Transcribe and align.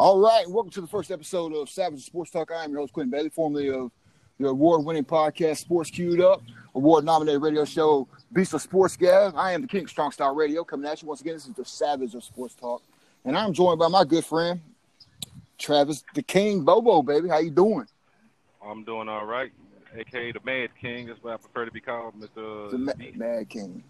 All 0.00 0.18
right, 0.18 0.48
welcome 0.48 0.70
to 0.70 0.80
the 0.80 0.86
first 0.86 1.10
episode 1.10 1.52
of 1.52 1.68
Savage 1.68 2.02
Sports 2.06 2.30
Talk. 2.30 2.50
I 2.50 2.64
am 2.64 2.70
your 2.70 2.80
host, 2.80 2.94
Quentin 2.94 3.10
Bailey, 3.10 3.28
formerly 3.28 3.68
of 3.68 3.90
the 4.38 4.48
award-winning 4.48 5.04
podcast 5.04 5.58
Sports 5.58 5.90
Queued 5.90 6.22
Up, 6.22 6.40
award-nominated 6.74 7.42
radio 7.42 7.66
show 7.66 8.08
Beast 8.32 8.54
of 8.54 8.62
Sports 8.62 8.96
Gav. 8.96 9.36
I 9.36 9.52
am 9.52 9.60
the 9.60 9.68
King 9.68 9.84
of 9.84 9.90
Strong 9.90 10.12
Style 10.12 10.34
Radio, 10.34 10.64
coming 10.64 10.90
at 10.90 11.02
you 11.02 11.08
once 11.08 11.20
again. 11.20 11.34
This 11.34 11.46
is 11.46 11.52
the 11.52 11.66
Savage 11.66 12.14
of 12.14 12.24
Sports 12.24 12.54
Talk, 12.54 12.82
and 13.26 13.36
I'm 13.36 13.52
joined 13.52 13.78
by 13.78 13.88
my 13.88 14.04
good 14.04 14.24
friend 14.24 14.62
Travis, 15.58 16.02
the 16.14 16.22
King 16.22 16.64
Bobo. 16.64 17.02
Baby, 17.02 17.28
how 17.28 17.36
you 17.36 17.50
doing? 17.50 17.86
I'm 18.64 18.84
doing 18.84 19.06
all 19.06 19.26
right, 19.26 19.52
aka 19.94 20.32
the 20.32 20.40
Mad 20.44 20.70
King. 20.80 21.08
That's 21.08 21.22
what 21.22 21.34
I 21.34 21.36
prefer 21.36 21.66
to 21.66 21.72
be 21.72 21.80
called, 21.82 22.14
Mr. 22.18 22.70
The 22.70 22.78
Ma- 22.78 22.92
Mad 23.16 23.50
King. 23.50 23.84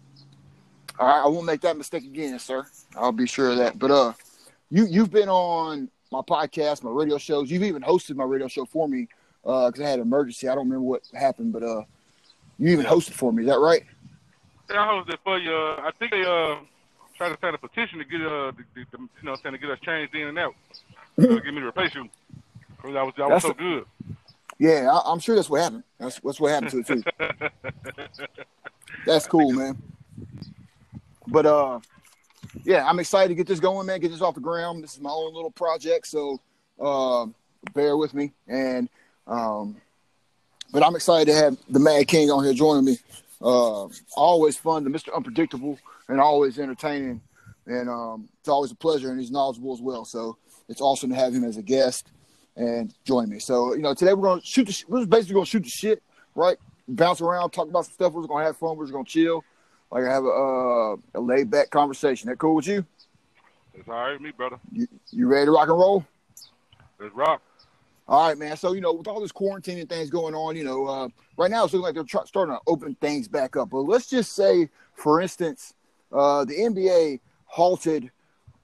All 0.99 1.07
right, 1.07 1.23
I 1.23 1.27
won't 1.29 1.45
make 1.45 1.61
that 1.61 1.77
mistake 1.77 2.03
again, 2.03 2.37
sir. 2.37 2.65
I'll 2.97 3.13
be 3.13 3.27
sure 3.27 3.51
of 3.51 3.57
that. 3.59 3.79
But 3.79 3.91
uh, 3.91 4.11
you 4.69 4.85
you've 4.87 5.09
been 5.09 5.29
on 5.29 5.89
my 6.11 6.21
podcast, 6.21 6.83
my 6.83 6.91
radio 6.91 7.17
shows. 7.17 7.49
You've 7.49 7.63
even 7.63 7.81
hosted 7.81 8.15
my 8.15 8.25
radio 8.25 8.47
show 8.47 8.65
for 8.65 8.87
me 8.87 9.07
because 9.41 9.79
uh, 9.79 9.83
I 9.83 9.87
had 9.87 9.99
an 9.99 10.05
emergency. 10.05 10.47
I 10.47 10.55
don't 10.55 10.65
remember 10.65 10.83
what 10.83 11.03
happened, 11.13 11.53
but 11.53 11.63
uh, 11.63 11.83
you 12.59 12.69
even 12.69 12.85
hosted 12.85 13.13
for 13.13 13.31
me. 13.31 13.43
Is 13.43 13.49
that 13.49 13.59
right? 13.59 13.83
Yeah, 14.69 14.83
I 14.83 14.87
hosted 14.87 15.17
for 15.23 15.39
you. 15.39 15.53
Uh, 15.53 15.81
I 15.81 15.91
think 15.97 16.11
they 16.11 16.23
uh 16.23 16.57
tried 17.17 17.29
to 17.29 17.37
sign 17.39 17.53
a 17.53 17.57
petition 17.57 17.99
to 17.99 18.05
get 18.05 18.21
uh 18.21 18.51
the, 18.51 18.63
the, 18.75 18.85
the, 18.91 18.97
you 18.97 19.23
know 19.23 19.35
trying 19.37 19.53
to 19.53 19.57
get 19.57 19.69
us 19.69 19.79
changed 19.79 20.13
in 20.15 20.27
and 20.27 20.39
out. 20.39 20.53
to 21.19 21.27
get 21.41 21.53
me 21.53 21.61
to 21.61 21.67
replace 21.67 21.95
you. 21.95 22.09
Cause 22.81 22.95
I 22.95 23.03
was 23.03 23.13
I 23.17 23.27
was 23.27 23.41
so 23.43 23.53
good. 23.53 23.85
Yeah, 24.57 24.91
I, 24.91 25.11
am 25.11 25.19
sure 25.19 25.35
that's 25.35 25.49
what 25.49 25.61
happened. 25.61 25.83
That's 25.99 26.19
that's 26.19 26.39
what 26.39 26.51
happened 26.51 26.71
to 26.71 26.79
it 26.79 26.87
too. 26.87 27.03
that's 29.05 29.27
cool, 29.27 29.51
man. 29.51 29.81
But 31.27 31.45
uh, 31.45 31.79
yeah, 32.63 32.87
I'm 32.87 32.99
excited 32.99 33.29
to 33.29 33.35
get 33.35 33.47
this 33.47 33.59
going, 33.59 33.87
man. 33.87 33.99
Get 33.99 34.11
this 34.11 34.21
off 34.21 34.35
the 34.35 34.41
ground. 34.41 34.83
This 34.83 34.93
is 34.93 35.01
my 35.01 35.09
own 35.09 35.33
little 35.33 35.51
project, 35.51 36.07
so 36.07 36.39
uh, 36.79 37.25
bear 37.73 37.97
with 37.97 38.13
me. 38.13 38.31
And 38.47 38.89
um, 39.27 39.77
but 40.71 40.83
I'm 40.83 40.95
excited 40.95 41.31
to 41.31 41.35
have 41.35 41.57
the 41.69 41.79
Mad 41.79 42.07
King 42.07 42.29
on 42.31 42.43
here 42.43 42.53
joining 42.53 42.85
me. 42.85 42.97
Uh, 43.41 43.87
always 44.15 44.57
fun, 44.57 44.83
the 44.83 44.89
Mr. 44.89 45.13
Unpredictable, 45.15 45.79
and 46.07 46.19
always 46.19 46.59
entertaining. 46.59 47.21
And 47.65 47.89
um, 47.89 48.29
it's 48.39 48.49
always 48.49 48.71
a 48.71 48.75
pleasure, 48.75 49.11
and 49.11 49.19
he's 49.19 49.31
knowledgeable 49.31 49.73
as 49.73 49.81
well. 49.81 50.05
So 50.05 50.37
it's 50.67 50.81
awesome 50.81 51.09
to 51.09 51.15
have 51.15 51.33
him 51.33 51.43
as 51.43 51.57
a 51.57 51.61
guest 51.61 52.11
and 52.55 52.93
join 53.05 53.29
me. 53.29 53.39
So 53.39 53.73
you 53.75 53.81
know, 53.81 53.93
today 53.93 54.13
we're 54.13 54.27
gonna 54.27 54.41
shoot 54.43 54.67
the. 54.67 54.83
We're 54.87 55.05
basically 55.05 55.35
gonna 55.35 55.45
shoot 55.45 55.63
the 55.63 55.69
shit, 55.69 56.03
right? 56.35 56.57
Bounce 56.87 57.21
around, 57.21 57.51
talk 57.51 57.69
about 57.69 57.85
some 57.85 57.93
stuff. 57.93 58.13
We're 58.13 58.27
gonna 58.27 58.45
have 58.45 58.57
fun. 58.57 58.77
We're 58.77 58.87
gonna 58.87 59.05
chill 59.05 59.43
like 59.91 60.05
I 60.05 60.13
have 60.13 60.23
a, 60.23 60.29
uh, 60.29 60.95
a 61.15 61.21
laid 61.21 61.51
back 61.51 61.69
conversation. 61.69 62.29
That 62.29 62.37
cool 62.37 62.55
with 62.55 62.67
you? 62.67 62.85
It's 63.73 63.87
all 63.87 63.95
right 63.95 64.13
with 64.13 64.21
me, 64.21 64.31
brother. 64.31 64.59
You, 64.71 64.87
you 65.11 65.27
ready 65.27 65.45
to 65.45 65.51
rock 65.51 65.67
and 65.69 65.77
roll? 65.77 66.05
Let's 66.99 67.13
rock. 67.13 67.41
All 68.07 68.27
right, 68.27 68.37
man. 68.37 68.57
So 68.57 68.73
you 68.73 68.81
know, 68.81 68.93
with 68.93 69.07
all 69.07 69.21
this 69.21 69.31
quarantine 69.31 69.79
and 69.79 69.87
things 69.87 70.09
going 70.09 70.33
on, 70.33 70.55
you 70.55 70.63
know, 70.63 70.85
uh, 70.85 71.07
right 71.37 71.51
now 71.51 71.63
it's 71.63 71.73
looking 71.73 71.83
like 71.83 71.93
they're 71.95 72.03
tr- 72.03 72.25
starting 72.25 72.55
to 72.55 72.61
open 72.67 72.95
things 72.95 73.27
back 73.27 73.55
up. 73.55 73.69
But 73.69 73.81
let's 73.81 74.09
just 74.09 74.33
say, 74.33 74.69
for 74.95 75.21
instance, 75.21 75.73
uh, 76.11 76.45
the 76.45 76.53
NBA 76.53 77.19
halted 77.45 78.11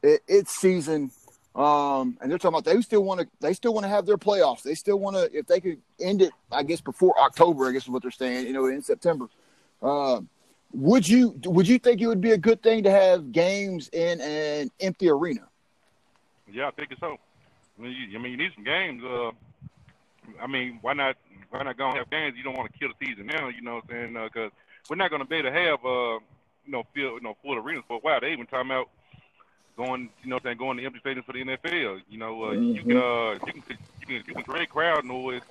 it, 0.04 0.22
its 0.28 0.54
season, 0.54 1.12
um, 1.56 2.18
and 2.22 2.30
they're 2.30 2.38
talking 2.38 2.60
about 2.60 2.66
they 2.66 2.82
still 2.82 3.04
want 3.04 3.22
to 3.22 3.28
they 3.40 3.54
still 3.54 3.74
want 3.74 3.86
to 3.86 3.90
have 3.90 4.06
their 4.06 4.18
playoffs. 4.18 4.64
They 4.64 4.76
still 4.76 5.00
want 5.00 5.16
to 5.16 5.30
if 5.38 5.48
they 5.48 5.60
could 5.60 5.80
end 6.00 6.22
it, 6.22 6.32
I 6.52 6.64
guess 6.64 6.82
before 6.82 7.18
October. 7.20 7.68
I 7.68 7.72
guess 7.72 7.84
is 7.84 7.90
what 7.90 8.02
they're 8.02 8.12
saying. 8.12 8.48
You 8.48 8.54
know, 8.54 8.66
in 8.66 8.82
September. 8.82 9.28
Uh, 9.82 10.22
would 10.72 11.08
you 11.08 11.40
would 11.46 11.68
you 11.68 11.80
think 11.80 12.02
it 12.02 12.08
would 12.08 12.22
be 12.22 12.32
a 12.32 12.38
good 12.38 12.62
thing 12.62 12.84
to 12.84 12.92
have 12.92 13.32
games 13.32 13.90
in 13.94 14.20
an 14.22 14.70
empty 14.80 15.10
arena? 15.10 15.48
Yeah, 16.52 16.68
I 16.68 16.72
think 16.72 16.90
so. 17.00 17.18
I 17.78 17.82
mean, 17.82 17.92
you, 17.92 18.18
I 18.18 18.22
mean, 18.22 18.32
you 18.32 18.38
need 18.38 18.52
some 18.56 18.64
games. 18.64 19.04
Uh, 19.04 19.32
I 20.42 20.48
mean, 20.48 20.80
why 20.82 20.94
not? 20.94 21.16
Why 21.50 21.64
not 21.64 21.78
go 21.78 21.88
and 21.88 21.98
have 21.98 22.10
games? 22.10 22.36
You 22.38 22.44
don't 22.44 22.58
want 22.58 22.72
to 22.72 22.78
kill 22.78 22.90
the 22.90 23.06
season 23.06 23.28
now. 23.28 23.48
You 23.48 23.62
know 23.62 23.76
what 23.76 23.86
I'm 23.86 24.14
saying? 24.14 24.14
Because 24.14 24.52
uh, 24.52 24.56
we're 24.90 24.98
not 24.98 25.10
going 25.10 25.22
to 25.22 25.28
be 25.28 25.38
able 25.38 25.50
to 25.50 25.56
have, 25.56 25.86
uh, 25.86 26.20
you 26.66 26.72
know, 26.72 26.84
field, 26.94 27.14
you 27.16 27.22
know, 27.22 27.38
full 27.42 27.56
arenas 27.56 27.84
for 27.88 27.98
a 27.98 28.00
while. 28.00 28.20
They 28.20 28.34
even 28.34 28.46
talking 28.48 28.70
about 28.70 28.90
going, 29.78 30.10
you 30.24 30.30
know, 30.30 30.36
what 30.36 30.42
I'm 30.42 30.50
saying 30.50 30.58
going 30.58 30.78
to 30.78 30.86
empty 30.86 31.00
stadiums 31.00 31.26
for 31.26 31.34
the 31.34 31.44
NFL. 31.44 32.02
You 32.10 32.18
know, 32.18 32.44
uh, 32.44 32.54
mm-hmm. 32.54 32.64
you 32.64 32.84
can, 32.84 32.98
uh, 32.98 33.32
you 33.32 33.40
can, 33.40 33.64
you 34.02 34.06
can, 34.06 34.16
you 34.28 34.34
can 34.36 34.44
create 34.44 34.70
crowd 34.70 35.06
noise 35.06 35.42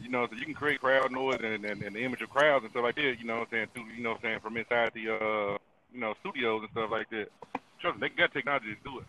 you 0.00 0.08
know, 0.08 0.26
so 0.26 0.36
you 0.36 0.44
can 0.44 0.54
create 0.54 0.80
crowd 0.80 1.10
noise 1.12 1.38
and, 1.42 1.64
and, 1.64 1.82
and 1.82 1.94
the 1.94 2.02
image 2.02 2.22
of 2.22 2.30
crowds 2.30 2.64
and 2.64 2.70
stuff 2.72 2.82
like 2.82 2.96
that, 2.96 3.16
you 3.18 3.24
know 3.24 3.40
what 3.40 3.42
I'm 3.42 3.50
saying, 3.50 3.66
through, 3.74 3.86
you 3.96 4.02
know 4.02 4.10
what 4.10 4.18
I'm 4.18 4.22
saying, 4.22 4.40
from 4.40 4.56
inside 4.56 4.92
the, 4.94 5.10
uh, 5.10 5.58
you 5.92 6.00
know, 6.00 6.14
studios 6.20 6.62
and 6.62 6.70
stuff 6.70 6.90
like 6.90 7.10
that. 7.10 7.28
Trust 7.80 8.00
me, 8.00 8.08
they 8.08 8.14
got 8.14 8.32
technology 8.32 8.74
to 8.74 8.90
do 8.90 8.98
it. 8.98 9.04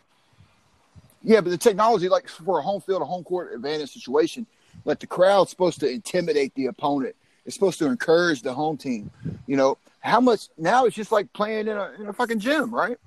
Yeah, 1.24 1.42
but 1.42 1.52
the 1.52 1.58
technology, 1.58 2.10
like 2.10 2.28
for 2.28 2.60
a 2.60 2.62
home 2.62 2.82
field, 2.82 3.02
a 3.02 3.06
home 3.06 3.24
court 3.24 3.54
advantage 3.54 3.92
situation, 3.92 4.48
like 4.86 5.00
the 5.00 5.08
crowd's 5.08 5.52
supposed 5.52 5.80
to 5.82 5.90
intimidate 5.90 6.54
the 6.56 6.68
opponent. 6.68 7.16
It's 7.46 7.56
supposed 7.56 7.80
to 7.80 7.86
encourage 7.86 8.42
the 8.42 8.54
home 8.54 8.78
team. 8.78 9.12
You 9.48 9.58
know, 9.58 9.78
how 10.00 10.20
much 10.20 10.48
now 10.58 10.86
it's 10.86 10.96
just 10.96 11.12
like 11.12 11.32
playing 11.34 11.68
in 11.68 11.78
a 11.78 11.92
in 12.00 12.08
a 12.08 12.14
fucking 12.14 12.40
gym, 12.40 12.74
right? 12.74 12.98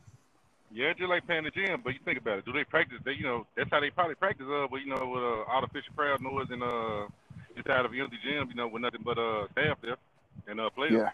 Yeah, 0.72 0.93
just 0.93 1.09
like 1.09 1.25
playing 1.27 1.45
the 1.45 1.51
gym, 1.51 1.81
but 1.84 1.93
you 1.95 2.01
think 2.05 2.19
about 2.19 2.39
it. 2.39 2.45
Do 2.45 2.53
they 2.53 2.65
practice? 2.65 2.99
They, 3.05 3.12
you 3.12 3.22
know, 3.22 3.47
that's 3.56 3.71
how 3.71 3.81
they 3.81 3.91
probably 3.91 4.16
practice. 4.16 4.47
Uh, 4.49 4.66
but 4.69 4.81
you 4.81 4.87
know, 4.87 5.06
with 5.06 5.22
uh, 5.22 5.51
artificial 5.51 5.95
crowd 5.97 6.21
noise 6.21 6.47
and 6.51 6.62
uh, 6.62 7.06
inside 7.56 7.84
of 7.84 7.92
an 7.92 8.00
empty 8.00 8.19
gym, 8.22 8.48
you 8.48 8.54
know, 8.54 8.69
with 8.69 8.82
nothing 8.82 9.03
but 9.04 9.19
uh 9.19 9.47
staff 9.53 9.78
there 9.82 9.97
and 10.48 10.60
uh 10.60 10.70
players. 10.70 10.92
Yeah. 10.92 11.10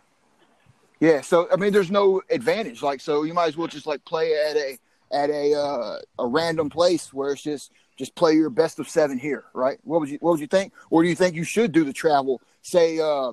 Yeah. 1.01 1.21
So 1.21 1.49
I 1.53 1.57
mean, 1.57 1.73
there's 1.73 1.91
no 1.91 2.23
advantage. 2.31 2.83
Like, 2.83 3.01
so 3.01 3.23
you 3.23 3.35
might 3.35 3.49
as 3.49 3.57
well 3.57 3.69
just 3.69 3.87
like 3.87 4.05
play 4.05 4.33
at 4.35 4.57
a 4.57 4.79
at 5.13 5.31
a 5.31 5.55
uh, 5.55 5.99
a 6.19 6.27
random 6.27 6.71
place 6.71 7.13
where 7.13 7.33
it's 7.33 7.43
just 7.43 7.73
just 7.97 8.15
play 8.15 8.33
your 8.35 8.51
best 8.51 8.79
of 8.79 8.89
seven 8.89 9.19
here, 9.19 9.45
right? 9.53 9.79
What 9.85 10.01
would 10.01 10.09
you 10.09 10.19
What 10.21 10.33
would 10.33 10.41
you 10.41 10.47
think? 10.47 10.73
Or 10.91 11.03
do 11.03 11.09
you 11.09 11.15
think 11.15 11.35
you 11.35 11.45
should 11.45 11.73
do 11.73 11.85
the 11.85 11.93
travel? 11.93 12.41
Say, 12.63 12.99
uh, 12.99 13.33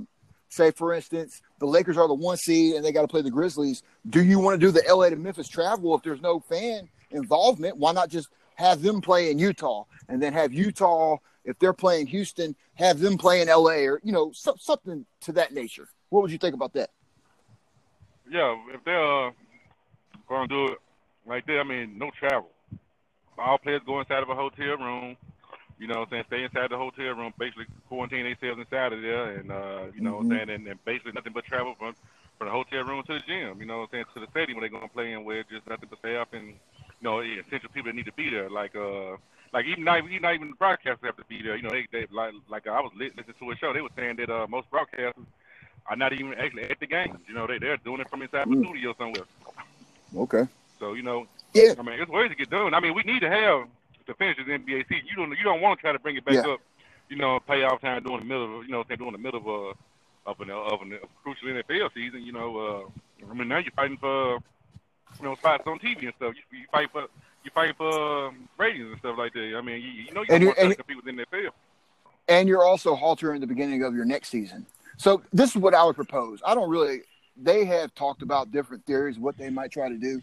say 0.49 0.71
for 0.71 0.93
instance, 0.93 1.41
the 1.59 1.65
Lakers 1.65 1.97
are 1.97 2.07
the 2.07 2.13
one 2.13 2.37
seed 2.37 2.75
and 2.75 2.83
they 2.83 2.91
got 2.91 3.01
to 3.01 3.07
play 3.07 3.21
the 3.21 3.31
Grizzlies. 3.31 3.83
Do 4.09 4.23
you 4.23 4.39
want 4.39 4.59
to 4.59 4.65
do 4.65 4.71
the 4.71 4.83
LA 4.93 5.09
to 5.09 5.15
Memphis 5.15 5.47
travel 5.47 5.95
if 5.95 6.03
there's 6.03 6.21
no 6.21 6.39
fan 6.39 6.89
involvement? 7.11 7.77
Why 7.77 7.91
not 7.91 8.09
just 8.09 8.29
have 8.55 8.81
them 8.81 9.01
play 9.01 9.29
in 9.29 9.39
Utah 9.39 9.83
and 10.09 10.21
then 10.21 10.33
have 10.33 10.51
Utah 10.51 11.17
if 11.47 11.57
they're 11.57 11.73
playing 11.73 12.07
Houston, 12.07 12.55
have 12.75 12.99
them 12.99 13.17
play 13.17 13.41
in 13.41 13.47
LA 13.47 13.87
or 13.87 13.99
you 14.03 14.11
know 14.11 14.31
so, 14.33 14.55
something 14.59 15.05
to 15.21 15.31
that 15.31 15.53
nature. 15.53 15.87
What 16.09 16.21
would 16.21 16.31
you 16.31 16.37
think 16.37 16.53
about 16.53 16.73
that? 16.73 16.91
Yeah, 18.29 18.55
if 18.73 18.83
they're 18.83 19.27
uh, 19.27 19.31
going 20.27 20.47
to 20.49 20.55
do 20.55 20.73
it 20.73 20.79
like 21.25 21.47
that, 21.47 21.59
I 21.59 21.63
mean, 21.63 21.97
no 21.97 22.11
travel. 22.19 22.49
All 23.37 23.57
players 23.57 23.81
go 23.85 23.99
inside 23.99 24.23
of 24.23 24.29
a 24.29 24.35
hotel 24.35 24.77
room. 24.77 25.15
You 25.79 25.87
know, 25.87 25.99
what 25.99 26.07
I'm 26.07 26.11
saying 26.11 26.23
stay 26.27 26.43
inside 26.43 26.71
the 26.71 26.77
hotel 26.77 27.13
room, 27.13 27.33
basically 27.37 27.65
quarantine 27.87 28.25
themselves 28.25 28.59
inside 28.59 28.93
of 28.93 29.01
there, 29.01 29.37
and 29.39 29.51
uh, 29.51 29.85
you 29.95 30.01
know, 30.01 30.13
mm-hmm. 30.13 30.13
what 30.13 30.19
I'm 30.19 30.29
mm-hmm. 30.29 30.31
saying, 30.31 30.49
and, 30.49 30.67
and 30.67 30.85
basically 30.85 31.13
nothing 31.13 31.33
but 31.33 31.45
travel 31.45 31.75
from 31.79 31.95
from 32.37 32.47
the 32.47 32.51
hotel 32.51 32.83
room 32.83 33.03
to 33.07 33.13
the 33.13 33.19
gym. 33.25 33.59
You 33.61 33.65
know, 33.65 33.79
what 33.79 33.83
I'm 33.83 34.03
saying 34.03 34.05
to 34.15 34.19
the 34.19 34.27
stadium 34.31 34.57
where 34.57 34.67
they're 34.67 34.77
going 34.77 34.87
to 34.87 34.93
play 34.93 35.13
in, 35.13 35.23
where 35.23 35.43
just 35.43 35.67
nothing 35.69 35.87
but 35.89 35.99
staff 35.99 36.27
and 36.33 36.47
you 36.47 37.03
know 37.03 37.21
essential 37.21 37.69
people 37.69 37.89
that 37.89 37.95
need 37.95 38.07
to 38.07 38.13
be 38.13 38.29
there, 38.29 38.49
like 38.49 38.75
uh 38.75 39.15
like 39.53 39.65
even 39.65 39.83
not 39.83 40.03
even 40.03 40.21
not 40.21 40.35
even 40.35 40.49
the 40.49 40.55
broadcasters 40.55 41.03
have 41.03 41.17
to 41.17 41.25
be 41.27 41.41
there. 41.41 41.55
You 41.55 41.63
know, 41.63 41.69
they, 41.69 41.87
they 41.91 42.07
like 42.11 42.33
like 42.49 42.67
I 42.67 42.81
was 42.81 42.91
listening 42.95 43.25
to 43.25 43.51
a 43.51 43.55
show. 43.57 43.73
They 43.73 43.81
were 43.81 43.89
saying 43.95 44.17
that 44.17 44.29
uh, 44.29 44.47
most 44.49 44.69
broadcasters 44.71 45.25
are 45.87 45.95
not 45.95 46.13
even 46.13 46.33
actually 46.33 46.63
at 46.63 46.79
the 46.79 46.87
games. 46.87 47.19
You 47.27 47.33
know, 47.33 47.47
they 47.47 47.57
they're 47.59 47.77
doing 47.77 48.01
it 48.01 48.09
from 48.09 48.21
inside 48.21 48.47
mm. 48.47 48.61
the 48.61 48.67
studio 48.67 48.95
somewhere. 48.97 49.25
Okay. 50.15 50.47
So 50.79 50.93
you 50.93 51.03
know, 51.03 51.27
yeah. 51.53 51.73
I 51.77 51.81
mean, 51.81 51.99
it's 51.99 52.11
ways 52.11 52.29
to 52.29 52.35
get 52.35 52.49
done. 52.49 52.73
I 52.73 52.79
mean, 52.79 52.93
we 52.93 53.03
need 53.03 53.21
to 53.21 53.29
have 53.29 53.67
to 54.05 54.13
finish 54.15 54.37
this 54.37 54.47
NBA 54.47 54.87
season. 54.87 55.07
You 55.07 55.15
don't 55.15 55.31
you 55.31 55.43
don't 55.43 55.61
want 55.61 55.79
to 55.79 55.81
try 55.81 55.91
to 55.91 55.99
bring 55.99 56.15
it 56.15 56.25
back 56.25 56.35
yeah. 56.35 56.53
up. 56.53 56.59
You 57.09 57.17
know, 57.17 57.39
playoff 57.47 57.81
time 57.81 58.03
during 58.03 58.19
the 58.19 58.25
middle 58.25 58.59
of 58.59 58.65
you 58.65 58.71
know 58.71 58.83
during 58.83 59.11
the 59.11 59.17
middle 59.17 59.39
of 59.39 59.47
a 59.47 60.29
of 60.29 60.39
an 60.41 60.49
of 60.49 60.81
an, 60.81 60.93
of 60.93 61.03
a 61.03 61.23
crucial 61.23 61.47
NFL 61.47 61.93
season. 61.93 62.23
You 62.23 62.33
know, 62.33 62.57
uh, 62.57 63.29
I 63.29 63.33
mean 63.33 63.47
now 63.47 63.59
you're 63.59 63.71
fighting 63.71 63.97
for 63.97 64.39
you 65.19 65.23
know 65.23 65.35
spots 65.35 65.63
on 65.65 65.79
TV 65.79 66.03
and 66.03 66.13
stuff. 66.17 66.33
You, 66.35 66.59
you 66.59 66.65
fight 66.71 66.89
for 66.91 67.07
you 67.47 67.51
fight 67.53 67.75
for 67.77 68.27
um, 68.27 68.49
ratings 68.57 68.87
and 68.91 68.99
stuff 68.99 69.17
like 69.17 69.33
that. 69.33 69.55
I 69.57 69.61
mean, 69.61 69.81
you, 69.81 69.89
you 69.89 70.13
know 70.13 70.21
you 70.21 70.27
and 70.29 70.45
want 70.45 70.57
to 70.57 70.75
compete 70.75 70.97
within 70.97 71.15
that 71.15 71.29
field. 71.31 71.53
And 72.27 72.47
you're 72.49 72.63
also 72.63 72.95
haltering 72.95 73.39
the 73.39 73.47
beginning 73.47 73.83
of 73.83 73.95
your 73.95 74.03
next 74.03 74.29
season. 74.29 74.65
So 74.97 75.21
this 75.31 75.51
is 75.51 75.57
what 75.57 75.73
I 75.73 75.83
would 75.83 75.95
propose. 75.95 76.41
I 76.45 76.53
don't 76.53 76.69
really. 76.69 77.01
They 77.41 77.65
have 77.65 77.93
talked 77.93 78.23
about 78.23 78.51
different 78.51 78.83
theories, 78.85 79.19
what 79.19 79.37
they 79.37 79.49
might 79.49 79.71
try 79.71 79.89
to 79.89 79.97
do. 79.97 80.21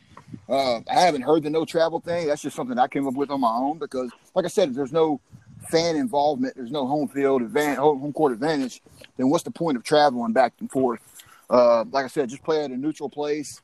Uh, 0.49 0.79
I 0.91 1.01
haven't 1.01 1.23
heard 1.23 1.45
the 1.45 1.51
no 1.51 1.65
travel 1.65 2.01
thing. 2.01 2.27
That's 2.27 2.43
just 2.43 2.57
something 2.57 2.77
I 2.77 2.89
came 2.89 3.07
up 3.07 3.15
with 3.15 3.31
on 3.31 3.41
my 3.41 3.55
own 3.55 3.79
because, 3.79 4.11
like 4.35 4.45
I 4.45 4.49
said, 4.49 4.75
there's 4.75 4.93
no 4.93 5.21
fan 5.69 5.97
involvement, 5.97 6.57
there's 6.57 6.73
no 6.73 6.87
home 6.87 7.09
field 7.09 7.41
advantage, 7.41 7.79
home 7.79 8.13
court 8.13 8.33
advantage. 8.33 8.83
Then 9.17 9.31
what's 9.31 9.45
the 9.45 9.53
point 9.53 9.77
of 9.77 9.85
traveling 9.85 10.33
back 10.33 10.53
and 10.59 10.71
forth? 10.71 11.01
Uh, 11.49 11.85
like 11.91 12.05
I 12.05 12.09
said, 12.09 12.29
just 12.29 12.43
play 12.43 12.65
at 12.65 12.71
a 12.71 12.77
neutral 12.77 13.09
place 13.09 13.63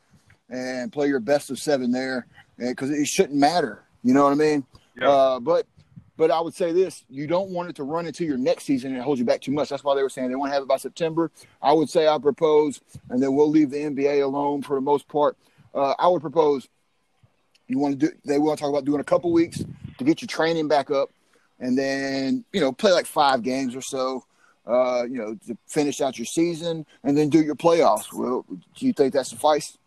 and 0.50 0.93
play 0.93 1.06
your 1.06 1.20
best 1.20 1.50
of 1.50 1.58
seven 1.58 1.91
there 1.91 2.26
because 2.58 2.91
it 2.91 3.06
shouldn't 3.06 3.38
matter. 3.38 3.85
You 4.02 4.14
know 4.14 4.25
what 4.25 4.32
I 4.32 4.37
mean? 4.37 4.64
Yeah. 5.00 5.08
Uh, 5.08 5.41
but 5.41 5.67
but 6.17 6.31
I 6.31 6.41
would 6.41 6.55
say 6.55 6.73
this: 6.73 7.05
you 7.08 7.26
don't 7.26 7.50
want 7.50 7.70
it 7.70 7.76
to 7.76 7.85
run 7.85 8.06
into 8.06 8.25
your 8.25 8.37
next 8.37 8.64
season 8.64 8.94
and 8.94 9.02
hold 9.02 9.19
you 9.19 9.25
back 9.25 9.41
too 9.41 9.52
much. 9.52 9.69
That's 9.69 9.85
why 9.85 9.94
they 9.94 10.02
were 10.02 10.11
saying 10.11 10.29
they 10.29 10.35
want 10.35 10.50
to 10.50 10.55
have 10.55 10.62
it 10.62 10.69
by 10.69 10.76
September. 10.76 11.31
I 11.62 11.73
would 11.73 11.88
say 11.88 12.08
I 12.08 12.19
propose, 12.19 12.81
and 13.08 13.23
then 13.23 13.35
we'll 13.35 13.49
leave 13.49 13.70
the 13.70 13.79
NBA 13.79 14.23
alone 14.23 14.62
for 14.62 14.75
the 14.75 14.82
most 14.82 15.08
part. 15.08 15.37
Uh, 15.75 15.94
I 15.99 16.08
would 16.08 16.20
propose 16.20 16.69
you 17.69 17.79
want 17.79 18.00
to 18.00 18.08
do. 18.08 18.12
They 18.25 18.38
want 18.38 18.58
to 18.58 18.62
talk 18.62 18.70
about 18.70 18.85
doing 18.85 19.00
a 19.00 19.05
couple 19.05 19.32
weeks, 19.32 19.62
to 19.99 20.05
get 20.05 20.20
your 20.20 20.26
training 20.26 20.69
back 20.69 20.91
up, 20.91 21.11
and 21.61 21.79
then 21.79 22.44
you 22.53 22.61
know 22.61 22.73
play 22.73 22.93
like 22.93 23.06
five 23.06 23.43
games 23.43 23.75
or 23.75 23.82
so. 23.82 24.25
Uh, 24.67 25.05
you 25.05 25.17
know, 25.17 25.35
to 25.46 25.56
finish 25.67 26.00
out 26.00 26.19
your 26.19 26.26
season 26.26 26.85
and 27.03 27.17
then 27.17 27.29
do 27.29 27.43
your 27.43 27.56
playoffs. 27.56 28.12
Well, 28.12 28.44
do 28.49 28.87
you 28.87 28.93
think 28.93 29.14
that 29.14 29.26
suffice? 29.26 29.79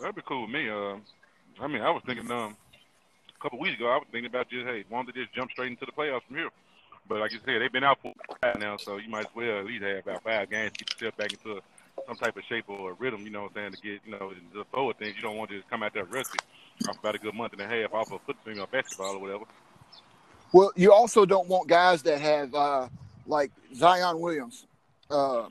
That'd 0.00 0.14
be 0.14 0.22
cool 0.26 0.42
with 0.42 0.50
me. 0.50 0.68
Uh, 0.68 0.96
I 1.60 1.66
mean, 1.68 1.82
I 1.82 1.90
was 1.90 2.02
thinking 2.06 2.30
um, 2.30 2.56
a 3.28 3.42
couple 3.42 3.58
weeks 3.58 3.76
ago, 3.76 3.88
I 3.88 3.96
was 3.96 4.06
thinking 4.12 4.28
about 4.28 4.48
just 4.50 4.66
hey, 4.66 4.84
wanted 4.90 5.14
to 5.14 5.22
just 5.22 5.34
jump 5.34 5.50
straight 5.50 5.70
into 5.70 5.86
the 5.86 5.92
playoffs 5.92 6.22
from 6.26 6.36
here. 6.36 6.50
But 7.08 7.20
like 7.20 7.32
you 7.32 7.38
said, 7.44 7.60
they've 7.60 7.72
been 7.72 7.84
out 7.84 7.98
for 8.02 8.12
now, 8.58 8.76
so 8.76 8.96
you 8.96 9.08
might 9.08 9.26
as 9.26 9.34
well 9.34 9.60
at 9.60 9.64
least 9.64 9.84
have 9.84 10.06
about 10.06 10.22
five 10.24 10.50
games 10.50 10.72
to 10.72 10.84
get 10.84 11.00
yourself 11.00 11.16
back 11.16 11.32
into 11.32 11.60
some 12.06 12.16
type 12.16 12.36
of 12.36 12.42
shape 12.48 12.68
or 12.68 12.94
rhythm. 12.94 13.22
You 13.22 13.30
know 13.30 13.42
what 13.42 13.52
I'm 13.56 13.72
saying? 13.72 13.72
To 13.72 13.80
get 13.80 14.00
you 14.04 14.12
know 14.12 14.32
the 14.52 14.64
forward 14.72 14.98
things. 14.98 15.16
You 15.16 15.22
don't 15.22 15.36
want 15.36 15.50
to 15.50 15.56
just 15.56 15.70
come 15.70 15.82
out 15.82 15.94
there 15.94 16.04
rusty 16.04 16.38
off 16.88 16.98
about 16.98 17.14
a 17.14 17.18
good 17.18 17.34
month 17.34 17.52
and 17.52 17.62
a 17.62 17.66
half 17.66 17.94
off 17.94 18.12
of 18.12 18.20
football 18.26 18.60
or 18.60 18.66
basketball 18.66 19.16
or 19.16 19.20
whatever. 19.20 19.44
Well, 20.52 20.72
you 20.76 20.92
also 20.92 21.24
don't 21.24 21.48
want 21.48 21.68
guys 21.68 22.02
that 22.02 22.20
have 22.20 22.54
uh, 22.54 22.88
like 23.26 23.50
Zion 23.74 24.20
Williams 24.20 24.66
uh, 25.10 25.48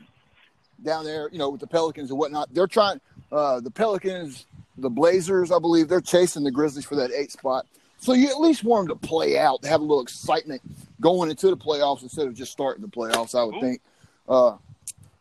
down 0.84 1.06
there, 1.06 1.30
you 1.32 1.38
know, 1.38 1.50
with 1.50 1.62
the 1.62 1.68
Pelicans 1.68 2.10
and 2.10 2.20
whatnot. 2.20 2.54
They're 2.54 2.68
trying 2.68 3.00
uh, 3.36 3.60
the 3.60 3.72
Pelicans, 3.72 4.46
the 4.78 4.90
Blazers, 4.90 5.52
I 5.52 5.60
believe, 5.60 5.88
they're 5.88 6.02
chasing 6.02 6.44
the 6.44 6.52
Grizzlies 6.52 6.86
for 6.86 6.96
that 6.96 7.12
eight 7.12 7.32
spot. 7.32 7.66
So 7.98 8.14
you 8.14 8.30
at 8.30 8.40
least 8.40 8.64
want 8.64 8.88
them 8.88 8.98
to 8.98 9.08
play 9.08 9.38
out, 9.38 9.64
have 9.66 9.82
a 9.82 9.84
little 9.84 10.02
excitement 10.02 10.62
going 11.02 11.30
into 11.30 11.50
the 11.50 11.58
playoffs 11.58 12.02
instead 12.04 12.28
of 12.28 12.34
just 12.34 12.52
starting 12.52 12.82
the 12.82 12.88
playoffs. 12.88 13.38
I 13.38 13.44
would 13.44 13.56
Ooh. 13.56 13.62
think. 13.62 13.82
Uh, 14.28 14.58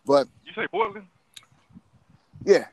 but 0.06 0.28
you 0.44 0.52
say 0.55 0.66
Portland? 0.69 1.06
Yeah. 2.44 2.66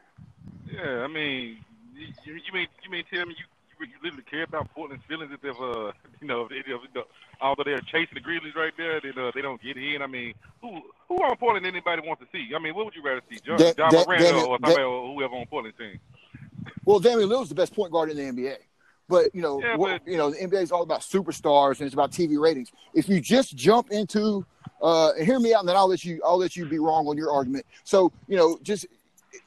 Yeah, 0.72 1.04
I 1.04 1.08
mean, 1.08 1.58
you, 1.96 2.34
you 2.34 2.54
mean 2.54 2.68
you 2.84 2.92
mean 2.92 3.04
tell 3.12 3.26
me 3.26 3.36
you 3.38 3.46
you 3.90 3.96
literally 4.04 4.24
care 4.24 4.44
about 4.44 4.74
Portland's 4.74 5.04
feelings 5.08 5.32
if 5.34 5.42
they've 5.42 5.52
uh 5.52 5.92
you 6.22 6.28
know, 6.28 6.48
if, 6.52 6.66
if, 6.68 6.82
if, 6.96 7.06
although 7.42 7.64
they're 7.64 7.82
chasing 7.82 8.14
the 8.14 8.20
Grizzlies 8.20 8.56
right 8.56 8.74
there, 8.78 9.02
then 9.02 9.14
uh, 9.18 9.32
they 9.34 9.42
don't 9.42 9.62
get 9.62 9.78
in. 9.78 10.02
I 10.02 10.08
mean, 10.08 10.34
who 10.62 10.82
who 11.08 11.16
on 11.18 11.36
Portland 11.38 11.66
anybody 11.66 12.02
wants 12.06 12.22
to 12.22 12.28
see? 12.32 12.54
I 12.56 12.60
mean, 12.60 12.76
what 12.76 12.86
would 12.86 12.96
you 12.96 13.04
rather 13.04 13.22
see, 13.30 13.40
John, 13.46 13.58
da- 13.58 13.74
John 13.74 13.94
Morant 13.94 14.24
or 14.24 14.56
somebody 14.56 14.82
or 14.82 15.14
whoever 15.14 15.36
on 15.36 15.46
Portland's 15.48 15.78
team? 15.78 16.00
Well, 16.86 17.00
Damian 17.00 17.30
Lillard's 17.30 17.50
the 17.50 17.56
best 17.56 17.74
point 17.76 17.92
guard 17.92 18.10
in 18.10 18.18
the 18.18 18.24
NBA. 18.24 18.58
But 19.12 19.36
you 19.36 19.42
know, 19.42 19.62
yeah, 19.62 19.76
what, 19.76 20.04
but, 20.06 20.12
you 20.12 20.18
know, 20.18 20.32
the 20.32 20.38
NBA 20.38 20.62
is 20.62 20.72
all 20.72 20.84
about 20.84 21.02
superstars 21.02 21.80
and 21.80 21.86
it's 21.86 21.94
about 21.94 22.12
TV 22.12 22.40
ratings. 22.40 22.72
If 22.94 23.10
you 23.10 23.20
just 23.20 23.56
jump 23.58 23.92
into, 23.92 24.46
uh, 24.82 25.14
hear 25.16 25.38
me 25.38 25.54
out, 25.54 25.60
and 25.60 25.70
then 25.70 25.76
I'll 25.76 25.90
let 25.90 26.06
you, 26.06 26.22
I'll 26.26 26.38
let 26.38 26.56
you 26.56 26.66
be 26.66 26.80
wrong 26.80 27.08
on 27.08 27.18
your 27.18 27.30
argument. 27.30 27.66
So 27.84 28.14
you 28.30 28.38
know, 28.38 28.58
just 28.64 28.86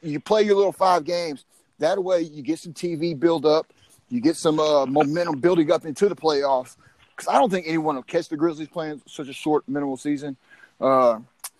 you 0.03 0.19
play 0.19 0.43
your 0.43 0.55
little 0.55 0.71
five 0.71 1.03
games. 1.03 1.45
That 1.79 2.01
way, 2.01 2.21
you 2.21 2.43
get 2.43 2.59
some 2.59 2.73
TV 2.73 3.19
build 3.19 3.45
up, 3.45 3.73
you 4.09 4.21
get 4.21 4.35
some 4.35 4.59
uh, 4.59 4.85
momentum 4.85 5.39
building 5.39 5.71
up 5.71 5.85
into 5.85 6.07
the 6.09 6.15
playoffs. 6.15 6.75
Because 7.15 7.33
I 7.33 7.37
don't 7.39 7.49
think 7.49 7.65
anyone 7.67 7.95
will 7.95 8.03
catch 8.03 8.27
the 8.27 8.37
Grizzlies 8.37 8.67
playing 8.67 9.01
such 9.07 9.29
a 9.29 9.33
short 9.33 9.67
minimal 9.67 9.97
season. 9.97 10.35
Uh, 10.81 11.19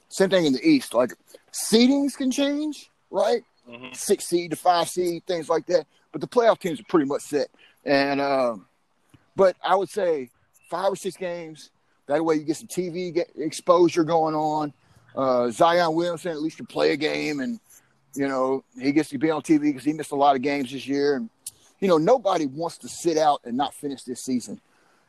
same 0.09 0.29
thing 0.29 0.45
in 0.45 0.53
the 0.53 0.67
East. 0.67 0.93
Like 0.93 1.11
seedings 1.51 2.15
can 2.15 2.29
change, 2.29 2.89
right? 3.09 3.41
Mm-hmm. 3.69 3.93
Six 3.93 4.25
seed 4.27 4.51
to 4.51 4.57
five 4.57 4.89
seed, 4.89 5.25
things 5.25 5.49
like 5.49 5.65
that. 5.67 5.87
But 6.11 6.21
the 6.21 6.27
playoff 6.27 6.59
teams 6.59 6.79
are 6.79 6.85
pretty 6.89 7.07
much 7.07 7.21
set. 7.21 7.47
And 7.85 8.21
um, 8.21 8.67
but 9.35 9.55
I 9.63 9.75
would 9.75 9.89
say 9.89 10.29
five 10.69 10.91
or 10.91 10.95
six 10.95 11.15
games. 11.15 11.71
That 12.07 12.23
way 12.23 12.35
you 12.35 12.43
get 12.43 12.57
some 12.57 12.67
TV 12.67 13.13
get 13.13 13.31
exposure 13.35 14.03
going 14.03 14.35
on. 14.35 14.73
Uh, 15.15 15.49
Zion 15.49 15.95
Williamson 15.95 16.31
at 16.31 16.41
least 16.41 16.57
can 16.57 16.65
play 16.65 16.91
a 16.91 16.97
game, 16.97 17.39
and 17.39 17.59
you 18.13 18.27
know 18.27 18.63
he 18.79 18.91
gets 18.91 19.09
to 19.09 19.17
be 19.17 19.31
on 19.31 19.41
TV 19.41 19.61
because 19.61 19.83
he 19.83 19.93
missed 19.93 20.11
a 20.11 20.15
lot 20.15 20.35
of 20.35 20.41
games 20.41 20.71
this 20.71 20.87
year. 20.87 21.15
And 21.15 21.29
you 21.85 21.89
know 21.89 21.99
nobody 21.99 22.47
wants 22.47 22.79
to 22.79 22.89
sit 22.89 23.15
out 23.15 23.41
and 23.43 23.55
not 23.55 23.71
finish 23.71 24.01
this 24.01 24.19
season. 24.19 24.59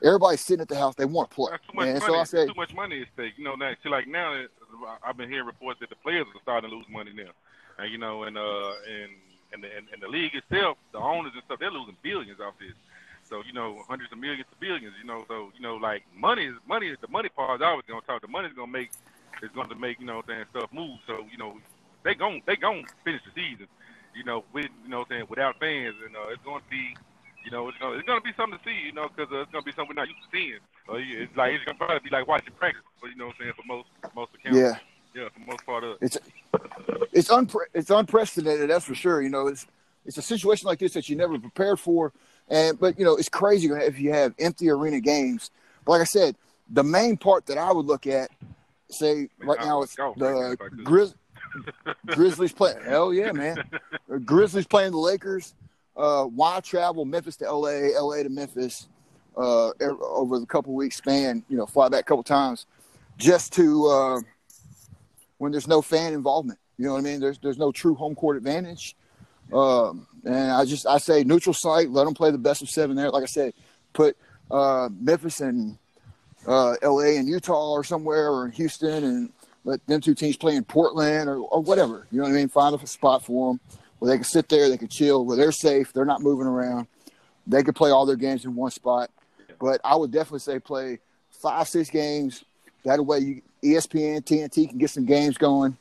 Everybody's 0.04 0.42
sitting 0.42 0.60
at 0.60 0.68
the 0.68 0.76
house; 0.76 0.94
they 0.94 1.06
want 1.06 1.30
to 1.30 1.34
play. 1.34 1.48
That's 1.50 1.66
too 1.66 1.72
much 1.72 1.86
and 1.86 1.98
money. 2.00 2.12
So 2.12 2.20
I 2.20 2.24
say, 2.24 2.46
too 2.46 2.52
much 2.54 2.74
money 2.74 3.00
at 3.00 3.08
stake. 3.14 3.32
You 3.38 3.44
know, 3.44 3.54
now, 3.54 3.72
see, 3.82 3.88
like 3.88 4.06
now, 4.06 4.44
I've 5.02 5.16
been 5.16 5.30
hearing 5.30 5.46
reports 5.46 5.80
that 5.80 5.88
the 5.88 5.96
players 5.96 6.26
are 6.26 6.40
starting 6.42 6.68
to 6.68 6.76
lose 6.76 6.84
money 6.90 7.12
now, 7.14 7.32
and 7.78 7.90
you 7.90 7.96
know, 7.96 8.24
and 8.24 8.36
uh, 8.36 8.72
and 8.84 9.10
and 9.54 9.64
the, 9.64 9.74
and, 9.74 9.88
and 9.90 10.02
the 10.02 10.08
league 10.08 10.34
itself, 10.34 10.76
the 10.92 10.98
owners 10.98 11.32
and 11.32 11.42
stuff, 11.46 11.60
they're 11.60 11.70
losing 11.70 11.96
billions 12.02 12.40
off 12.40 12.52
this. 12.60 12.76
So 13.24 13.40
you 13.46 13.54
know, 13.54 13.82
hundreds 13.88 14.12
of 14.12 14.18
millions 14.18 14.44
to 14.50 14.56
billions. 14.60 14.92
You 15.00 15.08
know, 15.08 15.24
so 15.28 15.52
you 15.56 15.62
know, 15.62 15.76
like 15.76 16.02
money 16.14 16.44
is 16.44 16.56
money. 16.68 16.88
Is 16.88 16.98
the 17.00 17.08
money 17.08 17.30
part 17.30 17.62
is 17.62 17.64
always 17.64 17.86
gonna 17.88 18.02
talk. 18.02 18.20
The 18.20 18.28
money's 18.28 18.52
gonna 18.52 18.70
make 18.70 18.90
is 19.42 19.48
going 19.54 19.70
to 19.70 19.76
make 19.76 19.98
you 19.98 20.04
know 20.04 20.16
what 20.16 20.28
I'm 20.28 20.44
saying 20.44 20.46
stuff 20.50 20.70
move. 20.74 20.98
So 21.06 21.24
you 21.32 21.38
know, 21.38 21.56
they 22.04 22.14
gon' 22.14 22.42
they 22.44 22.56
gon' 22.56 22.84
finish 23.02 23.22
the 23.24 23.32
season. 23.32 23.66
You 24.16 24.24
know, 24.24 24.44
with 24.52 24.66
you 24.82 24.90
know 24.90 25.00
what 25.00 25.08
I'm 25.10 25.18
saying 25.18 25.26
without 25.28 25.60
fans, 25.60 25.94
and 26.04 26.16
uh, 26.16 26.32
it's 26.32 26.42
going 26.42 26.62
to 26.62 26.70
be. 26.70 26.96
You 27.44 27.52
know, 27.52 27.68
it's 27.68 27.78
gonna, 27.78 27.96
it's 27.96 28.06
gonna 28.08 28.20
be 28.20 28.32
something 28.36 28.58
to 28.58 28.64
see, 28.64 28.86
you 28.86 28.92
know, 28.92 29.06
because 29.06 29.32
uh, 29.32 29.42
it's 29.42 29.52
gonna 29.52 29.62
be 29.62 29.70
something 29.70 29.94
we're 29.94 30.02
not 30.02 30.08
used 30.08 30.18
to 30.32 30.36
seeing. 30.36 30.58
Uh, 30.88 30.94
it's 30.98 31.36
like 31.36 31.52
it's 31.52 31.64
gonna 31.64 31.78
probably 31.78 32.00
be 32.02 32.10
like 32.10 32.26
watching 32.26 32.52
practice, 32.58 32.82
but 33.00 33.08
you 33.10 33.14
know 33.14 33.26
what 33.26 33.36
I'm 33.38 33.42
saying 33.44 33.52
for 33.54 33.62
most 33.68 33.88
most 34.16 34.34
accounts. 34.34 34.58
Yeah. 34.58 34.76
Yeah, 35.14 35.28
for 35.32 35.40
most 35.48 35.64
part 35.64 35.84
of. 35.84 35.96
It's 36.00 36.18
it's 37.12 37.28
unpre- 37.28 37.70
it's 37.72 37.88
unprecedented, 37.88 38.68
that's 38.68 38.84
for 38.84 38.94
sure. 38.94 39.22
You 39.22 39.30
know, 39.30 39.46
it's 39.46 39.66
it's 40.04 40.18
a 40.18 40.22
situation 40.22 40.66
like 40.66 40.78
this 40.78 40.92
that 40.92 41.08
you 41.08 41.16
never 41.16 41.38
prepared 41.38 41.80
for. 41.80 42.12
And 42.48 42.78
but 42.78 42.98
you 42.98 43.04
know, 43.04 43.16
it's 43.16 43.28
crazy 43.28 43.68
if 43.68 43.98
you 43.98 44.12
have 44.12 44.34
empty 44.38 44.68
arena 44.68 45.00
games. 45.00 45.50
But 45.84 45.92
like 45.92 46.00
I 46.02 46.04
said, 46.04 46.36
the 46.68 46.84
main 46.84 47.16
part 47.16 47.46
that 47.46 47.58
I 47.58 47.72
would 47.72 47.86
look 47.86 48.06
at, 48.06 48.30
say 48.90 49.28
right 49.38 49.58
now, 49.60 49.82
it's 49.82 49.96
the 49.96 50.56
Grizz- 50.84 51.14
Grizzlies 52.06 52.52
playing. 52.52 52.78
Hell 52.84 53.12
yeah, 53.12 53.32
man! 53.32 53.56
Grizzlies 54.24 54.66
playing 54.66 54.92
the 54.92 54.98
Lakers. 54.98 55.54
Uh, 55.96 56.24
why 56.24 56.60
travel 56.60 57.04
Memphis 57.04 57.36
to 57.36 57.50
LA, 57.50 57.98
LA 57.98 58.22
to 58.22 58.28
Memphis 58.28 58.86
uh, 59.36 59.70
over 59.80 60.38
the 60.38 60.46
couple 60.46 60.74
weeks 60.74 60.96
span? 60.96 61.42
You 61.48 61.56
know, 61.56 61.66
fly 61.66 61.88
back 61.88 62.00
a 62.00 62.04
couple 62.04 62.22
times 62.22 62.66
just 63.16 63.52
to 63.54 63.86
uh, 63.86 64.20
when 65.38 65.52
there's 65.52 65.68
no 65.68 65.82
fan 65.82 66.12
involvement. 66.12 66.58
You 66.78 66.86
know 66.86 66.92
what 66.92 66.98
I 66.98 67.02
mean? 67.02 67.20
There's 67.20 67.38
there's 67.38 67.58
no 67.58 67.72
true 67.72 67.94
home 67.94 68.14
court 68.14 68.36
advantage. 68.36 68.96
Um, 69.52 70.06
and 70.24 70.50
I 70.50 70.64
just 70.64 70.86
I 70.86 70.98
say 70.98 71.24
neutral 71.24 71.54
site, 71.54 71.90
let 71.90 72.04
them 72.04 72.14
play 72.14 72.30
the 72.30 72.38
best 72.38 72.62
of 72.62 72.68
seven 72.68 72.96
there. 72.96 73.10
Like 73.10 73.22
I 73.22 73.26
said, 73.26 73.54
put 73.92 74.16
uh, 74.50 74.88
Memphis 75.00 75.40
and 75.40 75.78
uh, 76.46 76.74
L.A. 76.82 77.16
and 77.16 77.28
Utah 77.28 77.70
or 77.70 77.84
somewhere 77.84 78.30
or 78.30 78.48
Houston, 78.48 79.04
and 79.04 79.32
let 79.66 79.84
them 79.86 80.00
two 80.00 80.14
teams 80.14 80.36
play 80.36 80.54
in 80.54 80.64
Portland 80.64 81.28
or, 81.28 81.38
or 81.38 81.60
whatever. 81.60 82.06
You 82.10 82.18
know 82.18 82.24
what 82.24 82.32
I 82.32 82.36
mean? 82.36 82.48
Find 82.48 82.74
a 82.74 82.86
spot 82.86 83.24
for 83.24 83.50
them 83.52 83.60
where 83.98 84.10
they 84.10 84.16
can 84.16 84.24
sit 84.24 84.48
there, 84.48 84.68
they 84.68 84.78
can 84.78 84.88
chill, 84.88 85.24
where 85.24 85.36
they're 85.36 85.52
safe, 85.52 85.92
they're 85.92 86.04
not 86.04 86.22
moving 86.22 86.46
around. 86.46 86.86
They 87.46 87.62
could 87.62 87.74
play 87.74 87.90
all 87.90 88.06
their 88.06 88.16
games 88.16 88.44
in 88.44 88.54
one 88.54 88.70
spot. 88.70 89.10
But 89.58 89.80
I 89.84 89.96
would 89.96 90.12
definitely 90.12 90.40
say 90.40 90.60
play 90.60 91.00
five, 91.30 91.66
six 91.68 91.90
games. 91.90 92.44
That 92.84 93.04
way, 93.04 93.18
you, 93.18 93.42
ESPN, 93.64 94.22
TNT 94.22 94.68
can 94.68 94.78
get 94.78 94.90
some 94.90 95.04
games 95.04 95.36
going, 95.36 95.76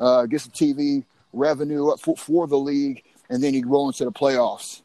uh, 0.00 0.26
get 0.26 0.40
some 0.40 0.52
TV 0.52 1.04
revenue 1.32 1.88
up 1.88 2.00
for, 2.00 2.16
for 2.16 2.48
the 2.48 2.58
league, 2.58 3.04
and 3.28 3.42
then 3.42 3.54
you 3.54 3.66
roll 3.68 3.86
into 3.88 4.04
the 4.04 4.12
playoffs. 4.12 4.82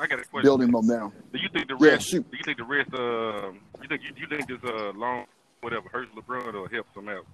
I 0.00 0.06
got 0.06 0.20
a 0.20 0.24
question. 0.24 0.46
Building 0.46 0.70
momentum. 0.70 1.12
Do 1.32 1.38
you 1.38 1.48
think 1.52 1.68
the 1.68 1.76
rest? 1.76 2.10
Yeah, 2.12 2.20
do 2.20 2.36
you 2.38 2.44
think 2.44 2.56
the 2.56 2.64
rest? 2.64 2.94
Uh, 2.94 3.52
you 3.82 3.88
think 3.88 4.02
you, 4.02 4.10
you 4.16 4.26
think 4.26 4.48
this 4.48 4.58
uh, 4.64 4.92
long 4.94 5.26
whatever 5.62 5.88
hurts 5.88 6.10
LeBron 6.14 6.54
or 6.54 6.68
helps 6.68 6.96
him 6.96 7.08
out? 7.08 7.26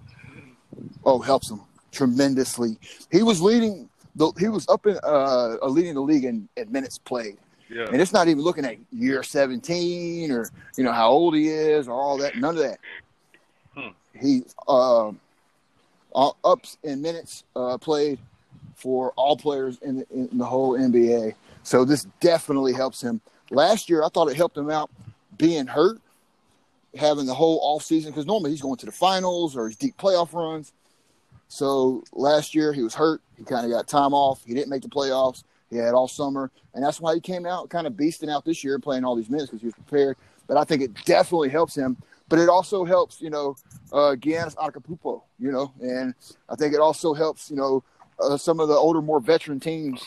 Oh, 1.05 1.21
helps 1.21 1.51
him 1.51 1.61
tremendously. 1.93 2.77
He 3.11 3.23
was 3.23 3.41
leading. 3.41 3.89
The, 4.17 4.33
he 4.39 4.49
was 4.49 4.69
up 4.69 4.87
in 4.87 4.99
uh, 5.03 5.57
leading 5.67 5.95
the 5.95 6.01
league 6.01 6.25
in, 6.25 6.49
in 6.57 6.71
minutes 6.73 6.99
played. 6.99 7.37
Yeah. 7.71 7.87
And 7.93 8.01
it's 8.01 8.13
not 8.13 8.29
even 8.29 8.43
looking 8.43 8.65
at 8.65 8.77
year 8.91 9.23
17 9.23 10.33
or 10.33 10.49
you 10.77 10.85
know 10.85 10.93
how 10.93 11.11
old 11.11 11.35
he 11.35 11.49
is 11.49 11.87
or 11.87 11.93
all 11.93 12.19
that. 12.19 12.37
None 12.37 12.57
of 12.57 12.63
that. 12.63 12.79
Hmm. 13.75 13.89
He 14.19 14.43
uh, 14.67 15.13
ups 16.45 16.79
in 16.83 17.03
minutes 17.03 17.45
uh, 17.55 17.79
played 17.79 18.19
for 18.75 19.13
all 19.17 19.37
players 19.37 19.79
in 19.83 19.97
the, 19.99 20.07
in 20.13 20.39
the 20.39 20.45
whole 20.45 20.79
NBA. 20.79 21.35
So 21.63 21.85
this 21.85 22.07
definitely 22.21 22.73
helps 22.73 23.03
him. 23.03 23.21
Last 23.51 23.91
year, 23.91 24.03
I 24.03 24.09
thought 24.09 24.29
it 24.29 24.37
helped 24.37 24.57
him 24.57 24.71
out 24.71 24.91
being 25.37 25.67
hurt, 25.67 26.01
having 26.97 27.27
the 27.27 27.35
whole 27.35 27.61
off 27.63 27.83
season 27.83 28.11
because 28.11 28.27
normally 28.27 28.51
he's 28.51 28.63
going 28.63 28.77
to 28.77 28.87
the 28.87 28.93
finals 28.93 29.57
or 29.57 29.67
his 29.67 29.77
deep 29.77 29.97
playoff 29.97 30.33
runs. 30.33 30.73
So 31.49 32.05
last 32.13 32.55
year 32.55 32.73
he 32.73 32.83
was 32.83 32.95
hurt. 32.95 33.21
He 33.37 33.45
kind 33.45 33.65
of 33.65 33.73
got 33.73 33.89
time 33.89 34.15
off. 34.15 34.43
He 34.45 34.55
didn't 34.55 34.69
make 34.69 34.83
the 34.83 34.89
playoffs. 34.89 35.45
He 35.71 35.77
had 35.77 35.93
all 35.93 36.09
summer, 36.09 36.51
and 36.73 36.83
that's 36.83 36.99
why 36.99 37.15
he 37.15 37.21
came 37.21 37.45
out 37.45 37.69
kind 37.69 37.87
of 37.87 37.93
beasting 37.93 38.31
out 38.31 38.45
this 38.45 38.65
year, 38.65 38.79
playing 38.79 39.05
all 39.05 39.15
these 39.15 39.29
minutes 39.29 39.51
because 39.51 39.61
he 39.61 39.67
was 39.67 39.75
prepared. 39.75 40.17
But 40.47 40.57
I 40.57 40.65
think 40.65 40.81
it 40.81 40.95
definitely 41.05 41.51
helps 41.51 41.77
him. 41.77 41.99
But 42.31 42.39
it 42.39 42.49
also 42.49 42.85
helps, 42.85 43.21
you 43.21 43.31
know, 43.31 43.57
uh, 43.93 44.15
Giannis 44.19 44.55
Antetokounmpo, 44.57 45.23
you 45.39 45.53
know, 45.53 45.73
and 45.81 46.15
I 46.49 46.57
think 46.57 46.75
it 46.75 46.81
also 46.81 47.15
helps, 47.15 47.51
you 47.51 47.57
know, 47.57 47.85
uh, 48.21 48.37
some 48.37 48.61
of 48.61 48.69
the 48.69 48.75
older, 48.75 49.01
more 49.01 49.21
veteran 49.21 49.61
teams. 49.61 50.03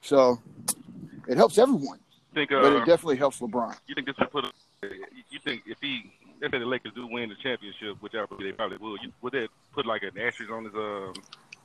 So 0.00 0.40
it 1.28 1.36
helps 1.36 1.58
everyone. 1.58 1.98
Think, 2.34 2.52
uh, 2.52 2.60
but 2.60 2.72
it 2.74 2.86
definitely 2.86 3.16
helps 3.16 3.40
LeBron. 3.40 3.76
You 3.86 3.94
think 3.94 4.06
this 4.06 4.16
would 4.18 4.30
put? 4.30 4.44
A, 4.44 4.52
you 4.82 5.38
think 5.44 5.62
if 5.66 5.78
he, 5.80 6.12
let's 6.40 6.52
say 6.52 6.58
the 6.58 6.66
Lakers 6.66 6.92
do 6.94 7.06
win 7.06 7.28
the 7.28 7.34
championship, 7.36 7.96
which 8.00 8.14
I 8.14 8.24
believe 8.26 8.46
they 8.46 8.52
probably 8.52 8.78
will, 8.78 8.96
you, 8.98 9.12
would 9.22 9.32
that 9.32 9.48
put 9.72 9.86
like 9.86 10.02
an 10.02 10.18
asterisk 10.18 10.50
on 10.50 10.64
his 10.64 10.74
um 10.74 11.14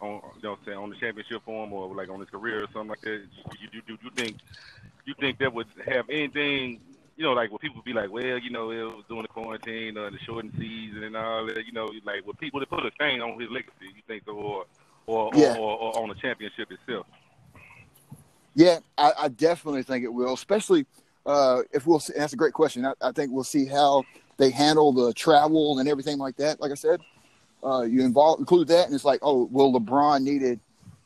on 0.02 0.22
you 0.38 0.44
know 0.44 0.58
say 0.66 0.74
on 0.74 0.90
the 0.90 0.96
championship 0.96 1.44
form 1.46 1.72
or 1.72 1.94
like 1.94 2.10
on 2.10 2.20
his 2.20 2.30
career 2.30 2.64
or 2.64 2.68
something 2.74 2.90
like 2.90 3.02
that? 3.02 3.22
You, 3.62 3.70
you, 3.74 3.82
you, 3.88 3.98
you 4.04 4.10
think 4.16 4.38
you 5.06 5.14
think 5.20 5.38
that 5.40 5.54
would 5.54 5.68
have 5.86 6.10
anything 6.10 6.80
you 7.16 7.24
know, 7.24 7.34
like 7.34 7.52
when 7.52 7.60
people 7.60 7.80
be 7.84 7.94
like, 7.94 8.12
well, 8.12 8.40
you 8.40 8.50
know, 8.50 8.72
it 8.72 8.82
was 8.82 9.04
doing 9.08 9.22
the 9.22 9.28
quarantine, 9.28 9.96
uh, 9.96 10.10
the 10.10 10.18
shortened 10.26 10.52
season, 10.58 11.04
and 11.04 11.16
all 11.16 11.46
that. 11.46 11.64
You 11.66 11.72
know, 11.72 11.92
like 12.04 12.26
with 12.26 12.40
people 12.40 12.60
that 12.60 12.70
put 12.70 12.84
a 12.84 12.92
stain 12.96 13.22
on 13.22 13.40
his 13.40 13.52
legacy, 13.52 13.86
you 13.96 14.02
think, 14.08 14.24
so, 14.26 14.32
or 14.32 14.66
or, 15.06 15.30
Yeah. 15.36 15.56
or, 15.58 15.78
or, 15.78 15.96
or 15.96 16.04
on 16.04 16.10
the 16.10 16.16
championship 16.16 16.72
itself. 16.72 17.06
Yeah, 18.56 18.80
I, 18.98 19.12
I 19.20 19.28
definitely 19.28 19.84
think 19.84 20.04
it 20.04 20.14
will, 20.14 20.34
especially 20.34 20.86
uh, 21.26 21.62
if 21.72 21.88
we'll. 21.88 22.00
See, 22.00 22.14
that's 22.16 22.34
a 22.34 22.38
great 22.38 22.54
question. 22.54 22.86
I, 22.86 22.94
I 23.02 23.12
think 23.12 23.32
we'll 23.32 23.44
see 23.44 23.66
how 23.66 24.04
they 24.38 24.50
handle 24.50 24.92
the 24.92 25.14
travel 25.14 25.80
and 25.80 25.88
everything 25.88 26.18
like 26.18 26.36
that. 26.38 26.60
Like 26.60 26.72
I 26.72 26.76
said, 26.76 27.00
uh, 27.64 27.84
you 27.84 28.04
involve 28.04 28.40
include 28.40 28.68
that, 28.70 28.86
and 28.86 28.96
it's 28.96 29.06
like, 29.06 29.20
oh, 29.22 29.48
well, 29.52 29.72
LeBron 29.72 30.22
needed, 30.22 30.60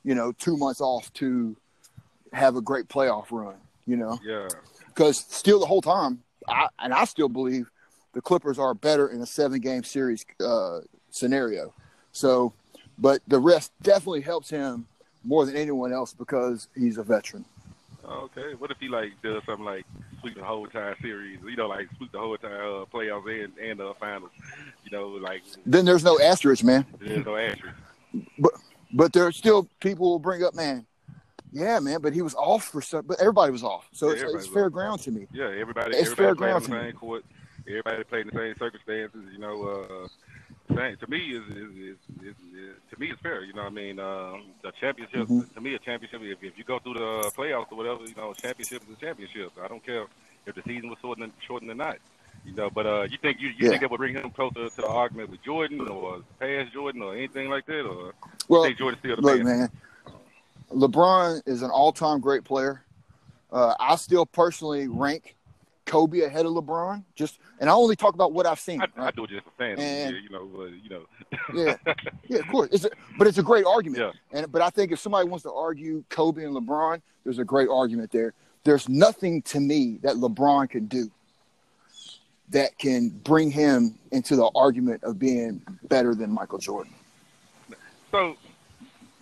you 0.04 0.16
know, 0.16 0.32
two 0.34 0.58
months 0.58 0.82
off 0.82 1.12
to 1.14 1.56
have 2.34 2.56
a 2.56 2.62
great 2.62 2.88
playoff 2.88 3.28
run. 3.32 3.56
You 3.86 3.98
know, 3.98 4.20
Yeah, 4.24 4.48
because 4.88 5.24
still 5.30 5.60
the 5.60 5.66
whole 5.66 5.82
time, 5.82 6.24
I, 6.48 6.68
and 6.80 6.94
I 6.94 7.06
still 7.06 7.30
believe 7.30 7.70
the 8.14 8.22
Clippers 8.22 8.60
are 8.60 8.74
better 8.74 9.10
in 9.10 9.22
a 9.22 9.26
seven 9.26 9.60
game 9.62 9.84
series 9.84 10.26
uh, 10.44 10.80
scenario. 11.10 11.74
So, 12.12 12.54
but 12.98 13.22
the 13.28 13.40
rest 13.40 13.72
definitely 13.82 14.22
helps 14.22 14.50
him 14.50 14.88
more 15.24 15.46
than 15.46 15.56
anyone 15.56 15.94
else 15.94 16.14
because 16.14 16.68
he's 16.76 16.98
a 16.98 17.04
veteran. 17.04 17.46
Okay, 18.08 18.54
what 18.58 18.72
if 18.72 18.78
he 18.80 18.88
like 18.88 19.12
does 19.22 19.44
something 19.46 19.66
like 19.66 19.86
sweep 20.22 20.36
the 20.36 20.44
whole 20.44 20.64
entire 20.66 20.96
series? 21.02 21.40
You 21.44 21.56
know, 21.58 21.68
like 21.68 21.88
sweep 21.98 22.12
the 22.12 22.20
whole 22.20 22.34
entire 22.36 22.64
uh, 22.64 22.86
playoffs 22.86 23.44
and 23.44 23.58
and 23.58 23.82
uh, 23.82 23.94
finals. 24.00 24.32
You 24.86 24.98
know, 24.98 25.08
like 25.10 25.42
Then 25.66 25.84
there's 25.86 26.04
no 26.04 26.20
asterisk, 26.20 26.64
man. 26.64 26.86
there's 27.00 27.26
no 27.26 27.36
asterisk. 27.36 27.76
But 28.40 28.52
but 28.94 29.14
there 29.14 29.26
are 29.26 29.32
still 29.34 29.68
people 29.82 30.10
will 30.10 30.20
bring 30.20 30.44
up, 30.44 30.56
man. 30.56 30.86
Yeah, 31.52 31.80
man, 31.80 32.02
but 32.02 32.14
he 32.14 32.22
was 32.22 32.36
off 32.36 32.66
for 32.66 32.82
some. 32.82 33.06
But 33.06 33.20
everybody 33.20 33.52
was 33.52 33.64
off, 33.64 33.88
so 33.92 34.08
Yeah, 34.14 34.24
it's, 34.24 34.34
it's 34.36 34.48
fair 34.48 34.68
off. 34.68 34.72
ground 34.72 35.00
to 35.02 35.12
me. 35.12 35.28
Yeah, 35.34 35.46
everybody 35.60 35.92
It's 35.96 36.12
everybody 36.12 36.16
fair 36.16 36.36
ground 36.36 36.64
the 36.64 36.68
to 36.70 36.74
me. 36.76 36.80
same 36.90 36.94
court. 36.94 37.26
Everybody 37.68 38.04
played 38.06 38.28
in 38.28 38.34
the 38.34 38.40
same 38.40 38.56
circumstances. 38.58 39.22
You 39.34 39.40
know, 39.40 39.64
uh, 39.64 40.08
to 40.78 41.08
me 41.10 41.18
is 41.36 41.44
to 42.92 43.00
me 43.00 43.12
it's 43.12 43.22
fair. 43.22 43.44
You 43.44 43.54
know, 43.54 43.64
what 43.64 43.72
I 43.72 43.76
mean, 43.76 44.00
um, 44.00 44.44
the 44.62 44.72
championship 44.80 45.28
Mhm. 45.28 45.54
to 45.54 45.62
me 45.62 45.74
a 45.76 45.80
championship. 45.80 46.22
If, 46.22 46.44
if 46.44 46.58
you 46.58 46.64
go 46.64 46.80
through 46.80 46.96
the 46.96 47.32
playoffs 47.36 47.72
or 47.72 47.78
whatever, 47.78 48.04
you 48.06 48.14
know, 48.16 48.34
championship 48.34 48.84
is 48.90 48.96
a 48.98 49.00
championship. 49.00 49.52
I 49.62 49.68
don't 49.68 49.84
care 49.86 50.06
if 50.46 50.56
the 50.56 50.62
season 50.64 50.90
was 50.90 51.00
shortened 51.02 51.32
shortened 51.46 51.72
or 51.72 51.76
not. 51.76 51.98
You 52.46 52.54
know, 52.54 52.70
but 52.70 52.86
uh, 52.86 53.08
you 53.10 53.18
think 53.18 53.40
you, 53.42 53.50
you 53.50 53.56
Yeah. 53.66 53.70
think 53.72 53.84
it 53.84 53.92
would 53.92 53.98
bring 53.98 54.14
him 54.16 54.30
closer 54.32 54.70
to 54.70 54.76
the 54.76 54.88
argument 54.88 55.32
with 55.32 55.42
Jordan 55.44 55.88
or 55.88 56.22
past 56.40 56.72
Jordan 56.72 57.02
or 57.02 57.16
anything 57.16 57.50
like 57.50 57.66
that, 57.66 57.82
or 57.86 58.14
Well, 58.48 58.64
think 58.64 58.78
Jordan's 58.78 59.00
still 59.00 59.16
the 59.16 59.22
look, 59.22 59.44
man? 59.44 59.60
man, 59.60 59.70
LeBron 60.72 61.42
is 61.48 61.62
an 61.62 61.72
all-time 61.72 62.20
great 62.20 62.44
player. 62.44 62.84
Uh, 63.52 63.74
I 63.80 63.96
still 63.96 64.26
personally 64.26 64.88
rank 64.88 65.37
Kobe 65.88 66.22
ahead 66.22 66.46
of 66.46 66.52
LeBron. 66.52 67.04
Just, 67.16 67.40
and 67.60 67.70
I 67.70 67.74
only 67.74 67.96
talk 67.96 68.14
about 68.14 68.34
what 68.34 68.46
I've 68.46 68.60
seen. 68.60 68.82
I, 68.82 68.88
I 68.98 69.12
do 69.12 69.24
it 69.24 69.32
just 69.32 69.46
for 69.46 69.52
fans, 69.58 69.80
And- 69.82 70.16
yeah, 70.16 70.22
you 70.22 70.30
know, 70.30 70.66
you 70.66 70.90
know. 70.90 71.06
Yeah. 71.56 71.76
Yeah, 72.30 72.40
of 72.40 72.48
course. 72.50 72.70
It's 72.74 72.84
a, 72.84 72.90
but 73.18 73.26
it's 73.26 73.38
a 73.38 73.44
great 73.44 73.66
argument. 73.66 74.04
Yeah. 74.04 74.38
And 74.40 74.52
but 74.52 74.62
I 74.62 74.70
think 74.70 74.92
if 74.92 75.00
somebody 75.00 75.30
wants 75.30 75.44
to 75.44 75.52
argue 75.54 76.04
Kobe 76.10 76.44
and 76.44 76.54
LeBron, 76.54 77.02
there's 77.24 77.40
a 77.40 77.46
great 77.46 77.70
argument 77.70 78.12
there. 78.12 78.34
There's 78.66 78.90
nothing 78.90 79.42
to 79.44 79.62
me 79.62 79.98
that 80.04 80.16
LeBron 80.18 80.70
can 80.70 80.88
do 80.88 81.10
that 82.50 82.78
can 82.78 83.10
bring 83.10 83.50
him 83.50 83.98
into 84.12 84.36
the 84.36 84.50
argument 84.56 85.04
of 85.06 85.18
being 85.18 85.62
better 85.84 86.16
than 86.16 86.32
Michael 86.32 86.58
Jordan. 86.60 86.94
So, 88.12 88.36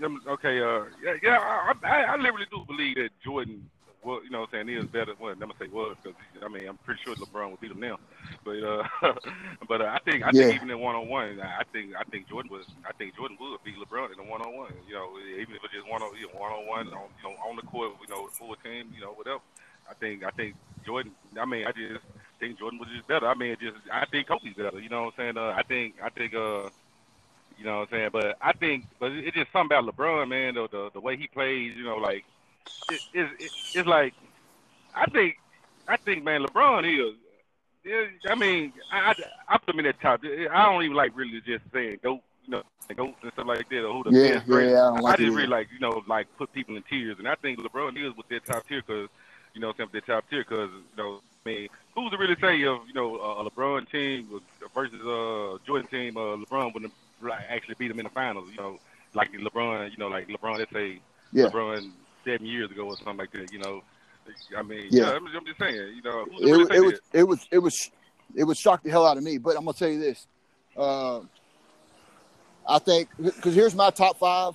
okay, 0.01 0.59
uh, 0.61 0.85
yeah, 1.03 1.13
yeah 1.21 1.37
I, 1.39 1.73
I, 1.83 2.01
I 2.01 2.15
literally 2.17 2.47
do 2.51 2.63
believe 2.67 2.95
that 2.95 3.09
Jordan, 3.23 3.69
well, 4.05 4.23
you 4.23 4.31
know, 4.31 4.41
what 4.41 4.51
I'm 4.53 4.67
saying 4.67 4.77
is 4.79 4.87
better. 4.93 5.13
Well, 5.19 5.33
I'm 5.33 5.39
gonna 5.39 5.53
say 5.59 5.67
was 5.67 5.97
because 6.03 6.17
I 6.45 6.49
mean 6.49 6.67
I'm 6.69 6.77
pretty 6.85 7.01
sure 7.03 7.15
LeBron 7.17 7.51
would 7.51 7.61
beat 7.61 7.71
him 7.71 7.81
now. 7.81 7.97
But 8.45 8.61
uh, 8.63 8.83
but 9.69 9.81
uh, 9.81 9.91
I 9.91 9.99
think 10.05 10.23
I 10.23 10.31
Yeah. 10.31 10.51
think 10.51 10.53
even 10.53 10.71
in 10.71 10.79
one 10.79 10.95
on 10.95 11.09
one, 11.09 11.41
I 11.41 11.63
think 11.73 11.93
I 11.99 12.03
think 12.11 12.29
Jordan 12.29 12.51
was 12.51 12.65
I 12.85 12.93
think 12.93 13.15
Jordan 13.17 13.37
would 13.41 13.63
beat 13.65 13.77
LeBron 13.77 14.13
in 14.13 14.19
a 14.19 14.23
one 14.29 14.41
on 14.41 14.55
one. 14.55 14.73
You 14.87 14.95
know, 14.95 15.09
even 15.41 15.55
if 15.55 15.63
it's 15.65 15.73
just 15.75 15.89
one 15.89 16.03
on 16.03 16.15
you 16.17 16.27
know, 16.29 16.39
one 16.39 16.53
on 16.53 16.67
one 16.67 16.87
on 16.93 17.09
you 17.17 17.23
know 17.25 17.35
on 17.49 17.57
the 17.57 17.63
court, 17.63 17.93
you 18.01 18.07
know, 18.09 18.29
full 18.39 18.55
team, 18.63 18.91
you 18.95 19.01
know, 19.01 19.13
whatever. 19.13 19.41
I 19.89 19.95
think 19.95 20.23
I 20.23 20.31
think 20.31 20.55
Jordan. 20.85 21.15
I 21.39 21.45
mean, 21.45 21.67
I 21.67 21.73
just 21.73 22.05
think 22.39 22.59
Jordan 22.59 22.79
was 22.79 22.89
just 22.95 23.07
better. 23.07 23.27
I 23.27 23.35
mean, 23.35 23.57
just 23.61 23.77
I 23.91 24.05
think 24.07 24.29
Kobe's 24.29 24.55
better. 24.55 24.79
You 24.79 24.89
know 24.89 25.05
what 25.11 25.15
I'm 25.19 25.35
saying? 25.35 25.37
Uh, 25.37 25.53
I 25.57 25.63
think 25.67 25.95
I 26.03 26.09
think 26.11 26.35
uh. 26.35 26.69
You 27.57 27.65
know 27.65 27.79
what 27.79 27.89
I'm 27.93 27.99
saying? 27.99 28.09
But 28.13 28.37
I 28.41 28.53
think, 28.53 28.85
but 28.99 29.11
it's 29.13 29.35
just 29.37 29.51
something 29.53 29.77
about 29.77 29.95
LeBron, 29.95 30.29
man. 30.29 30.55
The 30.55 30.67
the, 30.71 30.91
the 30.93 31.01
way 31.01 31.17
he 31.17 31.27
plays, 31.27 31.73
you 31.77 31.83
know, 31.83 31.97
like 31.97 32.25
it, 32.89 33.01
it, 33.13 33.27
it, 33.39 33.51
it's 33.73 33.87
like 33.87 34.13
I 34.93 35.05
think 35.07 35.35
I 35.87 35.97
think, 35.97 36.23
man, 36.23 36.41
LeBron 36.43 36.85
is. 36.85 37.15
I 38.29 38.35
mean, 38.35 38.73
I, 38.91 39.11
I 39.11 39.15
I 39.49 39.57
put 39.59 39.75
him 39.75 39.79
in 39.79 39.85
that 39.85 40.01
top. 40.01 40.21
I 40.23 40.65
don't 40.65 40.83
even 40.83 40.95
like 40.95 41.15
really 41.15 41.39
just 41.45 41.63
saying 41.71 41.99
goat, 42.03 42.21
you 42.45 42.51
know, 42.51 42.63
goats 42.95 43.17
and 43.21 43.31
stuff 43.33 43.45
like 43.47 43.69
that, 43.69 43.85
or 43.85 43.93
who 43.93 44.03
the 44.03 44.11
Yeah, 44.11 44.39
best. 44.39 44.47
greatest. 44.47 44.73
yeah, 44.73 44.83
I 44.89 44.99
like 45.01 45.13
I 45.13 45.17
just 45.17 45.35
really 45.35 45.47
like, 45.47 45.67
you 45.71 45.79
know, 45.79 46.01
like 46.07 46.27
put 46.37 46.51
people 46.53 46.75
in 46.77 46.83
tears, 46.89 47.17
and 47.19 47.27
I 47.27 47.35
think 47.35 47.59
LeBron 47.59 47.95
is 47.97 48.15
with 48.17 48.27
that 48.29 48.45
top 48.45 48.67
tier 48.67 48.81
because, 48.85 49.09
you 49.53 49.61
know, 49.61 49.73
some 49.77 49.89
that 49.93 50.05
top 50.07 50.23
tier 50.29 50.43
because, 50.47 50.69
you 50.71 50.97
know, 50.97 51.21
I 51.45 51.49
mean, 51.49 51.69
who's 51.93 52.11
to 52.11 52.17
really 52.17 52.35
say 52.41 52.63
of, 52.63 52.87
you 52.87 52.93
know, 52.93 53.15
a 53.17 53.49
LeBron 53.49 53.89
team 53.91 54.29
versus 54.73 54.99
a 55.01 55.57
Jordan 55.65 55.87
team? 55.89 56.17
Uh, 56.17 56.37
LeBron 56.37 56.73
wouldn't 56.73 56.93
actually 57.49 57.75
beat 57.77 57.91
him 57.91 57.99
in 57.99 58.05
the 58.05 58.09
finals, 58.09 58.49
you 58.51 58.57
know, 58.57 58.79
like 59.13 59.31
LeBron, 59.31 59.91
you 59.91 59.97
know, 59.97 60.07
like 60.07 60.27
LeBron, 60.27 60.57
let's 60.57 60.71
say 60.73 60.99
Yeah. 61.31 61.49
LeBron 61.49 61.91
seven 62.25 62.45
years 62.45 62.71
ago 62.71 62.83
or 62.87 62.97
something 62.97 63.17
like 63.17 63.31
that, 63.31 63.51
you 63.53 63.59
know. 63.59 63.81
I 64.57 64.63
mean, 64.63 64.87
Yeah. 64.89 65.03
yeah, 65.03 65.15
I'm, 65.17 65.27
I'm 65.27 65.45
just 65.45 65.59
saying, 65.59 65.75
you 65.95 66.01
know, 66.01 66.25
It, 66.39 66.51
really 66.51 66.57
was- 66.65 66.69
it 66.73 66.81
was 66.83 66.99
it 67.13 67.23
was 67.23 67.47
it 67.51 67.59
was 67.59 67.91
it 68.35 68.43
would 68.43 68.57
shock 68.57 68.81
the 68.83 68.89
hell 68.89 69.05
out 69.05 69.17
of 69.17 69.23
me. 69.23 69.37
But 69.37 69.55
I'm 69.55 69.63
gonna 69.65 69.77
tell 69.77 69.87
you 69.89 69.99
this. 69.99 70.25
Uh, 70.75 71.21
I 72.67 72.79
think 72.79 73.09
because 73.17 73.53
here's 73.53 73.75
my 73.75 73.91
top 73.91 74.17
five 74.17 74.53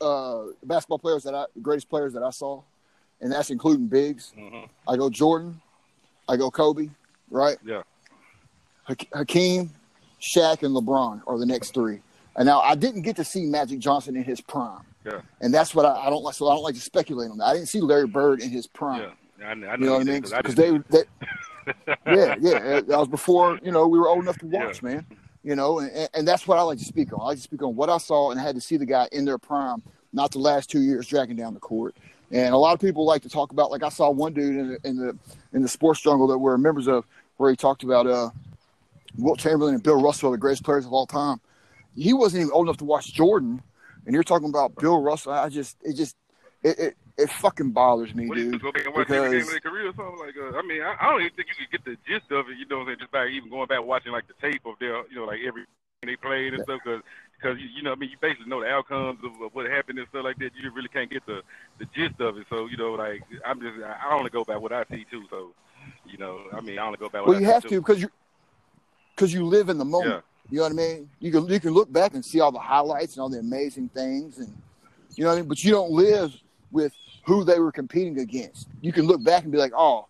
uh, 0.00 0.44
basketball 0.62 1.00
players 1.00 1.24
that 1.24 1.34
I 1.34 1.46
the 1.54 1.60
greatest 1.60 1.90
players 1.90 2.12
that 2.12 2.22
I 2.22 2.30
saw, 2.30 2.62
and 3.20 3.32
that's 3.32 3.50
including 3.50 3.88
bigs. 3.88 4.32
hmm 4.36 4.60
I 4.86 4.96
go 4.96 5.10
Jordan, 5.10 5.60
I 6.28 6.36
go 6.36 6.50
Kobe, 6.50 6.88
right? 7.30 7.58
Yeah. 7.64 7.82
Hakeem, 9.12 9.70
Shaq, 10.20 10.62
and 10.62 10.74
LeBron 10.74 11.22
are 11.26 11.38
the 11.38 11.44
next 11.46 11.74
three. 11.74 12.00
And 12.36 12.46
now 12.46 12.60
I 12.60 12.74
didn't 12.74 13.02
get 13.02 13.16
to 13.16 13.24
see 13.24 13.44
Magic 13.46 13.80
Johnson 13.80 14.16
in 14.16 14.22
his 14.24 14.40
prime, 14.40 14.82
Yeah. 15.04 15.20
and 15.40 15.54
that's 15.54 15.74
what 15.74 15.86
I, 15.86 16.06
I 16.06 16.10
don't 16.10 16.22
like. 16.22 16.34
So 16.34 16.48
I 16.48 16.54
don't 16.54 16.62
like 16.62 16.74
to 16.74 16.80
speculate 16.80 17.30
on 17.30 17.38
that. 17.38 17.44
I 17.44 17.54
didn't 17.54 17.68
see 17.68 17.80
Larry 17.80 18.06
Bird 18.06 18.40
in 18.40 18.50
his 18.50 18.66
prime. 18.66 19.02
Yeah. 19.02 19.46
I, 19.46 19.50
I 19.50 19.54
know 19.54 19.72
You 19.72 19.76
know 19.78 19.92
what 19.92 20.00
I 20.00 20.04
mean? 20.04 20.20
Because 20.22 20.54
they, 20.54 20.78
they, 20.90 21.04
yeah, 22.06 22.34
yeah, 22.40 22.80
that 22.80 22.88
was 22.88 23.08
before 23.08 23.58
you 23.62 23.70
know 23.70 23.86
we 23.86 23.98
were 23.98 24.08
old 24.08 24.22
enough 24.22 24.38
to 24.38 24.46
watch, 24.46 24.82
man. 24.82 25.06
You 25.44 25.54
know, 25.54 25.78
and, 25.78 26.08
and 26.14 26.28
that's 26.28 26.46
what 26.48 26.58
I 26.58 26.62
like 26.62 26.78
to 26.78 26.84
speak 26.84 27.12
on. 27.12 27.20
I 27.20 27.24
like 27.24 27.36
to 27.36 27.42
speak 27.42 27.62
on 27.62 27.76
what 27.76 27.88
I 27.88 27.98
saw 27.98 28.30
and 28.30 28.40
I 28.40 28.42
had 28.42 28.54
to 28.56 28.60
see 28.60 28.76
the 28.76 28.86
guy 28.86 29.08
in 29.12 29.24
their 29.24 29.38
prime, 29.38 29.82
not 30.12 30.32
the 30.32 30.40
last 30.40 30.70
two 30.70 30.80
years 30.80 31.06
dragging 31.06 31.36
down 31.36 31.54
the 31.54 31.60
court. 31.60 31.94
And 32.30 32.52
a 32.52 32.58
lot 32.58 32.74
of 32.74 32.80
people 32.80 33.06
like 33.06 33.22
to 33.22 33.28
talk 33.28 33.52
about, 33.52 33.70
like 33.70 33.82
I 33.82 33.88
saw 33.88 34.10
one 34.10 34.34
dude 34.34 34.56
in 34.56 34.68
the 34.68 34.78
in 34.88 34.96
the 34.96 35.16
in 35.52 35.62
the 35.62 35.68
sports 35.68 36.00
jungle 36.00 36.26
that 36.26 36.38
we're 36.38 36.58
members 36.58 36.88
of, 36.88 37.06
where 37.36 37.50
he 37.50 37.56
talked 37.56 37.84
about 37.84 38.06
uh, 38.06 38.30
Wilt 39.16 39.38
Chamberlain 39.38 39.74
and 39.74 39.82
Bill 39.82 40.00
Russell, 40.00 40.30
the 40.32 40.38
greatest 40.38 40.64
players 40.64 40.84
of 40.84 40.92
all 40.92 41.06
time. 41.06 41.40
He 41.96 42.12
wasn't 42.12 42.42
even 42.42 42.52
old 42.52 42.66
enough 42.66 42.76
to 42.78 42.84
watch 42.84 43.12
Jordan, 43.14 43.62
and 44.08 44.14
you're 44.14 44.24
talking 44.24 44.48
about 44.48 44.74
Bill 44.76 45.02
Russell. 45.02 45.32
I 45.32 45.50
just, 45.50 45.76
it 45.84 45.92
just, 45.92 46.16
it, 46.62 46.78
it, 46.78 46.96
it 47.18 47.30
fucking 47.30 47.72
bothers 47.72 48.14
me, 48.14 48.26
What 48.26 48.36
dude. 48.36 48.60
go 48.62 48.72
back 48.72 48.86
and 48.86 48.94
watch 48.94 49.10
every 49.10 49.28
game 49.30 49.30
because- 49.40 49.54
of 49.54 49.62
their 49.62 49.70
career 49.70 49.88
or 49.90 49.94
something 49.94 50.18
like? 50.18 50.34
Uh, 50.36 50.56
I 50.56 50.62
mean, 50.62 50.80
I, 50.82 50.96
I 50.98 51.10
don't 51.10 51.20
even 51.20 51.32
think 51.36 51.48
you 51.50 51.66
could 51.66 51.84
get 51.84 51.84
the 51.84 51.96
gist 52.08 52.32
of 52.32 52.48
it. 52.48 52.56
You 52.56 52.64
know, 52.66 52.78
what 52.78 52.82
I'm 52.82 52.88
saying 52.88 52.98
just 53.00 53.12
by 53.12 53.26
even 53.26 53.50
going 53.50 53.66
back 53.68 53.84
watching 53.84 54.12
like 54.12 54.24
the 54.26 54.34
tape 54.40 54.64
of 54.64 54.74
their, 54.80 54.96
you 55.10 55.16
know, 55.16 55.24
like 55.26 55.40
every 55.46 55.64
they 56.02 56.16
played 56.16 56.54
and 56.54 56.62
stuff. 56.62 56.80
Because, 56.82 57.02
because 57.36 57.58
you, 57.60 57.68
you 57.76 57.82
know, 57.82 57.92
I 57.92 57.96
mean, 57.96 58.08
you 58.10 58.16
basically 58.20 58.46
know 58.48 58.60
the 58.62 58.68
outcomes 58.70 59.18
of, 59.22 59.32
of 59.42 59.54
what 59.54 59.68
happened 59.70 59.98
and 59.98 60.08
stuff 60.08 60.24
like 60.24 60.38
that. 60.38 60.50
You 60.56 60.70
really 60.72 60.88
can't 60.88 61.10
get 61.10 61.26
the 61.26 61.42
the 61.78 61.84
gist 61.94 62.18
of 62.20 62.38
it. 62.38 62.46
So, 62.48 62.66
you 62.66 62.76
know, 62.78 62.92
like 62.94 63.22
I'm 63.44 63.60
just, 63.60 63.76
I 63.84 64.14
only 64.16 64.30
go 64.30 64.42
by 64.44 64.56
what 64.56 64.72
I 64.72 64.84
see 64.90 65.04
too. 65.10 65.24
So, 65.28 65.50
you 66.06 66.16
know, 66.18 66.40
I 66.52 66.60
mean, 66.60 66.78
I 66.78 66.86
only 66.86 66.98
go 66.98 67.08
by 67.08 67.20
what 67.20 67.28
Well, 67.28 67.36
I 67.36 67.40
you 67.40 67.46
have 67.46 67.62
too. 67.62 67.68
to 67.70 67.80
because 67.80 68.00
you 68.00 68.08
because 69.14 69.34
you 69.34 69.44
live 69.44 69.68
in 69.68 69.78
the 69.78 69.84
moment. 69.84 70.14
Yeah. 70.14 70.20
You 70.50 70.58
know 70.58 70.62
what 70.64 70.72
I 70.72 70.76
mean? 70.76 71.10
You 71.20 71.30
can 71.30 71.46
you 71.48 71.60
can 71.60 71.72
look 71.72 71.92
back 71.92 72.14
and 72.14 72.24
see 72.24 72.40
all 72.40 72.52
the 72.52 72.58
highlights 72.58 73.14
and 73.14 73.22
all 73.22 73.28
the 73.28 73.38
amazing 73.38 73.90
things, 73.90 74.38
and 74.38 74.48
you 75.14 75.24
know 75.24 75.30
what 75.30 75.36
I 75.36 75.40
mean. 75.40 75.48
But 75.48 75.62
you 75.62 75.72
don't 75.72 75.90
live 75.90 76.34
with 76.70 76.92
who 77.26 77.44
they 77.44 77.58
were 77.58 77.72
competing 77.72 78.18
against. 78.18 78.68
You 78.80 78.92
can 78.92 79.06
look 79.06 79.22
back 79.22 79.42
and 79.42 79.52
be 79.52 79.58
like, 79.58 79.72
oh, 79.76 80.06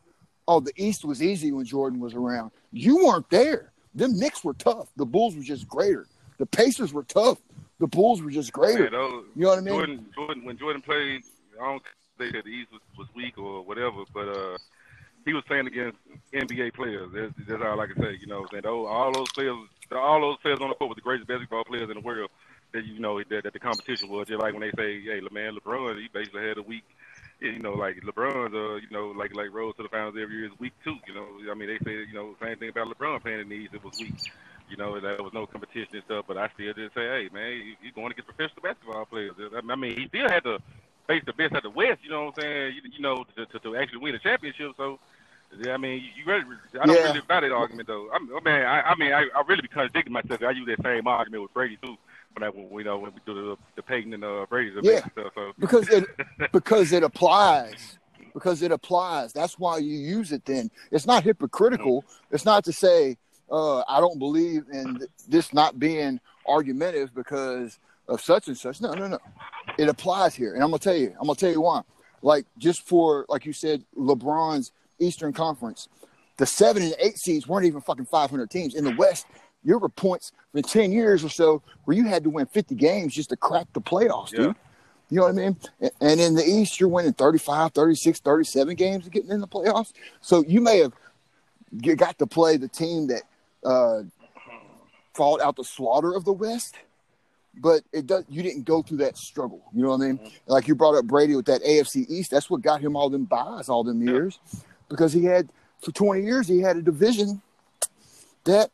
oh, 0.46 0.60
the 0.60 0.72
East 0.76 1.04
was 1.04 1.22
easy 1.22 1.50
when 1.52 1.64
Jordan 1.64 1.98
was 1.98 2.14
around. 2.14 2.52
You 2.72 3.04
weren't 3.04 3.28
there. 3.30 3.72
Them 3.94 4.16
Knicks 4.18 4.44
were 4.44 4.54
tough. 4.54 4.88
The 4.96 5.04
Bulls 5.04 5.34
were 5.34 5.42
just 5.42 5.68
greater. 5.68 6.06
The 6.38 6.46
Pacers 6.46 6.92
were 6.92 7.02
tough. 7.02 7.38
The 7.80 7.86
Bulls 7.86 8.22
were 8.22 8.30
just 8.30 8.52
greater. 8.52 8.84
Man, 8.84 8.92
those, 8.92 9.24
You 9.34 9.42
know 9.42 9.48
what 9.48 9.58
I 9.58 9.62
mean? 9.62 9.74
Jordan, 9.74 10.06
Jordan, 10.14 10.44
when 10.44 10.58
Jordan 10.58 10.82
played, 10.82 11.22
I 11.60 11.64
don't 11.64 11.82
say 12.18 12.30
that 12.32 12.44
the 12.44 12.50
East 12.50 12.72
was, 12.72 12.80
was 12.96 13.08
weak 13.14 13.38
or 13.38 13.62
whatever, 13.62 14.04
but 14.12 14.28
uh, 14.28 14.58
he 15.24 15.32
was 15.32 15.44
playing 15.46 15.66
against 15.66 15.98
NBA 16.32 16.74
players. 16.74 17.10
That's, 17.12 17.32
that's 17.48 17.62
all 17.62 17.80
I 17.80 17.86
can 17.86 18.00
say. 18.02 18.18
You 18.20 18.26
know, 18.26 18.46
and 18.52 18.62
those, 18.62 18.86
all 18.88 19.12
those 19.12 19.30
players, 19.32 19.56
all 19.92 20.20
those 20.20 20.38
players 20.38 20.58
on 20.60 20.68
the 20.68 20.74
court 20.74 20.90
were 20.90 20.94
the 20.94 21.00
greatest 21.00 21.28
basketball 21.28 21.64
players 21.64 21.88
in 21.88 21.94
the 21.94 22.00
world. 22.00 22.30
That 22.72 22.84
you 22.84 22.98
know 22.98 23.18
that, 23.18 23.44
that 23.44 23.52
the 23.52 23.58
competition 23.58 24.10
was 24.10 24.28
just 24.28 24.40
like 24.40 24.52
when 24.52 24.60
they 24.60 24.72
say, 24.76 25.00
"Hey, 25.00 25.20
man, 25.32 25.56
LeBron, 25.56 26.00
he 26.00 26.08
basically 26.12 26.46
had 26.46 26.58
a 26.58 26.62
week." 26.62 26.84
you 27.40 27.58
know, 27.60 27.74
like 27.74 27.96
LeBron's, 28.02 28.54
uh, 28.54 28.76
you 28.76 28.90
know, 28.90 29.08
like 29.16 29.34
like 29.34 29.52
rose 29.52 29.74
to 29.76 29.84
the 29.84 29.88
finals 29.88 30.16
every 30.20 30.36
year 30.36 30.46
is 30.46 30.58
week 30.58 30.72
two. 30.82 30.96
You 31.06 31.14
know, 31.14 31.26
I 31.50 31.54
mean, 31.54 31.68
they 31.68 31.78
say, 31.84 32.04
you 32.04 32.14
know, 32.14 32.34
the 32.38 32.46
same 32.46 32.58
thing 32.58 32.68
about 32.70 32.88
LeBron 32.88 33.22
playing 33.22 33.40
in 33.40 33.48
the. 33.48 33.68
It 33.72 33.84
was 33.84 33.98
weak. 33.98 34.14
You 34.68 34.76
know, 34.76 35.00
there 35.00 35.22
was 35.22 35.32
no 35.32 35.46
competition 35.46 35.94
and 35.94 36.02
stuff. 36.04 36.24
But 36.26 36.36
I 36.36 36.48
still 36.54 36.74
just 36.74 36.94
say, 36.94 37.06
hey, 37.06 37.28
man, 37.32 37.76
he's 37.80 37.92
going 37.94 38.10
to 38.10 38.14
get 38.14 38.26
professional 38.26 38.62
basketball 38.62 39.06
players. 39.06 39.32
I 39.38 39.76
mean, 39.76 39.96
he 39.96 40.08
still 40.08 40.28
had 40.28 40.42
to 40.44 40.58
face 41.06 41.22
the 41.24 41.32
best 41.32 41.54
at 41.54 41.62
the 41.62 41.70
West. 41.70 42.00
You 42.02 42.10
know 42.10 42.26
what 42.26 42.38
I'm 42.38 42.42
saying? 42.42 42.74
You, 42.74 42.90
you 42.96 43.00
know, 43.00 43.24
to, 43.36 43.46
to, 43.46 43.58
to 43.60 43.76
actually 43.76 43.98
win 43.98 44.14
a 44.14 44.18
championship. 44.18 44.72
So. 44.76 44.98
Yeah, 45.56 45.72
I 45.72 45.76
mean, 45.76 46.02
you 46.16 46.24
really, 46.26 46.44
I 46.80 46.86
don't 46.86 46.96
Yeah. 46.96 47.08
really 47.08 47.20
buy 47.26 47.40
that 47.40 47.52
argument 47.52 47.88
though. 47.88 48.08
I, 48.12 48.16
I 48.16 48.40
mean, 48.44 48.64
I, 48.64 48.80
I 48.82 48.94
mean, 48.96 49.12
I, 49.12 49.22
I 49.34 49.42
really 49.48 49.62
be 49.62 49.68
contradicting 49.68 50.12
myself. 50.12 50.42
I 50.42 50.50
use 50.50 50.66
that 50.66 50.82
same 50.82 51.06
argument 51.06 51.42
with 51.42 51.54
Brady 51.54 51.78
too. 51.82 51.96
When 52.34 52.42
I, 52.42 52.48
when, 52.50 52.70
you 52.78 52.84
know, 52.84 52.98
when 52.98 53.12
we 53.12 53.20
do 53.26 53.34
the, 53.34 53.56
the 53.76 53.82
Peyton 53.82 54.12
and 54.14 54.24
uh, 54.24 54.46
Brady 54.48 54.72
Yeah. 54.82 55.00
stuff. 55.12 55.32
So 55.34 55.52
because 55.58 55.88
it 55.88 56.04
because 56.52 56.92
it 56.92 57.02
applies 57.02 57.98
because 58.34 58.62
it 58.62 58.70
applies 58.72 59.32
that's 59.32 59.58
why 59.58 59.78
you 59.78 59.96
use 59.96 60.32
it 60.32 60.44
then 60.44 60.70
it's 60.92 61.06
not 61.06 61.24
hypocritical 61.24 62.04
it's 62.30 62.44
not 62.44 62.64
to 62.64 62.72
say 62.72 63.16
uh, 63.50 63.78
i 63.88 64.00
don't 64.00 64.18
believe 64.18 64.64
in 64.72 65.00
this 65.28 65.52
not 65.52 65.78
being 65.78 66.20
argumentative 66.46 67.14
because 67.14 67.78
of 68.06 68.20
such 68.20 68.48
and 68.48 68.56
such 68.56 68.80
no 68.80 68.94
no 68.94 69.08
no 69.08 69.18
it 69.78 69.88
applies 69.88 70.34
here 70.34 70.54
and 70.54 70.62
i'm 70.62 70.68
gonna 70.70 70.78
tell 70.78 70.94
you 70.96 71.08
i'm 71.20 71.26
gonna 71.26 71.34
tell 71.34 71.50
you 71.50 71.60
why 71.60 71.80
like 72.22 72.44
just 72.58 72.82
for 72.86 73.24
like 73.28 73.46
you 73.46 73.52
said 73.52 73.82
lebron's 73.96 74.72
eastern 74.98 75.32
conference 75.32 75.88
the 76.36 76.46
seven 76.46 76.82
and 76.82 76.94
eight 77.00 77.18
seeds 77.18 77.46
weren't 77.46 77.66
even 77.66 77.80
fucking 77.80 78.06
500 78.06 78.50
teams 78.50 78.74
in 78.74 78.84
the 78.84 78.94
west 78.96 79.26
there 79.64 79.78
were 79.78 79.88
points 79.88 80.32
for 80.52 80.62
10 80.62 80.92
years 80.92 81.24
or 81.24 81.28
so 81.28 81.62
where 81.84 81.96
you 81.96 82.04
had 82.06 82.22
to 82.24 82.30
win 82.30 82.46
50 82.46 82.74
games 82.74 83.14
just 83.14 83.30
to 83.30 83.36
crack 83.36 83.66
the 83.72 83.80
playoffs 83.80 84.32
Yeah. 84.32 84.38
dude 84.38 84.56
you 85.10 85.16
know 85.16 85.22
what 85.22 85.30
I 85.30 85.32
mean? 85.36 85.56
And 86.02 86.20
in 86.20 86.34
the 86.34 86.44
East, 86.44 86.78
you're 86.78 86.90
winning 86.90 87.14
35, 87.14 87.72
36, 87.72 88.20
37 88.20 88.74
games 88.76 89.04
and 89.04 89.12
getting 89.14 89.30
in 89.30 89.40
the 89.40 89.48
playoffs. 89.48 89.94
So 90.20 90.44
you 90.46 90.60
may 90.60 90.80
have 90.80 90.92
got 91.96 92.18
to 92.18 92.26
play 92.26 92.58
the 92.58 92.68
team 92.68 93.06
that 93.06 93.22
uh, 93.64 94.02
fought 95.14 95.40
out 95.40 95.56
the 95.56 95.64
slaughter 95.64 96.14
of 96.14 96.26
the 96.26 96.32
West, 96.34 96.74
but 97.56 97.82
it 97.90 98.06
does. 98.06 98.24
You 98.28 98.42
didn't 98.42 98.64
go 98.64 98.82
through 98.82 98.98
that 98.98 99.16
struggle. 99.16 99.62
You 99.74 99.84
know 99.84 99.88
what 99.96 100.02
I 100.02 100.12
mean? 100.12 100.30
Like 100.46 100.68
you 100.68 100.74
brought 100.74 100.94
up 100.94 101.06
Brady 101.06 101.34
with 101.34 101.46
that 101.46 101.62
AFC 101.62 102.04
East. 102.10 102.30
That's 102.30 102.50
what 102.50 102.60
got 102.60 102.82
him 102.82 102.94
all 102.94 103.08
them 103.08 103.24
byes 103.24 103.70
all 103.70 103.84
them 103.84 104.02
Yeah. 104.06 104.12
Because 104.88 105.12
he 105.12 105.24
had 105.24 105.50
for 105.82 105.92
20 105.92 106.22
years 106.22 106.48
he 106.48 106.60
had 106.60 106.76
a 106.76 106.82
division 106.82 107.40
that 108.44 108.70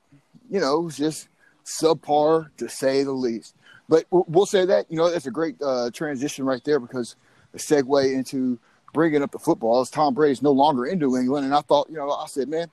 you 0.50 0.60
know 0.60 0.80
was 0.80 0.96
just 0.96 1.28
subpar 1.64 2.48
to 2.56 2.68
say 2.68 3.02
the 3.02 3.12
least. 3.12 3.54
But 3.88 4.06
we'll 4.10 4.46
say 4.46 4.64
that 4.66 4.90
you 4.90 4.96
know 4.96 5.10
that's 5.10 5.26
a 5.26 5.30
great 5.30 5.56
uh, 5.60 5.90
transition 5.90 6.44
right 6.44 6.62
there 6.64 6.80
because 6.80 7.16
a 7.52 7.58
segue 7.58 8.12
into 8.12 8.58
bringing 8.92 9.22
up 9.22 9.32
the 9.32 9.38
football 9.38 9.82
is 9.82 9.90
Tom 9.90 10.14
Brady's 10.14 10.42
no 10.42 10.52
longer 10.52 10.86
in 10.86 10.98
New 10.98 11.16
England, 11.16 11.44
and 11.44 11.54
I 11.54 11.60
thought 11.60 11.88
you 11.90 11.96
know 11.96 12.10
I 12.10 12.26
said 12.26 12.48
man, 12.48 12.70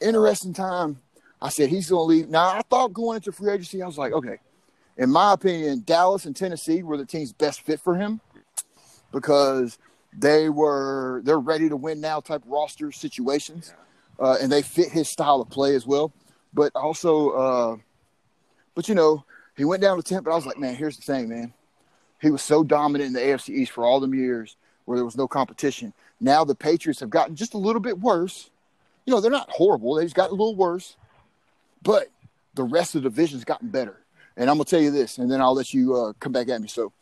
interesting 0.00 0.52
time. 0.52 1.00
I 1.40 1.48
said 1.48 1.70
he's 1.70 1.90
going 1.90 2.02
to 2.02 2.04
leave. 2.04 2.28
Now 2.28 2.48
I 2.50 2.62
thought 2.70 2.92
going 2.92 3.16
into 3.16 3.32
free 3.32 3.52
agency, 3.52 3.82
I 3.82 3.86
was 3.86 3.98
like, 3.98 4.12
okay, 4.12 4.38
in 4.96 5.10
my 5.10 5.32
opinion, 5.32 5.82
Dallas 5.84 6.24
and 6.24 6.36
Tennessee 6.36 6.84
were 6.84 6.96
the 6.96 7.04
teams 7.04 7.32
best 7.32 7.62
fit 7.62 7.80
for 7.80 7.96
him 7.96 8.20
because 9.10 9.78
they 10.12 10.48
were 10.48 11.22
they're 11.24 11.38
ready 11.38 11.68
to 11.68 11.76
win 11.76 12.00
now 12.00 12.20
type 12.20 12.42
roster 12.46 12.92
situations, 12.92 13.72
uh, 14.18 14.36
and 14.40 14.50
they 14.52 14.62
fit 14.62 14.90
his 14.90 15.10
style 15.10 15.40
of 15.40 15.50
play 15.50 15.74
as 15.74 15.86
well. 15.86 16.12
But 16.52 16.74
also, 16.74 17.30
uh, 17.30 17.76
but 18.74 18.88
you 18.88 18.94
know, 18.94 19.24
he 19.56 19.64
went 19.64 19.82
down 19.82 19.96
to 19.96 20.02
Tampa. 20.02 20.30
I 20.30 20.34
was 20.34 20.46
like, 20.46 20.58
man, 20.58 20.74
here's 20.74 20.96
the 20.96 21.02
thing, 21.02 21.28
man. 21.28 21.52
He 22.20 22.30
was 22.30 22.42
so 22.42 22.62
dominant 22.62 23.08
in 23.08 23.12
the 23.14 23.20
AFC 23.20 23.50
East 23.50 23.72
for 23.72 23.84
all 23.84 24.00
them 24.00 24.14
years 24.14 24.56
where 24.84 24.96
there 24.96 25.04
was 25.04 25.16
no 25.16 25.26
competition. 25.26 25.92
Now 26.20 26.44
the 26.44 26.54
Patriots 26.54 27.00
have 27.00 27.10
gotten 27.10 27.34
just 27.34 27.54
a 27.54 27.58
little 27.58 27.80
bit 27.80 27.98
worse. 27.98 28.50
You 29.06 29.12
know, 29.12 29.20
they're 29.20 29.30
not 29.30 29.50
horrible. 29.50 29.94
They 29.94 30.04
just 30.04 30.14
got 30.14 30.28
a 30.28 30.34
little 30.34 30.54
worse. 30.54 30.96
But 31.82 32.10
the 32.54 32.62
rest 32.62 32.94
of 32.94 33.02
the 33.02 33.10
division's 33.10 33.44
gotten 33.44 33.68
better. 33.68 33.98
And 34.36 34.48
I'm 34.48 34.56
gonna 34.56 34.64
tell 34.64 34.80
you 34.80 34.90
this, 34.90 35.18
and 35.18 35.30
then 35.30 35.40
I'll 35.40 35.54
let 35.54 35.74
you 35.74 35.94
uh, 35.94 36.12
come 36.20 36.32
back 36.32 36.48
at 36.48 36.60
me. 36.60 36.68
So, 36.68 36.92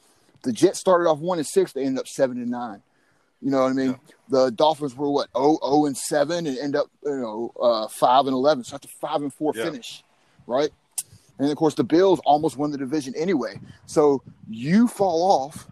the 0.42 0.53
Jets 0.53 0.81
started 0.81 1.09
off 1.09 1.18
one 1.18 1.38
and 1.38 1.46
six. 1.46 1.73
They 1.73 1.85
ended 1.85 2.01
up 2.01 2.09
seven 2.09 2.38
and 2.38 2.51
nine. 2.51 2.83
You 3.42 3.50
know 3.50 3.62
what 3.62 3.70
I 3.70 3.72
mean? 3.72 3.98
The 4.29 4.50
Dolphins 4.50 4.94
were 4.94 5.11
what 5.11 5.29
0, 5.37 5.59
0 5.64 5.87
and 5.87 5.96
seven 5.96 6.46
and 6.46 6.59
end 6.59 6.76
up 6.76 6.88
you 7.05 7.16
know 7.16 7.53
uh, 7.61 7.88
five 7.88 8.26
and 8.26 8.35
eleven. 8.35 8.62
So 8.64 8.72
that's 8.76 8.85
a 8.87 8.88
five 9.00 9.22
and 9.22 9.33
four 9.33 9.53
Yeah. 9.55 9.64
finish, 9.64 10.03
right? 10.46 10.70
And 11.38 11.50
of 11.50 11.57
course, 11.57 11.74
the 11.74 11.85
Bills 11.85 12.20
almost 12.26 12.59
won 12.59 12.70
the 12.70 12.76
division 12.79 13.14
anyway. 13.16 13.59
So 13.87 14.22
you 14.48 14.87
fall 14.88 15.22
off, 15.31 15.66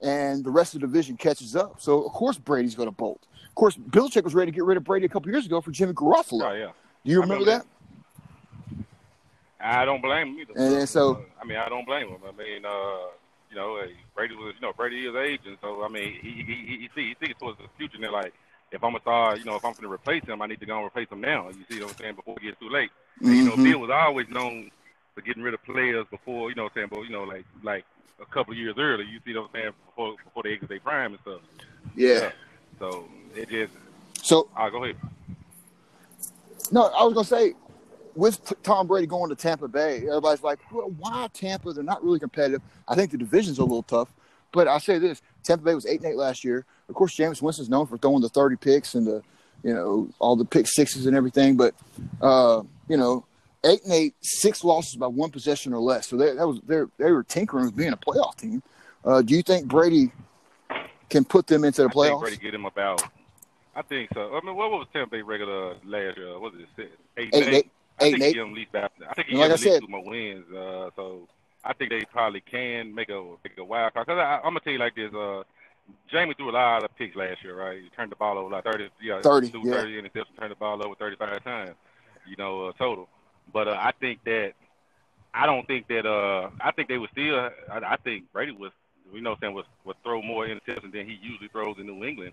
and 0.00 0.44
the 0.44 0.50
rest 0.50 0.74
of 0.74 0.80
the 0.80 0.86
division 0.88 1.16
catches 1.16 1.54
up. 1.54 1.80
So 1.80 2.02
of 2.02 2.12
course 2.12 2.36
Brady's 2.36 2.74
going 2.74 2.88
to 2.88 2.94
bolt. 2.94 3.20
Of 3.48 3.54
course, 3.54 3.76
Belichick 3.76 4.24
was 4.24 4.34
ready 4.34 4.50
to 4.50 4.54
get 4.54 4.64
rid 4.64 4.76
of 4.76 4.82
Brady 4.84 5.06
a 5.06 5.08
couple 5.08 5.30
years 5.30 5.46
ago 5.46 5.60
for 5.60 5.70
Jimmy 5.70 5.92
Garoppolo. 5.92 6.42
oh 6.50 6.52
yeah. 6.52 6.70
Do 7.04 7.10
you 7.12 7.20
remember 7.20 7.44
remember 7.44 7.64
that? 7.64 8.84
I 9.60 9.84
don't 9.84 10.02
blame 10.02 10.28
him 10.28 10.38
either. 10.40 10.52
And 10.78 10.88
so- 10.88 11.24
I 11.40 11.44
mean, 11.44 11.58
I 11.58 11.68
don't 11.68 11.84
blame 11.86 12.08
him. 12.08 12.18
I 12.26 12.32
mean, 12.32 12.64
uh, 12.64 12.96
you 13.52 13.58
know, 13.58 13.78
hey, 13.84 13.92
Brady 14.16 14.34
was, 14.34 14.54
you 14.58 14.66
know, 14.66 14.72
Brady 14.72 15.06
is 15.06 15.14
aging, 15.14 15.58
so 15.60 15.84
I 15.84 15.88
mean, 15.88 16.18
he 16.22 16.30
he 16.42 16.54
he, 16.54 16.76
he 16.78 16.88
see 16.94 17.08
he 17.10 17.14
thinks 17.14 17.38
towards 17.38 17.58
the 17.58 17.64
future. 17.76 17.96
And 17.96 18.04
they're 18.04 18.10
like, 18.10 18.32
if 18.72 18.82
I'm 18.82 18.94
a 18.94 19.00
star, 19.00 19.36
you 19.36 19.44
know, 19.44 19.56
if 19.56 19.64
I'm 19.64 19.72
going 19.72 19.82
to 19.82 19.92
replace 19.92 20.24
him, 20.24 20.40
I 20.40 20.46
need 20.46 20.60
to 20.60 20.66
go 20.66 20.78
and 20.78 20.86
replace 20.86 21.08
him 21.10 21.20
now. 21.20 21.50
You 21.50 21.64
see 21.68 21.82
what 21.82 21.90
I'm 21.90 21.96
saying? 22.00 22.14
Before 22.16 22.36
it 22.38 22.42
gets 22.44 22.58
too 22.58 22.70
late. 22.70 22.90
And, 23.20 23.36
you 23.36 23.44
know, 23.44 23.56
Mhm. 23.56 23.64
Bill 23.64 23.78
was 23.80 23.90
always 23.90 24.26
known 24.30 24.70
for 25.14 25.20
getting 25.20 25.42
rid 25.42 25.52
of 25.52 25.62
players 25.64 26.06
before, 26.10 26.48
you 26.48 26.54
know, 26.54 26.62
what 26.64 26.72
I'm 26.72 26.76
saying, 26.76 26.88
but 26.90 27.00
you 27.02 27.10
know, 27.10 27.24
like 27.24 27.44
like 27.62 27.84
a 28.22 28.24
couple 28.24 28.52
of 28.52 28.58
years 28.58 28.76
early. 28.78 29.04
You 29.04 29.20
see 29.26 29.34
what 29.36 29.44
I'm 29.44 29.50
saying? 29.52 29.72
Before 29.86 30.16
before 30.24 30.42
they 30.44 30.54
exit 30.54 30.70
their 30.70 30.80
prime 30.80 31.12
and 31.12 31.20
stuff. 31.20 31.40
Yeah. 31.94 32.30
So 32.78 33.04
it 33.36 33.50
just, 33.50 33.74
So 34.22 34.48
ah, 34.56 34.70
go 34.70 34.82
ahead. 34.84 34.96
no, 36.70 36.84
I 36.86 37.04
was 37.04 37.12
going 37.12 37.24
to 37.24 37.28
say 37.28 37.54
with 38.14 38.52
Tom 38.62 38.86
Brady 38.86 39.06
going 39.06 39.30
to 39.30 39.36
Tampa 39.36 39.68
Bay, 39.68 39.98
everybody's 40.08 40.42
like, 40.42 40.58
well, 40.72 40.92
why 40.98 41.28
Tampa? 41.32 41.72
They're 41.72 41.82
not 41.84 42.04
really 42.04 42.18
competitive. 42.18 42.62
I 42.88 42.94
think 42.94 43.10
the 43.10 43.18
division's 43.18 43.58
a 43.58 43.62
little 43.62 43.82
tough. 43.82 44.08
But 44.52 44.68
I 44.68 44.78
say 44.78 44.98
this: 44.98 45.22
Tampa 45.42 45.64
Bay 45.64 45.74
was 45.74 45.86
eight 45.86 46.00
and 46.02 46.10
eight 46.10 46.16
last 46.16 46.44
year. 46.44 46.64
Of 46.88 46.94
course, 46.94 47.16
Jameis 47.16 47.40
Winston's 47.40 47.70
known 47.70 47.86
for 47.86 47.96
throwing 47.96 48.20
the 48.20 48.28
thirty 48.28 48.56
picks 48.56 48.94
and 48.94 49.06
the, 49.06 49.22
you 49.62 49.72
know, 49.72 50.08
all 50.18 50.36
the 50.36 50.44
pick 50.44 50.66
sixes 50.66 51.06
and 51.06 51.16
everything. 51.16 51.56
But, 51.56 51.74
uh, 52.20 52.62
you 52.86 52.98
know, 52.98 53.24
eight 53.64 53.82
and 53.84 53.92
eight, 53.92 54.14
six 54.20 54.62
losses 54.62 54.96
by 54.96 55.06
one 55.06 55.30
possession 55.30 55.72
or 55.72 55.80
less. 55.80 56.08
So 56.08 56.16
they, 56.18 56.34
that 56.34 56.46
was 56.46 56.60
they 56.66 56.82
they 56.98 57.12
were 57.12 57.22
tinkering 57.22 57.64
with 57.64 57.76
being 57.76 57.92
a 57.92 57.96
playoff 57.96 58.36
team. 58.36 58.62
Uh, 59.04 59.22
do 59.22 59.34
you 59.34 59.42
think 59.42 59.66
Brady 59.68 60.12
can 61.08 61.24
put 61.24 61.46
them 61.46 61.64
into 61.64 61.82
the 61.82 61.88
I 61.88 61.92
think 61.92 61.96
playoffs? 61.96 62.20
Brady 62.20 62.36
get 62.36 62.54
him 62.54 62.66
about. 62.66 63.02
I 63.74 63.80
think 63.80 64.10
so. 64.12 64.34
I 64.34 64.44
mean, 64.44 64.54
what 64.54 64.70
was 64.70 64.86
Tampa 64.92 65.12
Bay 65.12 65.22
regular 65.22 65.76
last 65.86 66.18
year? 66.18 66.38
What 66.38 66.52
was 66.52 66.60
it? 66.76 66.92
Eight, 67.16 67.30
Eight 67.32 67.34
and 67.34 67.54
eight, 67.54 67.70
I 68.02 68.06
eight 68.06 68.12
think 68.12 68.24
eight. 68.24 68.34
give 68.34 68.42
them 68.42 68.50
at 68.50 68.56
least 68.56 68.70
about. 68.70 68.92
I 69.08 69.14
think 69.14 69.28
give 69.28 69.38
like 69.38 69.48
them 69.48 69.54
at 69.54 69.60
least 69.60 69.80
two 69.80 69.88
more 69.88 70.04
wins. 70.04 70.44
Uh, 70.52 70.90
so 70.96 71.28
I 71.64 71.72
think 71.72 71.90
they 71.90 72.04
probably 72.12 72.40
can 72.40 72.94
make 72.94 73.08
a 73.08 73.22
make 73.44 73.58
a 73.58 73.64
wild 73.64 73.94
card. 73.94 74.06
Cause 74.06 74.18
I, 74.18 74.36
I'm 74.36 74.50
gonna 74.54 74.60
tell 74.60 74.72
you 74.72 74.78
like 74.78 74.94
this. 74.94 75.12
Uh, 75.14 75.42
Jamie 76.10 76.34
threw 76.34 76.50
a 76.50 76.52
lot 76.52 76.84
of 76.84 76.94
picks 76.96 77.16
last 77.16 77.42
year, 77.42 77.56
right? 77.56 77.82
He 77.82 77.88
turned 77.90 78.12
the 78.12 78.16
ball 78.16 78.38
over 78.38 78.48
like 78.50 78.64
30, 78.64 78.88
yeah, 79.02 79.20
30, 79.20 79.48
threw 79.48 79.62
yeah. 79.64 79.80
30 79.80 80.00
interceptions, 80.02 80.38
turned 80.38 80.52
the 80.52 80.56
ball 80.56 80.84
over 80.84 80.94
35 80.94 81.42
times, 81.42 81.74
you 82.26 82.36
know, 82.36 82.66
uh, 82.66 82.72
total. 82.78 83.08
But 83.52 83.68
uh, 83.68 83.76
I 83.78 83.92
think 84.00 84.22
that 84.24 84.52
I 85.34 85.46
don't 85.46 85.66
think 85.66 85.88
that 85.88 86.06
uh 86.06 86.50
I 86.60 86.72
think 86.72 86.88
they 86.88 86.98
would 86.98 87.10
still. 87.10 87.36
I, 87.36 87.50
I 87.70 87.96
think 87.96 88.32
Brady 88.32 88.52
was, 88.52 88.72
you 89.12 89.20
know, 89.20 89.30
what 89.30 89.36
I'm 89.36 89.40
saying 89.40 89.54
was 89.54 89.64
would 89.84 89.96
throw 90.02 90.22
more 90.22 90.46
interceptions 90.46 90.92
than 90.92 91.06
he 91.06 91.18
usually 91.22 91.48
throws 91.48 91.76
in 91.78 91.86
New 91.86 92.04
England. 92.04 92.32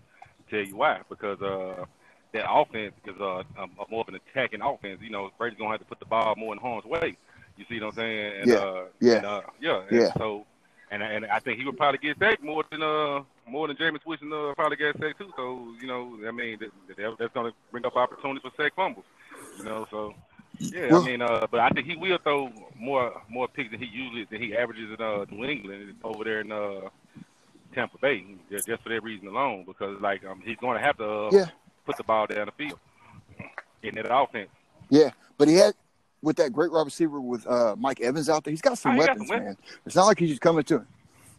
Tell 0.49 0.59
you 0.61 0.75
why? 0.75 1.01
Because 1.09 1.41
uh 1.41 1.85
that 2.33 2.45
offense 2.51 2.93
is 3.05 3.19
uh, 3.19 3.43
a 3.57 3.67
more 3.89 4.01
of 4.01 4.07
an 4.09 4.15
attacking 4.15 4.61
offense. 4.61 4.99
You 5.01 5.09
know, 5.09 5.31
Brady's 5.37 5.57
gonna 5.57 5.71
have 5.71 5.79
to 5.79 5.85
put 5.85 5.99
the 5.99 6.05
ball 6.05 6.35
more 6.37 6.53
in 6.53 6.59
harm's 6.59 6.85
way. 6.85 7.17
You 7.57 7.65
see 7.67 7.79
what 7.79 7.87
I'm 7.89 7.93
saying? 7.95 8.33
And, 8.41 8.49
Yeah, 8.49 8.55
uh, 8.57 8.83
yeah. 9.01 9.13
and, 9.17 9.25
uh, 9.25 9.41
yeah. 9.59 9.81
And 9.89 9.99
Yeah. 10.01 10.13
So, 10.17 10.45
and 10.91 11.03
and 11.03 11.25
I 11.25 11.39
think 11.39 11.59
he 11.59 11.65
would 11.65 11.77
probably 11.77 11.97
get 11.99 12.17
sacked 12.19 12.43
more 12.43 12.63
than 12.71 12.81
uh 12.83 13.21
more 13.47 13.67
than 13.67 13.75
Jameis 13.77 14.05
Winston 14.05 14.31
uh, 14.31 14.53
probably 14.55 14.77
get 14.77 14.97
sacked 14.99 15.19
too. 15.19 15.31
So 15.35 15.73
you 15.81 15.87
know, 15.87 16.17
I 16.27 16.31
mean, 16.31 16.59
that, 16.59 16.71
that, 16.97 17.15
that's 17.19 17.33
gonna 17.33 17.51
bring 17.71 17.85
up 17.85 17.95
opportunities 17.95 18.41
for 18.43 18.51
sack 18.63 18.75
fumbles. 18.75 19.05
You 19.57 19.63
know, 19.65 19.87
so. 19.91 20.13
Yeah, 20.61 20.87
Well- 20.91 21.03
I 21.03 21.05
mean, 21.05 21.21
uh, 21.21 21.47
but 21.49 21.61
I 21.61 21.69
think 21.69 21.87
he 21.87 21.95
will 21.95 22.17
throw 22.17 22.51
more 22.77 23.21
more 23.29 23.47
picks 23.47 23.71
than 23.71 23.79
he 23.79 23.85
usually 23.85 24.25
than 24.25 24.41
he 24.41 24.55
averages 24.57 24.89
in 24.91 25.01
uh, 25.01 25.23
New 25.31 25.45
England 25.45 25.95
over 26.03 26.25
there 26.25 26.41
in 26.41 26.51
uh, 26.51 26.89
Tampa 27.73 27.97
Bay, 27.99 28.25
just, 28.51 28.67
just 28.67 28.83
for 28.83 28.89
that 28.89 29.01
reason 29.03 29.27
alone. 29.29 29.63
Because 29.65 30.01
like 30.01 30.25
um, 30.25 30.41
he's 30.43 30.57
going 30.57 30.77
to 30.77 30.83
have 30.85 30.97
to 30.97 31.05
uh, 31.09 31.29
Yeah. 31.31 31.45
Put 31.89 31.97
the 31.97 32.03
ball 32.03 32.27
down 32.27 32.45
the 32.45 32.51
field 32.51 32.79
in 33.81 33.95
that 33.95 34.13
offense. 34.13 34.49
Yeah, 34.89 35.09
but 35.39 35.47
he 35.47 35.55
had 35.55 35.73
with 36.21 36.35
that 36.37 36.53
great 36.53 36.71
wide 36.71 36.85
receiver 36.85 37.19
with 37.19 37.47
uh, 37.47 37.75
Mike 37.79 37.99
Evans 38.01 38.29
out 38.29 38.43
there. 38.43 38.51
He's 38.51 38.61
got 38.61 38.77
some 38.77 38.91
Oh, 38.91 38.93
he 38.93 38.99
got 38.99 39.09
weapons, 39.09 39.27
some 39.29 39.37
weapons. 39.39 39.57
man. 39.57 39.79
It's 39.85 39.95
not 39.95 40.05
like 40.05 40.19
he's 40.19 40.29
just 40.29 40.41
coming 40.41 40.63
to 40.65 40.75
him. 40.77 40.87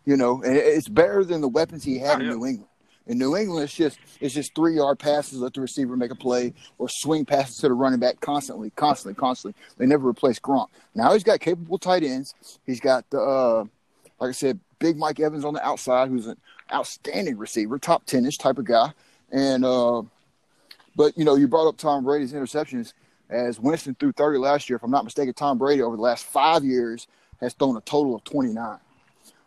You 0.06 0.16
know, 0.16 0.42
and 0.42 0.56
it's 0.56 0.88
better 0.88 1.22
than 1.24 1.40
the 1.40 1.48
weapons 1.48 1.84
he 1.84 1.98
had 1.98 2.16
Oh, 2.16 2.20
in 2.20 2.26
yeah. 2.26 2.32
New 2.34 2.46
England. 2.46 2.66
In 3.06 3.18
New 3.18 3.36
England, 3.36 3.64
it's 3.64 3.74
just 3.74 3.98
it's 4.20 4.34
just 4.34 4.54
three 4.54 4.74
yard 4.76 4.98
passes, 4.98 5.38
let 5.38 5.54
the 5.54 5.60
receiver 5.60 5.96
make 5.96 6.10
a 6.10 6.14
play, 6.16 6.52
or 6.78 6.88
swing 6.88 7.24
passes 7.24 7.56
to 7.58 7.68
the 7.68 7.74
running 7.74 8.00
back 8.00 8.20
constantly, 8.20 8.70
constantly, 8.70 9.14
constantly. 9.14 9.60
They 9.78 9.86
never 9.86 10.08
replace 10.08 10.38
Gronk. 10.40 10.66
Now 10.94 11.12
he's 11.12 11.22
got 11.24 11.38
capable 11.40 11.78
tight 11.78 12.02
ends. 12.02 12.34
He's 12.66 12.80
got 12.80 13.08
the 13.10 13.20
uh, 13.20 13.64
like 14.18 14.30
I 14.30 14.32
said, 14.32 14.58
big 14.80 14.96
Mike 14.96 15.20
Evans 15.20 15.44
on 15.44 15.54
the 15.54 15.64
outside, 15.64 16.08
who's 16.08 16.26
an 16.26 16.36
outstanding 16.72 17.36
receiver, 17.36 17.78
top 17.78 18.04
10 18.06 18.26
ish 18.26 18.38
type 18.38 18.58
of 18.58 18.64
guy. 18.64 18.92
And, 19.32 19.64
uh, 19.64 20.02
but, 21.00 21.16
you 21.16 21.24
know, 21.24 21.34
you 21.34 21.48
brought 21.48 21.66
up 21.66 21.78
Tom 21.78 22.04
Brady's 22.04 22.34
interceptions 22.34 22.92
as 23.30 23.58
Winston 23.58 23.96
threw 23.98 24.12
30 24.12 24.38
last 24.38 24.68
year. 24.68 24.76
If 24.76 24.82
I'm 24.82 24.90
not 24.90 25.02
mistaken, 25.02 25.32
Tom 25.32 25.56
Brady 25.56 25.80
over 25.80 25.96
the 25.96 26.02
last 26.02 26.26
five 26.26 26.62
years 26.62 27.08
has 27.40 27.54
thrown 27.54 27.74
a 27.78 27.80
total 27.80 28.14
of 28.14 28.22
29. 28.24 28.76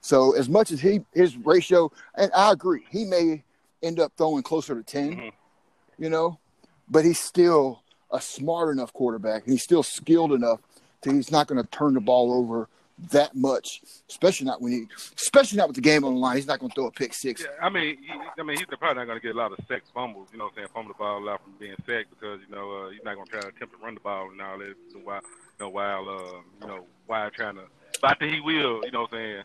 So 0.01 0.35
as 0.35 0.49
much 0.49 0.71
as 0.71 0.81
he 0.81 1.05
his 1.13 1.37
ratio, 1.37 1.91
and 2.15 2.31
I 2.35 2.53
agree, 2.53 2.85
he 2.89 3.05
may 3.05 3.43
end 3.83 3.99
up 3.99 4.13
throwing 4.17 4.41
closer 4.41 4.73
to 4.73 4.81
10, 4.81 5.11
mm-hmm. 5.11 6.03
you 6.03 6.09
know, 6.09 6.39
but 6.89 7.05
he's 7.05 7.19
still 7.19 7.83
a 8.09 8.19
smart 8.19 8.73
enough 8.73 8.91
quarterback. 8.91 9.43
and 9.43 9.51
He's 9.51 9.61
still 9.61 9.83
skilled 9.83 10.33
enough 10.33 10.59
that 11.03 11.13
he's 11.13 11.29
not 11.29 11.45
going 11.45 11.61
to 11.61 11.69
turn 11.69 11.93
the 11.93 12.01
ball 12.01 12.33
over 12.33 12.67
that 13.11 13.35
much, 13.35 13.81
especially 14.09 14.45
not 14.45 14.61
when 14.61 14.71
he, 14.71 14.87
especially 15.15 15.57
not 15.57 15.67
with 15.67 15.75
the 15.75 15.81
game 15.81 16.03
on 16.03 16.13
the 16.13 16.19
line. 16.19 16.35
He's 16.35 16.47
not 16.47 16.59
going 16.59 16.69
to 16.69 16.75
throw 16.75 16.87
a 16.87 16.91
pick 16.91 17.13
six. 17.13 17.41
Yeah, 17.41 17.47
I 17.61 17.69
mean, 17.69 17.97
he, 17.97 18.13
I 18.39 18.43
mean, 18.43 18.57
he's 18.57 18.65
probably 18.65 18.95
not 18.95 19.05
going 19.05 19.19
to 19.19 19.21
get 19.21 19.35
a 19.35 19.37
lot 19.37 19.51
of 19.51 19.59
sack 19.67 19.83
fumbles. 19.93 20.29
You 20.31 20.37
know, 20.37 20.45
what 20.45 20.53
I'm 20.53 20.57
saying 20.57 20.67
fumble 20.73 20.93
the 20.93 20.97
ball 20.97 21.29
out 21.29 21.41
from 21.43 21.53
being 21.59 21.75
sacked 21.85 22.09
because 22.11 22.39
you 22.47 22.55
know 22.55 22.85
uh, 22.85 22.89
he's 22.91 23.03
not 23.03 23.15
going 23.15 23.25
to 23.25 23.31
try 23.31 23.41
to 23.41 23.47
attempt 23.47 23.73
to 23.77 23.83
run 23.83 23.95
the 23.95 23.99
ball 23.99 24.29
and 24.31 24.41
all 24.41 24.57
that. 24.59 24.75
While 25.03 25.21
you 25.59 25.65
know, 25.65 25.69
while 25.69 26.09
uh, 26.09 26.41
you 26.61 26.67
know, 26.67 26.85
while 27.07 27.29
trying 27.31 27.55
to, 27.55 27.63
but 28.01 28.11
I 28.11 28.13
think 28.15 28.33
he 28.33 28.41
will. 28.41 28.81
You 28.85 28.91
know, 28.91 29.01
what 29.01 29.13
I'm 29.13 29.19
saying 29.19 29.43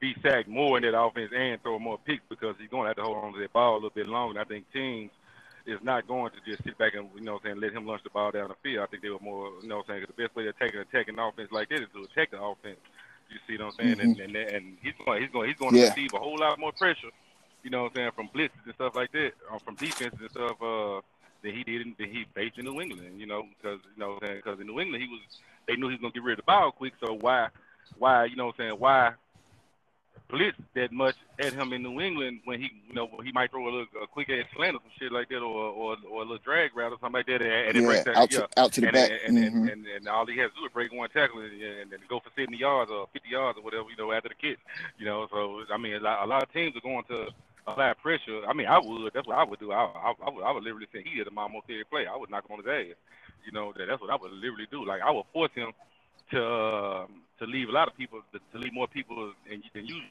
be 0.00 0.14
sacked 0.22 0.48
more 0.48 0.76
in 0.76 0.82
that 0.82 0.98
offense 0.98 1.30
and 1.36 1.62
throw 1.62 1.78
more 1.78 1.98
picks 1.98 2.22
because 2.28 2.54
he's 2.58 2.68
going 2.68 2.84
to 2.84 2.88
have 2.88 2.96
to 2.96 3.02
hold 3.02 3.16
on 3.18 3.32
to 3.32 3.38
that 3.38 3.52
ball 3.52 3.74
a 3.74 3.76
little 3.76 3.90
bit 3.90 4.08
longer. 4.08 4.38
And 4.38 4.46
I 4.46 4.48
think 4.48 4.70
teams 4.72 5.10
is 5.66 5.78
not 5.82 6.06
going 6.06 6.30
to 6.32 6.50
just 6.50 6.64
sit 6.64 6.76
back 6.78 6.94
and 6.94 7.08
you 7.14 7.22
know 7.22 7.34
what 7.34 7.42
I'm 7.44 7.52
saying 7.52 7.60
let 7.60 7.72
him 7.72 7.86
launch 7.86 8.02
the 8.02 8.10
ball 8.10 8.30
down 8.30 8.48
the 8.48 8.54
field. 8.62 8.84
I 8.84 8.86
think 8.86 9.02
they 9.02 9.10
were 9.10 9.18
more 9.20 9.52
you 9.62 9.68
know 9.68 9.78
what 9.78 9.90
I'm 9.90 9.96
saying 9.96 10.06
the 10.14 10.22
best 10.22 10.34
way 10.36 10.44
to 10.44 10.52
take 10.52 10.74
an 10.74 10.80
attacking 10.80 11.18
offense 11.18 11.50
like 11.52 11.68
that 11.68 11.82
is 11.82 11.88
to 11.94 12.02
attack 12.02 12.30
the 12.30 12.42
offense. 12.42 12.80
You 13.30 13.38
see 13.46 13.62
what 13.62 13.72
I'm 13.72 13.72
saying? 13.72 13.96
Mm-hmm. 13.96 14.20
And, 14.20 14.36
and 14.36 14.54
and 14.54 14.76
he's 14.82 14.94
going 15.04 15.22
he's 15.22 15.30
going 15.30 15.48
he's 15.48 15.58
going 15.58 15.74
to 15.74 15.82
receive 15.82 16.12
a 16.14 16.18
whole 16.18 16.38
lot 16.38 16.58
more 16.58 16.72
pressure. 16.72 17.10
You 17.62 17.70
know 17.70 17.84
what 17.84 17.92
I'm 17.92 17.96
saying 17.96 18.10
from 18.16 18.28
blitzes 18.28 18.64
and 18.64 18.74
stuff 18.74 18.96
like 18.96 19.12
that, 19.12 19.32
or 19.50 19.58
from 19.60 19.76
defenses 19.76 20.20
and 20.20 20.30
stuff. 20.30 20.62
Uh, 20.62 21.00
than 21.42 21.54
he 21.54 21.64
did 21.64 21.82
in, 21.82 21.94
than 21.98 22.08
he 22.08 22.24
faced 22.34 22.58
in 22.58 22.64
New 22.64 22.80
England. 22.80 23.20
You 23.20 23.26
know 23.26 23.44
because 23.56 23.80
you 23.96 24.00
know 24.00 24.18
because 24.20 24.60
in 24.60 24.66
New 24.66 24.80
England 24.80 25.02
he 25.02 25.08
was 25.08 25.20
they 25.66 25.76
knew 25.76 25.88
he 25.88 25.94
was 25.94 26.00
going 26.00 26.12
to 26.12 26.18
get 26.18 26.24
rid 26.24 26.38
of 26.38 26.44
the 26.44 26.50
ball 26.50 26.72
quick. 26.72 26.94
So 27.04 27.14
why 27.20 27.48
why 27.98 28.24
you 28.26 28.36
know 28.36 28.46
what 28.46 28.54
I'm 28.58 28.68
saying 28.68 28.80
why 28.80 29.12
blitz 30.32 30.56
that 30.74 30.90
much 30.90 31.14
at 31.38 31.52
him 31.52 31.72
in 31.74 31.82
New 31.82 32.00
England 32.00 32.40
when 32.44 32.58
he, 32.58 32.70
you 32.88 32.94
know, 32.94 33.08
he 33.22 33.30
might 33.32 33.50
throw 33.50 33.64
a 33.64 33.70
little 33.70 33.86
a 34.02 34.06
quick 34.06 34.30
ass 34.30 34.46
slant 34.56 34.74
or 34.74 34.80
some 34.80 34.90
shit 34.98 35.12
like 35.12 35.28
that, 35.28 35.38
or 35.38 35.68
or, 35.68 35.96
or 36.10 36.22
a 36.22 36.24
little 36.24 36.38
drag 36.38 36.74
route 36.74 36.90
or 36.90 36.98
something 37.00 37.18
like 37.18 37.26
that, 37.26 37.42
and, 37.42 37.52
and 37.52 37.76
yeah, 37.76 37.86
break 37.86 38.04
that, 38.04 38.16
out, 38.16 38.32
yeah. 38.32 38.40
to, 38.40 38.60
out 38.60 38.72
to 38.72 38.80
the 38.80 38.86
and, 38.88 38.94
back, 38.94 39.10
and, 39.26 39.36
mm-hmm. 39.36 39.56
and, 39.58 39.70
and, 39.70 39.86
and, 39.86 40.08
all 40.08 40.26
he 40.26 40.38
has 40.38 40.50
to 40.50 40.60
do 40.60 40.66
is 40.66 40.72
break 40.72 40.92
one 40.92 41.10
tackle 41.10 41.40
and, 41.40 41.52
and, 41.52 41.92
and 41.92 42.08
go 42.08 42.18
for 42.18 42.30
70 42.34 42.56
yards 42.56 42.90
or 42.90 43.06
50 43.12 43.28
yards 43.28 43.58
or 43.58 43.62
whatever, 43.62 43.84
you 43.90 43.96
know, 43.96 44.10
after 44.10 44.30
the 44.30 44.34
kick, 44.34 44.58
you 44.98 45.04
know. 45.04 45.28
So 45.30 45.62
I 45.72 45.76
mean, 45.76 45.94
a 45.94 46.00
lot, 46.00 46.24
a 46.24 46.26
lot 46.26 46.42
of 46.42 46.52
teams 46.52 46.74
are 46.76 46.80
going 46.80 47.04
to 47.08 47.28
apply 47.66 47.92
pressure. 47.94 48.40
I 48.48 48.54
mean, 48.54 48.66
I 48.66 48.78
would. 48.78 49.12
That's 49.12 49.26
what 49.26 49.36
I 49.36 49.44
would 49.44 49.60
do. 49.60 49.70
I, 49.70 49.84
I, 49.84 50.12
I 50.26 50.30
would, 50.30 50.44
I 50.44 50.50
would 50.50 50.64
literally 50.64 50.88
say 50.92 51.04
he 51.04 51.18
had 51.18 51.28
a 51.28 51.36
almost 51.36 51.66
every 51.68 51.84
play. 51.84 52.06
I 52.06 52.16
would 52.16 52.30
knock 52.30 52.48
him 52.48 52.56
on 52.56 52.64
his 52.64 52.68
ass. 52.68 52.96
You 53.44 53.52
know, 53.52 53.72
that, 53.76 53.86
that's 53.86 54.00
what 54.00 54.10
I 54.10 54.16
would 54.16 54.32
literally 54.32 54.66
do. 54.70 54.84
Like 54.86 55.02
I 55.02 55.10
would 55.10 55.26
force 55.32 55.52
him 55.54 55.72
to 56.30 56.42
uh, 56.42 57.06
to 57.38 57.44
leave 57.46 57.68
a 57.68 57.72
lot 57.72 57.88
of 57.88 57.96
people 57.96 58.22
to, 58.32 58.40
to 58.52 58.58
leave 58.58 58.72
more 58.72 58.88
people 58.88 59.32
than, 59.48 59.62
than 59.74 59.84
usual 59.84 60.08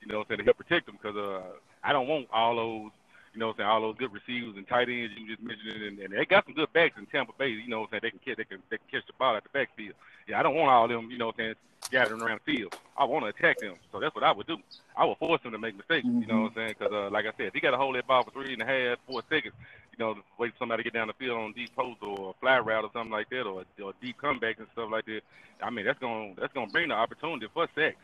you 0.00 0.08
know 0.08 0.18
what 0.18 0.24
I'm 0.24 0.28
saying, 0.28 0.38
to 0.38 0.44
help 0.44 0.58
protect 0.58 0.86
them 0.86 0.98
because 1.00 1.16
uh, 1.16 1.42
I 1.82 1.92
don't 1.92 2.08
want 2.08 2.28
all 2.32 2.56
those, 2.56 2.90
you 3.34 3.40
know 3.40 3.48
what 3.48 3.52
I'm 3.54 3.58
saying, 3.58 3.70
all 3.70 3.80
those 3.82 3.96
good 3.98 4.12
receivers 4.12 4.56
and 4.56 4.66
tight 4.66 4.88
ends 4.88 5.12
you 5.16 5.28
just 5.28 5.42
mentioned, 5.42 5.82
and, 5.82 5.98
and 5.98 6.12
they 6.12 6.24
got 6.24 6.44
some 6.44 6.54
good 6.54 6.72
backs 6.72 6.98
in 6.98 7.06
Tampa 7.06 7.32
Bay, 7.38 7.48
you 7.48 7.68
know 7.68 7.80
what 7.80 7.90
I'm 7.92 8.00
saying, 8.00 8.00
they 8.02 8.10
can 8.10 8.18
catch, 8.20 8.36
they 8.36 8.44
can, 8.44 8.62
they 8.70 8.78
can 8.78 8.86
catch 8.90 9.06
the 9.06 9.12
ball 9.18 9.36
at 9.36 9.42
the 9.42 9.48
backfield. 9.50 9.94
Yeah, 10.28 10.38
I 10.38 10.42
don't 10.42 10.54
want 10.54 10.70
all 10.70 10.88
them, 10.88 11.10
you 11.10 11.18
know 11.18 11.26
what 11.26 11.36
I'm 11.38 11.44
saying, 11.44 11.54
gathering 11.90 12.22
around 12.22 12.40
the 12.44 12.56
field. 12.56 12.76
I 12.96 13.04
want 13.04 13.24
to 13.24 13.28
attack 13.28 13.58
them, 13.58 13.74
so 13.90 14.00
that's 14.00 14.14
what 14.14 14.24
I 14.24 14.32
would 14.32 14.46
do. 14.46 14.58
I 14.96 15.04
would 15.04 15.18
force 15.18 15.42
them 15.42 15.52
to 15.52 15.58
make 15.58 15.76
mistakes, 15.76 16.06
mm-hmm. 16.06 16.20
you 16.20 16.26
know 16.26 16.42
what 16.42 16.48
I'm 16.50 16.54
saying, 16.54 16.74
because 16.78 16.92
uh, 16.92 17.10
like 17.10 17.26
I 17.26 17.32
said, 17.36 17.46
if 17.46 17.54
he 17.54 17.60
got 17.60 17.72
to 17.72 17.76
hold 17.78 17.96
that 17.96 18.06
ball 18.06 18.22
for 18.22 18.30
three 18.30 18.52
and 18.52 18.62
a 18.62 18.66
half, 18.66 18.98
four 19.06 19.22
seconds, 19.28 19.54
you 19.96 20.04
know, 20.04 20.16
wait 20.38 20.52
for 20.52 20.58
somebody 20.58 20.82
to 20.82 20.90
get 20.90 20.98
down 20.98 21.08
the 21.08 21.14
field 21.14 21.38
on 21.38 21.52
deep 21.52 21.74
post 21.76 21.98
or 22.02 22.30
a 22.30 22.40
fly 22.40 22.58
route 22.58 22.84
or 22.84 22.90
something 22.92 23.12
like 23.12 23.28
that, 23.30 23.42
or, 23.42 23.64
or 23.82 23.92
deep 24.00 24.16
comeback 24.18 24.58
and 24.58 24.66
stuff 24.72 24.90
like 24.90 25.04
that. 25.06 25.20
I 25.62 25.70
mean, 25.70 25.84
that's 25.84 25.98
gonna 25.98 26.32
that's 26.38 26.52
gonna 26.52 26.70
bring 26.70 26.88
the 26.88 26.94
opportunity 26.94 27.46
for 27.52 27.68
sacks. 27.74 27.96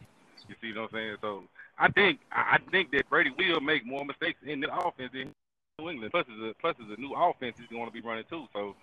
You 0.48 0.54
see 0.60 0.78
what 0.78 0.84
I'm 0.84 0.88
saying? 0.92 1.16
So 1.20 1.44
I 1.78 1.90
think 1.90 2.20
I 2.32 2.58
think 2.70 2.90
that 2.92 3.08
Brady 3.08 3.32
will 3.36 3.60
make 3.60 3.86
more 3.86 4.04
mistakes 4.04 4.38
in 4.44 4.60
the 4.60 4.74
offense 4.74 5.10
than 5.12 5.32
New 5.78 5.90
England. 5.90 6.12
Plus, 6.12 6.26
it's 6.28 6.56
a 6.56 6.60
plus 6.60 6.76
it's 6.78 6.98
a 6.98 7.00
new 7.00 7.14
offense 7.14 7.56
he's 7.58 7.68
going 7.68 7.86
to 7.86 7.92
be 7.92 8.00
running 8.00 8.24
too. 8.28 8.46
So, 8.52 8.74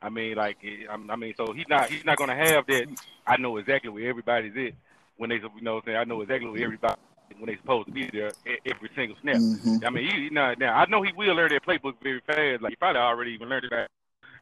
I 0.00 0.08
mean, 0.08 0.36
like, 0.36 0.58
I 0.90 1.16
mean, 1.16 1.34
so 1.36 1.52
he's 1.52 1.68
not 1.68 1.90
he's 1.90 2.04
not 2.04 2.16
going 2.16 2.30
to 2.30 2.36
have 2.36 2.66
that. 2.66 2.86
I 3.26 3.36
know 3.36 3.56
exactly 3.56 3.90
where 3.90 4.08
everybody's 4.08 4.56
at 4.56 4.74
when 5.16 5.30
they, 5.30 5.36
you 5.36 5.62
know, 5.62 5.80
saying 5.84 5.96
I 5.96 6.04
know 6.04 6.20
exactly 6.20 6.50
where 6.50 6.64
everybody 6.64 7.00
when 7.38 7.46
they 7.46 7.56
supposed 7.56 7.88
to 7.88 7.92
be 7.92 8.08
there 8.12 8.30
every 8.46 8.90
single 8.94 9.16
snap. 9.22 9.36
Mm-hmm. 9.36 9.84
I 9.84 9.90
mean, 9.90 10.10
he, 10.10 10.30
now, 10.30 10.54
now 10.58 10.74
I 10.76 10.86
know 10.86 11.02
he 11.02 11.12
will 11.12 11.34
learn 11.34 11.50
that 11.50 11.64
playbook 11.64 11.94
very 12.02 12.20
fast. 12.26 12.62
Like 12.62 12.72
he 12.72 12.76
probably 12.76 13.00
already 13.00 13.32
even 13.32 13.48
learned 13.48 13.66
it, 13.70 13.90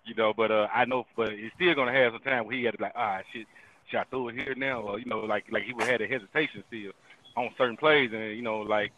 you 0.05 0.15
know. 0.15 0.33
But 0.37 0.51
uh, 0.51 0.69
I 0.73 0.85
know, 0.85 1.07
but 1.17 1.33
he's 1.33 1.53
still 1.55 1.75
going 1.75 1.93
to 1.93 1.99
have 1.99 2.13
some 2.13 2.23
time 2.23 2.47
where 2.47 2.57
he 2.57 2.65
had 2.65 2.77
to 2.77 2.83
like, 2.83 2.93
ah, 2.95 3.21
shit, 3.33 3.47
should 3.93 4.01
I 4.01 4.05
throw 4.05 4.29
it 4.29 4.35
here 4.35 4.55
now? 4.57 4.81
Or 4.81 4.99
you 4.99 5.05
know, 5.05 5.21
like 5.21 5.45
like 5.51 5.65
he 5.65 5.73
would 5.73 5.87
have 5.87 6.01
a 6.01 6.07
hesitation 6.07 6.65
still 6.69 6.93
on 7.37 7.51
certain 7.57 7.77
plays, 7.77 8.11
and 8.13 8.35
you 8.35 8.43
know, 8.43 8.61
like, 8.61 8.91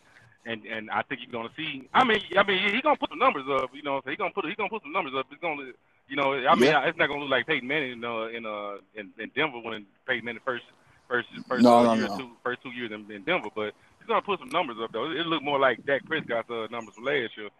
and 0.46 0.64
and 0.64 0.90
I 0.90 1.02
think 1.02 1.20
you're 1.22 1.33
gonna 1.33 1.52
see. 1.57 1.88
I 1.92 2.04
mean, 2.04 2.20
I 2.37 2.42
mean, 2.44 2.72
he's 2.72 2.83
gonna 2.83 2.96
put 2.96 3.11
the 3.11 3.16
numbers 3.16 3.44
up. 3.50 3.70
You 3.74 3.83
know, 3.83 4.00
he's 4.07 4.16
gonna 4.16 4.33
put 4.33 4.46
he's 4.46 4.54
gonna 4.54 4.70
put 4.70 4.83
some 4.83 4.92
numbers 4.92 5.14
up. 5.16 5.26
It's 5.30 5.40
gonna, 5.40 5.72
you 6.09 6.16
know, 6.16 6.35
I 6.35 6.54
mean, 6.54 6.70
yeah. 6.70 6.87
it's 6.87 6.96
not 6.96 7.09
gonna 7.09 7.20
look 7.20 7.30
like 7.30 7.46
Peyton 7.46 7.66
Manning 7.66 7.92
in 7.92 8.04
uh, 8.04 8.26
in 8.26 8.46
uh 8.46 8.76
in, 8.94 9.11
in 9.18 9.30
Denver 9.35 9.59
when 9.59 9.85
Peyton 10.07 10.24
Manning 10.24 10.42
first 10.44 10.64
first 11.09 11.28
first 11.48 11.64
no, 11.64 11.78
uh, 11.78 11.83
no, 11.83 11.94
year 11.94 12.09
no. 12.09 12.18
two 12.18 12.30
first 12.44 12.62
two 12.62 12.70
years 12.70 12.92
in, 12.92 13.11
in 13.11 13.22
Denver, 13.24 13.48
but 13.54 13.74
he's 13.98 14.07
gonna 14.07 14.22
put 14.22 14.38
some 14.38 14.50
numbers 14.50 14.76
up 14.80 14.92
though. 14.92 15.11
It 15.11 15.26
look 15.26 15.42
more 15.42 15.59
like 15.59 15.85
Dak 15.85 16.04
Prescott's 16.04 16.50
uh, 16.50 16.68
numbers 16.70 16.94
from 16.94 17.04
last 17.04 17.37
year. 17.37 17.50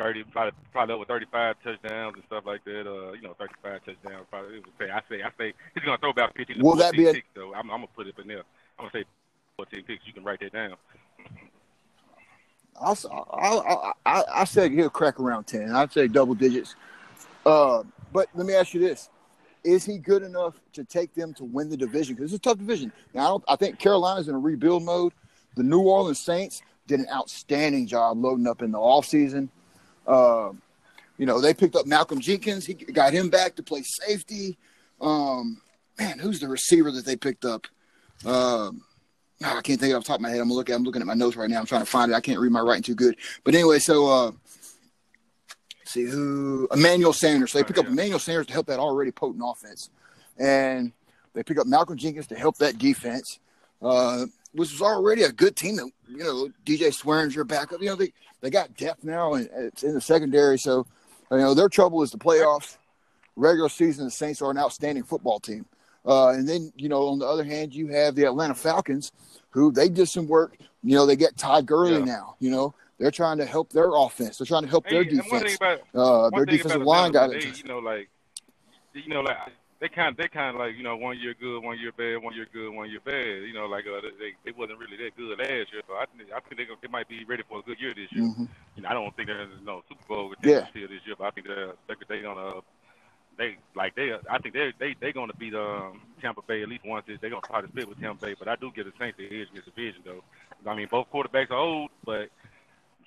30, 0.00 0.24
probably, 0.32 0.52
probably 0.72 0.94
over 0.94 1.04
35 1.04 1.56
touchdowns 1.62 2.14
and 2.14 2.24
stuff 2.26 2.44
like 2.46 2.64
that. 2.64 2.86
Uh, 2.88 3.12
you 3.12 3.20
know, 3.20 3.36
35 3.38 3.84
touchdowns. 3.84 4.26
Probably, 4.30 4.56
it 4.56 4.64
would 4.64 4.72
say, 4.78 4.90
I 4.90 5.00
say, 5.10 5.22
I 5.22 5.30
say, 5.36 5.52
he's 5.74 5.84
gonna 5.84 5.98
throw 5.98 6.08
about 6.10 6.34
15 6.34 6.56
to 6.56 6.62
Will 6.62 6.74
that 6.76 6.92
be 6.94 7.06
a- 7.06 7.12
picks. 7.12 7.28
So 7.36 7.54
I'm, 7.54 7.70
I'm 7.70 7.78
gonna 7.80 7.86
put 7.94 8.06
it 8.06 8.14
in 8.18 8.26
there. 8.26 8.42
I'm 8.78 8.88
gonna 8.88 8.90
say 8.92 9.04
14 9.56 9.84
picks. 9.84 10.06
You 10.06 10.14
can 10.14 10.24
write 10.24 10.40
that 10.40 10.52
down. 10.54 10.76
I'll, 12.80 12.96
I'll, 13.30 13.94
I, 14.06 14.24
I 14.36 14.44
said 14.44 14.72
he'll 14.72 14.88
crack 14.88 15.20
around 15.20 15.44
10. 15.44 15.70
I'd 15.74 15.92
say 15.92 16.08
double 16.08 16.34
digits. 16.34 16.76
Uh, 17.44 17.82
but 18.10 18.28
let 18.34 18.46
me 18.46 18.54
ask 18.54 18.72
you 18.72 18.80
this. 18.80 19.10
Is 19.62 19.84
he 19.84 19.98
good 19.98 20.22
enough 20.22 20.54
to 20.72 20.84
take 20.84 21.14
them 21.14 21.34
to 21.34 21.44
win 21.44 21.68
the 21.68 21.76
division? 21.76 22.14
Because 22.14 22.32
it's 22.32 22.38
a 22.38 22.48
tough 22.48 22.56
division. 22.56 22.90
Now, 23.12 23.20
I, 23.20 23.28
don't, 23.28 23.44
I 23.48 23.56
think 23.56 23.78
Carolina's 23.78 24.28
in 24.28 24.34
a 24.34 24.38
rebuild 24.38 24.82
mode. 24.82 25.12
The 25.56 25.62
New 25.62 25.80
Orleans 25.80 26.18
Saints 26.18 26.62
did 26.86 27.00
an 27.00 27.06
outstanding 27.12 27.86
job 27.86 28.16
loading 28.16 28.46
up 28.46 28.62
in 28.62 28.72
the 28.72 28.78
offseason. 28.78 29.50
Uh, 30.10 30.52
you 31.18 31.26
know, 31.26 31.40
they 31.40 31.54
picked 31.54 31.76
up 31.76 31.86
Malcolm 31.86 32.20
Jenkins. 32.20 32.66
He 32.66 32.74
got 32.74 33.12
him 33.12 33.28
back 33.28 33.54
to 33.56 33.62
play 33.62 33.82
safety. 33.82 34.58
Um, 35.00 35.60
man, 35.98 36.18
who's 36.18 36.40
the 36.40 36.48
receiver 36.48 36.90
that 36.90 37.04
they 37.04 37.14
picked 37.14 37.44
up? 37.44 37.66
Um, 38.24 38.82
oh, 39.44 39.58
I 39.58 39.60
can't 39.62 39.78
think 39.78 39.92
of 39.92 39.98
off 39.98 40.04
the 40.04 40.08
top 40.08 40.16
of 40.16 40.22
my 40.22 40.30
head. 40.30 40.40
I'm 40.40 40.50
looking. 40.50 40.74
I'm 40.74 40.82
looking 40.82 41.02
at 41.02 41.06
my 41.06 41.14
notes 41.14 41.36
right 41.36 41.48
now. 41.48 41.60
I'm 41.60 41.66
trying 41.66 41.82
to 41.82 41.86
find 41.86 42.10
it. 42.10 42.14
I 42.14 42.20
can't 42.20 42.40
read 42.40 42.50
my 42.50 42.60
writing 42.60 42.82
too 42.82 42.94
good. 42.94 43.16
But 43.44 43.54
anyway, 43.54 43.78
so 43.78 44.08
uh, 44.08 44.32
see 45.84 46.04
who 46.04 46.66
Emmanuel 46.72 47.12
Sanders. 47.12 47.52
So 47.52 47.58
they 47.58 47.64
pick 47.64 47.78
up 47.78 47.86
Emmanuel 47.86 48.18
Sanders 48.18 48.46
to 48.46 48.52
help 48.52 48.66
that 48.66 48.80
already 48.80 49.12
potent 49.12 49.44
offense, 49.46 49.90
and 50.38 50.92
they 51.34 51.42
pick 51.44 51.58
up 51.58 51.66
Malcolm 51.66 51.96
Jenkins 51.96 52.26
to 52.28 52.34
help 52.34 52.56
that 52.58 52.78
defense, 52.78 53.38
uh, 53.80 54.26
which 54.52 54.72
was 54.72 54.82
already 54.82 55.22
a 55.22 55.32
good 55.32 55.54
team. 55.54 55.76
That 55.76 55.90
you 56.08 56.24
know, 56.24 56.48
DJ 56.64 56.88
Swearinger 56.88 57.46
backup. 57.46 57.80
You 57.80 57.90
know, 57.90 57.96
they 57.96 58.12
they 58.40 58.50
got 58.50 58.76
depth 58.76 59.04
now, 59.04 59.34
and 59.34 59.48
it's 59.54 59.82
in 59.82 59.94
the 59.94 60.00
secondary. 60.00 60.58
So 60.58 60.86
you 61.30 61.38
know, 61.38 61.54
their 61.54 61.68
trouble 61.68 62.02
is 62.02 62.10
the 62.10 62.18
playoffs. 62.18 62.76
Regular 63.36 63.68
season, 63.68 64.04
the 64.04 64.10
Saints 64.10 64.42
are 64.42 64.50
an 64.50 64.58
outstanding 64.58 65.04
football 65.04 65.40
team. 65.40 65.64
Uh, 66.04 66.30
and 66.30 66.48
then, 66.48 66.72
you 66.76 66.88
know, 66.88 67.08
on 67.08 67.18
the 67.18 67.26
other 67.26 67.44
hand, 67.44 67.74
you 67.74 67.88
have 67.88 68.14
the 68.14 68.24
Atlanta 68.24 68.54
Falcons, 68.54 69.12
who 69.50 69.70
they 69.70 69.88
did 69.88 70.08
some 70.08 70.26
work. 70.26 70.56
You 70.82 70.94
know, 70.96 71.06
they 71.06 71.16
get 71.16 71.36
Todd 71.36 71.66
Gurley 71.66 71.92
yeah. 71.92 72.04
now. 72.04 72.36
You 72.40 72.50
know, 72.50 72.74
they're 72.98 73.10
trying 73.10 73.38
to 73.38 73.46
help 73.46 73.70
their 73.70 73.94
offense. 73.94 74.38
They're 74.38 74.46
trying 74.46 74.62
to 74.62 74.68
help 74.68 74.88
their 74.88 75.04
defense. 75.04 75.56
About, 75.56 75.80
uh, 75.94 76.30
their 76.30 76.46
defensive 76.46 76.82
line 76.82 77.12
got 77.12 77.32
it. 77.32 77.58
You 77.58 77.64
know, 77.64 77.78
like, 77.78 78.08
you 78.94 79.08
know, 79.08 79.20
like 79.20 79.36
they 79.80 79.88
kind 79.88 80.08
of, 80.08 80.16
they 80.16 80.28
kind 80.28 80.54
of 80.54 80.60
like, 80.60 80.76
you 80.76 80.82
know, 80.82 80.96
one 80.96 81.18
year 81.18 81.34
good, 81.40 81.60
one 81.60 81.78
year 81.78 81.92
bad, 81.92 82.22
one 82.22 82.34
year 82.34 82.46
good, 82.52 82.70
one 82.70 82.90
year 82.90 83.00
bad. 83.02 83.48
You 83.48 83.54
know, 83.54 83.66
like 83.66 83.84
uh, 83.86 84.00
they 84.18 84.36
they 84.44 84.52
wasn't 84.52 84.78
really 84.78 84.96
that 84.98 85.16
good 85.16 85.38
last 85.38 85.72
year, 85.72 85.82
so 85.88 85.94
I 85.94 86.04
think 86.16 86.30
I 86.30 86.40
think 86.40 86.60
they 86.60 86.66
they 86.82 86.88
might 86.88 87.08
be 87.08 87.24
ready 87.24 87.42
for 87.48 87.60
a 87.60 87.62
good 87.62 87.80
year 87.80 87.94
this 87.94 88.12
year. 88.12 88.24
Mm-hmm. 88.24 88.44
You 88.76 88.82
know, 88.82 88.88
I 88.88 88.92
don't 88.92 89.14
think 89.16 89.28
there's 89.28 89.48
no 89.64 89.82
Super 89.88 90.04
Bowl 90.06 90.34
yeah. 90.44 90.66
this 90.72 90.90
year, 91.06 91.16
but 91.18 91.24
I 91.24 91.30
think 91.30 91.46
they're 91.46 91.72
they're 91.88 92.22
gonna 92.22 92.60
they 93.40 93.56
like 93.74 93.94
they 93.94 94.12
I 94.30 94.38
think 94.38 94.54
they 94.54 94.72
they 94.78 94.94
they 95.00 95.12
gonna 95.12 95.32
beat 95.32 95.54
um 95.54 96.02
Tampa 96.20 96.42
Bay 96.46 96.62
at 96.62 96.68
least 96.68 96.84
once. 96.84 97.06
They're 97.06 97.30
gonna 97.30 97.40
try 97.40 97.62
to 97.62 97.68
split 97.68 97.88
with 97.88 97.98
Tampa 98.00 98.26
Bay, 98.26 98.34
but 98.38 98.48
I 98.48 98.56
do 98.56 98.70
get 98.76 98.84
the 98.84 98.92
Saints 98.98 99.16
the 99.16 99.24
edge 99.24 99.48
in 99.48 99.54
this 99.54 99.64
division 99.64 100.02
though. 100.04 100.22
I 100.70 100.76
mean 100.76 100.88
both 100.90 101.10
quarterbacks 101.10 101.50
are 101.50 101.58
old, 101.58 101.90
but 102.04 102.28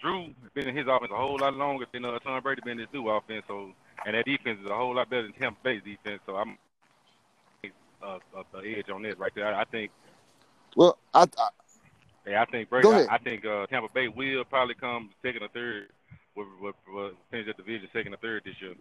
Drew 0.02 0.26
has 0.26 0.52
been 0.56 0.68
in 0.68 0.76
his 0.76 0.88
offense 0.88 1.12
a 1.14 1.16
whole 1.16 1.38
lot 1.38 1.54
longer 1.56 1.86
than 1.94 2.04
uh, 2.04 2.18
Tom 2.20 2.42
Brady 2.42 2.62
been 2.66 2.80
in 2.80 2.88
his 2.88 2.94
new 2.94 3.08
offense. 3.10 3.46
So 3.48 3.72
and 4.06 4.16
that 4.16 4.26
defense 4.26 4.60
is 4.60 4.70
a 4.70 4.76
whole 4.76 4.96
lot 4.96 5.10
better 5.10 5.24
than 5.24 5.34
Tampa 5.34 5.60
Bay's 5.64 5.84
defense. 5.84 6.22
So 6.26 6.36
I'm 6.36 6.58
uh, 8.04 8.20
uh, 8.38 8.44
the 8.54 8.78
edge 8.78 8.90
on 8.90 9.02
this 9.02 9.18
right 9.18 9.32
there. 9.36 9.54
I, 9.54 9.62
I 9.62 9.66
think. 9.66 9.92
Well, 10.76 10.98
I, 11.14 11.24
I 11.24 11.50
Yeah, 12.28 12.42
I 12.42 12.46
think 12.46 12.70
Brady. 12.70 12.88
I, 12.88 13.16
I, 13.16 13.18
think 13.20 13.46
uh, 13.46 13.68
Tampa 13.68 13.92
Bay 13.94 14.08
will 14.08 14.44
probably 14.46 14.76
come 14.76 15.12
second 15.22 15.44
or 15.44 15.50
third. 15.50 15.90
With, 16.36 16.48
with, 16.60 16.76
with 16.92 17.14
finish 17.30 17.46
that 17.46 17.58
division 17.58 17.88
second 17.94 18.16
or 18.16 18.18
third 18.18 18.42
this 18.44 18.56
year. 18.60 18.74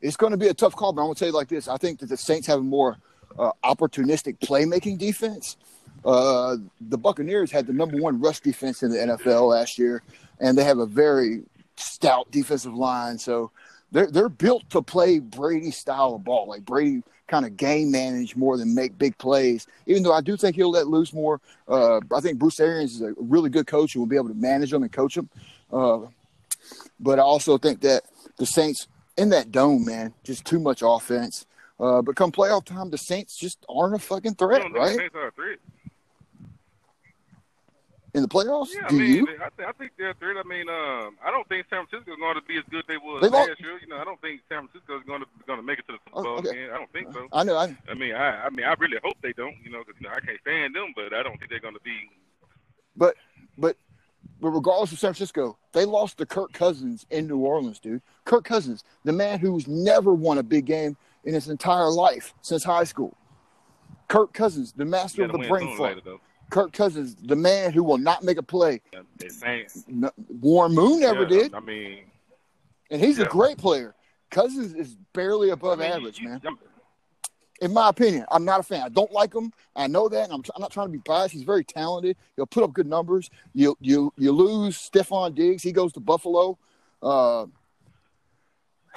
It's 0.00 0.16
going 0.16 0.30
to 0.30 0.38
be 0.38 0.48
a 0.48 0.54
tough 0.54 0.74
call, 0.74 0.94
but 0.94 1.02
I'm 1.02 1.08
going 1.08 1.16
to 1.16 1.18
tell 1.18 1.28
you 1.28 1.34
like 1.34 1.48
this: 1.48 1.68
I 1.68 1.76
think 1.76 1.98
that 1.98 2.08
the 2.08 2.16
Saints 2.16 2.46
have 2.46 2.60
a 2.60 2.62
more 2.62 2.96
uh, 3.38 3.52
opportunistic 3.62 4.38
playmaking 4.38 4.96
defense. 4.96 5.58
Uh, 6.02 6.56
the 6.80 6.96
Buccaneers 6.96 7.50
had 7.50 7.66
the 7.66 7.74
number 7.74 7.98
one 7.98 8.20
rush 8.20 8.40
defense 8.40 8.82
in 8.82 8.90
the 8.90 8.96
NFL 8.96 9.50
last 9.50 9.78
year, 9.78 10.02
and 10.38 10.56
they 10.56 10.64
have 10.64 10.78
a 10.78 10.86
very 10.86 11.42
stout 11.76 12.30
defensive 12.30 12.74
line. 12.74 13.18
So 13.18 13.50
they're 13.92 14.10
they're 14.10 14.28
built 14.28 14.68
to 14.70 14.82
play 14.82 15.18
Brady 15.18 15.70
style 15.70 16.14
of 16.14 16.24
ball, 16.24 16.48
like 16.48 16.64
Brady 16.64 17.02
kind 17.28 17.46
of 17.46 17.56
game 17.56 17.90
manage 17.90 18.34
more 18.34 18.56
than 18.56 18.74
make 18.74 18.98
big 18.98 19.16
plays. 19.18 19.66
Even 19.86 20.02
though 20.02 20.12
I 20.12 20.20
do 20.20 20.36
think 20.36 20.56
he'll 20.56 20.70
let 20.70 20.88
loose 20.88 21.12
more. 21.12 21.40
Uh, 21.68 22.00
I 22.14 22.20
think 22.20 22.38
Bruce 22.38 22.58
Arians 22.58 22.96
is 22.96 23.02
a 23.02 23.14
really 23.16 23.50
good 23.50 23.66
coach 23.66 23.94
and 23.94 24.02
will 24.02 24.08
be 24.08 24.16
able 24.16 24.28
to 24.28 24.34
manage 24.34 24.70
them 24.70 24.82
and 24.82 24.92
coach 24.92 25.14
them. 25.14 25.28
Uh, 25.72 26.00
but 26.98 27.18
I 27.18 27.22
also 27.22 27.56
think 27.56 27.80
that 27.82 28.04
the 28.36 28.46
Saints 28.46 28.88
in 29.16 29.30
that 29.30 29.52
dome, 29.52 29.84
man, 29.84 30.14
just 30.24 30.44
too 30.44 30.58
much 30.58 30.82
offense. 30.84 31.46
Uh, 31.78 32.02
but 32.02 32.14
come 32.16 32.30
playoff 32.30 32.64
time, 32.64 32.90
the 32.90 32.98
Saints 32.98 33.36
just 33.36 33.64
aren't 33.68 33.94
a 33.94 33.98
fucking 33.98 34.34
threat, 34.34 34.62
right? 34.74 34.98
In 38.14 38.22
the 38.22 38.28
playoffs? 38.28 38.68
Yeah, 38.74 38.88
Do 38.88 38.96
I 38.96 38.98
mean, 38.98 39.16
you? 39.16 39.28
I, 39.40 39.48
th- 39.56 39.68
I 39.68 39.72
think 39.72 39.92
they're 39.98 40.14
third. 40.14 40.36
I 40.36 40.42
mean, 40.42 40.68
um, 40.68 41.16
I 41.24 41.30
don't 41.30 41.46
think 41.48 41.66
San 41.70 41.86
Francisco 41.86 42.12
is 42.12 42.18
going 42.18 42.34
to 42.34 42.42
be 42.42 42.58
as 42.58 42.64
good 42.70 42.80
as 42.80 42.86
they 42.88 42.96
were 42.96 43.20
last 43.20 43.60
year. 43.60 43.78
You 43.80 43.88
know, 43.88 43.98
I 43.98 44.04
don't 44.04 44.20
think 44.20 44.40
San 44.48 44.66
Francisco 44.66 44.98
is 44.98 45.04
going 45.06 45.22
to 45.22 45.26
going 45.46 45.58
to 45.58 45.62
make 45.64 45.78
it 45.78 45.86
to 45.88 45.92
the 45.92 45.98
Super 46.06 46.22
Bowl 46.22 46.34
oh, 46.34 46.38
okay. 46.38 46.50
again. 46.50 46.70
I 46.72 46.78
don't 46.78 46.92
think 46.92 47.12
so. 47.12 47.28
I 47.32 47.44
know. 47.44 47.56
I, 47.56 47.76
I 47.88 47.94
mean, 47.94 48.14
I, 48.14 48.46
I 48.46 48.50
mean, 48.50 48.66
I 48.66 48.74
really 48.78 48.98
hope 49.02 49.16
they 49.22 49.32
don't. 49.32 49.56
You 49.62 49.70
know, 49.70 49.82
because 49.86 50.00
you 50.00 50.08
know, 50.08 50.14
I 50.14 50.20
can't 50.20 50.40
stand 50.40 50.74
them, 50.74 50.92
but 50.96 51.14
I 51.14 51.22
don't 51.22 51.38
think 51.38 51.50
they're 51.50 51.60
going 51.60 51.74
to 51.74 51.80
be. 51.80 52.10
But, 52.96 53.14
but, 53.56 53.76
but 54.40 54.50
regardless 54.50 54.92
of 54.92 54.98
San 54.98 55.14
Francisco, 55.14 55.56
they 55.72 55.84
lost 55.84 56.18
to 56.18 56.26
Kirk 56.26 56.52
Cousins 56.52 57.06
in 57.10 57.28
New 57.28 57.38
Orleans, 57.38 57.78
dude. 57.78 58.02
Kirk 58.24 58.44
Cousins, 58.44 58.84
the 59.04 59.12
man 59.12 59.38
who's 59.38 59.68
never 59.68 60.12
won 60.12 60.38
a 60.38 60.42
big 60.42 60.66
game 60.66 60.96
in 61.24 61.34
his 61.34 61.48
entire 61.48 61.88
life 61.88 62.34
since 62.42 62.64
high 62.64 62.84
school. 62.84 63.16
Kirk 64.08 64.32
Cousins, 64.32 64.72
the 64.72 64.84
master 64.84 65.24
of 65.24 65.32
the 65.32 65.38
brain 65.38 65.76
fart. 65.76 66.02
Kirk 66.50 66.72
Cousins, 66.72 67.16
the 67.22 67.36
man 67.36 67.72
who 67.72 67.82
will 67.82 67.98
not 67.98 68.22
make 68.22 68.36
a 68.36 68.42
play. 68.42 68.80
No, 69.88 70.10
Warren 70.40 70.74
Moon 70.74 71.00
never 71.00 71.22
yeah, 71.22 71.28
did. 71.28 71.54
I 71.54 71.60
mean, 71.60 72.00
and 72.90 73.00
he's 73.00 73.18
yeah. 73.18 73.24
a 73.24 73.28
great 73.28 73.58
player. 73.58 73.94
Cousins 74.30 74.74
is 74.74 74.96
barely 75.12 75.50
above 75.50 75.80
I 75.80 75.84
mean, 75.84 75.92
average, 75.92 76.20
you, 76.20 76.28
man. 76.28 76.40
In 77.60 77.74
my 77.74 77.90
opinion, 77.90 78.24
I'm 78.30 78.44
not 78.44 78.60
a 78.60 78.62
fan. 78.62 78.82
I 78.82 78.88
don't 78.88 79.12
like 79.12 79.34
him. 79.34 79.52
I 79.76 79.86
know 79.86 80.08
that. 80.08 80.30
I'm, 80.30 80.42
I'm, 80.54 80.62
not 80.62 80.70
trying 80.70 80.86
to 80.86 80.92
be 80.92 81.02
biased. 81.04 81.34
He's 81.34 81.42
very 81.42 81.62
talented. 81.62 82.16
He'll 82.36 82.46
put 82.46 82.64
up 82.64 82.72
good 82.72 82.86
numbers. 82.86 83.28
You 83.52 83.76
you 83.80 84.12
you 84.16 84.32
lose 84.32 84.76
Stefon 84.76 85.34
Diggs. 85.34 85.62
He 85.62 85.72
goes 85.72 85.92
to 85.94 86.00
Buffalo. 86.00 86.58
Uh, 87.02 87.46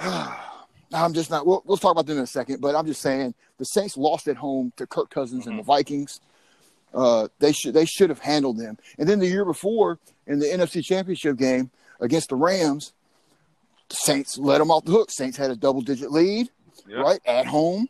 I'm 0.00 1.12
just 1.12 1.30
not. 1.30 1.46
We'll, 1.46 1.62
we'll 1.66 1.76
talk 1.76 1.92
about 1.92 2.06
them 2.06 2.16
in 2.18 2.22
a 2.22 2.26
second. 2.26 2.60
But 2.60 2.74
I'm 2.74 2.86
just 2.86 3.02
saying 3.02 3.34
the 3.58 3.64
Saints 3.64 3.96
lost 3.96 4.28
at 4.28 4.36
home 4.36 4.72
to 4.76 4.86
Kirk 4.86 5.10
Cousins 5.10 5.42
mm-hmm. 5.42 5.50
and 5.50 5.58
the 5.58 5.62
mm-hmm. 5.62 5.72
Vikings. 5.72 6.20
Uh, 6.94 7.28
they 7.40 7.52
should 7.52 7.74
they 7.74 7.84
should 7.84 8.08
have 8.08 8.20
handled 8.20 8.58
them. 8.58 8.78
And 8.98 9.08
then 9.08 9.18
the 9.18 9.26
year 9.26 9.44
before 9.44 9.98
in 10.26 10.38
the 10.38 10.46
NFC 10.46 10.82
Championship 10.84 11.36
game 11.36 11.70
against 12.00 12.28
the 12.28 12.36
Rams, 12.36 12.92
the 13.88 13.96
Saints 13.96 14.38
let 14.38 14.58
them 14.58 14.70
off 14.70 14.84
the 14.84 14.92
hook. 14.92 15.10
Saints 15.10 15.36
had 15.36 15.50
a 15.50 15.56
double 15.56 15.80
digit 15.80 16.10
lead, 16.12 16.48
right 17.02 17.20
at 17.26 17.46
home. 17.46 17.88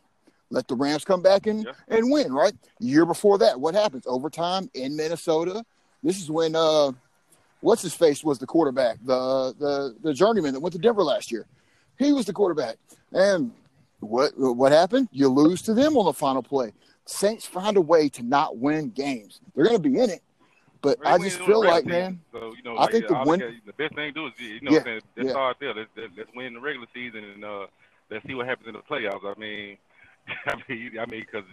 Let 0.51 0.67
the 0.67 0.75
Rams 0.75 1.03
come 1.03 1.21
back 1.21 1.47
and, 1.47 1.65
and 1.87 2.11
win, 2.11 2.31
right? 2.31 2.53
Year 2.79 3.05
before 3.05 3.37
that, 3.39 3.59
what 3.59 3.73
happens? 3.73 4.03
Overtime 4.07 4.69
in 4.73 4.95
Minnesota. 4.95 5.63
This 6.03 6.21
is 6.21 6.29
when 6.29 6.55
uh, 6.55 6.91
what's 7.61 7.81
his 7.81 7.93
face 7.95 8.23
was 8.23 8.39
the 8.39 8.45
quarterback, 8.47 8.97
the 9.03 9.53
the 9.59 9.95
the 10.01 10.13
journeyman 10.13 10.53
that 10.53 10.59
went 10.59 10.73
to 10.73 10.79
Denver 10.79 11.03
last 11.03 11.31
year. 11.31 11.45
He 11.97 12.11
was 12.11 12.25
the 12.25 12.33
quarterback, 12.33 12.77
and 13.11 13.51
what 13.99 14.33
what 14.37 14.71
happened? 14.71 15.09
You 15.11 15.29
lose 15.29 15.61
to 15.63 15.73
them 15.73 15.97
on 15.97 16.05
the 16.05 16.13
final 16.13 16.43
play. 16.43 16.73
Saints 17.05 17.45
find 17.45 17.77
a 17.77 17.81
way 17.81 18.09
to 18.09 18.23
not 18.23 18.57
win 18.57 18.89
games. 18.89 19.39
They're 19.55 19.65
going 19.65 19.81
to 19.81 19.89
be 19.89 19.99
in 19.99 20.09
it, 20.09 20.23
but 20.81 20.97
I 21.05 21.17
just 21.19 21.39
feel 21.41 21.63
like, 21.63 21.85
man, 21.85 22.19
so, 22.31 22.53
you 22.55 22.63
know, 22.63 22.77
I 22.79 22.87
think 22.87 23.07
the 23.07 23.21
win. 23.25 23.39
the 23.65 23.73
best 23.73 23.95
thing 23.95 24.11
to 24.13 24.19
do 24.19 24.27
is, 24.27 24.33
you 24.39 24.61
know, 24.61 24.71
yeah, 24.71 24.83
saying, 24.83 25.01
let's 25.15 25.27
yeah. 25.27 25.31
start 25.31 25.57
there. 25.59 25.73
Let's, 25.73 25.89
let's 25.95 26.29
win 26.35 26.55
the 26.55 26.59
regular 26.59 26.87
season 26.93 27.23
and 27.23 27.45
uh, 27.45 27.67
let's 28.09 28.25
see 28.25 28.33
what 28.33 28.47
happens 28.47 28.67
in 28.67 28.73
the 28.73 28.79
playoffs. 28.79 29.23
I 29.23 29.39
mean, 29.39 29.77
I 30.47 30.55
mean, 30.67 30.99
I 30.99 31.05
mean, 31.05 31.21
because 31.21 31.47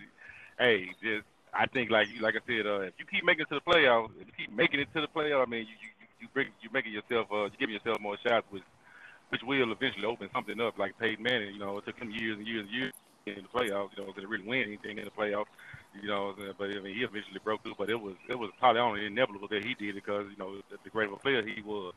hey, 0.59 0.91
just 1.03 1.25
I 1.53 1.67
think 1.67 1.91
like 1.91 2.09
you, 2.09 2.23
like 2.23 2.35
I 2.35 2.41
said, 2.47 2.67
uh, 2.67 2.81
if 2.81 2.95
you 2.99 3.05
keep 3.05 3.25
making 3.25 3.43
it 3.43 3.49
to 3.51 3.57
the 3.57 3.73
playoffs, 3.73 4.11
if 4.21 4.27
you 4.27 4.47
keep 4.47 4.57
making 4.57 4.81
it 4.81 4.89
to 4.95 5.03
the 5.03 5.09
playoffs, 5.09 5.47
I 5.47 5.51
mean, 5.51 5.67
you 5.67 5.75
you 5.83 6.07
you 6.21 6.29
bring 6.33 6.49
you 6.63 6.71
making 6.73 6.93
yourself, 6.93 7.27
uh, 7.31 7.37
you're 7.37 7.51
giving 7.61 7.75
yourself 7.75 8.01
more 8.01 8.17
shots, 8.27 8.47
which 8.51 8.65
which 9.29 9.43
will 9.43 9.71
eventually 9.71 10.07
open 10.07 10.31
something 10.33 10.59
up. 10.63 10.79
Like 10.79 10.99
Peyton 10.99 11.23
Manning, 11.23 11.53
you 11.55 11.61
know, 11.61 11.77
it 11.77 11.85
took 11.85 11.99
him 11.99 12.11
years 12.11 12.39
and 12.39 12.47
years 12.47 12.67
and 12.67 12.71
years 12.71 12.93
in 13.27 13.35
the 13.35 13.59
playoffs, 13.59 13.91
you 13.97 14.05
know, 14.05 14.13
to 14.13 14.27
really 14.27 14.47
win 14.47 14.63
anything 14.63 14.99
in 14.99 15.05
the 15.05 15.11
playoffs. 15.11 15.47
You 16.01 16.09
know, 16.09 16.35
but 16.57 16.71
I 16.71 16.81
mean, 16.81 16.95
he 16.95 17.03
eventually 17.03 17.41
broke 17.45 17.63
through. 17.63 17.75
But 17.77 17.91
it 17.91 18.01
was 18.01 18.15
it 18.29 18.39
was 18.39 18.51
probably 18.59 18.81
only 18.81 19.07
inevitable 19.07 19.49
that 19.49 19.65
he 19.65 19.75
did 19.75 19.91
it 19.91 19.95
because 19.95 20.27
you 20.31 20.39
know 20.39 20.57
the 20.71 20.91
great 20.91 21.09
of 21.09 21.15
a 21.15 21.17
player 21.17 21.43
he 21.43 21.61
was. 21.63 21.93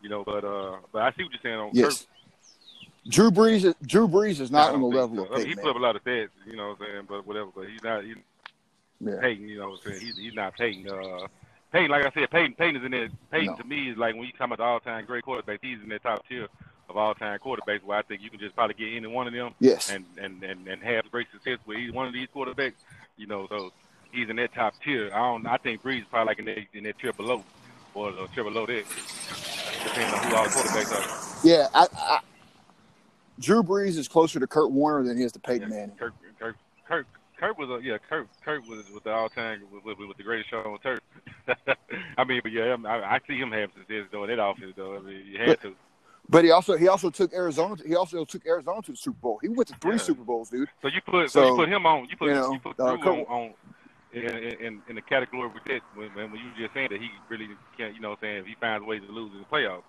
You 0.00 0.08
know, 0.08 0.22
but 0.24 0.44
uh, 0.44 0.76
but 0.92 1.02
I 1.02 1.12
see 1.12 1.24
what 1.24 1.32
you're 1.32 1.40
saying 1.42 1.58
on 1.58 1.70
yes. 1.72 2.00
Kirk. 2.00 2.08
Drew 3.08 3.32
Brees, 3.32 3.64
is, 3.64 3.74
Drew 3.84 4.06
Brees 4.06 4.38
is 4.38 4.52
not 4.52 4.74
on 4.74 4.80
the 4.80 4.86
level 4.86 5.16
so. 5.16 5.24
of 5.24 5.32
I 5.32 5.38
mean, 5.38 5.48
he 5.48 5.54
put 5.56 5.70
up 5.70 5.76
a 5.76 5.78
lot 5.80 5.96
of 5.96 6.04
stats, 6.04 6.28
you 6.46 6.54
know 6.54 6.68
what 6.68 6.80
I'm 6.82 6.86
saying, 6.86 7.06
but 7.08 7.26
whatever. 7.26 7.50
But 7.52 7.68
he's 7.68 7.82
not. 7.82 8.04
He's 8.04 8.14
yeah. 9.00 9.20
Peyton, 9.20 9.48
you 9.48 9.58
know 9.58 9.70
what 9.70 9.80
I'm 9.84 9.90
saying. 9.90 10.00
He's 10.00 10.16
he's 10.16 10.34
not 10.34 10.54
Peyton. 10.56 10.88
Uh, 10.88 11.26
Peyton, 11.72 11.90
like 11.90 12.04
I 12.04 12.10
said, 12.12 12.30
Peyton 12.30 12.54
Peyton 12.54 12.76
is 12.76 12.84
in 12.84 12.92
there. 12.92 13.08
Peyton 13.32 13.46
no. 13.46 13.56
to 13.56 13.64
me 13.64 13.90
is 13.90 13.96
like 13.96 14.14
when 14.14 14.24
you 14.24 14.32
talk 14.32 14.46
about 14.46 14.58
the 14.58 14.64
all-time 14.64 15.04
great 15.04 15.24
quarterback, 15.24 15.58
he's 15.62 15.78
in 15.82 15.88
that 15.88 16.04
top 16.04 16.24
tier 16.28 16.46
of 16.88 16.96
all-time 16.96 17.38
quarterbacks. 17.38 17.82
Where 17.82 17.98
I 17.98 18.02
think 18.02 18.22
you 18.22 18.30
can 18.30 18.40
just 18.40 18.54
probably 18.54 18.74
get 18.74 18.96
any 18.96 19.06
one 19.06 19.26
of 19.26 19.32
them, 19.32 19.54
yes, 19.60 19.90
and 19.90 20.04
and 20.18 20.42
and, 20.42 20.66
and 20.68 20.82
have 20.82 21.10
great 21.10 21.28
success 21.32 21.58
with 21.66 21.78
either 21.78 21.92
one 21.92 22.06
of 22.06 22.12
these 22.12 22.28
quarterbacks. 22.34 22.74
You 23.16 23.26
know, 23.26 23.46
so 23.48 23.72
he's 24.12 24.28
in 24.28 24.36
that 24.36 24.54
top 24.54 24.74
tier. 24.84 25.10
I 25.12 25.18
don't. 25.18 25.46
I 25.46 25.56
think 25.56 25.82
Brees 25.82 26.00
is 26.00 26.06
probably 26.10 26.30
like 26.30 26.38
in 26.38 26.44
that 26.46 26.58
in 26.74 26.84
that 26.84 26.98
tier 26.98 27.12
below, 27.12 27.44
or 27.94 28.10
a 28.10 28.28
tier 28.34 28.44
below 28.44 28.66
that, 28.66 28.84
depending 29.84 30.14
on 30.14 30.26
who 30.26 30.36
all 30.36 30.44
the 30.44 30.50
quarterbacks 30.50 30.92
are. 30.92 31.46
Yeah, 31.46 31.68
I, 31.74 31.86
I, 31.96 32.20
Drew 33.40 33.62
Brees 33.62 33.98
is 33.98 34.08
closer 34.08 34.38
to 34.38 34.46
Kurt 34.46 34.70
Warner 34.70 35.06
than 35.06 35.16
he 35.16 35.24
is 35.24 35.32
to 35.32 35.40
Peyton 35.40 35.68
yeah, 35.68 35.76
Manning. 35.76 35.96
Kurt, 35.96 36.14
Kurt, 36.38 36.56
Kurt, 36.86 37.06
Kurt 37.36 37.58
was 37.58 37.68
a 37.70 37.84
yeah. 37.84 37.98
Kurt, 37.98 38.28
Kurt 38.44 38.66
was 38.68 38.88
with 38.94 39.04
the 39.04 39.10
all 39.10 39.28
time 39.28 39.62
with, 39.72 39.84
with, 39.84 40.08
with 40.08 40.16
the 40.16 40.22
greatest 40.22 40.50
show 40.50 40.58
on 40.58 40.78
turf. 40.78 41.00
I 42.18 42.24
mean, 42.24 42.40
but 42.42 42.52
yeah, 42.52 42.76
I, 42.84 43.16
I 43.16 43.20
see 43.26 43.36
him 43.36 43.50
having 43.50 43.74
success 43.76 44.06
though 44.12 44.24
in 44.24 44.30
that 44.30 44.42
offense 44.42 44.74
though. 44.76 44.96
I 44.96 45.00
mean, 45.00 45.26
you 45.26 45.38
had 45.38 45.48
but, 45.48 45.62
to. 45.62 45.74
But 46.32 46.44
he 46.44 46.50
also 46.50 46.78
he 46.78 46.88
also 46.88 47.10
took 47.10 47.34
Arizona. 47.34 47.76
He 47.86 47.94
also 47.94 48.24
took 48.24 48.46
Arizona 48.46 48.80
to 48.82 48.92
the 48.92 48.96
Super 48.96 49.18
Bowl. 49.20 49.38
He 49.42 49.50
went 49.50 49.68
to 49.68 49.74
three 49.74 49.92
yeah. 49.92 49.98
Super 49.98 50.24
Bowls, 50.24 50.48
dude. 50.48 50.66
So 50.80 50.88
you 50.88 51.02
put 51.02 51.30
so, 51.30 51.42
so, 51.42 51.48
you 51.48 51.56
put 51.56 51.68
him 51.68 51.84
on. 51.84 52.08
You 52.08 52.16
put 52.16 52.28
you, 52.28 52.34
know, 52.34 52.52
you 52.52 52.58
put 52.58 52.80
uh, 52.80 52.84
on, 52.84 53.00
on 53.28 53.54
in, 54.14 54.22
in, 54.22 54.82
in 54.88 54.94
the 54.94 55.02
category 55.02 55.48
with 55.48 55.62
that 55.66 55.82
when, 55.94 56.08
when 56.14 56.40
you 56.40 56.46
were 56.46 56.58
just 56.58 56.72
saying 56.72 56.88
that 56.90 57.00
he 57.02 57.10
really 57.28 57.48
can't, 57.76 57.94
you 57.94 58.00
know, 58.00 58.10
what 58.10 58.18
I'm 58.22 58.22
saying 58.22 58.36
if 58.38 58.46
he 58.46 58.54
finds 58.58 58.86
ways 58.86 59.02
to 59.06 59.12
lose 59.12 59.30
in 59.34 59.40
the 59.40 59.44
playoffs. 59.44 59.82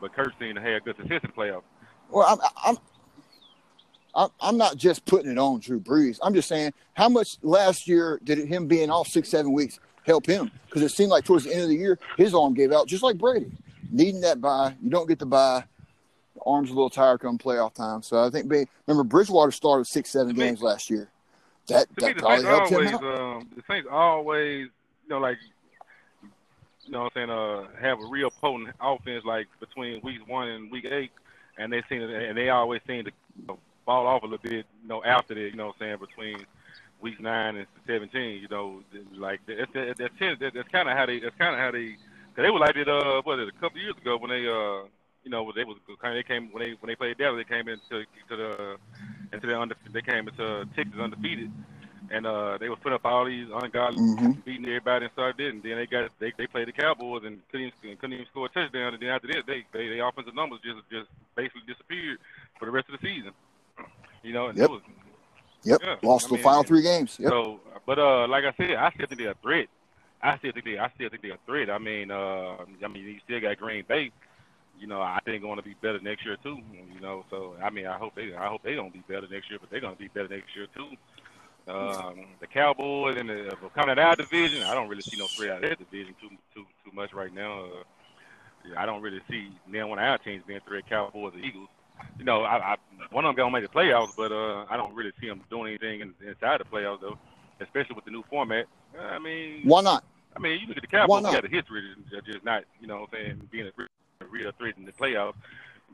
But 0.00 0.14
Kurt 0.14 0.32
seemed 0.40 0.56
to 0.56 0.60
have 0.60 0.84
good 0.84 0.96
success 0.96 1.20
in 1.22 1.30
the 1.34 1.40
playoffs. 1.40 1.62
Well, 2.10 2.40
I'm, 2.64 2.76
I'm 4.14 4.30
I'm 4.40 4.56
not 4.56 4.76
just 4.76 5.04
putting 5.04 5.30
it 5.30 5.38
on 5.38 5.60
Drew 5.60 5.78
Brees. 5.78 6.18
I'm 6.22 6.34
just 6.34 6.48
saying 6.48 6.72
how 6.94 7.08
much 7.08 7.38
last 7.42 7.86
year 7.86 8.20
did 8.24 8.40
it, 8.40 8.48
him 8.48 8.66
being 8.66 8.90
off 8.90 9.06
six 9.06 9.28
seven 9.28 9.52
weeks 9.52 9.78
help 10.04 10.26
him? 10.26 10.50
Because 10.66 10.82
it 10.82 10.88
seemed 10.88 11.10
like 11.10 11.24
towards 11.24 11.44
the 11.44 11.52
end 11.52 11.62
of 11.62 11.68
the 11.68 11.76
year 11.76 12.00
his 12.16 12.34
arm 12.34 12.54
gave 12.54 12.72
out, 12.72 12.88
just 12.88 13.04
like 13.04 13.16
Brady, 13.16 13.52
needing 13.90 14.20
that 14.22 14.40
bye. 14.40 14.74
You 14.82 14.90
don't 14.90 15.08
get 15.08 15.18
the 15.18 15.26
bye. 15.26 15.64
The 16.34 16.40
arm's 16.46 16.70
a 16.70 16.72
little 16.72 16.90
tired 16.90 17.20
come 17.20 17.38
playoff 17.38 17.74
time. 17.74 18.02
So 18.02 18.24
I 18.24 18.30
think 18.30 18.50
remember 18.86 19.04
Bridgewater 19.04 19.50
started 19.50 19.86
six 19.86 20.10
seven 20.10 20.34
games 20.34 20.62
last 20.62 20.88
year. 20.88 21.08
That 21.66 21.88
to 21.96 22.00
that 22.00 22.06
me, 22.06 22.12
the 22.14 22.20
probably 22.20 22.44
helped 22.44 22.72
always, 22.72 22.90
him 22.90 22.94
out. 22.96 23.20
Um, 23.20 23.48
the 23.54 23.62
Saints 23.68 23.88
always, 23.90 24.60
you 24.62 24.70
know, 25.10 25.18
like, 25.18 25.36
you 26.84 26.92
know, 26.92 27.02
what 27.02 27.12
I'm 27.16 27.28
saying, 27.28 27.30
uh, 27.30 27.66
have 27.80 27.98
a 28.00 28.06
real 28.06 28.30
potent 28.30 28.74
offense 28.80 29.24
like 29.24 29.48
between 29.60 30.00
weeks 30.00 30.22
one 30.26 30.48
and 30.48 30.70
week 30.70 30.86
eight, 30.86 31.10
and 31.58 31.72
they 31.72 31.82
seem 31.88 32.00
to, 32.00 32.28
and 32.28 32.38
they 32.38 32.48
always 32.48 32.80
seem 32.86 33.04
to 33.04 33.10
you 33.38 33.46
know, 33.46 33.58
fall 33.84 34.06
off 34.06 34.22
a 34.22 34.26
little 34.26 34.38
bit, 34.38 34.64
you 34.82 34.88
know, 34.88 35.04
after 35.04 35.34
that, 35.34 35.40
you 35.40 35.56
know, 35.56 35.66
what 35.66 35.76
I'm 35.80 35.98
saying 35.98 35.98
between 35.98 36.46
week 37.02 37.20
nine 37.20 37.56
and 37.56 37.66
seventeen, 37.86 38.40
you 38.40 38.48
know, 38.48 38.82
like 39.14 39.40
that's 39.46 39.70
that's 39.74 39.98
that's, 39.98 40.54
that's 40.54 40.68
kind 40.68 40.88
of 40.88 40.96
how 40.96 41.04
they 41.04 41.18
that's 41.18 41.36
kind 41.36 41.54
of 41.54 41.60
how 41.60 41.70
they, 41.70 41.96
cause 42.38 42.46
they 42.46 42.50
were 42.50 42.62
like 42.62 42.76
it, 42.76 42.88
uh, 42.88 43.20
what 43.26 43.40
it 43.40 43.48
a 43.48 43.60
couple 43.60 43.82
years 43.82 43.98
ago 43.98 44.16
when 44.16 44.30
they 44.30 44.46
uh 44.46 44.86
you 45.24 45.30
know, 45.30 45.52
they 45.54 45.64
was 45.64 45.76
kind 46.00 46.16
of 46.16 46.24
they 46.24 46.26
came 46.26 46.50
when 46.52 46.62
they 46.62 46.70
when 46.78 46.88
they 46.88 46.94
played 46.94 47.18
Dallas, 47.18 47.44
they 47.44 47.54
came 47.54 47.68
into 47.68 48.06
to 48.30 48.36
the 48.36 48.76
into 49.32 49.46
the 49.46 49.60
under 49.60 49.76
they 49.92 50.00
came 50.00 50.28
into 50.28 50.64
Texas 50.76 50.94
undefeated, 50.98 51.50
and 52.10 52.26
uh 52.26 52.56
they 52.58 52.68
was 52.68 52.78
putting 52.82 52.94
up 52.94 53.04
all 53.04 53.26
these 53.26 53.46
ungodly 53.52 53.98
mm-hmm. 53.98 54.30
beating 54.46 54.64
everybody 54.66 55.04
and 55.04 55.12
started 55.12 55.40
it, 55.40 55.54
and 55.54 55.62
then 55.62 55.76
they 55.76 55.86
got 55.86 56.10
they 56.20 56.32
they 56.38 56.46
played 56.46 56.68
the 56.68 56.72
Cowboys 56.72 57.24
and 57.26 57.40
couldn't 57.50 57.72
even, 57.82 57.96
couldn't 57.98 58.14
even 58.14 58.26
score 58.26 58.46
a 58.46 58.48
touchdown, 58.48 58.94
and 58.94 59.02
then 59.02 59.10
after 59.10 59.26
that 59.28 59.42
they 59.46 59.66
they 59.72 59.88
their 59.88 60.08
offensive 60.08 60.34
numbers 60.34 60.60
just 60.64 60.78
just 60.90 61.10
basically 61.34 61.62
disappeared 61.66 62.18
for 62.58 62.66
the 62.66 62.70
rest 62.70 62.88
of 62.88 62.98
the 63.00 63.06
season. 63.06 63.32
You 64.22 64.32
know, 64.32 64.48
and 64.48 64.56
yep. 64.56 64.70
it 64.70 64.72
was 64.72 64.82
Yep, 65.64 65.80
yeah, 65.82 65.96
lost 66.02 66.32
I 66.32 66.36
the 66.36 66.42
final 66.42 66.62
three 66.62 66.82
games. 66.82 67.16
Yep. 67.18 67.30
So 67.30 67.60
But 67.84 67.98
uh, 67.98 68.28
like 68.28 68.44
I 68.44 68.54
said, 68.56 68.76
I 68.76 68.90
still 68.92 69.06
think 69.08 69.20
they're 69.20 69.32
a 69.32 69.42
threat. 69.42 69.66
I 70.22 70.38
still 70.38 70.52
think 70.52 70.64
they, 70.64 70.78
I 70.78 70.90
still 70.94 71.08
think 71.10 71.22
they're 71.22 71.32
a 71.32 71.46
threat. 71.46 71.70
I 71.70 71.78
mean, 71.78 72.10
uh, 72.10 72.56
I 72.84 72.88
mean, 72.88 73.04
you 73.04 73.20
still 73.24 73.40
got 73.40 73.58
Green 73.58 73.84
Bay. 73.86 74.10
You 74.78 74.86
know, 74.86 75.00
I 75.00 75.18
think 75.24 75.42
going 75.42 75.56
to 75.56 75.62
be 75.62 75.74
better 75.82 76.00
next 76.00 76.24
year 76.24 76.36
too. 76.42 76.58
You 76.94 77.00
know, 77.00 77.24
so 77.30 77.54
I 77.62 77.70
mean, 77.70 77.86
I 77.86 77.98
hope 77.98 78.14
they, 78.14 78.34
I 78.34 78.48
hope 78.48 78.62
they 78.62 78.74
don't 78.74 78.92
be 78.92 79.02
better 79.08 79.26
next 79.30 79.50
year, 79.50 79.58
but 79.60 79.70
they're 79.70 79.80
to 79.80 79.94
be 79.96 80.08
better 80.08 80.28
next 80.28 80.54
year 80.54 80.66
too. 80.74 80.90
Um, 81.68 82.24
the 82.40 82.46
Cowboys 82.46 83.16
and 83.18 83.28
the 83.28 83.54
coming 83.74 83.90
out 83.90 83.98
of 83.98 84.04
our 84.06 84.16
division, 84.16 84.62
I 84.62 84.74
don't 84.74 84.88
really 84.88 85.02
see 85.02 85.18
no 85.18 85.26
threat 85.26 85.50
out 85.50 85.64
of 85.64 85.68
that 85.68 85.78
division 85.78 86.14
too 86.20 86.30
too 86.54 86.64
too 86.84 86.90
much 86.94 87.12
right 87.12 87.32
now. 87.34 87.64
Uh, 87.64 87.82
yeah, 88.68 88.80
I 88.80 88.86
don't 88.86 89.02
really 89.02 89.20
see 89.30 89.50
now 89.68 89.86
one 89.88 89.98
of 89.98 90.04
our 90.04 90.18
teams 90.18 90.42
being 90.46 90.60
threat, 90.66 90.88
Cowboys 90.88 91.34
or 91.34 91.38
Eagles. 91.38 91.68
You 92.18 92.24
know, 92.24 92.42
I, 92.42 92.74
I 92.74 92.76
one 93.10 93.24
of 93.24 93.36
them 93.36 93.36
gonna 93.36 93.60
make 93.60 93.70
the 93.70 93.76
playoffs, 93.78 94.16
but 94.16 94.32
uh, 94.32 94.64
I 94.70 94.76
don't 94.76 94.94
really 94.94 95.12
see 95.20 95.28
them 95.28 95.42
doing 95.50 95.68
anything 95.68 96.14
inside 96.26 96.60
the 96.60 96.64
playoffs 96.64 97.00
though, 97.02 97.18
especially 97.60 97.96
with 97.96 98.04
the 98.04 98.12
new 98.12 98.24
format. 98.30 98.66
I 98.98 99.18
mean, 99.18 99.62
why 99.64 99.82
not? 99.82 100.04
I 100.36 100.40
mean, 100.40 100.60
you 100.60 100.66
look 100.68 100.76
at 100.76 100.82
the 100.82 100.88
Cowboys, 100.88 101.22
got 101.22 101.44
a 101.44 101.48
history 101.48 101.92
of 102.16 102.24
just 102.24 102.44
not, 102.44 102.64
you 102.80 102.86
know, 102.86 103.00
what 103.00 103.10
I'm 103.12 103.24
saying 103.24 103.48
being 103.50 103.66
a 103.66 104.26
real 104.26 104.52
threat 104.58 104.74
in 104.76 104.84
the 104.84 104.92
playoffs. 104.92 105.34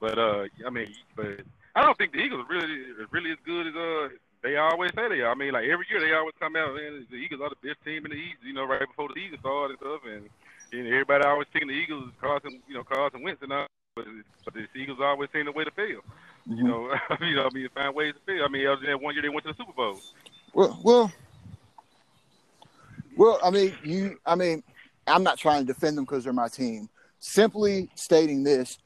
But 0.00 0.18
uh, 0.18 0.44
I 0.66 0.70
mean, 0.70 0.92
but 1.16 1.40
I 1.74 1.83
don't 1.83 1.96
think 1.96 2.12
the 2.12 2.18
Eagles 2.18 2.44
are 2.44 2.52
really 2.52 2.85
really 3.11 3.30
as 3.33 3.38
good 3.44 3.68
as 3.68 3.74
uh 3.74 4.09
they 4.42 4.57
always 4.59 4.90
say 4.94 5.09
they 5.09 5.22
are. 5.22 5.33
I 5.33 5.35
mean, 5.35 5.52
like 5.52 5.64
every 5.64 5.87
year 5.88 6.00
they 6.00 6.12
always 6.12 6.35
come 6.38 6.54
out 6.54 6.78
and 6.78 7.07
the 7.09 7.16
Eagles 7.16 7.40
are 7.40 7.48
the 7.48 7.66
best 7.66 7.83
team 7.85 8.04
in 8.04 8.11
the 8.11 8.18
East. 8.18 8.44
You 8.44 8.52
know, 8.52 8.64
right 8.64 8.87
before 8.87 9.09
the 9.09 9.18
Eagles 9.18 9.40
start 9.40 9.70
and 9.70 9.78
stuff, 9.78 10.02
and, 10.04 10.28
and 10.72 10.87
everybody 10.87 11.24
always 11.24 11.48
picking 11.50 11.68
the 11.68 11.74
Eagles, 11.74 12.11
Carson, 12.20 12.61
you 12.68 12.74
know, 12.74 12.85
Carson 12.85 13.22
Wentz 13.22 13.42
and 13.42 13.52
all. 13.52 13.66
But, 13.96 14.04
but 14.44 14.54
the 14.54 14.66
Eagles 14.76 14.98
always 15.00 15.30
seem 15.33 15.46
the 15.46 15.52
way 15.52 15.64
to 15.64 15.70
fail. 15.70 16.00
Mm-hmm. 16.46 16.59
You 16.59 16.64
know, 16.64 16.94
you 17.22 17.37
know, 17.37 17.48
I 17.50 17.54
mean, 17.54 17.68
find 17.74 17.94
ways 17.94 18.14
to 18.14 18.20
fail. 18.26 18.44
I 18.44 18.48
mean, 18.48 18.66
other 18.66 18.85
than 18.85 19.02
one 19.02 19.14
year 19.14 19.22
they 19.22 19.30
went 19.30 19.46
to 19.46 19.52
the 19.52 19.57
Super 19.57 19.72
Bowl. 19.72 19.98
Well, 20.52 20.78
well, 20.85 21.12
well. 23.16 23.38
I 23.42 23.50
mean, 23.50 23.74
you. 23.85 24.18
I 24.27 24.35
mean, 24.35 24.62
I'm 25.07 25.22
not 25.22 25.38
trying 25.38 25.66
to 25.66 25.72
defend 25.72 25.96
them 25.96 26.05
because 26.05 26.24
they're 26.24 26.33
my 26.33 26.48
team. 26.48 26.88
Simply 27.18 27.88
stating 27.94 28.42
this, 28.42 28.79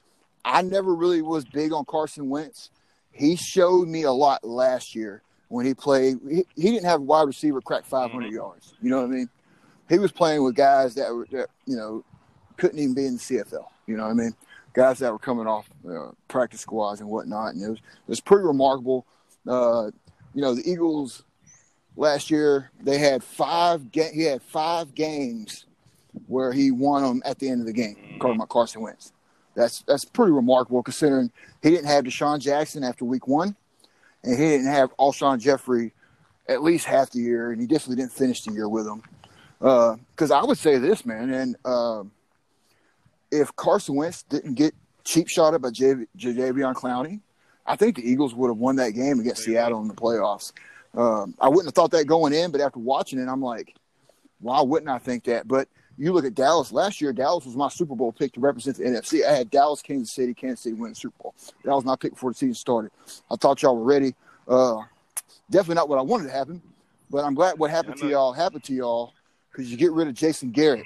I 0.44 0.62
never 0.62 0.94
really 0.94 1.22
was 1.22 1.44
big 1.44 1.72
on 1.72 1.84
Carson 1.84 2.28
Wentz. 2.28 2.70
He 3.12 3.36
showed 3.36 3.88
me 3.88 4.04
a 4.04 4.12
lot 4.12 4.44
last 4.44 4.94
year 4.94 5.22
when 5.48 5.66
he 5.66 5.74
played. 5.74 6.18
He, 6.28 6.44
he 6.54 6.70
didn't 6.70 6.84
have 6.84 7.00
a 7.00 7.04
wide 7.04 7.26
receiver 7.26 7.60
crack 7.60 7.84
500 7.84 8.26
mm-hmm. 8.26 8.34
yards. 8.34 8.74
You 8.80 8.90
know 8.90 8.98
what 8.98 9.06
I 9.06 9.14
mean? 9.14 9.28
He 9.88 9.98
was 9.98 10.12
playing 10.12 10.44
with 10.44 10.54
guys 10.54 10.94
that 10.94 11.12
were, 11.12 11.26
that, 11.32 11.48
you 11.66 11.76
know, 11.76 12.04
couldn't 12.56 12.78
even 12.78 12.94
be 12.94 13.06
in 13.06 13.14
the 13.14 13.20
CFL. 13.20 13.64
You 13.86 13.96
know 13.96 14.04
what 14.04 14.10
I 14.10 14.14
mean? 14.14 14.34
Guys 14.74 14.98
that 14.98 15.10
were 15.10 15.18
coming 15.18 15.46
off 15.46 15.68
uh, 15.90 16.10
practice 16.28 16.60
squads 16.60 17.00
and 17.00 17.08
whatnot. 17.08 17.54
And 17.54 17.64
it 17.64 17.70
was, 17.70 17.78
it 17.78 18.08
was 18.08 18.20
pretty 18.20 18.44
remarkable. 18.44 19.06
Uh, 19.46 19.90
you 20.34 20.42
know, 20.42 20.54
the 20.54 20.70
Eagles 20.70 21.24
last 21.98 22.30
year, 22.30 22.70
they 22.80 22.98
had 22.98 23.22
five, 23.22 23.92
ga- 23.92 24.12
he 24.12 24.22
had 24.22 24.42
five 24.42 24.94
games 24.94 25.66
where 26.26 26.52
he 26.52 26.70
won 26.70 27.02
them 27.02 27.22
at 27.24 27.38
the 27.38 27.48
end 27.48 27.60
of 27.60 27.66
the 27.66 27.72
game, 27.72 28.18
mm-hmm. 28.18 28.42
Carson 28.44 28.80
Wentz. 28.80 29.12
That's 29.54 29.82
that's 29.82 30.04
pretty 30.04 30.32
remarkable 30.32 30.82
considering 30.82 31.32
he 31.62 31.70
didn't 31.70 31.86
have 31.86 32.04
DeSean 32.04 32.38
Jackson 32.38 32.84
after 32.84 33.04
week 33.04 33.26
one 33.26 33.56
and 34.24 34.38
he 34.38 34.48
didn't 34.48 34.66
have 34.66 34.96
Alshon 34.96 35.40
Jeffery 35.40 35.92
at 36.48 36.62
least 36.62 36.86
half 36.86 37.10
the 37.10 37.20
year, 37.20 37.50
and 37.50 37.60
he 37.60 37.66
definitely 37.66 37.96
didn't 37.96 38.12
finish 38.12 38.42
the 38.42 38.52
year 38.52 38.68
with 38.68 38.86
him. 38.86 39.02
Because 39.58 40.30
uh, 40.30 40.40
I 40.40 40.44
would 40.44 40.58
say 40.58 40.78
this, 40.78 41.04
man, 41.04 41.32
and 41.32 41.56
uh, 41.64 42.04
if 43.30 43.54
Carson 43.56 43.96
Wentz 43.96 44.22
didn't 44.22 44.54
get 44.54 44.74
cheap 45.04 45.28
shot 45.28 45.54
at 45.54 45.60
by 45.60 45.70
J- 45.70 46.06
Jadeveon 46.16 46.74
Clowney, 46.74 47.20
I 47.66 47.76
think 47.76 47.96
the 47.96 48.08
Eagles 48.08 48.34
would 48.34 48.48
have 48.48 48.56
won 48.56 48.76
that 48.76 48.90
game 48.90 49.20
against 49.20 49.44
Seattle 49.44 49.80
in 49.82 49.88
the 49.88 49.94
playoffs. 49.94 50.52
Um, 50.98 51.34
I 51.40 51.48
wouldn't 51.48 51.66
have 51.66 51.74
thought 51.74 51.92
that 51.92 52.06
going 52.06 52.32
in, 52.32 52.50
but 52.50 52.60
after 52.60 52.80
watching 52.80 53.20
it, 53.20 53.28
I'm 53.28 53.40
like, 53.40 53.76
why 54.40 54.60
wouldn't 54.60 54.90
I 54.90 54.98
think 54.98 55.24
that? 55.24 55.46
But 55.46 55.68
you 55.96 56.12
look 56.12 56.24
at 56.24 56.34
Dallas 56.34 56.72
last 56.72 57.00
year. 57.00 57.12
Dallas 57.12 57.44
was 57.46 57.54
my 57.54 57.68
Super 57.68 57.94
Bowl 57.94 58.10
pick 58.10 58.32
to 58.32 58.40
represent 58.40 58.76
the 58.76 58.84
NFC. 58.84 59.24
I 59.24 59.32
had 59.32 59.48
Dallas, 59.48 59.80
Kansas 59.80 60.12
City, 60.12 60.34
Kansas 60.34 60.60
City 60.60 60.74
winning 60.74 60.94
the 60.94 60.96
Super 60.96 61.22
Bowl. 61.22 61.34
That 61.64 61.72
was 61.72 61.84
my 61.84 61.94
pick 61.94 62.14
before 62.14 62.32
the 62.32 62.34
season 62.36 62.54
started. 62.54 62.90
I 63.30 63.36
thought 63.36 63.62
y'all 63.62 63.76
were 63.76 63.84
ready. 63.84 64.16
Uh, 64.48 64.82
definitely 65.50 65.76
not 65.76 65.88
what 65.88 66.00
I 66.00 66.02
wanted 66.02 66.24
to 66.24 66.32
happen, 66.32 66.60
but 67.10 67.24
I'm 67.24 67.34
glad 67.34 67.60
what 67.60 67.70
happened 67.70 67.96
to 67.98 68.08
y'all 68.08 68.32
happened 68.32 68.64
to 68.64 68.74
y'all 68.74 69.12
because 69.52 69.70
you 69.70 69.76
get 69.76 69.92
rid 69.92 70.08
of 70.08 70.14
Jason 70.14 70.50
Garrett, 70.50 70.84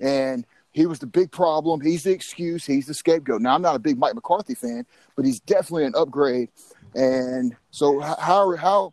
and 0.00 0.44
he 0.72 0.86
was 0.86 0.98
the 0.98 1.06
big 1.06 1.30
problem. 1.30 1.80
He's 1.80 2.02
the 2.02 2.10
excuse. 2.10 2.64
He's 2.64 2.86
the 2.86 2.94
scapegoat. 2.94 3.42
Now 3.42 3.54
I'm 3.54 3.62
not 3.62 3.76
a 3.76 3.80
big 3.80 3.96
Mike 3.96 4.14
McCarthy 4.16 4.56
fan, 4.56 4.86
but 5.14 5.24
he's 5.24 5.38
definitely 5.38 5.84
an 5.84 5.94
upgrade. 5.96 6.48
And 6.94 7.54
so 7.70 8.00
how 8.00 8.56
how 8.56 8.92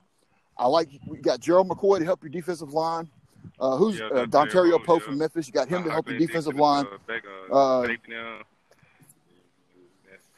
I 0.60 0.67
like 0.67 0.89
you 0.91 1.17
got 1.22 1.39
Gerald 1.39 1.69
McCoy 1.69 2.00
to 2.00 2.06
help 2.06 2.22
your 2.22 2.30
defensive 2.30 2.74
line. 2.74 3.10
Uh, 3.60 3.78
who's 3.78 3.98
yeah, 3.98 4.08
uh, 4.08 4.26
Dontari 4.26 4.72
Poe 4.84 4.95
yeah. 4.95 5.00
from 5.00 5.17
Memphis? 5.17 5.48
You 5.48 5.54
got 5.54 5.69
him 5.69 5.84
to 5.86 5.91
help 5.91 6.06
the 6.06 6.17
defensive 6.17 6.56
line. 6.56 6.86
Uh, 6.86 7.56
uh, 7.56 7.82
uh, 7.82 7.88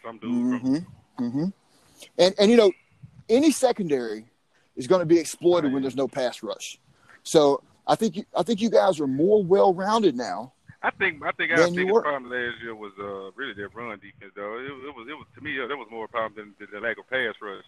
some 0.04 0.18
dude 0.18 0.32
mm-hmm, 0.32 1.24
mm-hmm. 1.24 1.46
And 2.18 2.36
and 2.40 2.52
you 2.52 2.58
know, 2.58 2.72
any 3.30 3.52
secondary 3.52 4.26
is 4.76 4.88
going 4.88 5.00
to 5.00 5.06
be 5.06 5.20
exploited 5.20 5.66
right. 5.66 5.74
when 5.74 5.82
there's 5.82 5.96
no 5.96 6.08
pass 6.08 6.42
rush. 6.44 6.80
So 7.24 7.64
I 7.88 7.96
think 7.96 8.18
you, 8.18 8.26
I 8.36 8.44
think 8.44 8.62
you 8.62 8.70
guys 8.70 9.00
are 9.00 9.08
more 9.08 9.44
well 9.44 9.74
rounded 9.74 10.16
now. 10.16 10.54
I 10.84 10.90
think 10.92 11.22
I 11.24 11.32
think 11.32 11.52
our 11.52 11.70
biggest 11.70 12.02
problem 12.02 12.32
last 12.32 12.62
year 12.62 12.74
was 12.74 12.92
uh, 13.00 13.32
really 13.36 13.54
their 13.54 13.70
run 13.70 14.00
defense. 14.00 14.34
Though 14.36 14.58
it, 14.58 14.66
it 14.66 14.96
was 14.96 15.08
it 15.10 15.14
was 15.14 15.28
to 15.36 15.42
me 15.42 15.58
that 15.58 15.76
was 15.76 15.88
more 15.92 16.06
a 16.06 16.08
problem 16.08 16.56
than 16.60 16.68
the 16.72 16.80
lack 16.80 16.98
of 16.98 17.08
pass 17.10 17.36
rush 17.42 17.66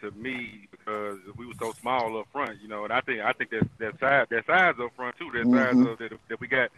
to 0.00 0.10
me 0.12 0.68
because 0.70 1.18
we 1.36 1.46
were 1.46 1.54
so 1.58 1.72
small 1.72 2.18
up 2.18 2.26
front, 2.32 2.60
you 2.60 2.68
know. 2.68 2.84
And 2.84 2.92
I 2.92 3.00
think 3.00 3.20
I 3.20 3.32
think 3.32 3.50
that 3.50 3.68
that 3.78 4.00
size 4.00 4.26
that 4.30 4.46
size 4.46 4.74
up 4.80 4.90
front 4.96 5.16
too, 5.18 5.30
that 5.32 5.46
mm-hmm. 5.46 5.82
size 5.82 5.92
of, 5.92 5.98
that, 5.98 6.12
that 6.28 6.40
we 6.40 6.46
got 6.46 6.70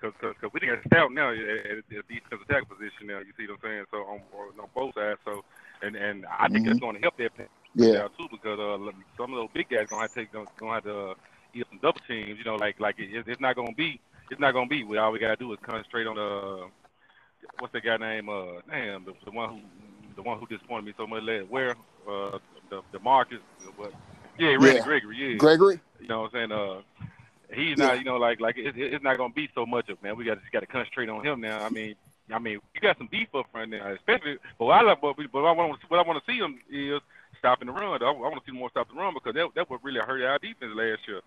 because 0.00 0.14
because 0.20 0.52
we 0.52 0.60
didn't 0.60 0.82
stout 0.86 1.12
now 1.12 1.30
at, 1.30 1.38
at, 1.38 1.78
at 1.78 2.08
defensive 2.08 2.40
attack 2.48 2.68
position 2.68 3.06
now. 3.06 3.18
You 3.18 3.32
see 3.36 3.46
what 3.46 3.58
I'm 3.64 3.70
saying? 3.70 3.84
So 3.90 3.98
on 3.98 4.20
on 4.60 4.68
both 4.74 4.94
sides. 4.94 5.20
So 5.24 5.44
and 5.82 5.96
and 5.96 6.26
I 6.26 6.48
think 6.48 6.60
mm-hmm. 6.60 6.68
that's 6.68 6.80
going 6.80 6.96
to 6.96 7.02
help 7.02 7.16
that 7.18 7.32
yeah 7.74 8.08
too 8.16 8.28
because 8.30 8.58
uh, 8.58 8.90
some 9.16 9.32
of 9.32 9.36
those 9.36 9.50
big 9.52 9.68
guys 9.68 9.86
gonna 9.88 10.02
have 10.02 10.12
to 10.14 10.20
take 10.20 10.32
gonna, 10.32 10.46
gonna 10.56 10.74
have 10.74 10.84
to 10.84 10.98
uh, 10.98 11.14
eat 11.54 11.66
some 11.68 11.78
double 11.82 12.00
teams. 12.08 12.38
You 12.38 12.44
know, 12.44 12.56
like 12.56 12.80
like 12.80 12.98
it, 12.98 13.24
it's 13.26 13.40
not 13.40 13.56
gonna 13.56 13.72
be 13.72 14.00
it's 14.30 14.40
not 14.40 14.52
gonna 14.52 14.68
be. 14.68 14.84
We 14.84 14.98
all 14.98 15.12
we 15.12 15.18
gotta 15.18 15.36
do 15.36 15.52
is 15.52 15.58
concentrate 15.62 16.06
on 16.06 16.16
the 16.16 16.68
what's 17.58 17.72
that 17.72 17.84
guy 17.84 17.96
name? 17.96 18.28
Uh, 18.28 18.60
damn, 18.68 19.04
the, 19.04 19.12
the 19.24 19.30
one 19.30 19.50
who 19.50 19.60
the 20.16 20.22
one 20.22 20.38
who 20.38 20.46
disappointed 20.46 20.86
me 20.86 20.94
so 20.96 21.06
much. 21.06 21.22
Where 21.48 21.76
uh, 22.08 22.38
the 22.70 22.82
the 22.92 22.98
Marcus, 23.00 23.38
what? 23.76 23.92
Yeah, 24.38 24.50
Randy 24.50 24.76
yeah. 24.76 24.84
Gregory. 24.84 25.16
Yeah, 25.16 25.36
Gregory. 25.36 25.80
You 26.00 26.08
know 26.08 26.22
what 26.22 26.34
I'm 26.34 26.50
saying? 26.50 26.52
Uh, 26.52 26.82
he's 27.54 27.78
not. 27.78 27.98
You 27.98 28.04
know, 28.04 28.16
like 28.16 28.40
like 28.40 28.56
it, 28.58 28.76
it's 28.76 29.04
not 29.04 29.16
gonna 29.18 29.32
be 29.32 29.48
so 29.54 29.66
much 29.66 29.88
of 29.88 30.02
man. 30.02 30.16
We 30.16 30.24
got 30.24 30.40
just 30.40 30.52
got 30.52 30.60
to 30.60 30.66
concentrate 30.66 31.08
on 31.08 31.24
him 31.24 31.40
now. 31.40 31.64
I 31.64 31.70
mean. 31.70 31.94
I 32.28 32.40
mean, 32.40 32.58
you 32.74 32.80
got 32.80 32.98
some 32.98 33.06
beef 33.06 33.28
up 33.36 33.46
front 33.52 33.70
now, 33.70 33.86
especially. 33.92 34.38
But 34.58 34.64
what 34.64 34.74
I 34.76 34.82
love, 34.82 34.98
but, 35.00 35.14
but 35.32 35.44
I 35.44 35.52
want, 35.52 35.78
what 35.86 36.00
I 36.00 36.02
want 36.02 36.18
to 36.18 36.28
see 36.28 36.38
him 36.38 36.58
is 36.68 37.00
stopping 37.38 37.68
the 37.68 37.72
run. 37.72 38.02
I, 38.02 38.06
I 38.06 38.10
want 38.10 38.44
to 38.44 38.50
see 38.50 38.58
more 38.58 38.68
stop 38.68 38.88
the 38.88 38.96
run 38.96 39.14
because 39.14 39.34
that 39.34 39.46
that 39.54 39.70
would 39.70 39.78
really 39.84 40.00
hurt 40.00 40.20
our 40.24 40.36
defense 40.40 40.72
last 40.74 41.06
year. 41.06 41.20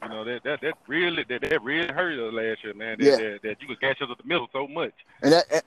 You 0.00 0.08
know 0.08 0.22
that 0.22 0.44
that 0.44 0.60
that 0.60 0.74
really 0.86 1.24
that, 1.28 1.40
that 1.40 1.60
really 1.60 1.92
hurt 1.92 2.20
us 2.20 2.32
last 2.32 2.62
year, 2.62 2.72
man. 2.72 2.98
That, 3.00 3.04
yeah. 3.04 3.16
that, 3.16 3.40
that 3.42 3.60
you 3.60 3.66
could 3.66 3.80
catch 3.80 4.00
us 4.00 4.08
at 4.12 4.16
the 4.16 4.22
middle 4.22 4.48
so 4.52 4.68
much. 4.68 4.92
And 5.22 5.32
that 5.32 5.64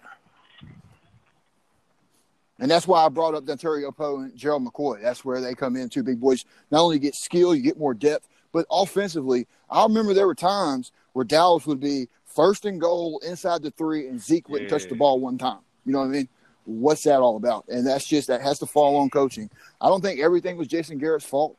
and 2.62 2.70
that's 2.70 2.88
why 2.88 3.04
I 3.04 3.10
brought 3.10 3.34
up 3.34 3.44
Dontari 3.44 3.84
Poe 3.96 4.20
and 4.20 4.38
Gerald 4.38 4.64
McCoy. 4.64 5.02
That's 5.02 5.26
where 5.26 5.42
they 5.42 5.56
come 5.56 5.76
in, 5.76 5.90
two 5.90 6.04
big 6.04 6.22
boys. 6.22 6.46
Not 6.70 6.82
only 6.82 7.00
get 7.00 7.16
skill, 7.16 7.56
you 7.56 7.64
get 7.64 7.80
more 7.80 7.96
depth, 7.96 8.30
but 8.52 8.68
offensively, 8.70 9.48
I 9.68 9.82
remember 9.84 10.14
there 10.14 10.28
were 10.28 10.36
times 10.36 10.92
where 11.14 11.26
Dallas 11.26 11.66
would 11.66 11.80
be 11.80 12.08
first 12.24 12.66
and 12.66 12.80
goal 12.80 13.20
inside 13.26 13.64
the 13.64 13.72
three, 13.72 14.08
and 14.08 14.22
Zeke 14.22 14.48
wouldn't 14.48 14.70
yeah. 14.70 14.78
touch 14.78 14.88
the 14.88 14.96
ball 14.96 15.20
one 15.20 15.40
time. 15.40 15.58
You 15.88 15.94
know 15.94 16.00
what 16.00 16.06
I 16.06 16.10
mean? 16.10 16.30
What's 16.66 17.04
that 17.04 17.20
all 17.20 17.36
about? 17.36 17.66
And 17.68 17.86
that's 17.86 18.08
just 18.08 18.28
that 18.28 18.42
has 18.42 18.60
to 18.60 18.68
fall 18.68 18.98
on 18.98 19.10
coaching. 19.10 19.50
I 19.82 19.88
don't 19.88 20.02
think 20.02 20.20
everything 20.20 20.56
was 20.56 20.68
Jason 20.68 21.00
Garrett's 21.00 21.26
fault, 21.26 21.58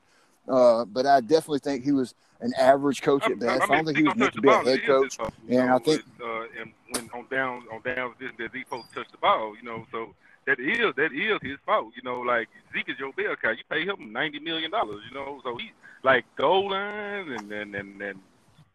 uh, 0.49 0.85
but 0.85 1.05
I 1.05 1.21
definitely 1.21 1.59
think 1.59 1.83
he 1.83 1.91
was 1.91 2.15
an 2.40 2.53
average 2.57 3.03
coach 3.03 3.25
at 3.25 3.40
best. 3.40 3.63
I, 3.63 3.67
mean, 3.67 3.73
I 3.73 3.77
don't 3.77 3.85
think 3.87 3.98
he 3.98 4.05
was 4.05 4.17
meant 4.17 4.35
to 4.35 4.40
be 4.40 4.48
a 4.48 4.59
head 4.63 4.85
coach. 4.87 5.19
And 5.48 5.71
I 5.71 5.79
think 5.79 6.03
uh, 6.23 6.42
and 6.61 6.73
when 6.90 7.11
on 7.13 7.27
down 7.29 7.65
on 7.73 7.81
down 7.83 8.15
this 8.21 8.31
that 8.38 8.53
Zeke 8.53 8.67
supposed 8.67 8.94
touch 8.94 9.11
the 9.11 9.19
ball, 9.19 9.57
you 9.57 9.65
know, 9.65 9.85
so 9.90 10.15
that 10.47 10.59
is 10.61 10.95
that 10.97 11.13
is 11.13 11.38
his 11.43 11.59
fault. 11.67 11.93
You 11.97 12.03
know, 12.03 12.21
like 12.21 12.49
Zeke 12.73 12.90
is 12.90 12.99
your 12.99 13.13
bell 13.13 13.37
cow. 13.40 13.51
You 13.51 13.65
pay 13.71 13.85
him 13.85 14.13
ninety 14.13 14.38
million 14.40 14.71
dollars. 14.71 15.03
You 15.09 15.15
know, 15.15 15.40
so 15.45 15.57
he 15.57 15.73
like 16.03 16.25
goal 16.37 16.71
lines 16.71 17.31
and 17.38 17.53
and 17.53 17.75
and, 17.75 18.03
and 18.03 18.21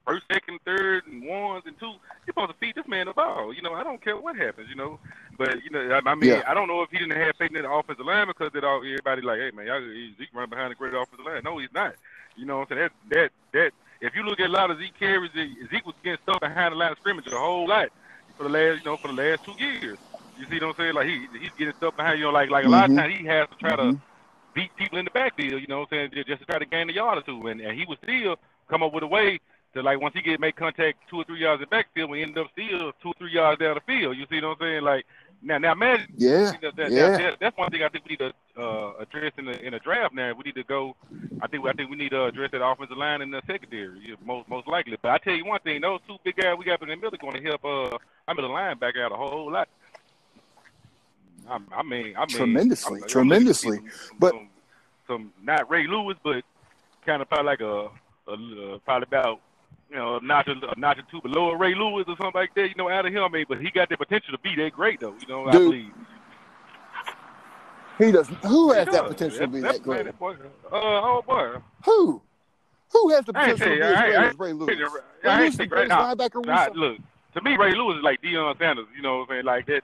first, 0.06 0.24
second, 0.32 0.60
third, 0.66 1.06
and 1.08 1.26
ones 1.26 1.64
and 1.66 1.78
two. 1.80 1.88
You're 2.26 2.34
supposed 2.34 2.52
to 2.52 2.58
feed 2.60 2.76
this 2.76 2.88
man 2.88 3.08
the 3.08 3.14
ball. 3.14 3.54
You 3.54 3.62
know, 3.62 3.74
I 3.74 3.84
don't 3.84 4.02
care 4.02 4.18
what 4.18 4.36
happens. 4.38 4.70
You 4.70 4.76
know, 4.76 5.00
but 5.38 5.64
you 5.64 5.70
know, 5.70 5.82
I, 5.82 6.10
I 6.10 6.16
mean, 6.16 6.32
yeah. 6.32 6.44
I 6.48 6.54
don't 6.54 6.68
know 6.68 6.82
if 6.82 6.90
he 6.92 7.00
didn't 7.00 7.18
have 7.18 7.36
faith 7.38 7.56
in 7.56 7.64
the 7.64 7.72
offensive 7.72 8.06
line 8.06 8.28
because 8.28 8.52
it 8.56 8.64
all 8.64 8.80
everybody 8.80 9.22
like, 9.22 9.40
hey 9.40 9.52
man, 9.52 9.68
y'all, 9.68 9.82
Zeke 10.18 10.30
run 10.34 10.50
behind 10.50 10.72
a 10.72 10.76
great 10.76 10.94
offensive 10.94 11.26
line. 11.26 11.42
No, 11.44 11.58
he's 11.58 11.74
not. 11.74 11.96
You 12.36 12.46
know, 12.46 12.60
what 12.60 12.72
I'm 12.72 12.78
saying 12.78 12.90
that 13.12 13.32
that 13.54 13.60
that. 13.60 13.72
If 14.00 14.16
you 14.16 14.24
look 14.24 14.40
at 14.40 14.48
a 14.48 14.54
lot 14.54 14.70
of 14.72 14.78
Zeke 14.80 14.98
carries, 15.00 15.32
Zeke 15.34 15.86
was 15.86 15.96
getting 16.04 16.20
stuff 16.24 16.40
behind 16.40 16.72
the 16.74 16.78
line 16.78 16.92
of 16.92 17.00
scrimmage 17.00 17.26
a 17.28 17.32
whole 17.32 17.68
lot 17.68 17.90
for 18.38 18.44
the 18.44 18.50
last, 18.50 18.80
you 18.80 18.86
know, 18.86 18.98
for 18.98 19.08
the 19.08 19.14
last 19.14 19.44
two 19.44 19.56
years. 19.58 19.98
You 20.40 20.46
see 20.46 20.60
what 20.64 20.70
I'm 20.70 20.76
saying? 20.76 20.94
Like 20.94 21.08
he 21.08 21.28
he's 21.40 21.52
getting 21.58 21.74
stuff 21.76 21.96
behind 21.96 22.20
you 22.20 22.26
know, 22.26 22.32
like 22.32 22.50
like 22.50 22.64
a 22.64 22.68
mm-hmm. 22.68 22.74
lot 22.74 22.86
of 22.86 22.92
mm-hmm. 22.92 23.00
times 23.00 23.20
he 23.20 23.26
has 23.26 23.48
to 23.50 23.56
try 23.56 23.76
mm-hmm. 23.76 23.92
to 23.92 24.02
beat 24.54 24.76
people 24.76 24.98
in 24.98 25.06
the 25.06 25.12
backfield, 25.12 25.62
you 25.62 25.68
know 25.68 25.80
what 25.80 25.90
I'm 25.92 26.10
saying, 26.12 26.26
just, 26.26 26.40
to 26.40 26.46
try 26.46 26.58
to 26.58 26.66
gain 26.66 26.90
a 26.90 26.94
yard 26.94 27.20
or 27.20 27.22
two. 27.22 27.48
And, 27.48 27.62
and 27.62 27.78
he 27.78 27.86
would 27.86 28.00
still 28.04 28.38
come 28.68 28.82
up 28.82 28.92
with 28.92 29.04
a 29.04 29.08
way 29.08 29.40
to 29.74 29.84
like 29.84 30.02
once 30.02 30.16
he 30.16 30.22
get 30.22 30.40
make 30.40 30.56
contact 30.56 30.98
two 31.10 31.18
or 31.18 31.24
three 31.26 31.40
yards 31.40 31.62
in 31.62 31.62
the 31.62 31.68
backfield, 31.68 32.10
we 32.10 32.24
end 32.24 32.38
up 32.38 32.48
still 32.54 32.92
two 33.02 33.10
or 33.10 33.14
three 33.18 33.34
yards 33.34 33.60
down 33.60 33.76
the 33.76 33.82
field. 33.82 34.18
You 34.18 34.26
see 34.30 34.42
what 34.42 34.52
I'm 34.52 34.58
saying? 34.60 34.84
Like 34.84 35.06
now, 35.42 35.58
now, 35.60 35.74
imagine. 35.74 36.14
Yeah, 36.18 36.54
that, 36.62 36.76
that, 36.76 36.92
yeah. 36.92 37.18
That, 37.18 37.38
that's 37.40 37.58
one 37.58 37.70
thing 37.70 37.84
I 37.84 37.90
think 37.90 38.06
we 38.06 38.18
need 38.18 38.20
to 38.20 38.62
uh, 38.62 38.94
address 39.00 39.34
in 39.38 39.46
the 39.46 39.62
in 39.62 39.74
the 39.74 39.80
draft. 39.80 40.14
Now, 40.14 40.34
we 40.34 40.44
need 40.44 40.56
to 40.56 40.64
go. 40.64 40.96
I 41.42 41.48
think 41.48 41.66
I 41.66 41.74
think 41.74 41.90
we 41.90 41.96
need 41.96 42.10
to 42.10 42.26
address 42.26 42.50
that 42.52 42.66
offensive 42.66 42.98
line 42.98 43.22
and 43.22 43.32
the 43.32 43.42
secondary, 43.46 44.18
most 44.26 44.50
most 44.50 44.68
likely. 44.68 44.98
But 45.02 45.12
I 45.12 45.18
tell 45.20 45.36
you 45.36 45.46
one 45.46 45.60
thing: 45.60 45.82
those 45.82 46.00
two 46.08 46.18
big 46.24 46.38
guys 46.38 46.56
we 46.58 46.66
got 46.66 46.82
in 46.82 46.90
the 46.90 46.96
middle 46.96 47.14
are 47.14 47.18
going 47.18 47.42
to 47.42 47.50
help. 47.50 47.64
Uh, 47.64 47.98
I 48.28 48.34
mean, 48.34 48.48
the 48.48 48.54
linebacker 48.54 49.06
out 49.06 49.12
a 49.12 49.16
whole, 49.16 49.30
whole 49.30 49.52
lot. 49.52 49.70
I, 51.50 51.60
I 51.76 51.84
mean, 51.84 52.16
I 52.16 52.22
mean, 52.22 52.28
tremendously, 52.28 53.02
tremendously. 53.08 53.78
Some, 53.78 54.18
but 54.20 54.32
some, 54.34 54.50
some, 55.08 55.34
not 55.44 55.70
Ray 55.70 55.88
Lewis, 55.88 56.18
but 56.24 56.44
kind 57.06 57.22
of 57.22 57.30
probably 57.30 57.46
like 57.46 57.62
a, 57.62 57.90
a, 58.28 58.34
a 58.76 58.80
probably 58.80 59.08
about 59.08 59.40
you 59.90 59.96
know, 59.96 60.20
notch 60.20 60.48
a 60.50 60.80
notch 60.80 61.00
or 61.00 61.04
two 61.10 61.22
below 61.22 61.54
Ray 61.54 61.74
Lewis 61.74 62.06
or 62.08 62.16
something 62.18 62.32
like 62.36 62.54
that, 62.56 62.68
you 62.70 62.76
know, 62.76 62.90
out 62.90 63.06
of 63.06 63.14
him. 63.14 63.24
I 63.24 63.30
mean, 63.30 63.46
but 63.48 63.60
he 63.62 63.72
got 63.72 63.90
the 63.90 63.98
potential 63.98 64.34
to 64.34 64.40
be 64.40 64.56
that 64.62 64.74
great, 64.74 65.00
though. 65.00 65.16
You 65.22 65.28
know, 65.28 65.46
Dude, 65.46 65.56
I 65.56 65.58
believe. 65.58 65.92
He 67.98 68.12
does. 68.12 68.28
Who 68.44 68.72
has 68.74 68.86
He 68.88 68.92
that 68.92 69.02
does. 69.04 69.14
potential 69.14 69.40
to 69.40 69.48
be 69.48 69.60
That- 69.62 69.74
that 69.74 69.84
great? 69.84 70.06
that 70.06 70.20
boy, 70.20 70.34
uh, 70.34 70.36
oh 70.72 71.24
boy. 71.26 71.56
Who? 71.86 72.22
Who 72.92 73.10
has 73.10 73.26
the 73.26 73.32
I 73.36 73.52
potential 73.54 73.68
to 73.68 73.76
be 73.76 73.82
as 73.82 74.00
great 74.00 74.16
as 74.16 74.40
Ray 74.40 74.54
Lewis? 74.54 74.70
I 75.24 75.28
Ray 75.28 75.32
ain't 75.32 75.40
Lewis 75.40 75.52
is 75.54 75.58
the 75.58 75.66
greatest 75.68 75.92
linebacker 75.98 76.46
nah, 76.46 76.68
look, 76.76 76.98
to 77.34 77.42
me, 77.42 77.58
Ray 77.58 77.74
Lewis 77.76 77.98
is 77.98 78.04
like 78.04 78.22
Deion 78.22 78.58
Sanders. 78.60 78.88
You 78.96 79.02
know 79.02 79.20
what 79.20 79.22
I'm 79.24 79.28
saying? 79.30 79.46
Like 79.46 79.66
that 79.68 79.84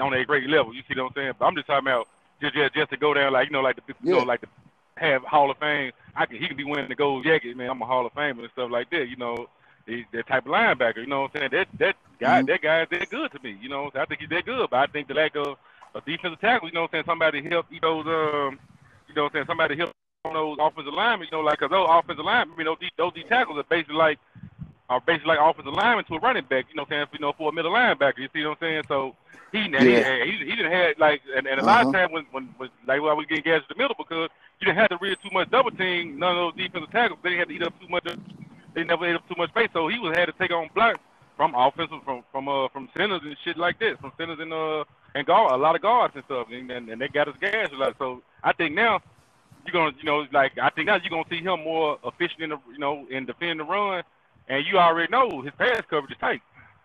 on 0.00 0.12
a 0.14 0.24
great 0.24 0.48
level. 0.48 0.74
You 0.74 0.82
see 0.88 0.98
what 1.00 1.08
I'm 1.08 1.14
saying? 1.14 1.32
But 1.38 1.46
I'm 1.46 1.54
just 1.54 1.66
talking 1.66 1.86
about 1.88 2.08
just 2.40 2.54
just, 2.54 2.74
just 2.74 2.90
to 2.90 2.96
go 2.96 3.14
down 3.14 3.32
like 3.32 3.46
you 3.46 3.52
know 3.52 3.60
like 3.60 3.76
the 3.76 3.82
you 4.02 4.12
know 4.12 4.22
like 4.22 4.40
the 4.40 4.48
have 4.96 5.22
Hall 5.22 5.50
of 5.50 5.58
Fame. 5.58 5.92
I 6.14 6.26
can 6.26 6.36
he 6.36 6.46
can 6.48 6.56
be 6.56 6.64
winning 6.64 6.88
the 6.88 6.94
gold 6.94 7.24
jacket, 7.24 7.56
man. 7.56 7.70
I'm 7.70 7.82
a 7.82 7.86
Hall 7.86 8.06
of 8.06 8.12
Famer 8.14 8.40
and 8.40 8.50
stuff 8.52 8.70
like 8.70 8.90
that. 8.90 9.08
You 9.08 9.16
know. 9.16 9.48
He's 9.84 10.04
that 10.12 10.28
type 10.28 10.46
of 10.46 10.52
linebacker, 10.52 10.98
you 10.98 11.08
know 11.08 11.22
what 11.22 11.32
I'm 11.34 11.40
saying? 11.40 11.50
That 11.50 11.68
that 11.80 11.96
guy, 12.20 12.40
Mhm. 12.40 12.46
that 12.46 12.62
guy 12.62 12.82
is 12.82 12.88
that 12.90 13.10
good 13.10 13.32
to 13.32 13.42
me, 13.42 13.58
you 13.60 13.68
know. 13.68 13.90
I 13.96 14.04
think 14.04 14.20
he's 14.20 14.28
that 14.28 14.44
good, 14.44 14.70
but 14.70 14.76
I 14.76 14.86
think 14.86 15.08
the 15.08 15.14
lack 15.14 15.34
of 15.34 15.58
a 15.96 16.00
defensive 16.02 16.40
tackle, 16.40 16.68
you 16.68 16.72
know 16.74 16.82
what 16.82 16.90
I'm 16.90 16.98
saying? 16.98 17.04
Somebody 17.06 17.42
help, 17.42 17.66
you 17.68 17.80
know, 17.80 17.98
um, 17.98 18.60
you 19.08 19.14
know 19.16 19.24
what 19.24 19.30
I'm 19.30 19.32
saying? 19.32 19.46
Somebody 19.48 19.76
help 19.76 19.90
on 20.24 20.34
those 20.34 20.56
offensive 20.60 20.94
linemen, 20.94 21.26
you 21.28 21.36
know, 21.36 21.42
like 21.42 21.58
'cause 21.58 21.68
those 21.70 21.88
offensive 21.90 22.24
linemen, 22.24 22.54
you 22.56 22.64
know, 22.64 22.76
these, 22.80 22.92
those 22.96 23.12
D 23.12 23.24
tackles 23.24 23.58
are 23.58 23.64
basically 23.64 23.96
like 23.96 24.20
are 24.92 25.02
basically 25.06 25.36
like 25.36 25.40
offensive 25.40 25.74
linemen 25.74 26.04
to 26.06 26.16
a 26.16 26.20
running 26.20 26.44
back, 26.44 26.66
you 26.70 26.76
know 26.76 26.82
what 26.84 26.92
I'm 26.96 27.08
saying? 27.08 27.08
You 27.14 27.20
know, 27.20 27.32
for 27.38 27.50
a 27.50 27.52
middle 27.52 27.72
linebacker, 27.72 28.18
you 28.18 28.28
see 28.34 28.44
what 28.44 28.52
I'm 28.52 28.56
saying? 28.60 28.84
So 28.88 29.16
he 29.52 29.60
Yeah. 29.76 30.04
he, 30.24 30.32
he, 30.32 30.44
he 30.50 30.56
didn't 30.56 30.72
have 30.72 30.94
like 30.98 31.22
and, 31.36 31.46
and 31.46 31.60
a 31.60 31.64
lot 31.64 31.82
of 31.82 31.90
Uh-huh. 31.90 31.92
times 31.92 32.12
when 32.12 32.26
when, 32.32 32.50
when 32.58 32.70
like 32.86 33.02
when 33.02 33.16
we 33.16 33.26
getting 33.26 33.44
gas 33.44 33.62
in 33.68 33.76
the 33.76 33.82
middle 33.82 33.96
because 33.98 34.30
you 34.60 34.66
didn't 34.66 34.78
have 34.78 34.90
to 34.90 34.98
read 35.00 35.18
too 35.22 35.30
much 35.32 35.50
double 35.50 35.70
team, 35.72 36.18
none 36.18 36.36
of 36.38 36.54
those 36.54 36.64
defensive 36.64 36.90
tackles, 36.90 37.20
they 37.22 37.30
didn't 37.30 37.40
have 37.40 37.48
to 37.48 37.54
eat 37.54 37.62
up 37.64 37.74
too 37.80 37.88
much 37.88 38.04
they 38.74 38.84
never 38.84 39.06
ate 39.06 39.16
up 39.16 39.28
too 39.28 39.34
much 39.38 39.50
space, 39.50 39.70
so 39.72 39.88
he 39.88 39.98
was 39.98 40.14
had 40.16 40.26
to 40.26 40.32
take 40.40 40.52
on 40.52 40.70
blocks 40.74 41.00
from 41.36 41.54
offensive 41.56 41.98
from 42.04 42.22
from 42.32 42.48
uh 42.48 42.68
from 42.68 42.88
centers 42.96 43.22
and 43.24 43.36
shit 43.44 43.56
like 43.58 43.78
this, 43.78 43.96
from 44.00 44.12
centers 44.18 44.38
and 44.40 44.52
uh 44.52 44.84
and 45.14 45.26
guard 45.26 45.52
a 45.52 45.56
lot 45.56 45.76
of 45.76 45.82
guards 45.82 46.14
and 46.16 46.24
stuff, 46.24 46.48
and 46.52 46.70
and, 46.70 46.88
and 46.88 47.00
they 47.00 47.08
got 47.08 47.28
us 47.28 47.36
gas 47.40 47.68
a 47.72 47.76
lot. 47.76 47.94
So 47.98 48.22
I 48.42 48.52
think 48.52 48.74
now 48.74 49.00
you're 49.66 49.72
gonna 49.72 49.96
you 49.98 50.04
know 50.04 50.26
like 50.32 50.52
I 50.62 50.70
think 50.70 50.86
now 50.86 50.96
you're 51.02 51.10
gonna 51.10 51.24
see 51.30 51.42
him 51.42 51.64
more 51.64 51.98
efficient 52.04 52.42
in 52.42 52.50
the 52.50 52.58
you 52.72 52.78
know 52.78 53.06
in 53.10 53.26
defending 53.26 53.58
the 53.58 53.64
run, 53.64 54.02
and 54.52 54.66
you 54.66 54.78
already 54.78 55.10
know 55.10 55.40
his 55.42 55.52
pass 55.58 55.82
coverage 55.88 56.12
is 56.12 56.18
tight. 56.18 56.42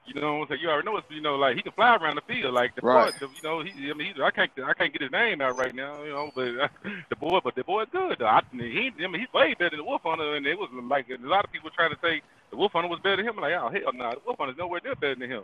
You 0.08 0.22
know 0.22 0.36
what 0.38 0.44
I'm 0.44 0.48
saying? 0.48 0.62
You 0.62 0.70
already 0.70 0.86
know 0.86 0.96
it's 0.98 1.08
you 1.10 1.22
know 1.22 1.36
like 1.36 1.58
he 1.58 1.62
can 1.62 1.74
fly 1.74 1.96
around 1.98 2.16
the 2.16 2.22
field 2.34 2.54
like 2.54 2.74
the 2.76 2.82
Right. 2.82 3.12
boy. 3.20 3.28
You 3.36 3.44
know 3.44 3.62
he 3.62 3.92
I 3.92 3.94
mean 3.94 4.14
he's, 4.14 4.24
I 4.24 4.32
can't 4.32 4.52
I 4.66 4.74
can't 4.74 4.94
get 4.94 5.02
his 5.02 5.12
name 5.12 5.42
out 5.42 5.58
right 5.58 5.76
now. 5.76 6.02
You 6.04 6.12
know, 6.12 6.32
but 6.34 6.48
uh, 6.48 6.68
the 7.10 7.16
boy 7.18 7.40
but 7.44 7.56
the 7.56 7.64
boy 7.66 7.82
is 7.84 7.90
good. 7.92 8.18
Though. 8.20 8.26
I, 8.28 8.42
he 8.54 8.92
I 9.04 9.08
mean 9.08 9.20
he's 9.20 9.34
way 9.34 9.54
better 9.60 9.76
than 9.76 9.86
Wolf 9.86 10.02
Hunter, 10.06 10.36
and 10.36 10.46
it 10.48 10.58
was 10.58 10.70
like 10.90 11.08
a 11.10 11.18
lot 11.28 11.44
of 11.44 11.52
people 11.52 11.70
trying 11.76 11.92
to 11.92 11.98
say 12.02 12.22
the 12.52 12.56
Wolf 12.58 12.72
Hunter 12.72 12.88
was 12.90 13.00
better 13.04 13.18
than 13.18 13.26
him. 13.28 13.36
I'm 13.38 13.42
like 13.42 13.54
oh 13.60 13.70
hell 13.70 13.94
no, 13.94 14.12
the 14.12 14.22
Wolf 14.26 14.38
Hunter's 14.40 14.58
nowhere 14.58 14.80
near 14.84 14.96
better 14.96 15.16
than 15.16 15.30
him. 15.30 15.44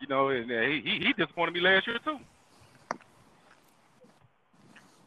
You 0.00 0.06
know, 0.08 0.28
and 0.30 0.50
uh, 0.50 0.60
he 0.62 0.80
he 0.80 0.98
he 1.06 1.12
disappointed 1.12 1.52
me 1.52 1.60
last 1.60 1.86
year 1.86 1.98
too. 2.02 2.18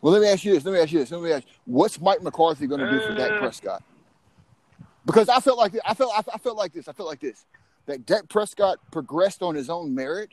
Well, 0.02 0.14
let 0.14 0.22
me 0.22 0.28
ask 0.30 0.44
you 0.46 0.54
this. 0.54 0.66
Let 0.66 0.74
me 0.74 0.80
ask 0.80 0.92
you 0.92 1.00
this. 1.00 1.12
Let 1.12 1.22
me 1.22 1.32
ask 1.32 1.46
you, 1.46 1.52
what's 1.66 2.00
Mike 2.02 2.22
McCarthy 2.24 2.66
going 2.68 2.82
to 2.82 2.90
do 2.90 3.00
for 3.00 3.14
Dak 3.16 3.32
Uh. 3.32 3.40
Prescott? 3.40 3.84
Because 5.06 5.30
I 5.30 5.40
felt 5.40 5.58
like 5.58 5.74
I 5.86 5.94
felt 5.94 6.14
I 6.16 6.38
felt 6.38 6.58
like 6.58 6.74
this. 6.74 6.88
I 6.88 6.94
felt 6.94 7.10
like 7.10 7.20
this. 7.20 7.46
That 7.88 8.06
Dak 8.06 8.30
Prescott 8.30 8.78
progressed 8.92 9.42
on 9.42 9.56
his 9.56 9.70
own 9.70 9.96
merit, 9.96 10.32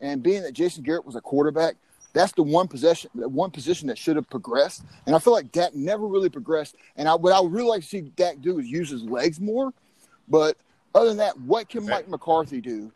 and 0.00 0.22
being 0.22 0.42
that 0.42 0.52
Jason 0.52 0.84
Garrett 0.84 1.04
was 1.04 1.16
a 1.16 1.20
quarterback, 1.20 1.74
that's 2.12 2.32
the 2.32 2.42
one 2.42 2.68
possession, 2.68 3.10
the 3.14 3.28
one 3.28 3.50
position 3.50 3.88
that 3.88 3.98
should 3.98 4.16
have 4.16 4.30
progressed. 4.30 4.84
And 5.06 5.16
I 5.16 5.18
feel 5.18 5.32
like 5.32 5.50
Dak 5.50 5.74
never 5.74 6.06
really 6.06 6.30
progressed. 6.30 6.76
And 6.96 7.08
I, 7.08 7.14
what 7.16 7.32
I 7.32 7.40
would 7.40 7.52
really 7.52 7.68
like 7.68 7.82
to 7.82 7.88
see 7.88 8.02
Dak 8.02 8.40
do 8.40 8.60
is 8.60 8.66
use 8.66 8.88
his 8.88 9.02
legs 9.02 9.40
more. 9.40 9.72
But 10.28 10.56
other 10.94 11.08
than 11.08 11.18
that, 11.18 11.38
what 11.40 11.68
can 11.68 11.84
Mike 11.86 12.08
McCarthy 12.08 12.60
do? 12.60 12.92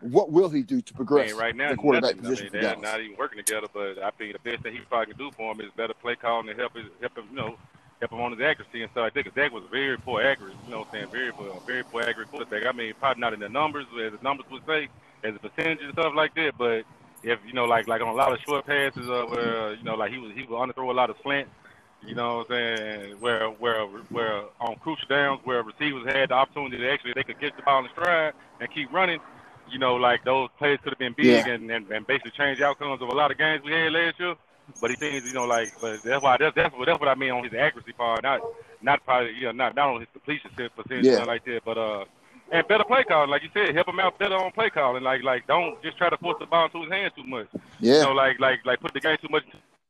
What 0.00 0.30
will 0.30 0.48
he 0.48 0.62
do 0.62 0.80
to 0.80 0.94
progress 0.94 1.32
right 1.32 1.56
now, 1.56 1.70
the 1.70 1.76
quarterback 1.76 2.16
nothing. 2.16 2.30
position 2.30 2.48
I 2.52 2.52
mean, 2.52 2.62
they're 2.62 2.76
not 2.76 3.00
even 3.00 3.16
working 3.16 3.42
together. 3.44 3.66
But 3.72 3.98
I 3.98 4.10
think 4.10 4.34
the 4.34 4.50
best 4.50 4.62
thing 4.62 4.74
he 4.74 4.80
probably 4.80 5.14
can 5.14 5.18
do 5.18 5.32
for 5.32 5.52
him 5.52 5.60
is 5.60 5.70
better 5.76 5.94
play 5.94 6.14
calling 6.14 6.48
and 6.48 6.58
help 6.58 6.76
his, 6.76 6.84
help 7.00 7.18
him, 7.18 7.26
you 7.30 7.36
know, 7.36 7.56
help 8.00 8.12
him 8.12 8.20
on 8.20 8.32
his 8.32 8.40
accuracy 8.40 8.82
and 8.82 8.90
stuff 8.92 9.02
like 9.04 9.14
that. 9.14 9.24
Because 9.24 9.34
Dak 9.36 9.52
was 9.52 9.64
very 9.70 9.96
poor 9.98 10.22
accurate, 10.22 10.54
you 10.64 10.70
know, 10.70 10.80
what 10.80 10.88
I'm 10.88 11.00
saying 11.00 11.10
very 11.12 11.32
poor, 11.32 11.60
very 11.66 11.84
poor 11.84 12.02
accurate 12.02 12.30
quarterback. 12.30 12.66
I 12.66 12.72
mean, 12.72 12.92
probably 12.98 13.20
not 13.20 13.32
in 13.34 13.40
the 13.40 13.48
numbers 13.48 13.86
as 14.02 14.12
the 14.12 14.18
numbers 14.22 14.46
would 14.50 14.64
say, 14.66 14.88
as 15.24 15.34
a 15.34 15.38
percentage 15.38 15.82
and 15.82 15.92
stuff 15.92 16.12
like 16.14 16.34
that. 16.34 16.52
But 16.58 16.84
if 17.22 17.38
you 17.46 17.52
know, 17.52 17.64
like 17.64 17.88
like 17.88 18.02
on 18.02 18.08
a 18.08 18.12
lot 18.12 18.32
of 18.32 18.38
short 18.40 18.66
passes, 18.66 19.08
uh, 19.08 19.24
where 19.28 19.74
you 19.74 19.82
know, 19.84 19.94
like 19.94 20.12
he 20.12 20.18
was 20.18 20.32
he 20.34 20.42
would 20.44 20.58
underthrow 20.58 20.90
a 20.90 20.92
lot 20.92 21.10
of 21.10 21.16
slants. 21.22 21.50
You 22.06 22.14
know 22.14 22.36
what 22.38 22.50
I'm 22.52 22.76
saying? 22.76 23.20
Where 23.20 23.48
where 23.48 23.84
where 23.86 24.42
on 24.60 24.76
crucial 24.76 25.08
downs 25.08 25.40
where 25.44 25.62
receivers 25.62 26.06
had 26.06 26.28
the 26.28 26.34
opportunity 26.34 26.78
to 26.78 26.90
actually 26.90 27.14
they 27.14 27.24
could 27.24 27.40
get 27.40 27.56
the 27.56 27.62
ball 27.62 27.82
in 27.84 27.90
stride 27.90 28.34
and 28.60 28.70
keep 28.72 28.92
running. 28.92 29.18
You 29.68 29.80
know, 29.80 29.96
like 29.96 30.22
those 30.24 30.48
plays 30.58 30.78
could 30.84 30.92
have 30.92 30.98
been 30.98 31.14
big 31.14 31.26
Yeah. 31.26 31.48
and, 31.48 31.68
and, 31.70 31.90
and 31.90 32.06
basically 32.06 32.30
change 32.32 32.60
outcomes 32.60 33.02
of 33.02 33.08
a 33.08 33.12
lot 33.14 33.32
of 33.32 33.38
games 33.38 33.64
we 33.64 33.72
had 33.72 33.92
last 33.92 34.20
year. 34.20 34.36
But 34.80 34.90
he 34.90 34.96
seems, 34.96 35.26
you 35.26 35.32
know, 35.32 35.44
like, 35.44 35.72
but 35.80 36.02
that's 36.02 36.22
why 36.22 36.36
that's 36.38 36.54
that's 36.54 36.74
what 36.76 36.86
that's 36.86 36.98
what 37.00 37.08
I 37.08 37.14
mean 37.14 37.30
on 37.30 37.44
his 37.44 37.54
accuracy 37.54 37.92
part, 37.92 38.22
not 38.22 38.40
not 38.82 39.04
probably, 39.04 39.32
you 39.34 39.44
know, 39.44 39.52
not 39.52 39.74
not 39.74 39.88
on 39.88 40.00
his 40.00 40.08
completion 40.12 40.50
percentage, 40.54 41.04
Yeah. 41.06 41.22
like 41.24 41.44
that. 41.44 41.62
But 41.64 41.78
uh, 41.78 42.04
and 42.52 42.66
better 42.68 42.84
play 42.84 43.02
calling, 43.04 43.30
like 43.30 43.42
you 43.42 43.48
said, 43.54 43.74
help 43.74 43.88
him 43.88 43.98
out 44.00 44.18
better 44.18 44.34
on 44.36 44.52
play 44.52 44.70
calling. 44.70 45.02
Like 45.02 45.22
like 45.22 45.46
don't 45.46 45.80
just 45.82 45.96
try 45.98 46.10
to 46.10 46.16
force 46.18 46.36
the 46.40 46.46
ball 46.46 46.66
into 46.66 46.82
his 46.82 46.90
hand 46.92 47.12
too 47.16 47.24
much. 47.24 47.46
Yeah. 47.80 47.94
You 47.94 48.02
know, 48.06 48.12
like 48.12 48.38
like 48.40 48.60
like 48.64 48.80
put 48.80 48.92
the 48.92 49.00
game 49.00 49.16
too 49.20 49.28
much. 49.30 49.44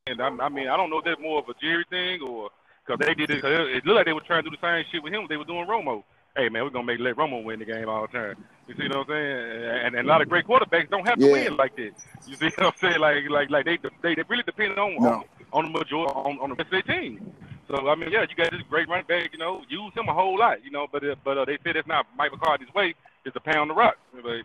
And 0.06 0.20
I, 0.22 0.28
I 0.28 0.48
mean, 0.48 0.68
I 0.68 0.76
don't 0.76 0.88
know 0.90 0.98
if 0.98 1.04
that's 1.04 1.20
more 1.20 1.40
of 1.40 1.48
a 1.48 1.54
Jerry 1.60 1.84
thing 1.90 2.22
or 2.22 2.50
because 2.86 3.04
they 3.04 3.14
did 3.14 3.30
it. 3.30 3.42
Cause 3.42 3.50
it, 3.52 3.60
it 3.78 3.86
looked 3.86 3.96
like 3.96 4.06
they 4.06 4.12
were 4.12 4.20
trying 4.20 4.44
to 4.44 4.50
do 4.50 4.56
the 4.56 4.62
same 4.66 4.84
shit 4.92 5.02
with 5.02 5.12
him. 5.12 5.26
They 5.28 5.36
were 5.36 5.44
doing 5.44 5.66
Romo. 5.66 6.04
Hey 6.36 6.48
man, 6.48 6.62
we're 6.64 6.70
gonna 6.70 6.84
make 6.86 7.00
let 7.00 7.16
Romo 7.16 7.42
win 7.42 7.58
the 7.58 7.64
game 7.64 7.88
all 7.88 8.06
the 8.06 8.12
time. 8.16 8.36
You 8.68 8.74
see 8.76 8.88
what 8.88 8.96
I'm 8.98 9.06
saying? 9.08 9.86
And, 9.86 9.94
and 9.96 10.06
a 10.06 10.10
lot 10.10 10.22
of 10.22 10.28
great 10.28 10.46
quarterbacks 10.46 10.90
don't 10.90 11.06
have 11.06 11.20
to 11.20 11.26
Yeah. 11.26 11.32
win 11.32 11.56
like 11.56 11.76
that. 11.76 11.92
You 12.26 12.36
see 12.40 12.46
what 12.58 12.66
I'm 12.66 12.72
saying? 12.80 13.00
Like 13.00 13.16
like 13.30 13.50
like 13.50 13.64
they 13.64 13.78
they, 14.02 14.14
they 14.14 14.24
really 14.28 14.42
depend 14.44 14.78
on 14.78 14.92
No. 14.98 15.08
on, 15.08 15.24
on 15.52 15.72
the 15.72 15.78
majority 15.78 16.12
on, 16.14 16.38
on 16.40 16.50
the 16.50 16.56
rest 16.56 16.72
of 16.72 16.84
their 16.86 17.00
team. 17.00 17.20
So 17.68 17.88
I 17.88 17.94
mean, 17.94 18.10
yeah, 18.10 18.22
you 18.28 18.34
got 18.36 18.50
this 18.50 18.62
great 18.68 18.88
running 18.88 19.06
back. 19.06 19.30
You 19.32 19.38
know, 19.38 19.62
use 19.68 19.92
him 19.96 20.08
a 20.08 20.14
whole 20.14 20.38
lot. 20.38 20.64
You 20.64 20.70
know, 20.70 20.86
but 20.90 21.04
uh, 21.04 21.14
but 21.24 21.38
uh, 21.38 21.44
they 21.44 21.58
said 21.64 21.76
it's 21.76 21.88
not 21.88 22.06
Mike 22.16 22.32
McCarthy's 22.32 22.72
way. 22.74 22.94
It's 23.24 23.34
to 23.34 23.40
pound 23.40 23.70
the 23.70 23.74
rock. 23.74 23.96
But 24.14 24.42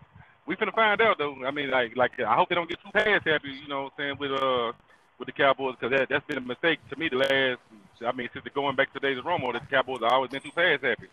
we 0.48 0.56
finna 0.56 0.74
find 0.74 1.02
out 1.02 1.18
though. 1.18 1.36
I 1.46 1.52
mean, 1.52 1.72
like 1.72 1.96
like 1.96 2.12
I 2.20 2.36
hope 2.36 2.50
they 2.50 2.56
don't 2.56 2.70
get 2.70 2.80
too 2.82 2.92
pass 2.94 3.22
happy. 3.26 3.50
You 3.50 3.68
know, 3.68 3.84
what 3.84 3.94
I'm 3.98 4.04
saying 4.04 4.18
with 4.20 4.32
uh 4.32 4.74
with 5.20 5.28
the 5.28 5.34
Cowboys 5.34 5.76
because 5.80 5.98
that 5.98 6.10
that's 6.10 6.26
been 6.28 6.38
a 6.38 6.42
mistake 6.42 6.80
to 6.90 6.96
me 6.98 7.10
the 7.10 7.18
last. 7.18 7.60
I 8.06 8.12
mean, 8.14 8.30
since 8.34 8.44
the 8.44 8.50
going 8.52 8.76
back 8.76 8.92
to 8.94 9.00
days 9.00 9.18
of 9.20 9.26
Romo, 9.26 9.54
the 9.54 9.60
Cowboys 9.70 10.02
have 10.02 10.12
always 10.12 10.32
been 10.32 10.42
too 10.42 10.52
pass 10.56 10.80
happy. 10.82 11.08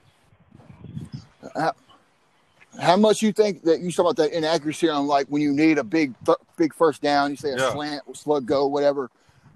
How, 1.56 1.72
how 2.80 2.96
much 2.96 3.22
you 3.22 3.32
think 3.32 3.62
that 3.64 3.80
you 3.80 3.90
talk 3.92 4.04
about 4.06 4.16
that 4.16 4.36
inaccuracy 4.36 4.88
on 4.88 5.06
like 5.06 5.26
when 5.28 5.42
you 5.42 5.52
need 5.52 5.78
a 5.78 5.84
big 5.84 6.14
th- 6.24 6.38
big 6.56 6.74
first 6.74 7.02
down, 7.02 7.30
you 7.30 7.36
say 7.36 7.52
a 7.52 7.58
Yeah. 7.58 7.70
slant, 7.72 8.02
slug 8.16 8.46
go, 8.46 8.66
whatever. 8.66 9.10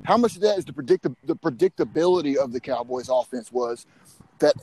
How 0.05 0.17
much 0.17 0.37
of 0.37 0.43
that 0.43 0.59
is 0.59 0.65
the 0.65 0.73
predict 0.73 1.05
the 1.25 1.37
predictability 1.37 2.37
of 2.37 2.53
the 2.53 2.61
Cowboys' 2.61 3.09
offense 3.11 3.53
was 3.53 3.87
that 4.41 4.55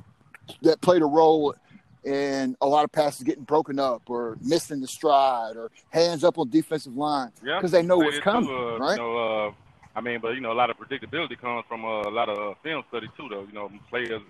that 0.64 0.82
played 0.82 1.02
a 1.02 1.06
role 1.06 1.56
in 2.04 2.56
a 2.62 2.68
lot 2.68 2.86
of 2.86 2.92
passes 2.92 3.24
getting 3.24 3.44
broken 3.44 3.80
up 3.80 4.04
or 4.10 4.38
missing 4.42 4.82
the 4.82 4.88
stride 4.88 5.58
or 5.58 5.72
hands 5.90 6.24
up 6.24 6.38
on 6.38 6.50
defensive 6.50 6.96
line 6.96 7.32
Yeah, 7.46 7.58
because 7.58 7.72
they 7.72 7.84
know 7.84 7.98
what's 8.00 8.20
coming, 8.20 8.50
uh, 8.50 8.78
right? 8.80 8.94
You 8.94 9.04
know, 9.04 9.48
uh, 9.48 9.52
I 9.96 10.02
mean, 10.02 10.20
but 10.22 10.30
you 10.30 10.42
know, 10.42 10.52
a 10.52 10.56
lot 10.56 10.70
of 10.70 10.78
predictability 10.78 11.40
comes 11.40 11.66
from 11.68 11.86
uh, 11.86 12.04
a 12.04 12.12
lot 12.12 12.30
of 12.30 12.38
uh, 12.38 12.56
film 12.64 12.84
study 12.90 13.08
too, 13.18 13.28
though. 13.30 13.44
You 13.44 13.54
know, 13.54 13.70
players, 13.90 14.22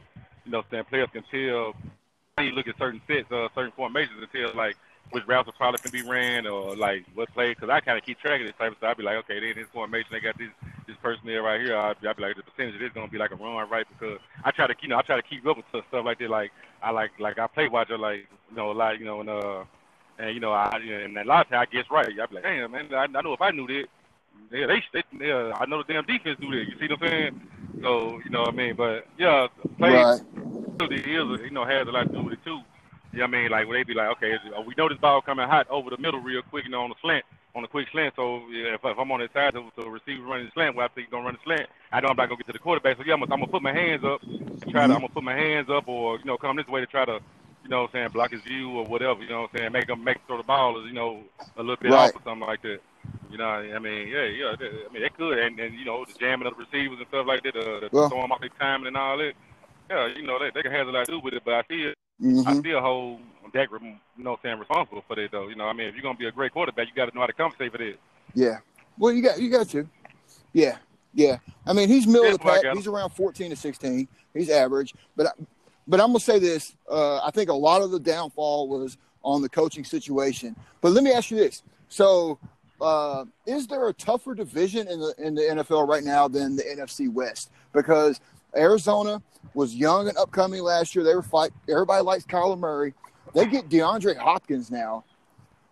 you 0.45 0.51
know, 0.51 0.63
saying 0.71 0.85
players 0.89 1.09
can 1.13 1.23
tell. 1.31 1.73
You 2.45 2.51
look 2.51 2.67
at 2.67 2.77
certain 2.77 3.01
sets, 3.07 3.31
uh, 3.31 3.47
certain 3.55 3.71
formations, 3.71 4.21
and 4.21 4.31
tell 4.31 4.55
like 4.55 4.75
which 5.11 5.25
routes 5.27 5.47
will 5.47 5.53
probably 5.53 5.79
can 5.79 5.91
be 5.91 6.07
ran 6.07 6.45
or 6.45 6.75
like 6.75 7.05
what 7.15 7.33
play. 7.33 7.49
Because 7.49 7.69
I 7.69 7.79
kind 7.79 7.97
of 7.97 8.05
keep 8.05 8.19
track 8.19 8.41
of 8.41 8.47
this 8.47 8.55
type 8.57 8.71
of 8.71 8.77
stuff. 8.77 8.91
I'd 8.91 8.97
be 8.97 9.03
like, 9.03 9.17
okay, 9.17 9.39
they 9.39 9.49
in 9.51 9.57
this 9.57 9.67
formation, 9.73 10.09
they 10.11 10.19
got 10.19 10.37
this 10.37 10.49
this 10.87 10.97
person 10.97 11.25
there 11.25 11.41
right 11.43 11.61
here. 11.61 11.75
I'd, 11.75 11.97
I'd 12.05 12.15
be 12.17 12.23
like, 12.23 12.35
the 12.35 12.43
percentage 12.43 12.75
of 12.75 12.81
this 12.81 12.91
gonna 12.93 13.07
be 13.07 13.17
like 13.17 13.31
a 13.31 13.35
run 13.35 13.69
right 13.69 13.85
because 13.97 14.19
I 14.43 14.51
try 14.51 14.67
to, 14.67 14.75
you 14.81 14.87
know, 14.87 14.97
I 14.97 15.01
try 15.01 15.15
to 15.15 15.27
keep 15.27 15.45
up 15.45 15.57
with 15.57 15.65
stuff 15.69 16.05
like 16.05 16.19
that. 16.19 16.29
Like 16.29 16.51
I 16.81 16.91
like 16.91 17.11
like 17.19 17.39
I 17.39 17.47
play 17.47 17.67
watcher 17.67 17.97
like 17.97 18.27
you 18.49 18.55
know 18.55 18.71
a 18.71 18.73
lot, 18.73 18.99
you 18.99 19.05
know, 19.05 19.21
and 19.21 19.29
uh. 19.29 19.63
And 20.21 20.33
you 20.33 20.41
know, 20.41 20.51
I 20.51 20.75
and 20.75 21.17
a 21.17 21.23
lot 21.23 21.45
of 21.45 21.49
times 21.49 21.67
I 21.71 21.73
guess 21.73 21.89
right. 21.89 22.07
I'd 22.07 22.29
be 22.29 22.35
like, 22.35 22.43
damn 22.43 22.69
man, 22.71 22.93
I, 22.93 23.03
I 23.03 23.21
know 23.21 23.31
if 23.31 23.41
I 23.41 23.51
knew 23.51 23.65
that, 23.67 23.85
yeah, 24.51 24.67
they, 24.67 24.83
they 24.93 25.27
yeah, 25.27 25.53
I 25.59 25.65
know 25.67 25.83
the 25.83 25.93
damn 25.93 26.05
defense 26.05 26.37
do 26.41 26.49
that. 26.51 26.65
You 26.67 26.75
see 26.79 26.87
what 26.93 27.03
I'm 27.03 27.09
saying? 27.09 27.41
So 27.83 28.19
you 28.25 28.31
know 28.31 28.41
what 28.41 28.49
I 28.53 28.57
mean? 28.57 28.75
But 28.75 29.07
yeah, 29.17 29.47
play 29.79 29.93
Right. 29.93 30.21
it 30.81 30.93
is, 31.07 31.41
you 31.43 31.51
know, 31.51 31.65
has 31.65 31.87
a 31.87 31.91
lot 31.91 32.07
to 32.07 32.13
do 32.13 32.23
with 32.23 32.33
it 32.35 32.45
too. 32.45 32.61
You 33.13 33.19
know 33.19 33.25
what 33.27 33.35
I 33.35 33.41
mean? 33.41 33.51
Like, 33.51 33.67
when 33.67 33.77
they 33.77 33.83
be 33.83 33.95
like, 33.95 34.09
okay, 34.17 34.35
oh, 34.55 34.61
we 34.61 34.75
know 34.77 34.89
this 34.89 34.99
ball 34.99 35.21
coming 35.21 35.47
hot 35.47 35.69
over 35.69 35.89
the 35.89 35.97
middle 35.97 36.19
real 36.21 36.43
quick, 36.43 36.65
you 36.65 36.71
know, 36.71 36.81
on 36.83 36.89
the 36.89 36.95
slant, 37.01 37.25
on 37.55 37.63
the 37.63 37.69
quick 37.69 37.87
slant. 37.91 38.13
So 38.17 38.43
yeah, 38.51 38.75
if, 38.75 38.81
if 38.83 38.99
I'm 38.99 39.11
on 39.11 39.21
the 39.21 39.29
side, 39.33 39.53
so, 39.55 39.71
so 39.75 39.83
the 39.83 39.89
receiver 39.89 40.23
running 40.25 40.47
the 40.47 40.51
slant, 40.53 40.75
well, 40.75 40.85
I 40.85 40.89
think 40.89 41.07
he's 41.07 41.11
gonna 41.11 41.25
run 41.25 41.35
the 41.35 41.45
slant. 41.45 41.69
I 41.91 42.01
know 42.01 42.09
I'm 42.09 42.17
not 42.17 42.29
gonna 42.29 42.37
get 42.37 42.47
to 42.47 42.53
the 42.53 42.59
quarterback. 42.59 42.97
So 42.97 43.03
yeah, 43.05 43.13
I'm 43.15 43.21
gonna, 43.21 43.33
I'm 43.33 43.41
gonna 43.41 43.51
put 43.51 43.63
my 43.63 43.73
hands 43.73 44.03
up 44.05 44.21
and 44.23 44.71
try 44.71 44.87
to, 44.87 44.93
mm-hmm. 44.93 44.95
I'm 44.95 45.01
gonna 45.01 45.13
put 45.13 45.23
my 45.23 45.35
hands 45.35 45.69
up, 45.69 45.87
or 45.87 46.19
you 46.19 46.25
know, 46.25 46.37
come 46.37 46.57
this 46.57 46.67
way 46.67 46.81
to 46.81 46.87
try 46.87 47.05
to, 47.05 47.19
you 47.63 47.69
know, 47.69 47.83
what 47.83 47.91
I'm 47.91 47.93
saying, 47.93 48.09
block 48.11 48.31
his 48.33 48.41
view 48.43 48.71
or 48.71 48.85
whatever. 48.85 49.23
You 49.23 49.29
know, 49.29 49.41
what 49.43 49.51
I'm 49.53 49.59
saying, 49.59 49.71
make 49.73 49.89
him 49.89 50.03
make 50.03 50.19
throw 50.27 50.37
the 50.37 50.43
ball, 50.43 50.85
you 50.87 50.93
know, 50.93 51.23
a 51.57 51.61
little 51.63 51.77
bit 51.77 51.91
Right. 51.91 52.11
off 52.11 52.15
or 52.15 52.21
something 52.25 52.47
like 52.47 52.61
that. 52.63 52.81
You 53.29 53.37
know, 53.37 53.45
I 53.45 53.77
mean, 53.79 54.07
yeah, 54.07 54.23
yeah. 54.25 54.55
I 54.59 54.91
mean, 54.91 55.01
they 55.03 55.09
could, 55.09 55.37
and, 55.37 55.59
and 55.59 55.75
you 55.77 55.85
know, 55.85 56.03
the 56.05 56.13
jamming 56.19 56.47
of 56.47 56.55
the 56.57 56.63
receivers 56.63 56.97
and 56.97 57.07
stuff 57.09 57.27
like 57.27 57.43
that, 57.43 57.55
uh, 57.55 57.79
the 57.81 57.89
Well- 57.91 58.09
throwing 58.09 58.31
off 58.31 58.39
their 58.39 58.49
timing 58.59 58.87
and 58.87 58.97
all 58.97 59.17
that. 59.19 59.33
Yeah, 59.89 60.07
you 60.07 60.23
know, 60.23 60.39
they 60.39 60.49
they 60.53 60.61
can 60.63 60.71
have 60.71 60.87
a 60.87 60.91
lot 60.91 61.05
to 61.05 61.11
do 61.13 61.19
with 61.19 61.33
it, 61.33 61.43
but 61.45 61.53
I 61.53 61.63
still, 61.63 61.89
I 61.89 62.23
Mhm. 62.53 62.59
still 62.59 62.81
hold 62.81 63.19
Dak, 63.53 63.69
you 63.71 63.79
know, 64.23 64.31
what 64.31 64.39
I'm 64.43 64.49
saying 64.49 64.59
responsible 64.59 65.03
for 65.07 65.15
that 65.15 65.31
though. 65.31 65.47
You 65.47 65.55
know, 65.55 65.65
I 65.65 65.73
mean, 65.73 65.87
if 65.87 65.95
you're 65.95 66.03
gonna 66.03 66.17
be 66.17 66.27
a 66.27 66.31
great 66.31 66.51
quarterback, 66.53 66.87
you 66.87 66.93
got 66.93 67.09
to 67.09 67.15
know 67.15 67.21
how 67.21 67.27
to 67.27 67.33
compensate 67.33 67.71
for 67.71 67.79
that. 67.79 67.95
Yeah. 68.35 68.59
Well, 68.97 69.11
you 69.13 69.21
got 69.23 69.39
you 69.41 69.49
got 69.49 69.67
to. 69.69 69.87
Yeah. 70.53 70.77
Yeah. 71.13 71.37
I 71.65 71.73
mean, 71.73 71.87
he's 71.89 72.05
middle 72.05 72.25
of 72.25 72.31
the 72.33 72.37
That's 72.37 72.45
why 72.45 72.57
I 72.59 72.63
pack. 72.63 72.75
He's 72.75 72.85
around 72.87 73.09
14 73.11 73.49
to 73.49 73.55
16. 73.55 74.07
He's 74.35 74.49
average. 74.51 74.93
But 75.15 75.27
I, 75.27 75.31
but 75.87 75.99
I'm 75.99 76.07
gonna 76.09 76.19
say 76.19 76.37
this. 76.37 76.75
Uh, 76.87 77.19
I 77.23 77.31
think 77.31 77.49
a 77.49 77.53
lot 77.55 77.81
of 77.81 77.89
the 77.89 77.99
downfall 77.99 78.67
was 78.67 78.97
on 79.23 79.41
the 79.41 79.49
coaching 79.49 79.83
situation. 79.83 80.55
But 80.81 80.91
let 80.91 81.03
me 81.03 81.11
ask 81.11 81.31
you 81.31 81.37
this. 81.37 81.63
So, 81.87 82.37
uh, 82.81 83.25
is 83.45 83.67
there 83.67 83.87
a 83.87 83.93
tougher 83.93 84.33
division 84.35 84.87
in 84.87 84.99
the 84.99 85.13
in 85.17 85.35
the 85.35 85.41
NFL 85.41 85.87
right 85.87 86.03
now 86.03 86.27
than 86.27 86.55
the 86.55 86.63
NFC 86.63 87.11
West? 87.11 87.51
Because 87.73 88.19
Arizona 88.55 89.21
was 89.53 89.75
young 89.75 90.07
and 90.07 90.17
upcoming 90.17 90.61
last 90.63 90.95
year. 90.95 91.03
They 91.03 91.15
were 91.15 91.21
fight. 91.21 91.51
Everybody 91.69 92.03
likes 92.03 92.25
Kyler 92.25 92.57
Murray. 92.57 92.93
They 93.33 93.45
get 93.45 93.69
DeAndre 93.69 94.17
Hopkins 94.17 94.71
now 94.71 95.03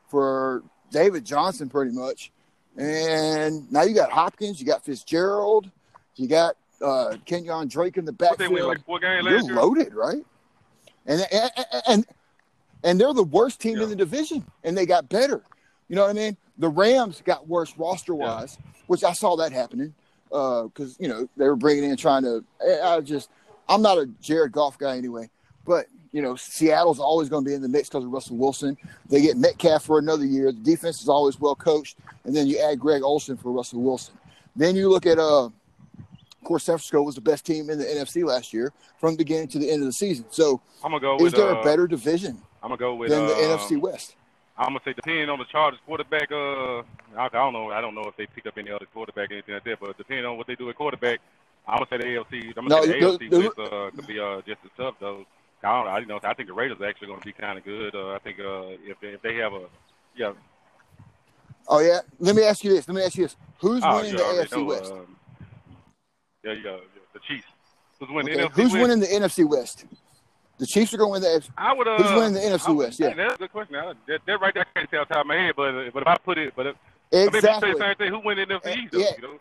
for 0.10 0.64
David 0.91 1.26
Johnson, 1.26 1.70
pretty 1.70 1.91
much. 1.91 2.32
And 2.78 3.70
now 3.72 3.82
you 3.84 3.95
got 3.95 4.12
Hopkins, 4.12 4.60
you 4.60 4.66
got 4.66 4.86
Fitzgerald, 4.86 5.70
you 6.16 6.28
got 6.28 6.55
uh, 6.82 7.16
Kenyon 7.26 7.68
Drake 7.68 7.97
in 7.97 8.05
the 8.05 8.12
they 8.12 8.47
win 8.47 8.58
backfield. 8.60 8.68
like 8.68 8.88
You're 9.32 9.41
year. 9.41 9.55
loaded, 9.55 9.93
right? 9.95 10.24
And 11.08 11.22
and 11.32 11.51
and, 11.88 12.05
and 12.84 13.01
they're 13.01 13.14
the 13.14 13.24
worst 13.24 13.60
team 13.60 13.78
Yeah. 13.78 13.84
in 13.84 13.89
the 13.89 13.95
division, 13.95 14.45
and 14.64 14.78
they 14.78 14.86
got 14.86 15.10
better. 15.10 15.41
You 15.89 15.95
know 15.95 16.03
what 16.03 16.09
I 16.09 16.13
mean? 16.13 16.38
The 16.57 16.69
Rams 16.69 17.21
got 17.23 17.47
worse 17.47 17.73
roster 17.77 18.15
wise, 18.15 18.57
which 18.88 19.03
I 19.03 19.13
saw 19.13 19.35
that 19.38 19.51
happening 19.51 19.93
because 20.29 20.97
you 20.99 21.07
know 21.07 21.27
they 21.38 21.45
were 21.45 21.55
bringing 21.55 21.89
in 21.89 21.97
trying 21.97 22.23
to. 22.23 22.43
I 22.83 22.99
just 23.01 23.29
I'm 23.69 23.81
not 23.81 23.97
a 23.97 24.07
Jared 24.21 24.51
Goff 24.51 24.77
guy 24.77 24.97
anyway, 24.97 25.29
but 25.65 25.88
you 26.11 26.21
know 26.21 26.35
Seattle's 26.35 26.99
always 26.99 27.29
going 27.29 27.43
to 27.43 27.49
be 27.49 27.53
in 27.53 27.61
the 27.61 27.69
mix 27.69 27.89
because 27.89 28.03
of 28.03 28.11
Russell 28.11 28.38
Wilson. 28.38 28.77
They 29.09 29.21
get 29.21 29.38
Metcalf 29.38 29.83
for 29.83 29.99
another 29.99 30.25
year. 30.25 30.51
The 30.51 30.59
defense 30.59 31.01
is 31.01 31.09
always 31.09 31.39
well 31.39 31.55
coached, 31.55 31.97
and 32.25 32.35
then 32.35 32.47
you 32.47 32.59
add 32.59 32.79
Greg 32.79 33.03
Olsen 33.03 33.38
for 33.38 33.51
Russell 33.51 33.81
Wilson. 33.81 34.15
Then 34.55 34.75
you 34.75 34.89
look 34.89 35.05
at 35.05 35.19
uh, 35.19 35.45
of 35.45 35.51
course, 36.43 36.63
San 36.63 36.73
Francisco 36.73 37.01
was 37.01 37.15
the 37.15 37.21
best 37.21 37.45
team 37.45 37.69
in 37.69 37.77
the 37.77 37.85
NFC 37.85 38.25
last 38.25 38.53
year 38.53 38.73
from 38.99 39.13
the 39.13 39.17
beginning 39.17 39.47
to 39.49 39.59
the 39.59 39.69
end 39.69 39.81
of 39.81 39.88
the 39.88 39.93
season. 39.93 40.25
So, 40.29 40.61
I'm 40.83 40.91
gonna 40.91 41.01
go 41.01 41.15
is 41.17 41.21
with. 41.21 41.35
there 41.35 41.49
uh, 41.49 41.61
a 41.61 41.63
better 41.63 41.88
division 41.88 42.41
I'm 42.63 42.69
gonna 42.69 42.77
go 42.77 42.95
with 42.95 43.09
than 43.09 43.27
the 43.27 43.33
uh, 43.33 43.57
NFC 43.57 43.79
West? 43.79 44.15
I'm 44.58 44.70
gonna 44.70 44.80
say 44.84 44.93
depending 44.93 45.30
on 45.30 45.38
the 45.39 45.45
Chargers 45.45 45.80
quarterback. 45.86 46.32
Uh, 46.32 46.80
I, 47.16 47.26
I 47.26 47.30
don't 47.30 47.53
know. 47.53 47.72
I 47.72 47.80
don't 47.82 47.93
know 47.93 48.05
if 48.08 48.18
they 48.18 48.26
pick 48.26 48.47
up 48.47 48.58
any 48.58 48.72
other 48.72 48.88
quarterback 48.91 49.30
or 49.30 49.34
anything 49.34 49.53
like 49.53 49.64
that. 49.66 49.80
But 49.80 49.97
depending 49.97 50.26
on 50.26 50.38
what 50.38 50.47
they 50.47 50.55
do 50.55 50.70
at 50.70 50.76
quarterback, 50.76 51.20
I'm 51.68 51.78
gonna 51.78 51.88
say 51.91 51.97
the 51.97 52.03
AFC. 52.05 52.58
I'm 52.58 52.68
gonna 52.68 52.70
No, 52.70 52.82
say 52.82 52.88
the 52.99 53.28
AFC 53.28 53.43
West, 53.43 53.60
uh, 53.60 53.91
could 53.95 54.08
be 54.08 54.20
uh, 54.20 54.41
just 54.47 54.60
as 54.66 54.72
tough 54.76 54.95
though. 54.99 55.26
I 55.64 55.72
don't 55.74 55.86
know. 55.86 55.91
I, 55.91 55.99
you 55.99 56.05
know, 56.05 56.20
I 56.24 56.34
think 56.34 56.49
the 56.49 56.53
Raiders 56.55 56.78
are 56.82 56.86
actually 56.86 57.08
gonna 57.08 57.22
be 57.22 57.34
kind 57.34 57.58
of 57.58 57.64
good. 57.66 57.93
Uh, 57.95 58.14
I 58.14 58.20
think 58.20 58.39
uh, 58.39 58.70
if 58.86 58.99
they, 58.99 59.08
if 59.10 59.22
they 59.22 59.36
have 59.36 59.53
a 59.53 59.66
yeah. 60.16 60.34
Oh 61.68 61.80
yeah. 61.80 61.99
Let 62.20 62.36
me 62.36 62.43
ask 62.43 62.64
you 62.64 62.72
this. 62.72 62.88
Let 62.88 62.95
me 62.95 63.03
ask 63.03 63.16
you 63.16 63.26
this. 63.26 63.36
Who's 63.60 63.84
Oh, 63.86 63.97
winning 63.97 64.14
yeah, 64.14 64.18
the 64.18 64.43
AFC 64.43 64.51
know, 64.58 64.64
West? 64.64 64.91
Um, 64.91 65.18
yeah, 66.43 66.53
yeah, 66.64 66.78
the 67.14 67.20
Chiefs. 67.28 67.45
Who's 67.99 68.10
winning 68.10 68.34
Okay, 68.34 68.43
the 68.43 68.49
NFC 68.49 68.53
Who's 68.55 68.72
West? 68.74 68.82
winning 68.82 68.99
the 69.01 69.08
NFC 69.08 69.49
West? 69.49 69.86
The 70.58 70.66
Chiefs 70.66 70.93
are 70.93 70.97
going 70.97 71.22
to 71.22 71.28
win 71.28 71.39
the. 71.39 71.47
I 71.58 71.74
would. 71.74 71.88
Uh, 71.88 71.97
Who's 71.97 72.12
winning 72.14 72.34
the 72.34 72.39
NFC 72.39 72.68
would- 72.70 72.78
West? 72.78 72.99
Yeah. 72.99 73.14
that's 73.14 73.36
a 73.36 73.38
good 73.38 73.51
question. 73.51 73.76
I, 73.76 73.93
that, 74.08 74.22
that 74.26 74.41
right 74.41 74.53
there, 74.53 74.66
I 74.76 74.80
can't 74.80 74.89
tell 74.89 75.05
top 75.05 75.22
of 75.22 75.28
my 75.28 75.36
head, 75.36 75.53
but 75.55 75.91
but 75.93 76.01
if 76.01 76.08
I 76.08 76.18
put 76.18 76.38
it, 76.38 76.53
but 76.55 76.68
if, 76.68 76.76
I 77.14 77.16
mean, 77.18 77.28
if 77.28 77.34
you 77.34 77.38
Exactly. 77.39 77.70
say 77.72 77.74
the 77.78 77.80
same 77.86 77.95
thing, 77.95 78.10
who 78.10 78.20
win 78.20 78.38
the 78.38 78.45
NFC 78.45 78.78
East? 78.78 78.91
though, 78.91 78.99
Yeah. 78.99 79.05
You 79.18 79.22
know? 79.22 79.39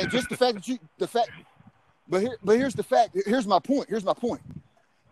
and 0.00 0.10
just 0.10 0.28
the 0.28 0.36
fact 0.36 0.54
that 0.54 0.66
you 0.68 0.78
the 0.98 1.06
fact 1.06 1.30
but 2.08 2.20
here 2.20 2.36
but 2.42 2.56
here's 2.56 2.74
the 2.74 2.82
fact 2.82 3.16
here's 3.26 3.46
my 3.46 3.60
point 3.60 3.88
here's 3.88 4.02
my 4.04 4.12
point 4.12 4.40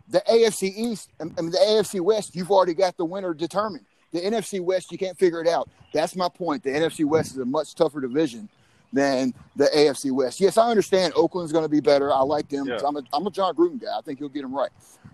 the 0.09 0.21
afc 0.29 0.63
east 0.65 1.09
i 1.21 1.25
mean 1.25 1.35
the 1.51 1.59
afc 1.59 2.01
west 2.01 2.35
you've 2.35 2.51
already 2.51 2.75
got 2.75 2.97
the 2.97 3.05
winner 3.05 3.33
determined 3.33 3.85
the 4.13 4.21
nfc 4.21 4.61
west 4.61 4.91
you 4.91 4.99
can't 4.99 5.17
figure 5.17 5.41
it 5.41 5.47
out 5.47 5.69
that's 5.95 6.17
my 6.17 6.29
point 6.29 6.65
the 6.65 6.71
nfc 6.71 7.05
west 7.05 7.31
is 7.31 7.39
a 7.39 7.45
much 7.45 7.77
tougher 7.77 8.01
division 8.01 8.49
than 8.93 9.33
the 9.57 9.65
afc 9.75 10.11
west 10.13 10.41
yes 10.41 10.59
i 10.59 10.69
understand 10.69 11.13
oakland's 11.17 11.53
going 11.53 11.65
to 11.65 11.69
be 11.69 11.81
better 11.81 12.13
i 12.13 12.21
like 12.21 12.49
them 12.49 12.67
Yeah. 12.67 12.79
I'm, 12.87 12.97
a, 12.97 13.03
I'm 13.13 13.27
a 13.27 13.31
Jon 13.31 13.55
Gruden 13.55 13.81
guy 13.81 13.89
i 13.97 14.01
think 14.03 14.19
he'll 14.19 14.29
get 14.29 14.43
them 14.43 14.55
right 14.55 14.71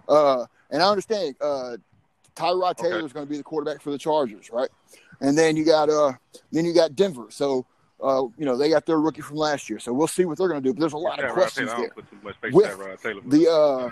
uh, 0.08 0.46
and 0.70 0.82
i 0.82 0.88
understand 0.88 1.36
uh, 1.40 1.76
tyrod 2.34 2.70
Okay. 2.72 2.82
taylor's 2.90 3.12
going 3.12 3.26
to 3.26 3.30
be 3.30 3.36
the 3.36 3.42
quarterback 3.42 3.80
for 3.80 3.90
the 3.90 3.98
chargers 3.98 4.50
right 4.52 4.70
and 5.20 5.36
then 5.38 5.56
you 5.56 5.64
got 5.64 5.88
uh 5.90 6.12
then 6.52 6.64
you 6.64 6.74
got 6.74 6.94
denver 6.96 7.26
so 7.30 7.64
uh, 8.00 8.22
you 8.38 8.44
know, 8.44 8.56
they 8.56 8.68
got 8.68 8.86
their 8.86 9.00
rookie 9.00 9.22
from 9.22 9.38
last 9.38 9.68
year, 9.68 9.80
so 9.80 9.92
we'll 9.92 10.06
see 10.06 10.24
what 10.24 10.38
they're 10.38 10.46
going 10.46 10.62
to 10.62 10.68
do. 10.68 10.72
But 10.72 10.78
there's 10.78 10.92
a 10.92 10.96
lot 10.96 11.18
of 11.18 11.32
questions 11.32 11.68
Taylor, 11.68 11.74
I 11.76 11.80
there. 11.80 11.88
don't 11.88 11.94
put 11.96 12.08
too 12.12 12.16
much 12.22 12.36
faith 12.40 12.54
With 12.54 12.66
Tyrod 12.66 13.02
Taylor. 13.02 13.20
The 13.26 13.50
uh, 13.50 13.90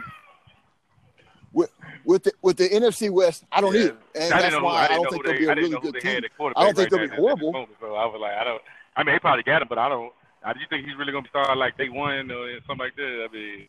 with 1.56 1.72
with 2.04 2.22
the 2.22 2.32
with 2.42 2.56
the 2.58 2.68
NFC 2.68 3.10
West, 3.10 3.44
I 3.50 3.60
don't 3.62 3.74
Yeah. 3.74 3.80
either, 3.84 3.96
and 4.14 4.34
I 4.34 4.42
that's 4.42 4.52
know, 4.54 4.62
why 4.62 4.82
I 4.82 4.84
I 4.84 4.88
don't 4.96 5.10
think 5.10 5.24
who 5.26 5.32
they'll 5.32 5.38
be 5.40 5.44
a 5.46 5.54
really 5.54 5.80
good 5.80 6.00
team. 6.00 6.22
I 6.54 6.64
don't 6.64 6.76
think 6.76 6.76
right 6.76 6.90
they'll 6.90 6.90
be 6.90 6.96
now 6.98 7.02
at 7.04 7.10
this 7.10 7.18
horrible. 7.18 7.52
moment, 7.52 7.78
so 7.80 7.94
I 7.94 8.04
was 8.04 8.20
like, 8.20 8.34
I 8.34 8.44
don't. 8.44 8.62
I 8.94 9.02
mean, 9.02 9.14
he 9.14 9.18
probably 9.18 9.42
got 9.42 9.62
him, 9.62 9.68
but 9.68 9.78
I 9.78 9.88
don't. 9.88 10.12
I 10.44 10.52
do 10.52 10.60
you 10.60 10.66
think 10.68 10.86
he's 10.86 10.96
really 10.96 11.12
gonna 11.12 11.28
start 11.28 11.56
like 11.56 11.76
day 11.78 11.88
one 11.88 12.30
or 12.30 12.50
something 12.66 12.84
like 12.84 12.94
that? 12.96 13.26
I 13.28 13.32
mean, 13.34 13.68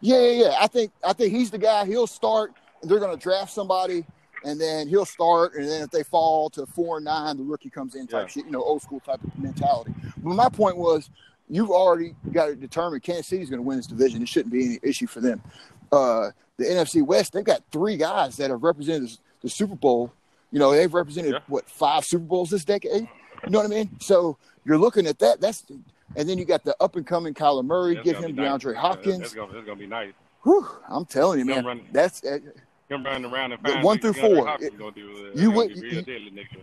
Yeah, 0.00 0.20
yeah, 0.20 0.44
yeah. 0.44 0.54
I 0.60 0.66
think 0.68 0.92
I 1.04 1.12
think 1.12 1.32
he's 1.34 1.50
the 1.50 1.58
guy. 1.58 1.84
He'll 1.84 2.06
start. 2.06 2.52
And 2.82 2.90
they're 2.90 3.00
going 3.00 3.16
to 3.16 3.22
draft 3.22 3.52
somebody, 3.52 4.04
and 4.44 4.60
then 4.60 4.86
he'll 4.88 5.06
start. 5.06 5.54
And 5.54 5.66
then 5.66 5.82
if 5.82 5.90
they 5.90 6.02
fall 6.02 6.50
to 6.50 6.66
four 6.66 6.98
and 6.98 7.04
nine, 7.06 7.38
the 7.38 7.42
rookie 7.42 7.70
comes 7.70 7.94
in 7.94 8.06
type 8.06 8.22
Yeah. 8.22 8.26
shit. 8.28 8.44
You 8.44 8.50
know, 8.52 8.62
old 8.62 8.82
school 8.82 9.00
type 9.00 9.22
of 9.24 9.38
mentality. 9.38 9.94
But 10.18 10.34
my 10.34 10.48
point 10.50 10.76
was, 10.76 11.08
you've 11.48 11.70
already 11.70 12.14
got 12.32 12.48
it 12.50 12.60
determined. 12.60 13.02
Kansas 13.02 13.26
City's 13.26 13.50
going 13.50 13.58
to 13.62 13.66
win 13.66 13.76
this 13.76 13.86
division. 13.86 14.22
It 14.22 14.28
shouldn't 14.28 14.52
be 14.52 14.64
any 14.64 14.78
issue 14.82 15.06
for 15.06 15.20
them. 15.20 15.42
Uh, 15.92 16.30
the 16.56 16.64
NFC 16.64 17.04
West, 17.04 17.32
they've 17.32 17.44
got 17.44 17.62
three 17.70 17.96
guys 17.96 18.36
that 18.36 18.50
have 18.50 18.62
represented 18.62 19.10
the, 19.40 19.48
Super 19.48 19.74
Bowl. 19.74 20.12
You 20.52 20.58
know, 20.58 20.70
they've 20.70 20.92
represented 20.92 21.32
Yeah. 21.32 21.38
what 21.48 21.68
five 21.68 22.04
Super 22.04 22.24
Bowls 22.24 22.50
this 22.50 22.64
decade. 22.64 23.08
You 23.44 23.50
know 23.50 23.58
what 23.58 23.66
I 23.66 23.68
mean? 23.70 23.90
So 24.00 24.38
you're 24.64 24.78
looking 24.78 25.06
at 25.06 25.18
that. 25.18 25.40
That's 25.40 25.64
and 26.16 26.28
then 26.28 26.38
you 26.38 26.44
got 26.44 26.64
the 26.64 26.76
up 26.80 26.96
and 26.96 27.06
coming 27.06 27.34
Kyler 27.34 27.64
Murray. 27.64 27.94
that's 27.96 28.04
Give 28.06 28.16
him 28.18 28.36
be 28.36 28.42
nice. 28.42 28.62
DeAndre 28.62 28.74
Hopkins. 28.76 29.18
That's 29.18 29.34
gonna, 29.34 29.52
that's 29.52 29.66
gonna 29.66 29.78
be 29.78 29.86
nice. 29.86 30.12
Whew, 30.44 30.66
I'm 30.88 31.04
telling 31.04 31.40
you, 31.40 31.44
man. 31.44 31.64
running- 31.64 31.88
That's 31.92 32.22
uh, 32.24 32.38
Him 32.88 33.04
running 33.04 33.30
around 33.30 33.52
and 33.52 33.82
one 33.82 33.98
through 33.98 34.12
four, 34.12 34.48
it- 34.60 34.78
gonna 34.78 34.92
do, 34.92 35.32
uh, 35.34 35.40
you 35.40 35.50
would- 35.50 35.76
you- 35.76 36.02
deadly 36.02 36.30
next 36.30 36.52
year. 36.52 36.62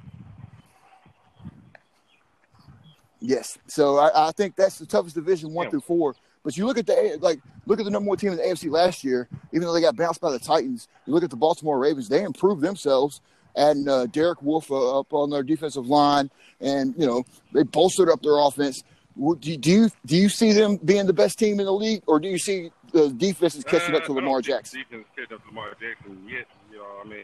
Yes. 3.22 3.57
So 3.67 3.97
I, 3.97 4.30
I 4.30 4.32
think 4.32 4.55
that's 4.55 4.80
the 4.80 4.86
toughest 4.86 5.15
division 5.15 5.53
one 5.53 5.69
through 5.69 5.82
four. 5.82 6.15
But 6.43 6.57
you 6.57 6.65
look 6.65 6.80
at 6.80 6.88
the 6.88 7.19
like 7.22 7.39
look 7.67 7.80
at 7.80 7.86
the 7.86 7.91
number 7.91 8.09
one 8.09 8.17
team 8.17 8.32
in 8.32 8.38
the 8.38 8.43
AFC 8.43 8.69
last 8.72 9.03
year. 9.03 9.30
Even 9.53 9.67
though 9.67 9.74
they 9.74 9.82
got 9.82 9.95
bounced 9.95 10.19
by 10.19 10.32
the 10.32 10.39
Titans, 10.39 10.88
you 11.05 11.13
look 11.13 11.24
at 11.24 11.30
the 11.30 11.36
Baltimore 11.36 11.78
Ravens. 11.78 12.09
They 12.09 12.24
improved 12.24 12.61
themselves, 12.61 13.22
adding 13.55 13.88
uh, 13.88 14.07
Derek 14.07 14.41
Wolfe 14.41 14.72
uh, 14.72 14.99
up 14.99 15.13
on 15.13 15.30
their 15.30 15.43
defensive 15.43 15.86
line, 15.88 16.32
and 16.59 16.95
you 16.97 17.05
know 17.05 17.24
they 17.53 17.61
bolstered 17.61 18.09
up 18.09 18.24
their 18.24 18.38
offense. 18.39 18.84
Do 19.15 19.36
do 19.36 19.69
you 19.72 19.89
do 20.05 20.15
you 20.17 20.30
see 20.30 20.51
them 20.51 20.78
being 20.78 21.05
the 21.05 21.13
best 21.13 21.38
team 21.38 21.59
in 21.59 21.67
the 21.67 21.72
league, 21.74 22.01
or 22.07 22.19
do 22.19 22.28
you 22.28 22.39
see 22.39 22.72
the 22.91 23.09
defenses 23.09 23.63
catching 23.63 23.93
up 23.95 24.03
to 24.05 24.13
Uh, 24.13 24.15
Lamar 24.15 24.41
Jackson? 24.41 24.80
Defense 24.80 25.05
catch 25.15 25.32
up 25.32 25.43
to 25.43 25.47
Lamar 25.49 25.76
Jackson 25.80 26.28
yet. 26.28 26.47
You 26.72 26.78
know, 26.80 26.88
I 27.05 27.07
mean, 27.07 27.24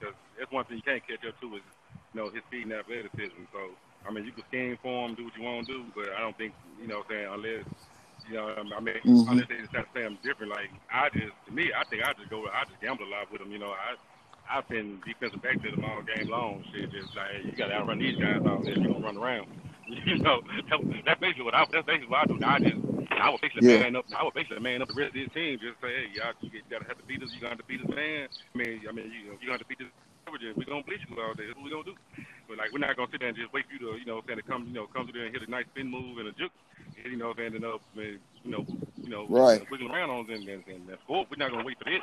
because 0.00 0.14
that's 0.38 0.50
one 0.50 0.64
thing 0.64 0.78
you 0.78 0.82
can't 0.82 1.06
catch 1.06 1.28
up 1.28 1.38
to 1.42 1.56
is 1.56 1.62
you 2.14 2.20
know 2.20 2.30
his 2.30 2.42
speed 2.44 2.62
and 2.62 2.72
athleticism. 2.72 3.44
So 3.52 3.58
I 4.08 4.12
mean, 4.12 4.24
you 4.24 4.32
can 4.32 4.44
scheme 4.48 4.78
for 4.82 5.08
him, 5.08 5.14
do 5.16 5.24
what 5.24 5.36
you 5.36 5.42
want 5.44 5.66
to 5.66 5.72
do, 5.72 5.84
but 5.94 6.10
I 6.16 6.20
don't 6.20 6.36
think 6.38 6.54
you 6.80 6.88
know, 6.88 6.98
what 6.98 7.06
I'm 7.10 7.16
saying 7.16 7.28
unless 7.32 7.64
you 8.28 8.34
know, 8.34 8.48
I 8.76 8.80
mean, 8.80 8.96
Mhm. 9.04 9.30
unless 9.30 9.48
they 9.48 9.56
decide 9.56 9.84
to 9.86 9.92
say 9.94 10.04
I'm 10.06 10.18
different. 10.24 10.52
Like 10.52 10.70
I 10.92 11.10
just, 11.10 11.32
to 11.46 11.52
me, 11.52 11.72
I 11.76 11.84
think 11.84 12.04
I 12.04 12.12
just 12.14 12.30
go, 12.30 12.46
I 12.48 12.64
just 12.64 12.80
gamble 12.80 13.06
a 13.06 13.10
lot 13.10 13.30
with 13.32 13.40
him. 13.42 13.52
You 13.52 13.58
know, 13.60 13.72
I. 13.72 13.96
I've 14.50 14.68
been 14.68 15.00
defensive 15.06 15.42
back 15.42 15.62
to 15.62 15.70
them 15.70 15.84
all 15.84 16.02
game 16.02 16.28
long. 16.28 16.64
Shit, 16.72 16.90
just 16.92 17.16
like 17.16 17.44
you 17.44 17.52
got 17.52 17.68
to 17.68 17.74
outrun 17.74 17.98
these 18.00 18.16
guys 18.16 18.42
out 18.46 18.64
there. 18.64 18.74
You 18.78 18.88
gonna 18.92 19.04
run 19.06 19.16
around. 19.18 19.48
You 19.88 20.18
know, 20.18 20.40
that, 20.70 21.02
that's 21.04 21.20
basically 21.20 21.44
what 21.44 21.54
I. 21.54 21.66
That's 21.72 21.86
basically 21.86 22.08
what 22.08 22.20
I 22.22 22.26
do. 22.26 22.38
I 22.44 22.58
just, 22.60 22.76
I 23.12 23.30
would 23.30 23.40
basically 23.42 23.68
Yeah. 23.68 23.80
man 23.80 23.96
up. 23.96 24.06
I 24.16 24.24
would 24.24 24.34
basically 24.34 24.60
man 24.60 24.82
up 24.82 24.88
the 24.88 24.94
rest 24.94 25.10
of 25.10 25.20
this 25.20 25.32
team. 25.34 25.58
Just 25.60 25.80
say, 25.82 25.88
hey, 25.92 26.06
y'all, 26.14 26.32
you 26.40 26.62
gotta 26.70 26.86
have 26.88 26.98
to 26.98 27.04
beat 27.04 27.22
us. 27.22 27.30
You 27.34 27.40
gotta 27.40 27.56
have 27.56 27.58
to 27.60 27.68
beat 27.68 27.82
us, 27.82 27.88
man. 27.94 28.28
I 28.54 28.58
mean, 28.58 28.82
I 28.88 28.92
mean, 28.92 29.12
you, 29.12 29.36
you 29.40 29.48
got 29.50 29.58
to 29.60 29.66
beat 29.66 29.78
this. 29.78 29.88
Coverage. 30.24 30.56
We 30.56 30.64
gonna 30.64 30.84
bleach 30.84 31.00
you 31.08 31.16
all 31.22 31.34
day. 31.34 31.46
That's 31.46 31.56
what 31.56 31.64
we 31.64 31.70
gonna 31.70 31.84
do. 31.84 31.96
But 32.48 32.58
like, 32.58 32.72
we're 32.72 32.80
not 32.84 32.96
gonna 32.96 33.10
sit 33.12 33.20
there 33.20 33.30
and 33.30 33.38
just 33.38 33.52
wait 33.52 33.66
for 33.66 33.74
you 33.74 33.80
to, 33.80 33.98
you 34.00 34.06
know, 34.06 34.22
saying 34.26 34.38
to 34.40 34.46
come, 34.46 34.66
you 34.68 34.74
know, 34.74 34.86
come 34.88 35.06
through 35.06 35.20
there 35.20 35.26
and 35.28 35.34
hit 35.34 35.46
a 35.46 35.50
nice 35.50 35.66
spin 35.72 35.90
move 35.90 36.18
and 36.18 36.28
a 36.28 36.32
juke. 36.32 36.52
You 37.04 37.16
know, 37.16 37.32
and 37.36 37.54
end 37.56 37.64
up, 37.64 37.82
you 37.96 38.20
know, 38.44 38.64
you 39.02 39.10
know, 39.10 39.26
Right. 39.28 39.62
wiggle 39.70 39.92
around 39.92 40.10
on 40.10 40.26
them 40.26 40.48
and, 40.48 40.64
and, 40.68 40.88
and 40.88 40.98
score. 41.04 41.26
We're 41.30 41.38
not 41.38 41.50
gonna 41.52 41.64
wait 41.64 41.78
for 41.78 41.84
this. 41.90 42.02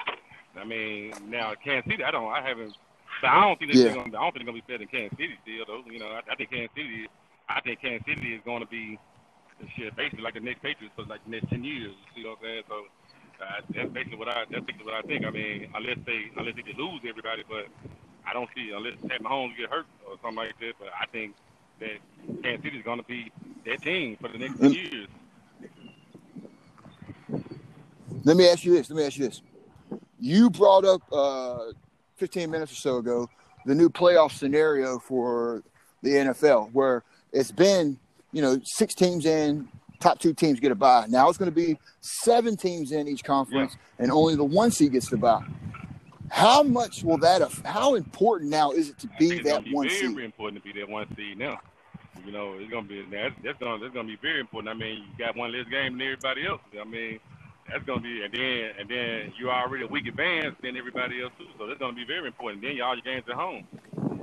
I 0.58 0.66
mean, 0.66 1.30
now 1.32 1.54
Kansas 1.64 1.90
City, 1.90 2.04
I 2.04 2.12
don't, 2.12 2.32
I 2.32 2.42
haven't. 2.42 2.76
So 3.22 3.28
I 3.28 3.42
don't 3.42 3.58
think 3.60 3.72
they're 3.72 3.92
Yeah. 3.92 3.94
gonna. 3.94 4.18
I 4.18 4.22
don't 4.22 4.34
think 4.34 4.46
they're 4.46 4.54
gonna 4.54 4.62
be 4.64 4.68
better 4.68 4.86
than 4.86 4.90
Kansas 4.94 5.18
City 5.18 5.36
still, 5.44 5.66
though. 5.68 5.84
You 5.90 6.00
know, 6.00 6.08
I, 6.12 6.22
I 6.32 6.36
think 6.36 6.52
Kansas 6.52 6.76
City. 6.76 7.08
I 7.50 7.62
think 7.62 7.82
Kansas 7.82 8.06
City 8.08 8.36
is 8.36 8.42
going 8.46 8.62
to 8.62 8.68
be 8.68 9.00
shit 9.78 9.96
basically 9.96 10.24
like 10.24 10.36
the 10.36 10.42
next 10.42 10.62
Patriots 10.64 10.94
for 10.96 11.06
like 11.06 11.24
the 11.26 11.32
next 11.32 11.50
ten 11.50 11.64
years. 11.64 11.94
You 11.94 12.10
see 12.24 12.28
what 12.28 12.40
I'm 12.40 12.44
saying? 12.44 12.64
So 12.70 12.78
uh, 13.42 13.62
that's 13.76 13.92
basically 13.94 14.18
what 14.20 14.30
I. 14.30 14.46
That's 14.50 14.66
basically 14.66 14.86
what 14.88 14.96
I 14.98 15.04
think. 15.08 15.26
I 15.26 15.32
mean, 15.32 15.70
unless 15.76 16.00
they 16.06 16.32
unless 16.38 16.56
they 16.56 16.64
can 16.66 16.78
lose 16.78 17.02
everybody, 17.08 17.44
but 17.48 17.68
I 18.28 18.34
don't 18.34 18.50
see 18.56 18.72
unless 18.76 18.94
Pat 19.08 19.22
Mahomes 19.22 19.58
get 19.58 19.70
hurt 19.70 19.86
or 20.08 20.16
something 20.22 20.38
like 20.38 20.58
that. 20.60 20.74
But 20.80 20.90
I 21.00 21.06
think 21.08 21.36
that 21.80 21.98
Kansas 22.44 22.64
City 22.64 22.78
is 22.78 22.84
going 22.86 23.00
to 23.00 23.06
be 23.06 23.32
that 23.66 23.82
team 23.82 24.18
for 24.22 24.28
the 24.30 24.38
next 24.38 24.60
Mm. 24.60 24.74
years. 24.74 25.08
Let 28.24 28.38
me 28.38 28.48
ask 28.48 28.64
you 28.64 28.74
this. 28.74 28.90
Let 28.90 28.98
me 28.98 29.06
ask 29.06 29.18
you 29.18 29.28
this. 29.28 29.42
You 30.20 30.50
brought 30.50 30.86
up 30.86 31.02
uh, 31.12 31.72
15 32.18 32.52
minutes 32.52 32.72
or 32.72 32.76
so 32.76 32.98
ago 32.98 33.28
the 33.66 33.74
new 33.76 33.90
playoff 33.90 34.32
scenario 34.32 35.00
for 35.00 35.64
the 36.02 36.10
NFL, 36.10 36.72
where 36.74 37.04
it's 37.32 37.52
been, 37.52 37.98
you 38.32 38.42
know, 38.42 38.60
six 38.64 38.94
teams 38.96 39.26
in, 39.26 39.68
top 40.00 40.20
two 40.20 40.34
teams 40.34 40.60
get 40.60 40.72
a 40.72 40.76
bye. 40.76 41.06
Now 41.10 41.30
it's 41.30 41.38
going 41.38 41.52
to 41.52 41.56
be 41.56 41.78
seven 42.02 42.58
teams 42.58 42.92
in 42.92 43.08
each 43.08 43.24
conference, 43.24 43.78
and 44.00 44.12
only 44.12 44.36
the 44.36 44.44
one 44.44 44.72
seed 44.72 44.94
gets 44.94 45.10
the 45.10 45.18
bye. 45.18 45.44
How 46.32 46.64
much 46.64 47.04
will 47.04 47.20
that? 47.20 47.42
How 47.66 47.96
important 47.96 48.52
now 48.52 48.72
is 48.72 48.90
it 48.90 49.00
to 49.00 49.08
be 49.10 49.40
that 49.42 49.64
be 49.64 49.72
one 49.72 49.90
very 49.90 49.90
seed? 49.90 50.18
important 50.26 50.64
to 50.64 50.74
be 50.74 50.80
that 50.80 50.90
one 50.90 51.08
seed 51.18 51.40
now. 51.40 51.60
You 52.26 52.32
know, 52.34 52.56
it's 52.60 52.72
gonna 52.72 52.88
be 52.88 53.04
that's, 53.12 53.36
that's 53.44 53.60
gonna 53.60 53.80
that's 53.80 53.94
gonna 53.94 54.08
be 54.08 54.18
very 54.22 54.42
important. 54.42 54.70
I 54.70 54.76
mean, 54.78 55.04
you 55.04 55.26
got 55.26 55.38
one 55.38 55.52
less 55.54 55.68
game 55.70 55.94
than 55.98 56.02
everybody 56.04 56.48
else. 56.48 56.62
I 56.80 56.86
mean, 56.86 57.20
that's 57.70 57.84
gonna 57.86 58.02
be 58.02 58.24
and 58.24 58.34
then 58.34 58.72
and 58.80 58.90
then 58.90 59.34
you're 59.40 59.52
already 59.52 59.86
a 59.86 59.88
week 59.88 60.08
advanced 60.08 60.62
than 60.64 60.78
everybody 60.78 61.22
else 61.24 61.34
too. 61.40 61.48
So 61.60 61.68
that's 61.68 61.80
gonna 61.80 61.94
be 61.96 62.06
very 62.06 62.28
important. 62.28 62.62
Then 62.64 62.76
you 62.78 62.84
all 62.84 62.96
your 62.96 63.04
games 63.04 63.26
at 63.30 63.36
home. 63.36 63.68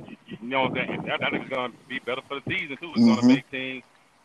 You, 0.06 0.16
you 0.26 0.38
know 0.48 0.62
what 0.68 0.78
I'm 0.78 0.86
saying? 0.88 1.04
That, 1.06 1.22
I 1.24 1.30
think 1.30 1.44
it's 1.46 1.54
gonna 1.54 1.74
be 1.88 2.00
better 2.00 2.22
for 2.28 2.40
the 2.40 2.46
season 2.48 2.76
too. 2.80 2.92
It's 2.96 3.04
Mhm. 3.04 3.06
gonna 3.06 3.24
make 3.26 3.50
teams 3.50 3.84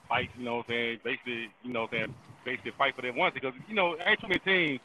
fight. 0.09 0.29
You 0.37 0.45
know 0.45 0.57
what 0.57 0.67
I'm 0.69 0.73
saying? 0.75 0.99
Basically, 1.03 1.49
you 1.63 1.73
know 1.73 1.83
what 1.83 1.93
I'm 1.93 1.99
saying? 1.99 2.15
Basically 2.45 2.71
fight 2.77 2.95
for 2.95 3.03
that 3.03 3.15
one 3.15 3.31
because 3.33 3.53
you 3.67 3.75
know 3.75 3.97
ain't 4.05 4.19
too 4.21 4.29
many 4.29 4.41
teams. 4.41 4.81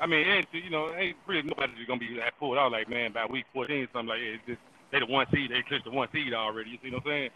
I 0.00 0.06
mean, 0.06 0.26
ain't 0.26 0.46
you 0.52 0.70
know 0.70 0.92
ain't 0.94 1.16
really 1.26 1.42
nobody's 1.42 1.86
gonna 1.86 2.00
be 2.00 2.14
that 2.16 2.38
pulled 2.38 2.58
out 2.58 2.72
like 2.72 2.88
man 2.88 3.12
by 3.12 3.26
week 3.26 3.46
14 3.52 3.88
something 3.92 4.08
like 4.08 4.20
that. 4.20 4.34
It's 4.34 4.46
just 4.46 4.60
they 4.90 5.00
the 5.00 5.06
one 5.06 5.26
seed. 5.32 5.50
They 5.50 5.62
clinched 5.62 5.84
the 5.86 5.90
one 5.90 6.08
seed 6.12 6.32
already. 6.34 6.70
You 6.70 6.78
see 6.82 6.90
what 6.90 7.02
I'm 7.04 7.10
saying? 7.10 7.30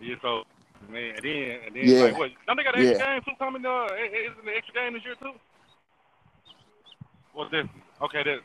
Yeah. 0.00 0.14
So 0.22 0.42
man, 0.90 1.14
and 1.16 1.24
then 1.24 1.58
and 1.66 1.76
then 1.76 1.84
Yeah. 1.84 2.02
like 2.04 2.18
what? 2.18 2.30
Don't 2.46 2.56
they 2.56 2.62
got 2.64 2.76
an 2.78 2.86
extra 2.86 3.06
Yeah. 3.06 3.14
game 3.14 3.22
too 3.24 3.32
coming? 3.38 3.64
Uh, 3.64 3.86
isn't 3.94 4.44
the 4.44 4.56
extra 4.56 4.74
game 4.74 4.92
this 4.92 5.04
year 5.04 5.14
too? 5.16 5.32
What's 7.32 7.50
this? 7.50 7.66
Okay, 8.02 8.22
that 8.22 8.40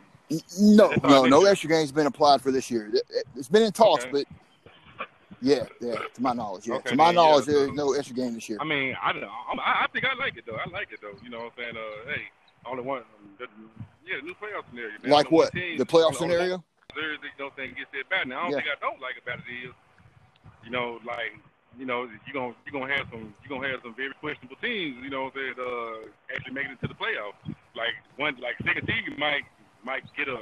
No, 0.60 0.94
no, 1.04 1.26
no 1.26 1.46
extra 1.46 1.70
games 1.70 1.92
been 1.92 2.08
applied 2.08 2.42
for 2.42 2.52
this 2.52 2.70
year. 2.72 2.88
It- 2.94 3.04
it- 3.10 3.28
It's 3.36 3.48
been 3.50 3.64
in 3.64 3.72
talks, 3.72 4.04
Okay. 4.06 4.12
but 4.12 5.06
yeah, 5.42 5.66
yeah, 5.82 5.96
to 6.14 6.22
my 6.22 6.34
knowledge, 6.34 6.68
yeah. 6.68 6.76
Okay, 6.76 6.90
to 6.92 6.96
my 6.96 7.06
yeah, 7.08 7.12
knowledge, 7.12 7.46
so- 7.46 7.52
there's 7.52 7.72
no 7.72 7.94
extra 7.94 8.16
game 8.16 8.34
this 8.36 8.48
year. 8.50 8.58
I 8.62 8.64
mean, 8.64 8.96
I 9.02 9.12
don't 9.12 9.22
know. 9.22 9.30
I, 9.30 9.84
I 9.84 9.88
think 9.92 10.06
I 10.06 10.14
like 10.16 10.38
it 10.38 10.46
though. 10.46 10.56
I 10.56 10.70
like 10.70 10.92
it 10.92 11.00
though. 11.02 11.18
You 11.24 11.30
know 11.30 11.40
what 11.40 11.54
I'm 11.58 11.74
saying? 11.74 11.78
Uh, 11.78 12.12
hey, 12.14 12.30
only 12.66 12.84
one. 12.84 13.04
The, 13.38 13.48
yeah, 14.06 14.18
the 14.18 14.24
new 14.24 14.34
playoff 14.36 14.64
scenario. 14.70 14.92
Man. 15.02 15.12
Like 15.12 15.32
what? 15.32 15.52
team- 15.54 15.78
The 15.78 15.86
playoff 15.86 16.16
only 16.22 16.36
scenario? 16.36 16.64
You 16.96 17.22
know, 17.40 17.46
what 17.46 17.56
gets 17.58 17.92
that 17.94 18.10
bad. 18.10 18.28
Now, 18.28 18.40
I 18.40 18.42
don't 18.44 18.52
Yeah. 18.52 18.58
think 18.58 18.70
I 18.76 18.80
don't 18.82 19.00
like 19.02 19.16
about 19.22 19.40
it 19.40 19.52
is, 19.68 19.74
you 20.66 20.72
know, 20.72 21.00
like, 21.06 21.38
you 21.78 21.86
know, 21.86 22.04
you 22.26 22.34
gonna 22.34 22.54
you 22.66 22.72
gonna 22.72 22.92
have 22.94 23.08
some 23.12 23.34
you 23.44 23.50
gonna 23.50 23.68
have 23.70 23.80
some 23.84 23.94
very 23.96 24.12
questionable 24.20 24.58
teams, 24.58 24.98
you 25.04 25.10
know, 25.10 25.30
that 25.30 25.56
uh 25.62 26.10
actually 26.34 26.54
make 26.54 26.68
it 26.68 26.80
to 26.82 26.88
the 26.88 26.96
playoffs. 26.96 27.38
Like 27.76 27.94
one 28.18 28.36
like 28.42 28.56
second 28.66 28.88
team 28.88 29.16
might 29.18 29.44
might 29.86 30.04
get 30.18 30.28
a 30.28 30.40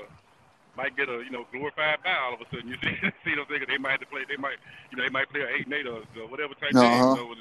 might 0.75 0.95
get 0.95 1.09
a 1.09 1.21
you 1.23 1.29
know 1.29 1.45
glorified 1.51 2.01
bye 2.03 2.15
all 2.17 2.33
of 2.33 2.41
a 2.41 2.45
sudden. 2.49 2.69
You 2.73 2.77
see, 2.81 2.95
see 3.25 3.35
what 3.37 3.51
I'm? 3.51 3.65
They 3.67 3.77
might 3.77 3.91
have 3.91 3.99
to 3.99 4.05
play. 4.07 4.21
They 4.27 4.37
might 4.37 4.57
you 4.89 4.97
know 4.97 5.03
they 5.03 5.09
might 5.11 5.29
play 5.29 5.41
a 5.41 5.47
eight 5.49 5.65
and 5.65 5.73
eight 5.73 5.85
or, 5.85 6.01
or 6.17 6.27
whatever 6.31 6.53
type 6.55 6.73
Uh-huh. 6.73 6.81
game. 6.81 7.07
You 7.09 7.15
know, 7.15 7.35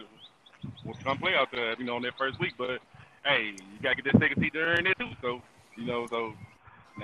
with 0.84 0.96
some 1.04 1.16
playoff 1.18 1.50
time, 1.52 1.76
you 1.78 1.84
know, 1.86 1.96
on 1.96 2.02
that 2.02 2.18
first 2.18 2.38
week. 2.40 2.54
But 2.58 2.80
hey, 3.26 3.52
you 3.58 3.80
gotta 3.82 3.96
get 3.96 4.06
that 4.12 4.22
second 4.22 4.38
seed 4.42 4.54
to 4.54 4.60
earn 4.60 4.88
it 4.88 4.98
too. 4.98 5.10
So 5.22 5.42
you 5.76 5.86
know, 5.86 6.08
so 6.10 6.34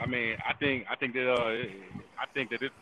I 0.01 0.07
mean, 0.07 0.37
I 0.49 0.55
think 0.55 0.87
I 0.91 0.97
think 0.97 1.15
that 1.15 1.31
uh, 1.31 1.53
I 2.21 2.27
think 2.35 2.51
that 2.51 2.63
it's 2.63 2.75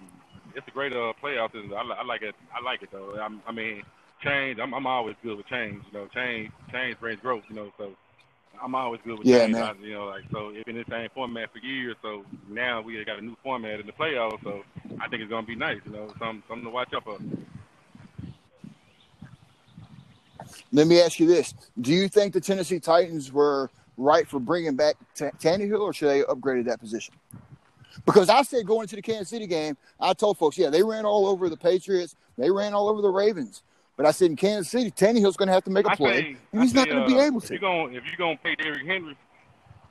it's 0.57 0.69
a 0.69 0.73
great 0.73 0.93
uh, 0.93 1.13
playoff. 1.23 1.51
I, 1.55 1.83
li- 1.85 1.97
I 2.01 2.05
like 2.05 2.23
it. 2.23 2.37
I 2.55 2.63
like 2.65 2.83
it 2.83 2.91
though. 2.93 3.15
I'm, 3.21 3.43
I 3.49 3.53
mean, 3.53 3.83
change. 4.25 4.59
I'm, 4.63 4.75
I'm 4.75 4.87
always 4.87 5.17
good 5.23 5.37
with 5.39 5.47
change. 5.49 5.83
You 5.93 5.99
know, 5.99 6.09
change 6.15 6.51
change 6.73 6.99
brings 7.01 7.21
growth. 7.21 7.45
You 7.49 7.57
know, 7.57 7.71
so 7.79 7.93
I'm 8.63 8.75
always 8.75 9.01
good 9.05 9.19
with 9.19 9.29
Yeah, 9.29 9.47
change. 9.47 9.49
man. 9.49 9.63
I, 9.63 9.75
you 9.81 9.95
know, 9.95 10.07
like 10.07 10.25
so 10.33 10.51
it's 10.51 10.65
been 10.65 10.77
the 10.77 10.85
same 10.91 11.09
format 11.15 11.53
for 11.53 11.59
years. 11.61 11.97
So 12.03 12.25
now 12.49 12.83
we 12.83 13.03
got 13.05 13.19
a 13.21 13.23
new 13.23 13.37
format 13.43 13.81
in 13.81 13.87
the 13.87 13.93
playoffs. 13.93 14.43
So 14.45 14.63
I 15.01 15.09
think 15.09 15.23
it's 15.23 15.31
gonna 15.31 15.47
be 15.47 15.57
nice. 15.57 15.81
You 15.85 15.93
know, 15.93 16.15
something 16.21 16.45
something 16.49 16.65
to 16.67 16.71
watch 16.71 16.91
out 16.95 17.05
for. 17.05 17.19
Let 20.73 20.87
me 20.87 21.01
ask 21.01 21.19
you 21.19 21.27
this: 21.27 21.55
Do 21.81 21.93
you 21.93 22.09
think 22.09 22.33
the 22.33 22.41
Tennessee 22.41 22.81
Titans 22.81 23.33
were 23.33 23.71
right 23.97 24.27
for 24.27 24.39
bringing 24.41 24.77
back 24.77 24.97
T- 25.15 25.25
Tannehill, 25.41 25.81
or 25.81 25.93
should 25.93 26.09
they 26.09 26.19
have 26.19 26.29
upgraded 26.29 26.67
that 26.67 26.81
position? 26.81 27.15
Because 28.07 28.29
I 28.29 28.43
said 28.43 28.67
going 28.67 28.83
into 28.83 28.97
the 28.97 29.03
Kansas 29.03 29.29
City 29.29 29.47
game, 29.47 29.77
I 29.99 30.13
told 30.15 30.39
folks, 30.39 30.57
yeah, 30.57 30.71
they 30.71 30.83
ran 30.83 31.05
all 31.05 31.27
over 31.27 31.49
the 31.49 31.57
Patriots, 31.57 32.15
they 32.39 32.51
ran 32.51 32.73
all 32.73 32.89
over 32.89 33.03
the 33.03 33.11
Ravens, 33.11 33.63
but 33.97 34.07
I 34.07 34.13
said 34.13 34.31
in 34.31 34.37
Kansas 34.37 34.71
City, 34.71 34.91
Tannehill's 34.91 35.37
going 35.37 35.49
to 35.49 35.53
have 35.53 35.65
to 35.65 35.71
make 35.71 35.87
a 35.87 35.91
I 35.91 35.97
play, 35.97 36.37
and 36.53 36.61
I 36.61 36.65
he's 36.65 36.73
not 36.73 36.89
going 36.89 37.03
to 37.03 37.07
be 37.07 37.21
uh, 37.21 37.27
able 37.27 37.39
If 37.39 37.49
to. 37.49 37.61
you're 37.61 37.93
if 37.93 38.05
you're 38.07 38.17
gonna 38.17 38.39
pay 38.43 38.55
Derrick 38.55 38.87
Henry, 38.87 39.17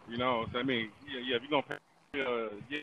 you 0.10 0.18
know, 0.18 0.46
I 0.56 0.64
mean, 0.64 0.90
yeah, 1.08 1.20
yeah, 1.24 1.36
if 1.36 1.44
you're 1.44 1.62
gonna 1.62 1.80
pay, 2.14 2.22
uh, 2.22 2.50
yeah, 2.70 2.80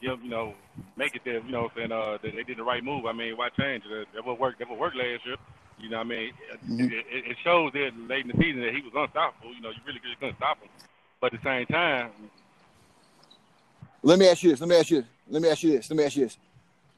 yeah, 0.00 0.16
you 0.22 0.30
know, 0.30 0.54
make 0.96 1.16
it 1.16 1.22
there, 1.24 1.40
you 1.40 1.50
know, 1.50 1.70
saying 1.74 1.90
uh, 1.90 2.18
they 2.22 2.30
did 2.44 2.58
the 2.58 2.62
right 2.62 2.84
move. 2.84 3.06
I 3.06 3.12
mean, 3.12 3.36
why 3.36 3.48
change? 3.48 3.84
That, 3.90 4.06
that 4.14 4.24
would 4.24 4.38
work. 4.38 4.58
That 4.58 4.70
would 4.70 4.78
work 4.78 4.94
last 4.94 5.26
year. 5.26 5.36
You 5.80 5.88
know, 5.88 5.98
what 5.98 6.06
I 6.06 6.08
mean, 6.08 6.32
it, 6.80 6.92
it, 6.92 7.30
it 7.30 7.36
shows 7.42 7.72
that 7.72 7.92
late 8.08 8.26
in 8.26 8.28
the 8.28 8.42
season 8.42 8.60
that 8.62 8.74
he 8.74 8.82
was 8.82 8.92
unstoppable. 8.94 9.54
You 9.54 9.62
know, 9.62 9.70
you 9.70 9.76
really 9.86 10.00
just 10.00 10.20
couldn't 10.20 10.36
stop 10.36 10.60
him. 10.60 10.68
But 11.20 11.32
at 11.34 11.42
the 11.42 11.48
same 11.48 11.66
time, 11.66 12.10
Let 14.02 14.18
me 14.18 14.28
ask 14.28 14.42
you 14.42 14.50
this. 14.50 14.60
Let 14.60 14.68
me 14.68 14.76
ask 14.76 14.90
you. 14.90 15.00
This. 15.02 15.10
Let 15.28 15.42
me 15.42 15.48
ask 15.48 15.62
you 15.62 15.70
this. 15.72 15.90
Let 15.90 15.96
me 15.96 16.04
ask 16.04 16.16
you 16.16 16.24
this. 16.24 16.38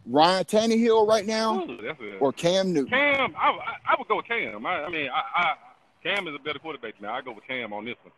Ryan 0.06 0.44
Tannehill 0.44 1.06
right 1.06 1.24
now, 1.24 1.64
ooh, 1.64 1.78
a, 1.88 2.18
or 2.18 2.32
Cam 2.32 2.72
Newton? 2.72 2.90
Cam. 2.90 3.34
I, 3.36 3.50
I, 3.50 3.92
I 3.92 3.94
would 3.98 4.08
go 4.08 4.16
with 4.16 4.26
Cam. 4.26 4.66
I, 4.66 4.84
I 4.84 4.88
mean, 4.88 5.08
I, 5.08 5.22
I, 5.40 5.54
Cam 6.02 6.26
is 6.26 6.34
a 6.34 6.38
better 6.40 6.58
quarterback 6.58 7.00
now. 7.00 7.14
I 7.14 7.22
go 7.22 7.32
with 7.32 7.46
Cam 7.46 7.72
on 7.72 7.84
this 7.84 7.94
one. 8.02 8.12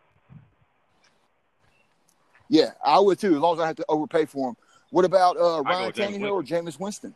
Yeah, 2.49 2.71
I 2.83 2.99
would 2.99 3.19
too, 3.19 3.35
as 3.35 3.39
long 3.39 3.55
as 3.55 3.59
I 3.59 3.67
have 3.67 3.75
to 3.77 3.85
overpay 3.87 4.25
for 4.25 4.49
him. 4.49 4.57
What 4.89 5.05
about 5.05 5.37
uh, 5.37 5.61
Ryan 5.63 5.91
Tannehill 5.91 6.31
or 6.31 6.43
Jameis 6.43 6.79
Winston? 6.79 7.15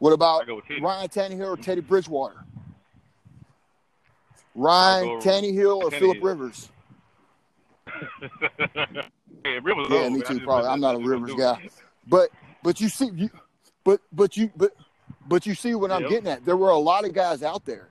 What 0.00 0.12
about 0.12 0.42
I 0.42 0.46
go 0.46 0.56
with 0.56 0.66
Teddy. 0.66 0.80
Ryan 0.80 1.08
Tannehill 1.08 1.46
or 1.46 1.52
mm-hmm. 1.52 1.62
Teddy 1.62 1.80
Bridgewater? 1.82 2.44
Ryan 4.54 5.20
Tannehill 5.20 5.76
or 5.76 5.90
Tannehill. 5.90 5.98
Philip 5.98 6.18
Rivers? 6.22 6.68
yeah, 8.20 9.58
Rivers 9.62 9.86
Yeah, 9.90 9.98
old, 9.98 10.12
me 10.14 10.22
too. 10.22 10.40
Probably. 10.40 10.68
I 10.68 10.72
I'm 10.72 10.80
not 10.80 10.96
a 10.96 10.98
Rivers 10.98 11.34
guy, 11.34 11.68
but 12.06 12.30
but 12.62 12.80
you 12.80 12.88
see, 12.88 13.10
you, 13.14 13.30
but 13.84 14.00
but 14.12 14.36
you 14.36 14.50
but 14.56 14.72
but 15.28 15.44
you 15.44 15.54
see 15.54 15.74
what 15.74 15.90
I'm 15.90 16.02
Yep. 16.02 16.10
getting 16.10 16.28
at. 16.28 16.44
There 16.46 16.56
were 16.56 16.70
a 16.70 16.78
lot 16.78 17.04
of 17.04 17.12
guys 17.12 17.42
out 17.42 17.66
there. 17.66 17.88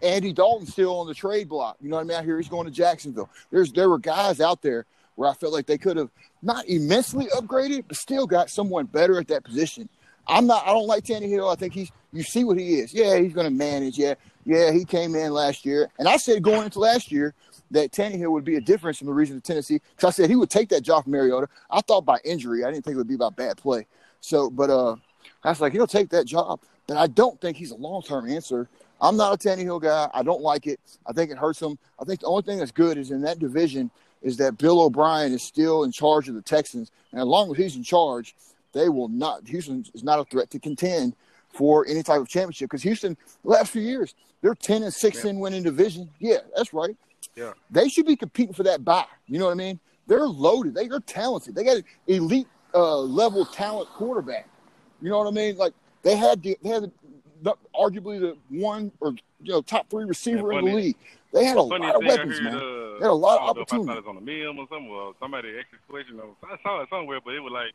Andy 0.00 0.32
Dalton's 0.32 0.72
still 0.72 0.98
on 0.98 1.06
the 1.06 1.14
trade 1.14 1.48
block. 1.50 1.76
You 1.80 1.90
know 1.90 1.96
what 1.96 2.02
I 2.02 2.04
mean? 2.04 2.16
Out 2.16 2.24
here, 2.24 2.38
he's 2.38 2.48
going 2.48 2.64
to 2.64 2.72
Jacksonville. 2.72 3.28
There's 3.50 3.72
there 3.72 3.90
were 3.90 3.98
guys 3.98 4.40
out 4.40 4.62
there 4.62 4.86
where 5.16 5.28
I 5.28 5.34
felt 5.34 5.52
like 5.52 5.66
they 5.66 5.78
could 5.78 5.98
have 5.98 6.10
not 6.40 6.66
immensely 6.66 7.26
upgraded, 7.26 7.84
but 7.88 7.96
still 7.98 8.26
got 8.26 8.48
someone 8.48 8.86
better 8.86 9.18
at 9.18 9.28
that 9.28 9.44
position. 9.44 9.88
I'm 10.26 10.46
not. 10.46 10.64
I 10.64 10.72
don't 10.72 10.86
like 10.86 11.04
Tannehill. 11.04 11.50
I 11.50 11.56
think 11.56 11.74
he's. 11.74 11.90
You 12.12 12.22
see 12.22 12.44
what 12.44 12.58
he 12.58 12.74
is. 12.80 12.92
Yeah, 12.92 13.18
he's 13.18 13.32
going 13.32 13.46
to 13.46 13.50
manage. 13.50 13.98
Yeah, 13.98 14.14
yeah. 14.44 14.70
He 14.70 14.84
came 14.84 15.14
in 15.14 15.32
last 15.32 15.64
year, 15.64 15.88
and 15.98 16.08
I 16.08 16.16
said 16.16 16.42
going 16.42 16.64
into 16.64 16.78
last 16.78 17.10
year 17.10 17.34
that 17.70 17.90
Tannehill 17.90 18.30
would 18.30 18.44
be 18.44 18.56
a 18.56 18.60
difference 18.60 18.98
from 18.98 19.06
the 19.06 19.14
reason 19.14 19.36
of 19.36 19.42
Tennessee 19.42 19.80
because 19.96 20.08
I 20.08 20.10
said 20.10 20.30
he 20.30 20.36
would 20.36 20.50
take 20.50 20.68
that 20.68 20.82
job 20.82 21.04
from 21.04 21.12
Mariota. 21.12 21.48
I 21.70 21.80
thought 21.80 22.04
by 22.04 22.18
injury. 22.24 22.64
I 22.64 22.70
didn't 22.70 22.84
think 22.84 22.94
it 22.94 22.98
would 22.98 23.08
be 23.08 23.16
by 23.16 23.30
bad 23.30 23.56
play. 23.56 23.86
So, 24.20 24.50
but 24.50 24.70
uh, 24.70 24.96
I 25.42 25.48
was 25.48 25.60
like, 25.60 25.72
he'll 25.72 25.86
take 25.86 26.10
that 26.10 26.26
job, 26.26 26.60
but 26.86 26.96
I 26.96 27.06
don't 27.06 27.40
think 27.40 27.56
he's 27.56 27.72
a 27.72 27.76
long 27.76 28.02
term 28.02 28.30
answer. 28.30 28.68
I'm 29.00 29.16
not 29.16 29.34
a 29.34 29.48
Tannehill 29.48 29.82
guy. 29.82 30.08
I 30.14 30.22
don't 30.22 30.42
like 30.42 30.66
it. 30.66 30.78
I 31.06 31.12
think 31.12 31.30
it 31.30 31.38
hurts 31.38 31.60
him. 31.60 31.76
I 32.00 32.04
think 32.04 32.20
the 32.20 32.26
only 32.26 32.42
thing 32.42 32.58
that's 32.58 32.70
good 32.70 32.98
is 32.98 33.10
in 33.10 33.22
that 33.22 33.40
division 33.40 33.90
is 34.22 34.36
that 34.36 34.58
Bill 34.58 34.80
O'Brien 34.80 35.32
is 35.32 35.42
still 35.42 35.82
in 35.82 35.90
charge 35.90 36.28
of 36.28 36.36
the 36.36 36.42
Texans, 36.42 36.92
and 37.10 37.20
as 37.20 37.26
long 37.26 37.50
as 37.50 37.56
he's 37.56 37.74
in 37.74 37.82
charge, 37.82 38.36
they 38.72 38.88
will 38.88 39.08
not. 39.08 39.46
Houston 39.48 39.84
is 39.94 40.02
not 40.02 40.18
a 40.18 40.24
threat 40.24 40.50
to 40.50 40.58
contend 40.58 41.14
for 41.52 41.86
any 41.86 42.02
type 42.02 42.20
of 42.20 42.28
championship 42.28 42.70
because 42.70 42.82
Houston, 42.82 43.16
the 43.44 43.50
last 43.50 43.70
few 43.70 43.82
years, 43.82 44.14
they're 44.40 44.54
ten 44.54 44.82
and 44.82 44.92
six 44.92 45.24
Yeah. 45.24 45.30
in 45.30 45.38
winning 45.40 45.62
division. 45.62 46.08
Yeah, 46.18 46.38
that's 46.56 46.72
right. 46.72 46.96
Yeah. 47.36 47.52
They 47.70 47.88
should 47.88 48.06
be 48.06 48.16
competing 48.16 48.54
for 48.54 48.62
that 48.64 48.84
bye. 48.84 49.04
You 49.26 49.38
know 49.38 49.46
what 49.46 49.52
I 49.52 49.54
mean? 49.54 49.78
They're 50.06 50.26
loaded. 50.26 50.74
They, 50.74 50.88
they're 50.88 51.00
talented. 51.00 51.54
They 51.54 51.64
got 51.64 51.76
an 51.76 51.84
elite 52.06 52.48
uh, 52.74 52.98
level 52.98 53.44
talent 53.46 53.88
quarterback. 53.90 54.48
You 55.00 55.10
know 55.10 55.18
what 55.18 55.28
I 55.28 55.30
mean? 55.30 55.56
Like 55.56 55.74
they 56.02 56.16
had 56.16 56.42
the, 56.42 56.58
they 56.62 56.70
had 56.70 56.84
the, 56.84 56.92
the, 57.42 57.54
arguably 57.74 58.20
the 58.20 58.36
one 58.48 58.90
or 59.00 59.12
you 59.42 59.52
know 59.52 59.62
top 59.62 59.88
three 59.90 60.04
receiver 60.04 60.52
Yeah, 60.52 60.58
in 60.58 60.64
the 60.64 60.74
league. 60.74 60.96
They 61.32 61.44
had 61.44 61.56
a 61.56 61.62
lot 61.62 61.94
of 61.94 62.02
weapons, 62.04 62.38
heard, 62.38 62.44
man. 62.44 62.54
Uh, 62.56 62.60
They 62.98 63.04
had 63.06 63.10
a 63.10 63.12
lot 63.12 63.40
of 63.40 63.42
I 63.42 63.46
don't 63.46 63.56
know 63.56 63.62
if 63.62 63.72
I 63.72 63.76
saw 63.94 64.00
this 64.00 64.08
on 64.08 64.14
the 64.16 64.20
meme 64.20 64.58
or 64.58 64.66
something, 64.68 64.90
or 64.90 65.14
somebody 65.18 65.48
asked 65.58 65.68
a 65.72 65.90
question. 65.90 66.20
I 66.20 66.56
saw 66.62 66.82
it 66.82 66.88
somewhere, 66.90 67.20
but 67.24 67.34
it 67.34 67.40
was 67.40 67.52
like, 67.52 67.72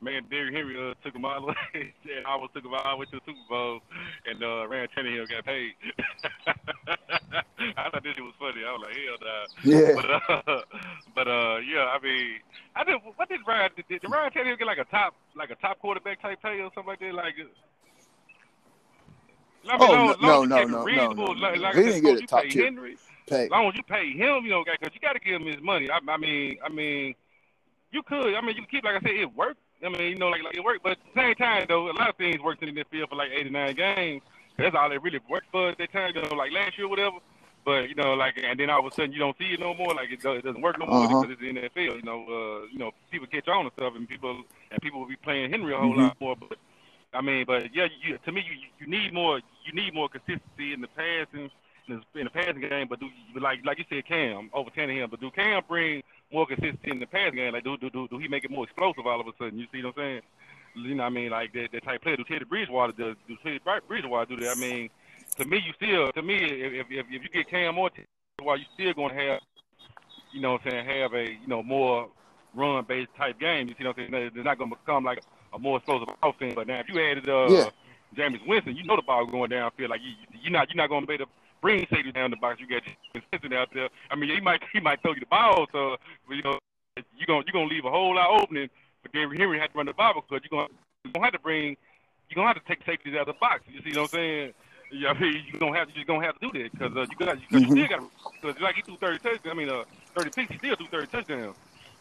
man, 0.00 0.22
Derrick 0.30 0.54
Henry 0.54 0.76
uh, 0.76 0.94
took 1.04 1.14
him 1.14 1.24
all 1.24 1.40
the 1.40 1.46
way, 1.74 1.94
and 2.16 2.26
I 2.26 2.36
was 2.36 2.50
took 2.54 2.64
him 2.64 2.74
all 2.74 2.90
the 2.90 2.96
way 2.96 3.06
to 3.06 3.12
the 3.12 3.20
Super 3.26 3.38
Bowl, 3.48 3.80
and 4.26 4.42
uh, 4.42 4.66
Ryan 4.68 4.88
Tannehill 4.96 5.28
got 5.30 5.44
paid. 5.44 5.72
I 7.76 7.90
thought 7.90 8.02
this 8.02 8.14
shit 8.14 8.24
was 8.24 8.34
funny. 8.38 8.62
I 8.64 8.72
was 8.72 8.82
like, 8.84 8.96
hell 8.96 9.18
nah. 9.22 9.46
Yeah. 9.64 9.94
But 9.94 10.10
uh, 10.10 10.62
but 11.14 11.28
uh, 11.28 11.56
yeah, 11.58 11.86
I 11.94 11.98
mean, 12.02 12.40
I 12.76 12.84
did. 12.84 12.96
What 13.16 13.28
did 13.28 13.40
Ryan? 13.46 13.70
Did, 13.76 14.00
did 14.00 14.10
Ryan 14.10 14.30
Tannehill 14.32 14.58
get 14.58 14.66
like 14.66 14.78
a 14.78 14.84
top, 14.84 15.14
like 15.36 15.50
a 15.50 15.56
top 15.56 15.78
quarterback 15.80 16.20
type 16.22 16.42
pay 16.42 16.60
or 16.60 16.70
something 16.74 16.86
like 16.88 17.00
that? 17.00 17.14
Like, 17.14 17.34
I 19.68 19.78
mean, 19.78 19.88
Oh, 19.90 20.14
no, 20.20 20.44
no, 20.44 20.44
no, 20.44 20.84
no, 20.84 21.12
no, 21.12 21.22
like, 21.24 21.56
no. 21.56 21.62
like 21.62 21.74
He 21.76 21.82
didn't 21.82 22.02
get 22.02 22.22
a 22.22 22.26
top 22.26 22.44
tier. 22.44 22.64
Henry, 22.64 22.96
Pay. 23.26 23.44
as 23.44 23.50
long 23.50 23.68
as 23.68 23.74
you 23.76 23.82
pay 23.84 24.10
him, 24.12 24.44
you 24.44 24.50
know, 24.50 24.62
because 24.64 24.94
you 24.94 25.00
got 25.00 25.14
to 25.14 25.18
give 25.20 25.40
him 25.40 25.46
his 25.46 25.62
money. 25.62 25.88
I, 25.90 25.98
I 26.06 26.16
mean, 26.18 26.58
I 26.62 26.68
mean, 26.68 27.14
you 27.90 28.02
could. 28.02 28.34
I 28.34 28.40
mean, 28.42 28.56
you 28.56 28.64
keep 28.70 28.84
like 28.84 28.96
I 28.96 29.00
said, 29.00 29.16
it 29.16 29.34
worked. 29.34 29.60
I 29.84 29.88
mean, 29.88 30.02
you 30.12 30.16
know, 30.16 30.28
like, 30.28 30.42
like 30.42 30.54
it 30.56 30.64
worked. 30.64 30.82
But 30.82 30.92
at 30.92 30.98
the 31.14 31.20
same 31.20 31.34
time, 31.34 31.66
though, 31.68 31.90
a 31.90 31.92
lot 31.92 32.08
of 32.08 32.16
things 32.16 32.40
worked 32.40 32.62
in 32.62 32.74
this 32.74 32.84
field 32.90 33.08
for 33.10 33.16
like 33.16 33.30
89 33.30 33.74
games. 33.74 34.22
That's 34.56 34.74
all 34.76 34.90
it 34.92 35.02
really 35.02 35.20
worked 35.28 35.50
for 35.50 35.70
at 35.70 35.78
that 35.78 35.92
time, 35.92 36.12
you 36.14 36.22
know, 36.22 36.34
like 36.34 36.52
last 36.52 36.78
year 36.78 36.86
or 36.86 36.90
whatever. 36.90 37.16
But 37.64 37.88
you 37.88 37.94
know, 37.94 38.12
like, 38.14 38.34
and 38.42 38.60
then 38.60 38.68
all 38.70 38.80
of 38.86 38.92
a 38.92 38.94
sudden 38.94 39.12
you 39.12 39.18
don't 39.18 39.36
see 39.38 39.46
it 39.54 39.58
no 39.60 39.72
more. 39.74 39.94
Like 39.94 40.10
it, 40.12 40.20
do, 40.20 40.32
it 40.32 40.44
doesn't 40.44 40.60
work 40.60 40.78
no 40.78 40.86
more 40.86 41.04
Uh-huh. 41.04 41.22
because 41.22 41.36
it's 41.38 41.42
in 41.48 41.54
the 41.56 41.62
NFL. 41.62 41.96
You 41.96 42.02
know, 42.02 42.20
uh, 42.28 42.66
you 42.70 42.78
know, 42.78 42.92
people 43.10 43.26
catch 43.26 43.48
on 43.48 43.64
and 43.64 43.72
stuff, 43.72 43.94
and 43.96 44.06
people 44.08 44.42
and 44.70 44.80
people 44.82 45.00
will 45.00 45.08
be 45.08 45.16
playing 45.16 45.50
Henry 45.50 45.72
a 45.72 45.76
whole 45.78 45.94
Mhm. 45.94 45.98
lot 46.08 46.20
more. 46.20 46.36
But 46.36 46.58
I 47.14 47.20
mean, 47.22 47.44
but 47.46 47.74
yeah, 47.74 47.88
you, 48.02 48.18
to 48.18 48.32
me, 48.32 48.42
you 48.48 48.68
you 48.80 48.86
need 48.86 49.12
more. 49.14 49.40
You 49.64 49.72
need 49.72 49.94
more 49.94 50.08
consistency 50.10 50.72
in 50.74 50.82
the 50.82 50.88
passing 50.88 51.50
in 51.88 52.02
the, 52.12 52.18
in 52.20 52.24
the 52.24 52.30
passing 52.30 52.60
game. 52.60 52.86
But 52.86 53.00
do 53.00 53.08
like 53.40 53.64
like 53.64 53.78
you 53.78 53.84
said, 53.88 54.04
Cam 54.06 54.50
over 54.52 54.68
Tannehill. 54.70 55.10
But 55.10 55.20
do 55.20 55.30
Cam 55.30 55.62
bring 55.66 56.02
more 56.34 56.46
consistency 56.46 56.90
in 56.90 57.00
the 57.00 57.06
passing 57.06 57.36
game? 57.36 57.52
Like 57.52 57.64
do 57.64 57.76
do 57.76 57.90
do, 57.90 58.08
do 58.08 58.18
he 58.18 58.28
make 58.28 58.44
it 58.44 58.50
more 58.50 58.64
explosive 58.64 59.06
all 59.06 59.20
of 59.20 59.26
a 59.26 59.32
sudden? 59.38 59.58
You 59.58 59.66
see 59.72 59.82
what 59.82 59.94
I'm 59.96 60.02
saying? 60.02 60.20
You 60.76 60.94
know, 60.96 61.04
what 61.04 61.10
I 61.12 61.14
mean, 61.14 61.30
like 61.30 61.52
that, 61.54 61.68
that 61.72 61.84
type 61.84 62.02
player. 62.02 62.16
Do 62.16 62.24
Teddy 62.24 62.44
Bridgewater 62.44 62.92
does? 62.92 63.16
Do 63.28 63.36
Teddy 63.44 63.60
Bridgewater 63.88 64.36
do 64.36 64.44
that? 64.44 64.56
I 64.56 64.60
mean, 64.60 64.90
to 65.36 65.44
me, 65.44 65.62
you 65.64 65.72
still 65.74 66.12
to 66.12 66.22
me, 66.22 66.36
if 66.44 66.86
if, 66.90 67.06
if 67.10 67.22
you 67.22 67.28
get 67.32 67.48
Cam 67.48 67.78
or 67.78 67.90
Teddy 67.90 68.06
Bridgewater, 68.36 68.58
you 68.60 68.66
still 68.74 68.92
gonna 68.94 69.14
have, 69.14 69.40
you 70.32 70.40
know, 70.40 70.52
what 70.52 70.62
I'm 70.66 70.70
saying, 70.72 70.86
have 70.86 71.14
a 71.14 71.30
you 71.30 71.46
know 71.46 71.62
more 71.62 72.08
run 72.54 72.84
based 72.84 73.14
type 73.16 73.38
game. 73.38 73.68
You 73.68 73.74
see 73.78 73.84
what 73.84 73.98
I'm 73.98 74.10
saying? 74.10 74.30
They're 74.34 74.44
not 74.44 74.58
gonna 74.58 74.74
become 74.74 75.04
like 75.04 75.22
a 75.52 75.58
more 75.58 75.76
explosive 75.78 76.08
offense. 76.22 76.54
But 76.54 76.66
now, 76.66 76.80
if 76.80 76.88
you 76.88 77.00
added 77.00 77.28
uh, 77.28 77.48
Yeah. 77.48 77.70
Jameis 78.16 78.46
Winston, 78.46 78.76
you 78.76 78.84
know 78.84 78.96
the 78.96 79.02
ball 79.02 79.26
going 79.26 79.50
downfield. 79.50 79.90
Like 79.90 80.00
you, 80.02 80.12
you're 80.42 80.52
not 80.52 80.68
you're 80.68 80.82
not 80.82 80.90
gonna 80.90 81.06
be 81.06 81.14
able 81.14 81.26
to 81.26 81.30
bring 81.64 81.86
safety 81.90 82.12
down 82.12 82.30
the 82.30 82.36
box. 82.36 82.60
You 82.60 82.68
got 82.68 82.82
Winston 83.32 83.52
out 83.60 83.70
there. 83.72 83.88
I 84.10 84.16
mean, 84.16 84.28
he 84.28 84.38
might 84.40 84.60
he 84.70 84.80
might 84.80 85.00
throw 85.00 85.14
you 85.14 85.20
the 85.20 85.26
ball, 85.26 85.66
so 85.72 85.96
you 86.28 86.42
know 86.42 86.58
you 87.16 87.24
gonna 87.26 87.42
you 87.46 87.52
gonna 87.54 87.72
leave 87.72 87.86
a 87.86 87.90
whole 87.90 88.14
lot 88.14 88.38
opening 88.38 88.68
for 89.02 89.08
Derrick 89.08 89.38
Henry 89.38 89.56
to 89.56 89.62
have 89.62 89.72
to 89.72 89.78
run 89.78 89.86
the 89.86 89.94
ball 89.94 90.12
because 90.14 90.44
you're 90.44 90.52
gonna 90.52 90.68
you 91.04 91.10
gonna 91.12 91.24
have 91.24 91.32
to 91.32 91.38
bring 91.40 91.74
you're 92.28 92.36
gonna 92.36 92.48
have 92.52 92.62
to 92.62 92.68
take 92.68 92.84
safeties 92.84 93.14
out 93.14 93.26
of 93.26 93.34
the 93.34 93.40
box. 93.40 93.64
You 93.66 93.80
see 93.80 93.96
what 93.98 94.12
I'm 94.12 94.12
saying? 94.12 94.52
Yeah, 94.92 95.08
I 95.08 95.18
mean, 95.18 95.42
you 95.50 95.58
gonna 95.58 95.76
have 95.78 95.88
you 95.88 95.94
just 95.94 96.06
gonna 96.06 96.24
have 96.26 96.38
to 96.38 96.50
do 96.52 96.52
that 96.62 96.70
because 96.70 96.92
uh, 96.94 97.06
you 97.08 97.16
got 97.16 97.40
you, 97.40 97.48
Mhm. 97.48 97.76
you 97.76 97.86
still 97.86 97.98
got 97.98 98.10
because 98.42 98.60
like 98.60 98.74
he 98.76 98.82
threw 98.82 98.98
30 98.98 99.18
touchdowns. 99.20 99.50
I 99.50 99.54
mean, 99.56 99.70
uh, 99.70 99.84
30 100.14 100.30
picks, 100.36 100.52
he 100.52 100.58
still 100.58 100.76
threw 100.76 100.88
30 100.92 101.06
touchdowns. 101.08 101.56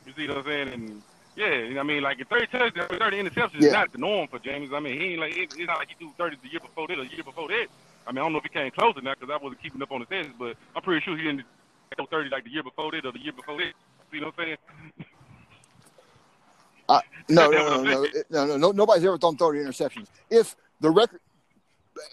You 0.06 0.14
see 0.18 0.28
what 0.28 0.40
I'm 0.40 0.46
saying? 0.46 0.68
And 0.74 1.04
yeah, 1.38 1.56
you 1.56 1.74
know, 1.76 1.80
I 1.80 1.84
mean, 1.84 2.04
like 2.04 2.20
30 2.30 2.48
touchdowns, 2.48 3.00
30 3.00 3.18
interceptions 3.24 3.62
Yeah. 3.62 3.68
is 3.68 3.72
not 3.72 3.92
the 3.94 3.98
norm 3.98 4.28
for 4.28 4.40
Jameis. 4.40 4.74
I 4.76 4.80
mean, 4.82 5.00
he 5.00 5.16
ain't 5.16 5.22
like 5.22 5.32
it, 5.38 5.50
it's 5.56 5.68
not 5.68 5.80
like 5.80 5.88
he 5.88 5.96
threw 5.96 6.12
30 6.20 6.38
the 6.44 6.52
year 6.52 6.60
before 6.60 6.88
that 6.88 7.00
or 7.00 7.06
the 7.08 7.16
year 7.16 7.24
before 7.24 7.48
that. 7.48 7.68
I 8.06 8.12
mean, 8.12 8.20
I 8.20 8.22
don't 8.22 8.34
know 8.34 8.40
if 8.40 8.44
he 8.44 8.50
came 8.50 8.72
close 8.72 8.94
or 8.98 9.02
not 9.02 9.20
because 9.20 9.34
I 9.34 9.42
wasn't 9.42 9.62
keeping 9.62 9.82
up 9.82 9.92
on 9.92 10.00
the 10.02 10.06
stats, 10.06 10.32
but 10.38 10.56
I'm 10.76 10.82
pretty 10.82 11.04
sure 11.04 11.16
he 11.16 11.24
didn't 11.24 11.44
throw 11.96 12.06
30 12.06 12.30
like 12.30 12.44
the 12.44 12.52
year 12.52 12.64
before 12.64 12.92
that 12.92 13.06
or 13.06 13.12
the 13.12 13.20
year 13.20 13.34
before 13.34 13.58
that. 13.58 14.20
know 14.20 14.28
what 14.28 14.34
I'm 14.40 14.46
saying? 14.46 14.58
I, 16.90 17.02
no, 17.30 17.50
no, 17.50 17.82
no, 17.82 17.84
no, 17.84 18.08
no, 18.30 18.46
no, 18.46 18.58
no. 18.58 18.72
Nobody's 18.72 19.06
ever 19.06 19.18
thrown 19.18 19.38
30 19.38 19.60
interceptions. 19.60 20.08
If 20.30 20.56
the 20.82 20.90
record, 20.90 21.22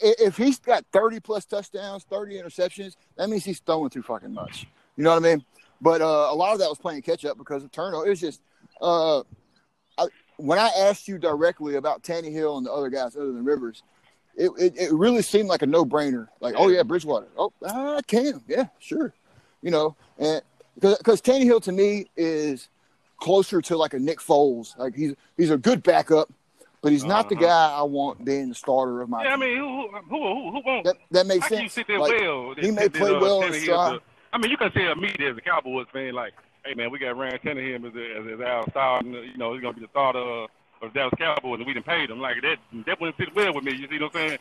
if 0.00 0.36
he's 0.36 0.60
got 0.60 0.84
30 0.92 1.20
plus 1.20 1.44
touchdowns, 1.44 2.04
30 2.04 2.40
interceptions, 2.40 2.94
that 3.16 3.28
means 3.28 3.44
he's 3.44 3.58
throwing 3.58 3.90
too 3.90 4.02
fucking 4.02 4.32
much. 4.32 4.68
You 4.96 5.04
know 5.04 5.10
what 5.10 5.24
I 5.24 5.34
mean? 5.34 5.44
But 5.80 6.02
uh, 6.02 6.28
a 6.30 6.34
lot 6.34 6.52
of 6.52 6.60
that 6.60 6.68
was 6.68 6.78
playing 6.78 7.02
catch 7.02 7.24
up 7.24 7.38
because 7.38 7.64
of 7.64 7.72
turnover. 7.72 8.06
It 8.06 8.10
was 8.10 8.20
just 8.20 8.42
uh, 8.80 9.20
I, 9.98 10.06
when 10.36 10.58
I 10.58 10.70
asked 10.78 11.08
you 11.08 11.18
directly 11.18 11.76
about 11.76 12.02
Tannehill 12.02 12.58
and 12.58 12.66
the 12.66 12.72
other 12.72 12.90
guys 12.90 13.16
other 13.16 13.32
than 13.32 13.44
Rivers, 13.44 13.82
it, 14.36 14.50
it, 14.58 14.76
it 14.78 14.92
really 14.92 15.22
seemed 15.22 15.48
like 15.48 15.62
a 15.62 15.66
no 15.66 15.84
brainer. 15.84 16.28
Like, 16.40 16.54
oh 16.56 16.68
yeah, 16.68 16.82
Bridgewater. 16.82 17.26
Oh, 17.36 17.52
ah, 17.64 17.96
I 17.96 18.02
can. 18.02 18.42
Yeah, 18.48 18.68
sure. 18.78 19.12
You 19.62 19.70
know, 19.70 19.96
and 20.18 20.40
because 20.78 21.20
Tannehill 21.20 21.62
to 21.64 21.72
me 21.72 22.06
is 22.16 22.68
closer 23.18 23.60
to 23.60 23.76
like 23.76 23.92
a 23.94 23.98
Nick 23.98 24.18
Foles. 24.20 24.76
Like 24.78 24.94
he's 24.94 25.14
he's 25.36 25.50
a 25.50 25.58
good 25.58 25.82
backup, 25.82 26.30
but 26.80 26.92
he's 26.92 27.04
not 27.04 27.28
the 27.28 27.36
Uh-huh. 27.36 27.46
guy 27.46 27.78
I 27.78 27.82
want 27.82 28.24
being 28.24 28.48
the 28.48 28.54
starter 28.54 29.02
of 29.02 29.10
my. 29.10 29.24
Yeah, 29.24 29.34
I 29.34 29.36
mean, 29.36 29.56
who 29.58 29.88
who 29.88 30.00
who 30.08 30.50
who, 30.52 30.62
won't? 30.64 30.84
that 30.84 30.96
that 31.10 31.26
makes 31.26 31.42
How 31.44 31.48
can 31.48 31.56
you 31.58 31.62
sense. 31.64 31.72
sit 31.74 31.86
there 31.88 31.98
Like, 31.98 32.18
well? 32.18 32.54
he 32.58 32.70
may 32.70 32.88
play 32.88 33.10
uh, 33.14 33.20
well 33.20 33.42
in 33.42 33.52
stride. 33.54 33.94
the- 33.96 34.00
I 34.32 34.38
mean, 34.38 34.50
you 34.52 34.56
can 34.56 34.70
tell 34.70 34.94
me 34.94 35.08
as 35.28 35.36
a 35.36 35.40
Cowboys 35.40 35.86
fan, 35.92 36.14
like, 36.14 36.32
hey 36.64 36.74
man, 36.74 36.90
we 36.92 37.00
got 37.00 37.16
Ryan 37.16 37.38
Tannehill 37.44 37.84
as, 37.88 38.26
as, 38.26 38.32
as 38.34 38.40
our 38.40 38.70
star, 38.70 39.00
and, 39.00 39.12
you 39.12 39.36
know, 39.36 39.52
he's 39.54 39.60
gonna 39.60 39.74
be 39.74 39.80
the 39.80 39.88
starter 39.90 40.44
uh, 40.44 40.46
of 40.82 40.92
Dallas 40.94 41.14
Cowboys, 41.18 41.58
and 41.58 41.66
we 41.66 41.74
done 41.74 41.82
paid 41.82 42.10
him 42.10 42.20
like 42.20 42.36
that. 42.42 42.56
That 42.86 43.00
wouldn't 43.00 43.16
sit 43.18 43.34
well 43.34 43.54
with 43.54 43.64
me. 43.64 43.72
You 43.72 43.86
see 43.88 43.98
what 44.02 44.14
I'm 44.16 44.28
saying? 44.28 44.38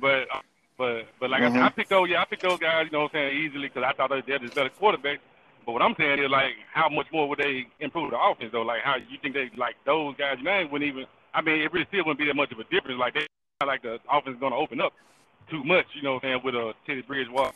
But 0.00 0.22
uh, 0.32 0.40
but 0.78 1.06
but 1.18 1.30
like 1.30 1.42
I 1.42 1.46
said. 1.46 1.54
Mm-hmm. 1.54 1.62
I 1.64 1.68
picked 1.70 1.90
those. 1.90 2.08
Yeah, 2.08 2.22
I 2.22 2.24
picked 2.24 2.42
those 2.42 2.58
guys. 2.58 2.86
You 2.86 2.92
know 2.92 3.02
what 3.04 3.14
I'm 3.14 3.30
saying 3.30 3.38
easily 3.44 3.68
because 3.68 3.84
I 3.86 3.92
thought 3.92 4.10
they- 4.10 4.22
they're 4.26 4.38
the 4.38 4.48
better 4.48 4.70
quarterbacks. 4.70 5.18
But 5.66 5.72
what 5.72 5.82
I'm 5.82 5.94
saying 5.98 6.20
is 6.22 6.30
like, 6.30 6.54
how 6.72 6.88
much 6.88 7.06
more 7.12 7.28
would 7.28 7.38
they 7.38 7.66
improve 7.80 8.10
the 8.12 8.18
offense 8.18 8.50
though? 8.52 8.62
Like, 8.62 8.82
how 8.82 8.96
you 8.96 9.18
think 9.20 9.34
they 9.34 9.50
like 9.56 9.76
those 9.84 10.14
guys? 10.16 10.38
Name 10.42 10.70
wouldn't 10.70 10.88
even. 10.90 11.06
I 11.34 11.42
mean, 11.42 11.60
it 11.60 11.72
really 11.72 11.86
still 11.88 12.00
wouldn't 12.04 12.18
be 12.18 12.26
that 12.26 12.34
much 12.36 12.50
of 12.50 12.58
a 12.58 12.64
difference. 12.64 12.98
Like 12.98 13.14
they 13.14 13.26
like 13.66 13.82
the 13.82 13.98
offense 14.10 14.34
is 14.36 14.40
gonna 14.40 14.56
open 14.56 14.80
up 14.80 14.92
too 15.50 15.62
much. 15.64 15.86
You 15.94 16.02
know 16.02 16.14
what 16.14 16.24
I'm 16.24 16.30
saying 16.30 16.40
with 16.44 16.54
a 16.54 16.72
Teddy 16.86 17.02
Bridgewater 17.02 17.52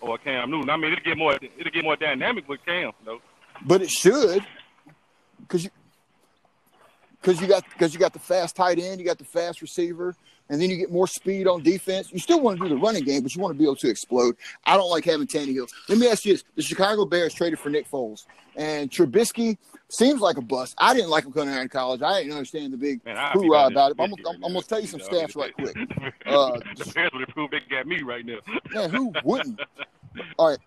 or 0.00 0.14
a 0.14 0.18
Cam 0.18 0.50
Newton. 0.50 0.70
I 0.70 0.76
mean, 0.76 0.92
it'll 0.92 1.04
get 1.04 1.18
more 1.18 1.34
it'll 1.34 1.70
get 1.72 1.84
more 1.84 1.96
dynamic 1.96 2.48
with 2.48 2.64
Cam 2.64 2.92
though. 3.04 3.20
but 3.66 3.82
it 3.82 3.90
should, 3.90 4.42
because 5.42 5.64
you 5.64 5.70
because 7.20 7.40
you 7.40 7.46
got 7.46 7.64
because 7.70 7.92
you 7.92 8.00
got 8.00 8.12
the 8.12 8.18
fast 8.18 8.56
tight 8.56 8.78
end, 8.78 9.00
you 9.00 9.06
got 9.06 9.18
the 9.18 9.24
fast 9.24 9.60
receiver, 9.62 10.14
and 10.48 10.60
then 10.60 10.70
you 10.70 10.76
get 10.76 10.90
more 10.90 11.06
speed 11.06 11.46
on 11.46 11.62
defense. 11.62 12.12
You 12.12 12.18
still 12.18 12.40
want 12.40 12.58
to 12.58 12.64
do 12.68 12.74
the 12.74 12.80
running 12.80 13.04
game, 13.04 13.22
but 13.22 13.34
you 13.34 13.42
want 13.42 13.54
to 13.54 13.58
be 13.58 13.64
able 13.64 13.76
to 13.76 13.88
explode. 13.88 14.36
I 14.64 14.76
don't 14.76 14.90
like 14.90 15.04
having 15.04 15.26
Tannehill. 15.26 15.68
Let 15.88 15.98
me 15.98 16.08
ask 16.08 16.24
you 16.24 16.34
this: 16.34 16.44
the 16.54 16.62
Chicago 16.62 17.04
Bears 17.04 17.34
traded 17.34 17.58
for 17.58 17.70
Nick 17.70 17.90
Foles, 17.90 18.26
and 18.56 18.90
Trubisky 18.90 19.58
seems 19.88 20.20
like 20.20 20.36
a 20.36 20.42
bust. 20.42 20.74
I 20.78 20.94
didn't 20.94 21.10
like 21.10 21.24
him 21.24 21.32
coming 21.32 21.54
out 21.54 21.64
of 21.64 21.70
college. 21.70 22.02
I 22.02 22.20
didn't 22.20 22.32
understand 22.32 22.72
the 22.72 22.76
big 22.76 23.04
Man, 23.04 23.16
hoorah 23.32 23.66
about 23.66 23.92
it. 23.92 23.96
I'm, 23.98 24.12
I'm, 24.12 24.34
I'm 24.44 24.52
gonna 24.52 24.62
tell 24.62 24.80
you 24.80 24.86
some 24.86 25.00
stats 25.00 25.34
right 25.36 25.54
quick. 25.54 25.74
the 26.24 26.30
Uh, 26.30 26.60
Bears 26.94 27.10
would 27.14 27.28
prove 27.28 27.50
they 27.50 27.60
got 27.70 27.86
me 27.86 28.02
right 28.02 28.24
now. 28.24 28.38
Man, 28.72 28.90
who 28.90 29.12
wouldn't? 29.24 29.60
All 30.38 30.48
right. 30.48 30.58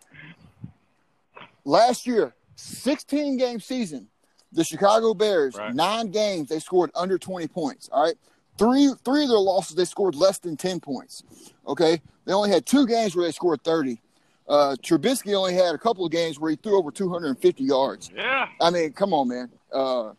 Last 1.64 2.08
year, 2.08 2.34
16 2.56 3.38
game 3.38 3.60
season, 3.60 4.08
the 4.52 4.64
Chicago 4.64 5.14
Bears, 5.14 5.56
Right. 5.56 5.74
nine 5.74 6.12
games, 6.12 6.50
they 6.50 6.60
scored 6.60 6.92
under 6.96 7.18
20 7.18 7.48
points. 7.48 7.90
All 7.92 8.04
right. 8.04 8.16
Three 8.58 8.90
three 9.04 9.24
of 9.24 9.30
their 9.30 9.40
losses, 9.40 9.76
they 9.76 9.86
scored 9.86 10.14
less 10.16 10.38
than 10.40 10.58
10 10.58 10.80
points. 10.80 11.24
Okay. 11.68 12.02
They 12.26 12.34
only 12.34 12.50
had 12.52 12.66
two 12.66 12.86
games 12.86 13.16
where 13.16 13.26
they 13.26 13.32
scored 13.32 13.64
30. 13.64 14.00
Uh, 14.48 14.76
Trubisky 14.84 15.34
only 15.34 15.54
had 15.54 15.74
a 15.74 15.78
couple 15.78 16.06
of 16.06 16.12
games 16.12 16.38
where 16.40 16.52
he 16.52 16.58
threw 16.58 16.78
over 16.78 16.92
250 16.92 17.64
yards. 17.64 18.12
Yeah. 18.16 18.48
I 18.60 18.70
mean, 18.70 18.92
come 18.94 19.14
on, 19.14 19.30
man. 19.30 19.50
Uh, 19.72 20.10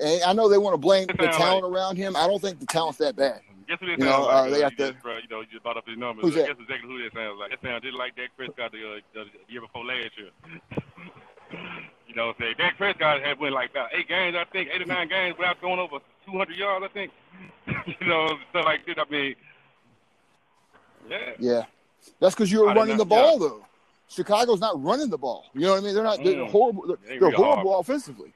and 0.00 0.22
I 0.24 0.32
know 0.32 0.48
they 0.48 0.58
want 0.58 0.74
to 0.74 0.78
blame 0.78 1.06
the 1.06 1.14
talent 1.28 1.64
around 1.64 1.96
him. 1.96 2.16
I 2.16 2.26
don't 2.26 2.40
think 2.42 2.58
the 2.58 2.66
talent's 2.66 2.98
that 2.98 3.14
bad. 3.14 3.40
Guess 3.68 3.78
who 3.80 3.86
You 3.86 3.96
know, 3.98 4.22
like? 4.22 4.34
uh, 4.34 4.42
they 4.50 4.56
you 4.56 4.62
got 4.62 4.76
the- 4.76 4.90
just, 4.92 5.02
bro, 5.02 5.16
you 5.18 5.28
know, 5.30 5.40
you 5.40 5.46
just 5.46 5.62
brought 5.62 5.76
up 5.76 5.86
his 5.86 5.96
numbers. 5.96 6.24
Who's 6.24 6.34
I 6.34 6.40
that? 6.40 6.46
guess 6.48 6.56
exactly 6.60 6.88
who 6.90 7.02
that 7.04 7.12
sounds 7.14 7.38
like. 7.38 7.50
That 7.52 7.62
sounds 7.62 7.84
just 7.84 7.96
like 7.96 8.16
Dak 8.16 8.30
Prescott 8.36 8.72
the, 8.72 8.96
uh, 8.96 9.00
the 9.14 9.24
year 9.52 9.60
before 9.60 9.84
last 9.84 10.10
year. 10.18 10.30
you 12.12 12.16
know 12.20 12.26
what 12.28 12.36
I'm 12.38 12.42
saying? 12.42 12.54
Dak 12.58 12.76
Prescott 12.76 13.22
had 13.22 13.38
went 13.38 13.54
like 13.54 13.70
about 13.70 13.88
eight 13.94 14.06
games, 14.08 14.36
I 14.38 14.44
think, 14.52 14.68
eight 14.72 14.82
or 14.82 14.84
nine 14.84 15.08
games 15.08 15.36
without 15.38 15.60
going 15.62 15.78
over 15.78 15.98
200 16.26 16.56
yards, 16.56 16.84
I 16.84 16.88
think. 16.88 17.10
you 18.00 18.06
know, 18.06 18.28
stuff 18.50 18.64
like 18.66 18.84
that. 18.86 18.98
I 18.98 19.10
mean, 19.10 19.34
yeah. 21.08 21.18
Yeah, 21.38 21.62
that's 22.20 22.34
because 22.34 22.50
you 22.52 22.60
were 22.60 22.70
I 22.70 22.74
running 22.74 22.96
the 22.96 23.04
ball 23.04 23.38
though. 23.38 23.64
Chicago's 24.08 24.60
not 24.60 24.82
running 24.82 25.08
the 25.08 25.16
ball. 25.18 25.46
You 25.54 25.62
know 25.62 25.70
what 25.70 25.82
I 25.82 25.86
mean? 25.86 25.94
They're 25.94 26.04
not. 26.04 26.18
They're 26.22 26.34
Mm. 26.34 26.50
horrible. 26.50 26.86
They're, 26.86 26.96
They 26.96 27.18
they're 27.18 27.30
really 27.30 27.34
horrible 27.36 27.78
offensively. 27.78 28.32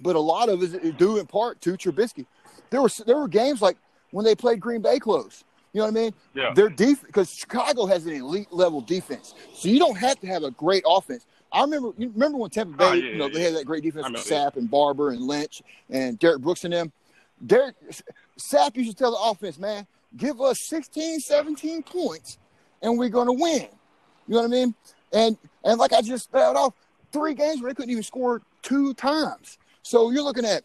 But 0.00 0.14
a 0.14 0.20
lot 0.20 0.48
of 0.48 0.62
it 0.62 0.74
is 0.84 0.94
due 0.94 1.18
in 1.18 1.26
part 1.26 1.60
to 1.62 1.72
Trubisky. 1.72 2.26
There 2.70 2.80
were 2.80 2.90
there 3.06 3.16
were 3.16 3.28
games 3.28 3.60
like 3.60 3.76
when 4.12 4.24
they 4.24 4.34
played 4.36 4.60
Green 4.60 4.80
Bay 4.82 4.98
close. 5.00 5.42
You 5.72 5.80
know 5.80 5.86
what 5.86 5.90
I 5.98 6.00
mean? 6.02 6.14
Yeah. 6.34 6.54
Their 6.54 6.68
def 6.68 7.02
because 7.04 7.30
Chicago 7.34 7.86
has 7.86 8.06
an 8.06 8.12
elite 8.12 8.52
level 8.52 8.80
defense, 8.80 9.34
so 9.52 9.68
you 9.68 9.78
don't 9.78 9.98
have 9.98 10.18
to 10.20 10.26
have 10.28 10.44
a 10.44 10.50
great 10.52 10.84
offense. 10.86 11.26
I 11.52 11.62
remember 11.62 11.92
you 11.96 12.10
remember 12.10 12.38
when 12.38 12.50
Tampa 12.50 12.76
Bay, 12.76 12.84
Oh, 12.84 12.92
yeah, 12.92 13.10
you 13.10 13.16
know, 13.16 13.26
yeah, 13.26 13.32
they 13.34 13.42
had 13.42 13.54
that 13.54 13.66
great 13.66 13.82
defense 13.82 14.04
with 14.12 14.22
Sapp 14.30 14.56
and 14.56 14.70
Barber 14.70 15.10
and 15.10 15.22
Lynch 15.22 15.62
and 15.90 16.18
Derrick 16.18 16.40
Brooks 16.42 16.64
and 16.64 16.72
them. 16.72 16.92
Derek 17.46 17.74
Sapp 18.38 18.76
used 18.76 18.90
to 18.90 18.96
tell 18.96 19.12
the 19.12 19.30
offense, 19.30 19.58
man, 19.58 19.86
give 20.16 20.40
us 20.40 20.58
16, 20.68 21.20
17 21.20 21.82
points, 21.84 22.38
and 22.82 22.98
we're 22.98 23.08
going 23.08 23.26
to 23.26 23.32
win. 23.32 23.68
You 24.26 24.34
know 24.34 24.40
what 24.40 24.44
I 24.44 24.48
mean? 24.48 24.74
And 25.12 25.36
and 25.64 25.78
like 25.78 25.92
I 25.92 26.02
just 26.02 26.24
spelled 26.24 26.56
off, 26.56 26.74
three 27.12 27.34
games 27.34 27.62
where 27.62 27.70
they 27.70 27.74
couldn't 27.74 27.90
even 27.90 28.02
score 28.02 28.42
two 28.62 28.92
times. 28.94 29.56
So 29.82 30.10
you're 30.10 30.22
looking 30.22 30.44
at, 30.44 30.62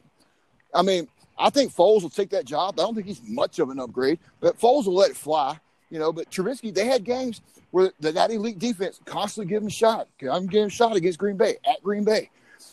I 0.73 0.81
mean, 0.81 1.07
I 1.37 1.49
think 1.49 1.73
Foles 1.73 2.01
will 2.01 2.09
take 2.09 2.29
that 2.31 2.45
job. 2.45 2.77
I 2.77 2.83
don't 2.83 2.93
think 2.93 3.07
he's 3.07 3.21
much 3.25 3.59
of 3.59 3.69
an 3.69 3.79
upgrade, 3.79 4.19
but 4.41 4.59
Foles 4.59 4.85
will 4.85 4.95
let 4.95 5.11
it 5.11 5.15
fly. 5.17 5.57
You 5.93 5.99
know, 5.99 6.11
but 6.11 6.31
Trubisky, 6.31 6.73
they 6.73 6.87
had 6.87 7.03
games 7.03 7.39
where 7.69 7.91
that 7.99 8.31
elite 8.31 8.57
defense 8.57 8.99
constantly 9.05 9.47
give 9.47 9.61
him 9.61 9.67
a 9.67 9.71
shot. 9.71 10.07
I'm 10.23 10.47
getting 10.47 10.65
a 10.65 10.69
shot 10.71 10.95
against 10.95 11.19
Green 11.19 11.37
Bay 11.37 11.57
at 11.69 11.83
Green 11.83 12.03
Bay, 12.03 12.31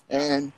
and 0.09 0.53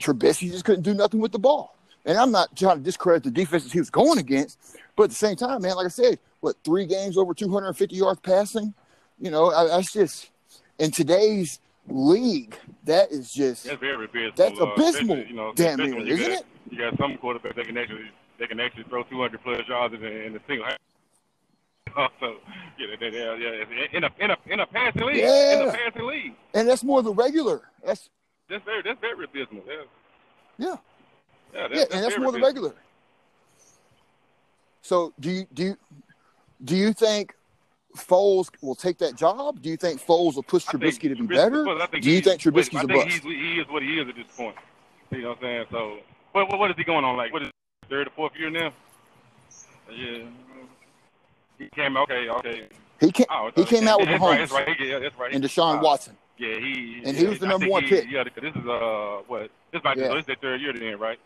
Trubisky 0.00 0.50
just 0.50 0.64
couldn't 0.64 0.82
do 0.82 0.94
nothing 0.94 1.20
with 1.20 1.30
the 1.30 1.38
ball. 1.38 1.76
And 2.04 2.18
I'm 2.18 2.32
not 2.32 2.56
trying 2.56 2.78
to 2.78 2.82
discredit 2.82 3.22
the 3.22 3.30
defenses 3.30 3.70
he 3.70 3.78
was 3.78 3.88
going 3.88 4.18
against, 4.18 4.58
but 4.96 5.04
at 5.04 5.10
the 5.10 5.14
same 5.14 5.36
time, 5.36 5.62
man, 5.62 5.76
like 5.76 5.86
I 5.86 5.90
said, 5.90 6.18
what 6.40 6.56
three 6.64 6.86
games 6.86 7.16
over 7.16 7.34
250 7.34 7.94
yards 7.94 8.18
passing? 8.18 8.74
You 9.20 9.30
know, 9.30 9.52
I, 9.52 9.68
that's 9.68 9.92
just 9.92 10.28
in 10.80 10.90
today's 10.90 11.60
league. 11.86 12.56
That 12.82 13.12
is 13.12 13.30
just 13.30 13.62
that's 13.62 13.78
very 13.78 14.06
abysmal. 14.06 14.32
That's 14.34 14.60
uh, 14.60 14.64
abysmal. 14.64 15.18
You 15.18 15.34
know, 15.34 15.52
damn 15.54 15.78
near, 15.78 16.00
isn't 16.00 16.26
got, 16.26 16.40
it? 16.40 16.46
You 16.68 16.78
got 16.78 16.98
some 16.98 17.16
quarterbacks 17.18 17.54
that 17.54 17.66
can 17.66 17.78
actually 17.78 18.10
they 18.40 18.48
can 18.48 18.58
actually 18.58 18.86
throw 18.88 19.04
200 19.04 19.40
plus 19.40 19.60
yards 19.68 19.94
in, 19.94 20.02
in 20.02 20.32
the 20.32 20.40
single. 20.48 20.66
So 22.20 22.26
uh, 22.26 22.30
yeah, 22.78 22.86
yeah, 23.00 23.34
yeah, 23.34 23.86
in 23.92 24.04
a 24.04 24.10
in 24.20 24.30
a 24.30 24.36
in 24.46 24.60
a 24.60 24.66
passing 24.66 25.02
league, 25.02 25.16
yeah. 25.16 25.62
in 25.62 25.68
a 25.68 25.72
passing 25.72 26.06
league, 26.06 26.34
and 26.54 26.68
that's 26.68 26.84
more 26.84 27.02
the 27.02 27.12
regular. 27.12 27.62
That's 27.84 28.08
that's 28.48 28.64
very 28.64 28.82
that's 28.82 29.00
very 29.00 29.24
abysmal. 29.24 29.64
Yeah, 29.66 29.74
yeah, 30.58 30.66
yeah, 30.66 31.68
that's, 31.68 31.74
yeah 31.74 31.96
and 31.96 32.04
that's 32.04 32.18
more 32.18 32.30
the 32.30 32.38
regular. 32.38 32.72
So 34.82 35.12
do 35.18 35.30
you 35.30 35.46
do 35.52 35.62
you 35.64 35.76
do 36.64 36.76
you 36.76 36.92
think 36.92 37.34
Foles 37.96 38.48
will 38.62 38.76
take 38.76 38.98
that 38.98 39.16
job? 39.16 39.60
Do 39.60 39.68
you 39.68 39.76
think 39.76 40.00
Foles 40.00 40.36
will 40.36 40.44
push 40.44 40.64
Trubisky 40.66 41.08
to 41.08 41.16
be 41.16 41.34
Trubisky, 41.34 41.88
better? 41.88 42.00
Do 42.00 42.10
you 42.10 42.20
think 42.20 42.40
Trubisky's 42.40 42.76
I 42.76 42.82
a 42.82 42.86
think 42.86 43.04
bust? 43.06 43.24
he 43.24 43.60
is 43.60 43.68
what 43.68 43.82
he 43.82 43.98
is 43.98 44.08
at 44.08 44.14
this 44.14 44.26
point. 44.36 44.56
You 45.10 45.22
know 45.22 45.28
what 45.30 45.38
I'm 45.38 45.42
saying? 45.42 45.66
So, 45.72 45.98
what, 46.32 46.48
what, 46.48 46.58
what 46.58 46.70
is 46.70 46.76
he 46.76 46.84
going 46.84 47.04
on? 47.04 47.16
Like, 47.16 47.32
what 47.32 47.42
is 47.42 47.50
third 47.88 48.06
or 48.06 48.10
fourth 48.10 48.32
year 48.38 48.50
now? 48.50 48.72
Yeah. 49.90 50.24
He 51.58 51.68
came 51.68 51.96
okay, 51.96 52.28
okay. 52.28 52.68
He 53.00 53.12
came. 53.12 53.26
Oh, 53.30 53.50
he 53.54 53.64
came 53.64 53.86
out 53.88 54.00
with 54.00 54.08
that's 54.08 54.22
Mahomes 54.22 54.28
right, 54.28 54.38
that's 54.38 54.52
right. 54.52 54.80
Yeah, 54.80 54.98
that's 54.98 55.18
right. 55.18 55.32
and 55.32 55.42
Deshaun 55.42 55.78
uh, 55.78 55.82
Watson. 55.82 56.16
Yeah, 56.36 56.58
he 56.58 57.02
And 57.04 57.16
yeah, 57.16 57.22
he 57.22 57.26
was 57.26 57.38
the 57.40 57.46
number 57.46 57.68
one 57.68 57.82
he, 57.82 57.88
pick. 57.88 58.10
Yeah, 58.10 58.24
this 58.24 58.54
is 58.54 58.66
uh 58.66 59.22
what 59.26 59.50
this 59.72 59.82
might 59.82 59.96
Yeah. 59.98 60.08
this 60.08 60.20
is 60.20 60.26
their 60.26 60.36
third 60.36 60.60
year 60.60 60.72
then, 60.72 60.98
right? 60.98 61.18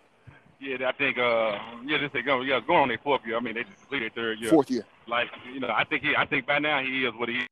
Yeah, 0.61 0.89
I 0.89 0.93
think 0.93 1.19
uh 1.19 1.59
yeah 1.85 1.99
this 1.99 2.11
they 2.13 2.23
going 2.23 2.49
yeah 2.49 2.61
going 2.61 2.81
on 2.81 2.89
their 2.89 2.99
fourth 2.99 3.27
year. 3.27 3.37
I 3.37 3.41
mean 3.41 3.55
they 3.55 3.65
just 3.65 3.79
completed 3.81 4.13
their 4.15 4.25
third 4.25 4.41
year. 4.41 4.51
Fourth 4.51 4.71
year. 4.71 4.85
Like 5.07 5.29
you 5.53 5.61
know 5.61 5.69
I 5.69 5.85
think 5.85 6.03
he 6.03 6.15
I 6.17 6.25
think 6.25 6.47
by 6.47 6.59
now 6.59 6.83
he 6.83 7.05
is 7.05 7.13
what 7.15 7.29
he 7.29 7.37
is. 7.41 7.47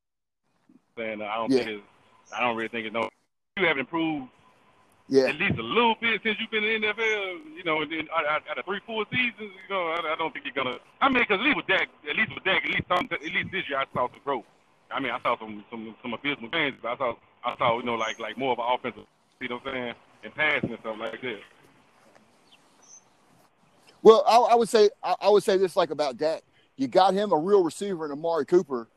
And 0.97 1.23
uh, 1.23 1.27
I 1.27 1.37
don't 1.37 1.51
Yeah. 1.51 1.59
think 1.65 1.71
it's 1.71 2.33
I 2.33 2.41
don't 2.41 2.57
really 2.57 2.69
think 2.69 2.87
it's 2.87 2.95
no. 2.95 3.09
You 3.59 3.67
haven't 3.67 3.81
improved 3.81 4.29
Yeah. 5.11 5.25
at 5.25 5.41
least 5.41 5.59
a 5.59 5.63
little 5.63 5.97
bit 6.01 6.21
since 6.23 6.39
you've 6.39 6.53
been 6.53 6.63
in 6.63 6.83
the 6.83 6.87
NFL. 6.87 7.57
You 7.57 7.65
know, 7.65 7.83
and 7.83 7.91
then 7.91 8.07
out, 8.15 8.25
out, 8.49 8.59
of 8.59 8.65
three, 8.65 8.79
four 8.87 9.05
seasons, 9.11 9.35
you 9.51 9.69
know, 9.69 9.89
I, 9.89 10.13
I 10.13 10.17
don't 10.17 10.33
think 10.33 10.45
you're 10.45 10.55
gonna. 10.55 10.79
I 11.01 11.09
mean, 11.09 11.25
because 11.27 11.41
at 11.41 11.45
least 11.45 11.57
with 11.57 11.67
Dak, 11.67 11.89
at 12.09 12.15
least 12.15 12.33
with 12.33 12.45
Dak, 12.45 12.65
at 12.65 12.71
least 12.71 12.85
some, 12.87 13.09
at 13.11 13.21
least 13.21 13.51
this 13.51 13.69
year, 13.69 13.79
I 13.79 13.85
saw 13.93 14.07
some 14.07 14.21
growth. 14.25 14.45
I 14.89 15.01
mean, 15.01 15.11
I 15.11 15.21
saw 15.21 15.37
some 15.37 15.65
some 15.69 15.97
some 16.01 16.15
abysmal 16.15 16.51
games, 16.51 16.77
but 16.81 16.93
I 16.93 16.97
saw 16.97 17.15
I 17.45 17.57
saw 17.59 17.79
you 17.79 17.85
know 17.85 17.97
like 17.97 18.21
like 18.21 18.39
more 18.39 18.53
of 18.53 18.61
an 18.61 18.67
offensive. 18.73 19.11
You 19.41 19.49
know 19.49 19.57
what 19.57 19.67
I'm 19.67 19.75
saying? 19.75 19.95
And 20.23 20.35
passing 20.35 20.71
and 20.71 20.79
stuff 20.79 20.97
like 21.01 21.21
that. 21.21 21.41
Well, 24.03 24.23
I, 24.29 24.53
I 24.53 24.55
would 24.55 24.69
say 24.69 24.91
I, 25.03 25.17
I 25.23 25.29
would 25.29 25.43
say 25.43 25.57
this 25.57 25.75
like 25.75 25.91
about 25.91 26.19
Dak. 26.19 26.43
You 26.77 26.87
got 26.87 27.15
him 27.15 27.33
a 27.33 27.37
real 27.37 27.65
receiver 27.65 28.07
in 28.07 28.13
Amari 28.13 28.47
Cooper, 28.47 28.89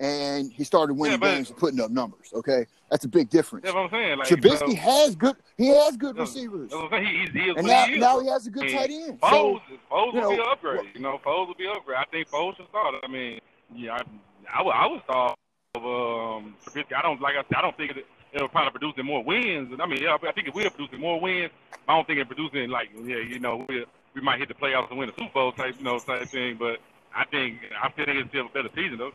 and 0.00 0.52
he 0.52 0.64
started 0.64 0.94
winning 0.94 1.20
Yeah, 1.20 1.36
games 1.36 1.50
and 1.50 1.58
putting 1.58 1.80
up 1.80 1.90
numbers. 1.90 2.30
Okay, 2.34 2.66
that's 2.90 3.04
a 3.04 3.08
big 3.08 3.28
difference. 3.30 3.64
That's 3.64 3.74
what 3.74 3.84
I'm 3.84 3.90
saying. 3.90 4.18
Like 4.18 4.28
Trubisky 4.28 4.68
you 4.68 4.74
know, 4.74 4.80
has 4.80 5.16
good. 5.16 5.36
He 5.56 5.68
has 5.68 5.96
good 5.96 6.16
receivers, 6.16 6.70
what 6.70 6.84
I'm 6.84 6.90
saying. 6.90 7.06
He, 7.06 7.18
he's, 7.20 7.30
he 7.30 7.50
and 7.50 7.66
now 7.66 7.84
he 7.86 7.96
now 7.98 8.20
he 8.20 8.28
has 8.28 8.46
a 8.46 8.50
good 8.50 8.68
tight 8.72 8.90
end. 8.90 9.20
Foles, 9.20 9.60
So 9.68 9.78
Foles 9.90 10.06
will 10.06 10.12
be 10.12 10.20
know, 10.20 10.32
an 10.32 10.40
upgrade. 10.50 10.76
what- 10.76 10.94
You 10.94 11.00
know, 11.00 11.20
Foles 11.24 11.48
will 11.48 11.54
be 11.54 11.66
an 11.66 11.72
upgrade. 11.76 11.98
I 11.98 12.04
think 12.10 12.28
Foles 12.30 12.56
should 12.56 12.68
start. 12.68 12.94
I 13.02 13.08
mean, 13.08 13.40
yeah, 13.74 13.98
I, 13.98 14.58
I 14.60 14.62
would, 14.62 14.70
I 14.72 14.86
would 14.86 15.02
start 15.04 15.38
of 15.74 15.82
um, 15.84 16.54
Trubisky. 16.64 16.94
I 16.96 17.02
don't 17.02 17.20
like 17.20 17.34
I 17.34 17.42
said. 17.48 17.56
I 17.56 17.62
don't 17.62 17.76
think 17.76 17.92
it, 17.92 18.06
it'll 18.32 18.48
probably 18.48 18.70
producing 18.70 19.04
more 19.04 19.22
wins. 19.24 19.72
And 19.72 19.82
I 19.82 19.86
mean, 19.86 20.02
yeah, 20.02 20.16
I 20.22 20.32
think 20.32 20.48
if 20.48 20.54
we're 20.54 20.70
producing 20.70 21.00
more 21.00 21.20
wins. 21.20 21.50
I 21.88 21.96
don't 21.96 22.06
think 22.06 22.20
it 22.20 22.26
producing 22.28 22.68
like 22.70 22.90
yeah, 23.02 23.16
you 23.16 23.38
know, 23.40 23.64
we 23.68 23.84
we 24.14 24.20
might 24.20 24.38
hit 24.38 24.48
the 24.48 24.54
playoffs 24.54 24.90
and 24.90 24.98
win 24.98 25.08
the 25.08 25.14
Super 25.18 25.32
Bowl 25.32 25.52
type, 25.52 25.74
you 25.78 25.84
know, 25.84 25.98
type 25.98 26.28
thing. 26.28 26.56
But 26.58 26.78
I 27.14 27.24
think 27.24 27.60
I 27.82 27.90
still 27.92 28.04
think 28.04 28.18
it's 28.18 28.28
still 28.28 28.46
a 28.46 28.48
better 28.50 28.68
season 28.74 28.98
though. 28.98 29.12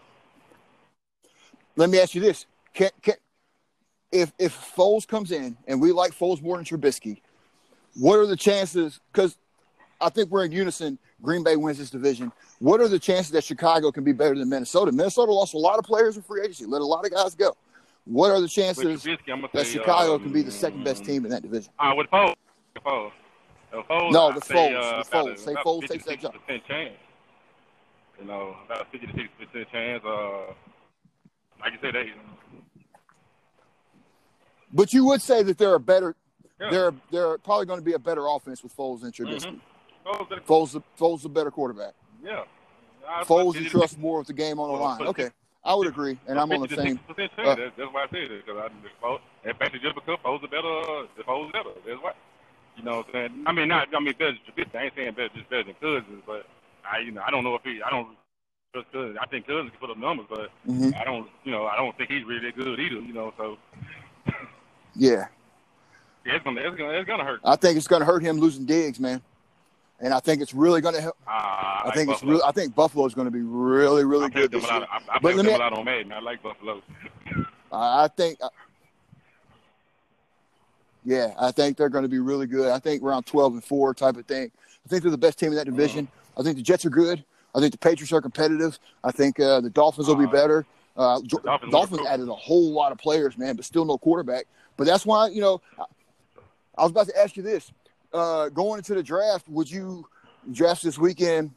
Let 1.75 1.89
me 1.89 1.99
ask 1.99 2.15
you 2.15 2.21
this: 2.21 2.45
Can 2.73 2.89
can 3.01 3.15
if 4.11 4.31
if 4.37 4.55
Foles 4.75 5.07
comes 5.07 5.31
in 5.31 5.57
and 5.67 5.81
we 5.81 5.91
like 5.91 6.11
Foles 6.11 6.41
more 6.41 6.57
than 6.57 6.65
Trubisky, 6.65 7.21
what 7.95 8.17
are 8.19 8.25
the 8.25 8.35
chances? 8.35 8.99
Because 9.11 9.37
I 9.99 10.09
think 10.09 10.29
we're 10.29 10.45
in 10.45 10.51
unison. 10.51 10.99
Green 11.21 11.43
Bay 11.43 11.55
wins 11.55 11.77
this 11.77 11.89
division. 11.89 12.31
What 12.59 12.81
are 12.81 12.87
the 12.87 12.99
chances 12.99 13.31
that 13.31 13.43
Chicago 13.43 13.91
can 13.91 14.03
be 14.03 14.11
better 14.11 14.35
than 14.35 14.49
Minnesota? 14.49 14.91
Minnesota 14.91 15.31
lost 15.31 15.53
a 15.53 15.57
lot 15.57 15.79
of 15.79 15.85
players 15.85 16.17
in 16.17 16.23
free 16.23 16.41
agency, 16.41 16.65
let 16.65 16.81
a 16.81 16.85
lot 16.85 17.05
of 17.05 17.11
guys 17.11 17.33
go. 17.33 17.55
What 18.05 18.31
are 18.31 18.41
the 18.41 18.49
chances 18.49 19.03
Trubisky, 19.03 19.51
that 19.53 19.65
say, 19.65 19.71
Chicago 19.71 20.15
um, 20.15 20.23
can 20.23 20.33
be 20.33 20.41
the 20.41 20.51
second 20.51 20.83
best 20.83 21.05
team 21.05 21.23
in 21.23 21.31
that 21.31 21.41
division? 21.41 21.71
Uh, 21.79 21.93
with 21.95 22.07
Foles, 22.07 22.35
with 22.73 22.83
Foles. 22.83 23.11
Uh, 23.71 23.81
Foles 23.89 24.11
No, 24.11 24.39
say, 24.39 24.53
Foles, 24.53 24.75
Uh, 24.75 24.97
with 24.97 25.09
Foles. 25.09 25.39
Say 25.39 25.53
Foles 25.55 25.81
50, 25.81 25.87
takes 25.87 26.05
that 26.05 26.19
job. 26.19 26.33
60% 26.49 26.67
chance. 26.67 26.93
You 28.19 28.25
know, 28.25 28.55
about 28.65 28.81
a 28.81 28.85
50 28.91 29.07
to 29.07 29.13
60 29.13 29.29
percent 29.39 29.71
chance. 29.71 30.03
Uh, 30.05 30.53
like 31.63 31.73
you 31.73 31.79
said, 31.81 31.93
they. 31.95 32.11
But 34.71 34.93
you 34.93 35.05
would 35.05 35.21
say 35.21 35.43
that 35.43 35.57
they're 35.57 35.75
a 35.75 35.79
better, 35.79 36.15
Yeah. 36.59 36.69
they're 36.69 36.93
they're 37.11 37.37
probably 37.39 37.65
going 37.65 37.79
to 37.79 37.85
be 37.85 37.93
a 37.93 37.99
better 37.99 38.25
offense 38.27 38.63
with 38.63 38.75
Foles 38.75 39.03
and 39.03 39.13
Trubisky. 39.13 39.59
Mhm. 39.59 39.59
Foles, 40.05 40.45
Foles, 40.45 40.83
Foles, 40.99 41.25
a 41.25 41.29
better 41.29 41.51
quarterback. 41.51 41.93
yeah. 42.23 42.43
I'd 43.07 43.25
Foles, 43.25 43.55
you 43.55 43.69
trust 43.69 43.99
more 43.99 44.19
with 44.19 44.27
the 44.27 44.33
game 44.33 44.59
on 44.59 44.71
the 44.71 44.77
line. 44.79 45.01
Okay, 45.07 45.29
I 45.63 45.75
would 45.75 45.87
agree, 45.87 46.17
and 46.27 46.39
I'm 46.39 46.51
on 46.53 46.61
the 46.61 46.69
same. 46.75 46.97
60% 47.09 47.17
chance. 47.17 47.31
uh, 47.37 47.55
that's, 47.55 47.71
that's 47.77 47.93
why 47.93 48.03
I 48.03 48.07
said 48.09 48.31
it 48.31 48.45
because 48.45 48.71
I 49.03 49.17
and 49.47 49.59
basically 49.59 49.79
just 49.79 49.95
because 49.95 50.17
Foles 50.23 50.43
are 50.43 50.47
better, 50.47 50.67
uh, 50.67 51.23
Foles 51.27 51.47
is 51.47 51.51
better. 51.51 51.69
That's 51.85 52.01
why. 52.01 52.13
You 52.77 52.83
know 52.83 52.97
what 52.97 53.07
I'm 53.07 53.11
saying? 53.13 53.43
I 53.45 53.51
mean, 53.51 53.67
not 53.67 53.89
I 53.95 53.99
mean 53.99 54.15
better 54.17 54.33
Trubisky. 54.49 54.75
I 54.75 54.83
ain't 54.85 54.95
saying 54.95 55.13
better 55.13 55.29
just 55.35 55.49
better 55.49 55.63
than 55.63 55.75
Cousins, 55.75 56.23
but 56.25 56.47
I 56.89 56.99
you 56.99 57.11
know 57.11 57.21
I 57.25 57.29
don't 57.29 57.43
know 57.43 57.55
if 57.55 57.61
he 57.63 57.81
I 57.83 57.89
don't 57.91 58.07
trust 58.73 58.91
Cousins. 58.91 59.17
I 59.21 59.25
think 59.27 59.45
Cousins 59.47 59.69
can 59.69 59.79
put 59.79 59.89
up 59.91 59.97
numbers, 59.97 60.25
but 60.29 60.49
Mhm. 60.67 60.99
I 60.99 61.03
don't 61.05 61.29
you 61.43 61.51
know 61.51 61.65
I 61.67 61.77
don't 61.77 61.95
think 61.97 62.09
he's 62.11 62.23
really 62.25 62.41
that 62.41 62.55
good 62.57 62.79
either. 62.79 62.95
You 62.99 63.13
know, 63.13 63.33
so 63.37 63.57
Yeah, 64.95 65.27
yeah, 66.25 66.35
it's 66.35 66.43
gonna 66.43 66.61
it's 66.61 66.75
gonna 66.77 66.93
it's 66.93 67.07
gonna 67.07 67.23
hurt. 67.23 67.39
I 67.45 67.55
think 67.55 67.77
it's 67.77 67.87
going 67.87 68.01
to 68.01 68.05
hurt 68.05 68.23
him 68.23 68.37
losing 68.39 68.65
Diggs, 68.65 68.99
man. 68.99 69.21
And 69.99 70.13
I 70.13 70.19
think 70.19 70.41
it's 70.41 70.53
really 70.53 70.81
going 70.81 70.95
to 70.95 71.01
help. 71.01 71.15
Uh, 71.25 71.29
I, 71.31 71.81
like 71.85 71.93
think 71.93 72.09
it's. 72.09 72.43
I 72.43 72.51
think 72.51 72.75
Buffalo's 72.75 73.13
going 73.13 73.25
to 73.25 73.31
be 73.31 73.41
really, 73.41 74.03
really 74.03 74.25
I 74.25 74.29
good 74.29 74.51
this 74.51 74.63
year. 74.63 74.85
I, 74.91 74.97
I 74.97 74.99
But 75.05 75.13
picked 75.13 75.23
let 75.23 75.35
them 75.37 75.45
me- 75.45 75.53
a 75.53 75.57
lot 75.57 75.71
on 75.77 75.85
Madden. 75.85 76.11
I 76.11 76.19
like 76.19 76.43
Buffalo. 76.43 76.81
I 77.71 78.09
think. 78.09 78.37
uh, 78.41 78.49
Yeah, 81.05 81.33
I 81.39 81.51
think 81.51 81.77
they're 81.77 81.87
going 81.89 82.01
to 82.03 82.09
be 82.09 82.19
really 82.19 82.47
good. 82.47 82.69
I 82.71 82.79
think 82.79 83.01
around 83.01 83.25
twelve 83.25 83.53
and 83.53 83.63
four 83.63 83.93
type 83.93 84.17
of 84.17 84.25
thing. 84.25 84.51
I 84.85 84.89
think 84.89 85.03
they're 85.03 85.11
the 85.11 85.17
best 85.17 85.39
team 85.39 85.49
in 85.49 85.55
that 85.55 85.65
division. 85.67 86.09
I 86.37 86.41
think 86.43 86.57
the 86.57 86.63
Jets 86.63 86.85
are 86.85 86.89
good. 86.89 87.23
I 87.55 87.59
think 87.59 87.71
the 87.71 87.77
Patriots 87.77 88.11
are 88.11 88.21
competitive. 88.21 88.79
I 89.03 89.11
think 89.11 89.39
uh, 89.39 89.61
the 89.61 89.69
Dolphins 89.69 90.07
will 90.07 90.15
be 90.15 90.25
better. 90.25 90.65
Uh, 90.95 91.21
Dolphins 91.21 91.71
Dolphins, 91.71 92.07
added 92.07 92.29
a 92.29 92.35
whole 92.35 92.71
lot 92.71 92.91
of 92.91 92.97
players, 92.97 93.37
man, 93.37 93.55
but 93.55 93.65
still 93.65 93.85
no 93.85 93.97
quarterback. 93.97 94.45
But 94.77 94.85
that's 94.85 95.05
why 95.05 95.27
you 95.29 95.41
know, 95.41 95.61
I, 96.77 96.83
was 96.83 96.91
about 96.91 97.07
to 97.07 97.19
ask 97.19 97.35
you 97.35 97.43
this: 97.43 97.71
uh, 98.13 98.49
going 98.49 98.77
into 98.77 98.93
the 98.93 99.03
draft, 99.03 99.47
would 99.49 99.69
you 99.69 100.07
draft 100.51 100.83
this 100.83 100.97
weekend 100.97 101.51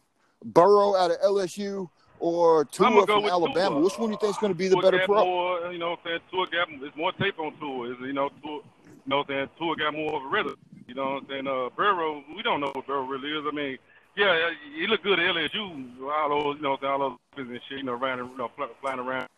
Burrow 0.45 0.95
out 0.97 1.11
of 1.11 1.19
LSU 1.21 1.89
or 2.19 2.65
Tua 2.67 3.07
from 3.07 3.27
Alabama? 3.27 3.77
Tua. 3.77 3.81
Which 3.81 3.99
one 3.99 4.09
do 4.09 4.13
you 4.13 4.19
think 4.21 4.35
is 4.35 4.39
going 4.39 4.53
to 4.53 4.59
be 4.59 4.69
the 4.69 4.77
Tua 4.77 4.83
better 4.91 5.05
pro? 5.05 5.25
More, 5.25 5.73
you 5.73 5.79
know, 5.79 5.91
what 5.91 6.01
I'm 6.05 6.11
saying 6.11 6.21
Tua 6.31 6.47
got 6.47 6.69
there's 6.81 6.97
more 6.97 7.13
tape 7.13 7.39
on 7.39 7.55
Tua. 7.59 7.93
Is 7.93 7.97
you 8.01 8.13
know, 8.15 8.31
Tua, 8.43 8.53
you 8.53 8.63
know, 9.07 9.19
what 9.19 9.31
I'm 9.31 9.37
saying 9.37 9.49
Tua 9.59 9.77
got 9.77 9.93
more 9.93 10.17
of 10.17 10.23
a 10.25 10.29
rhythm. 10.29 10.57
You 10.89 10.95
know, 10.95 11.15
what 11.15 11.23
I'm 11.23 11.29
saying 11.29 11.47
uh, 11.47 11.69
Burrow. 11.77 12.25
We 12.35 12.43
don't 12.43 12.61
know 12.61 12.71
what 12.73 12.87
Burrow 12.87 13.05
really 13.05 13.31
is. 13.31 13.45
I 13.47 13.55
mean, 13.55 13.79
yeah, 14.17 14.51
he 14.75 14.87
looked 14.87 15.05
good 15.05 15.19
at 15.21 15.35
LSU. 15.35 16.01
All 16.03 16.29
those, 16.29 16.57
you 16.57 16.63
know, 16.63 16.71
what 16.71 16.83
I'm 16.83 16.83
saying, 16.83 16.93
all 16.93 17.19
those 17.37 17.47
and 17.49 17.61
shit, 17.69 17.79
you 17.79 17.85
know, 17.85 17.93
around, 17.93 18.19
you 18.19 18.37
know, 18.37 18.51
flying 18.81 18.99
around. 18.99 19.29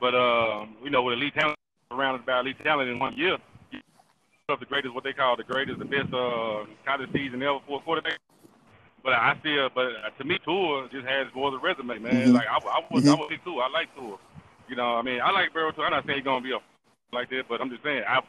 But 0.00 0.14
uh, 0.14 0.66
you 0.84 0.90
know, 0.90 1.02
with 1.02 1.14
elite 1.14 1.34
talent 1.34 1.56
around 1.90 2.16
about 2.16 2.44
elite 2.44 2.62
talent 2.62 2.90
in 2.90 2.98
one 2.98 3.16
year, 3.16 3.38
of 4.48 4.60
the 4.60 4.66
greatest, 4.66 4.94
what 4.94 5.04
they 5.04 5.12
call 5.12 5.36
the 5.36 5.44
greatest, 5.44 5.78
the 5.78 5.84
best 5.84 6.12
uh, 6.12 6.64
college 6.86 7.10
season 7.12 7.42
ever 7.42 7.58
for 7.66 7.80
a 7.80 7.82
quarterback. 7.82 8.18
But 9.04 9.12
I 9.12 9.36
still, 9.40 9.68
but 9.74 9.86
uh, 9.86 10.10
to 10.16 10.24
me, 10.24 10.38
Tua 10.44 10.88
just 10.90 11.06
has 11.06 11.26
more 11.34 11.48
of 11.48 11.52
the 11.52 11.58
resume, 11.58 11.98
man. 11.98 12.28
Mhm. 12.28 12.32
Like 12.34 12.46
I, 12.46 12.56
I 12.56 12.80
was, 12.90 13.06
I 13.06 13.14
was 13.14 13.30
Tua. 13.44 13.64
I 13.64 13.68
like 13.68 13.94
Tua. 13.94 14.16
You 14.68 14.76
know, 14.76 14.96
I 14.96 15.02
mean, 15.02 15.20
I 15.20 15.30
like 15.32 15.52
Burrow 15.52 15.70
too. 15.72 15.82
I'm 15.82 15.90
not 15.90 16.06
saying 16.06 16.18
he's 16.18 16.24
gonna 16.24 16.42
be 16.42 16.52
a 16.52 16.58
like 17.12 17.28
that, 17.30 17.44
but 17.48 17.60
I'm 17.60 17.70
just 17.70 17.82
saying, 17.82 18.04
I 18.08 18.20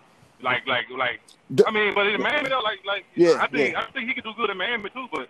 like, 0.42 0.66
like, 0.68 0.86
like. 0.98 1.20
I 1.66 1.72
mean, 1.72 1.94
but 1.94 2.08
in 2.08 2.22
Miami, 2.22 2.50
though, 2.50 2.60
like, 2.60 2.80
like, 2.86 3.06
Yeah, 3.16 3.40
I 3.42 3.48
think, 3.48 3.76
I 3.76 3.86
think 3.92 4.08
he 4.08 4.14
could 4.14 4.24
do 4.24 4.34
good 4.38 4.50
in 4.50 4.58
Miami 4.58 4.90
too. 4.90 5.08
But, 5.12 5.30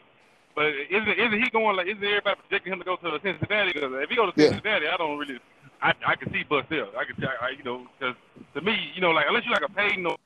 But 0.60 0.74
isn't 0.90 1.08
isn't 1.08 1.42
he 1.42 1.50
going 1.52 1.78
like? 1.78 1.88
Isn't 1.88 2.04
everybody 2.04 2.36
projecting 2.36 2.74
him 2.74 2.80
to 2.80 2.84
go 2.86 2.98
to 2.98 3.18
Cincinnati? 3.24 3.72
Because 3.72 3.94
if 4.04 4.10
he 4.10 4.18
goes 4.18 4.34
to 4.34 4.44
Yeah. 4.44 4.50
Cincinnati, 4.50 4.88
I 4.90 4.98
don't 4.98 5.18
really. 5.18 5.40
I 5.82 5.94
I 6.06 6.16
can 6.18 6.34
see 6.34 6.44
Bus 6.44 6.66
there. 6.70 6.86
I 7.00 7.06
can 7.06 7.16
see, 7.16 7.26
I, 7.26 7.46
I, 7.46 7.50
you 7.52 7.64
know, 7.64 7.88
because 7.98 8.16
to 8.56 8.60
me, 8.60 8.76
you 8.94 9.00
know, 9.00 9.12
like 9.12 9.24
unless 9.30 9.46
you 9.46 9.52
like 9.54 9.64
a 9.64 9.70
Payton 9.72 10.06
or 10.06 10.18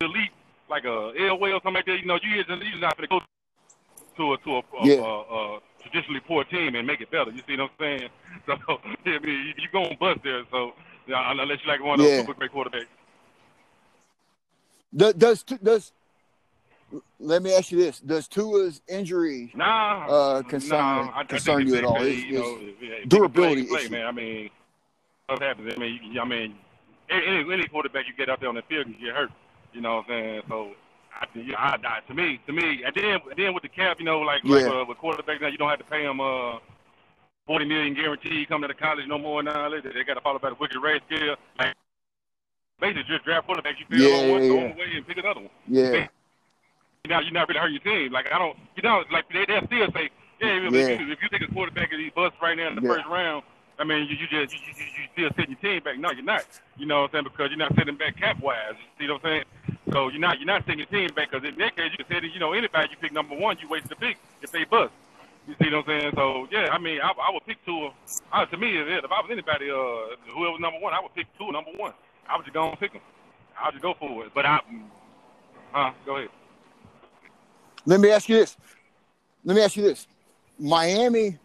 elite, 0.00 0.32
like 0.68 0.82
a 0.82 1.14
Elway 1.22 1.54
or 1.54 1.60
something 1.62 1.74
like 1.74 1.86
that, 1.86 2.00
you 2.00 2.06
know, 2.06 2.18
you 2.20 2.42
just 2.42 2.48
you're 2.48 2.80
not 2.80 2.96
gonna 2.96 3.06
go 3.06 3.20
to 4.16 4.32
a 4.32 4.38
to 4.38 4.56
a, 4.56 4.58
a, 4.58 4.86
Yeah. 4.88 5.02
a, 5.06 5.06
a 5.06 5.60
traditionally 5.82 6.18
poor 6.26 6.42
team 6.42 6.74
and 6.74 6.84
make 6.84 7.00
it 7.00 7.08
better. 7.12 7.30
You 7.30 7.42
see 7.46 7.56
what 7.56 7.70
I'm 7.70 7.78
saying? 7.78 8.08
So 8.66 8.80
I 9.06 9.18
mean, 9.20 9.22
you, 9.22 9.54
you 9.56 9.68
going 9.72 9.96
bust 10.00 10.18
there. 10.24 10.42
So 10.50 10.72
yeah, 11.06 11.30
unless 11.30 11.58
you 11.62 11.68
like 11.70 11.80
one 11.80 12.00
of 12.00 12.06
those 12.06 12.16
super 12.26 12.34
great 12.34 12.50
quarterbacks. 12.50 12.90
Does 14.96 15.44
does 15.44 15.92
let 17.20 17.42
me 17.42 17.54
ask 17.54 17.70
you 17.70 17.78
this: 17.78 18.00
Does 18.00 18.28
Tua's 18.28 18.80
injury 18.88 19.52
Nah, 19.54 20.06
Uh, 20.06 20.42
concern- 20.42 20.78
nah, 20.78 21.10
I, 21.14 21.24
concern 21.24 21.66
you 21.66 21.76
at 21.76 21.84
all? 21.84 21.94
basically, 21.98 22.28
you 22.32 22.38
know, 22.38 22.56
is 22.56 22.62
if- 22.62 22.68
if 22.76 22.82
you 22.82 22.88
can 23.00 23.08
durability 23.08 23.66
play, 23.66 23.88
play, 23.88 23.98
man. 23.98 24.06
I 24.06 24.12
mean, 24.12 24.50
what 25.26 25.42
happens? 25.42 25.74
I 25.74 25.78
mean, 25.78 26.00
you, 26.02 26.20
I 26.20 26.24
mean, 26.24 26.58
any, 27.10 27.52
any 27.52 27.66
quarterback 27.68 28.06
you 28.06 28.14
get 28.14 28.28
out 28.28 28.40
there 28.40 28.48
on 28.48 28.54
the 28.54 28.62
field 28.62 28.84
can 28.86 28.94
get 28.94 29.14
hurt. 29.14 29.30
You 29.72 29.80
know 29.82 29.96
what 29.96 30.04
I'm 30.04 30.10
saying? 30.10 30.42
So, 30.48 30.70
I, 31.20 31.26
think, 31.26 31.48
yeah, 31.48 31.56
I, 31.58 31.76
I, 31.84 32.00
to 32.08 32.14
me, 32.14 32.40
to 32.46 32.52
me, 32.52 32.82
and 32.84 32.94
then, 32.94 33.20
then 33.36 33.52
with 33.52 33.62
the 33.62 33.68
cap, 33.68 33.98
you 33.98 34.04
know, 34.06 34.20
like, 34.20 34.42
like 34.44 34.62
Yeah. 34.62 34.80
uh, 34.80 34.84
with 34.86 34.98
quarterbacks 34.98 35.40
now, 35.42 35.48
you 35.48 35.58
don't 35.58 35.68
have 35.68 35.78
to 35.80 35.84
pay 35.84 36.04
them 36.04 36.20
uh, 36.20 36.58
forty 37.46 37.64
million 37.66 37.92
guaranteed 37.94 38.48
coming 38.48 38.68
to 38.68 38.74
the 38.74 38.80
college 38.80 39.06
no 39.06 39.18
more 39.18 39.42
now. 39.42 39.68
They, 39.68 39.80
they 39.80 40.04
got 40.04 40.14
to 40.14 40.20
follow 40.22 40.38
by 40.38 40.50
the 40.50 40.56
wicked 40.58 40.78
rate 40.80 41.02
scale. 41.06 41.36
Like, 41.58 41.74
basically, 42.80 43.04
just 43.04 43.24
draft 43.24 43.46
quarterbacks. 43.48 43.78
You 43.78 43.86
feel 43.90 44.08
Yeah, 44.08 44.16
on 44.16 44.30
one, 44.30 44.42
yeah, 44.42 44.52
yeah. 44.52 44.72
away, 44.74 44.96
and 44.96 45.06
pick 45.06 45.16
another 45.18 45.40
one 45.40 45.50
Yeah, 45.66 45.82
you're 45.92 46.08
not, 47.08 47.24
you're 47.24 47.32
not 47.34 47.48
really 47.48 47.60
hurting 47.60 47.80
your 47.82 47.86
team. 47.94 48.12
Like 48.12 48.26
I 48.32 48.38
don't, 48.38 48.56
you 48.76 48.82
know, 48.82 49.04
like 49.12 49.26
they 49.32 49.46
they 49.46 49.60
still 49.66 49.88
say, 49.92 50.10
yeah, 50.40 50.66
if, 50.66 50.72
Yeah. 50.74 51.00
you, 51.00 51.12
if 51.12 51.18
you 51.22 51.28
take 51.30 51.42
a 51.48 51.52
quarterback 51.52 51.92
and 51.92 52.00
he 52.00 52.10
busts 52.10 52.38
right 52.42 52.56
now 52.56 52.68
in 52.68 52.76
the 52.76 52.82
Yeah. 52.82 52.94
first 52.96 53.06
round, 53.08 53.42
I 53.78 53.84
mean, 53.84 54.08
you, 54.08 54.16
you 54.16 54.26
just 54.28 54.52
you, 54.52 54.58
you, 54.76 54.84
you 54.84 55.04
still 55.14 55.30
setting 55.36 55.56
your 55.56 55.62
team 55.62 55.82
back. 55.84 55.98
No, 55.98 56.10
you're 56.12 56.24
not. 56.24 56.44
You 56.76 56.86
know 56.86 57.02
what 57.02 57.10
I'm 57.10 57.12
saying? 57.12 57.24
Because 57.24 57.50
you're 57.50 57.58
not 57.58 57.74
setting 57.76 57.96
back 57.96 58.16
cap 58.16 58.40
wise. 58.40 58.74
You 58.78 59.06
see 59.06 59.12
what 59.12 59.24
I'm 59.24 59.28
saying? 59.30 59.44
So 59.92 60.08
you're 60.08 60.20
not 60.20 60.38
you're 60.38 60.46
not 60.46 60.62
setting 60.66 60.78
your 60.80 60.88
team 60.92 61.14
back 61.14 61.30
because 61.30 61.46
in 61.48 61.56
that 61.58 61.76
case 61.76 61.90
you 61.92 62.04
can 62.04 62.08
say 62.08 62.20
that 62.20 62.32
you 62.32 62.40
know 62.40 62.52
anybody 62.52 62.88
you 62.90 62.96
pick 63.00 63.12
number 63.12 63.36
one, 63.36 63.56
you 63.60 63.68
wasted 63.68 63.90
the 63.90 63.96
pick 63.96 64.16
if 64.42 64.52
they 64.52 64.64
bust. 64.64 64.92
You 65.48 65.54
see 65.62 65.70
what 65.74 65.84
I'm 65.84 65.86
saying? 65.86 66.12
So 66.16 66.46
yeah, 66.52 66.68
I 66.72 66.78
mean, 66.78 67.00
I, 67.00 67.10
I 67.10 67.30
would 67.32 67.46
pick 67.46 67.64
two. 67.64 67.90
Uh, 68.32 68.44
to 68.46 68.56
me, 68.58 68.76
if, 68.78 68.86
if 69.04 69.10
I 69.10 69.20
was 69.22 69.30
anybody, 69.32 69.70
uh, 69.70 70.16
whoever 70.36 70.58
number 70.60 70.78
one, 70.80 70.92
I 70.94 71.00
would 71.00 71.14
pick 71.14 71.26
two 71.38 71.50
number 71.52 71.70
one. 71.76 71.92
I 72.28 72.36
would 72.36 72.44
just 72.44 72.54
go 72.54 72.68
and 72.68 72.78
pick 72.78 72.92
them. 72.92 73.02
I 73.58 73.68
would 73.68 73.72
just 73.72 73.82
go 73.82 73.94
for 73.98 74.26
it. 74.26 74.32
But 74.34 74.46
I, 74.46 74.60
uh, 75.74 75.92
go 76.06 76.16
ahead. 76.18 76.28
Let 77.88 78.00
me 78.00 78.10
ask 78.10 78.28
you 78.28 78.36
this. 78.36 78.54
Let 79.46 79.56
me 79.56 79.62
ask 79.62 79.74
you 79.74 79.82
this. 79.82 80.06
Miami, 80.58 81.38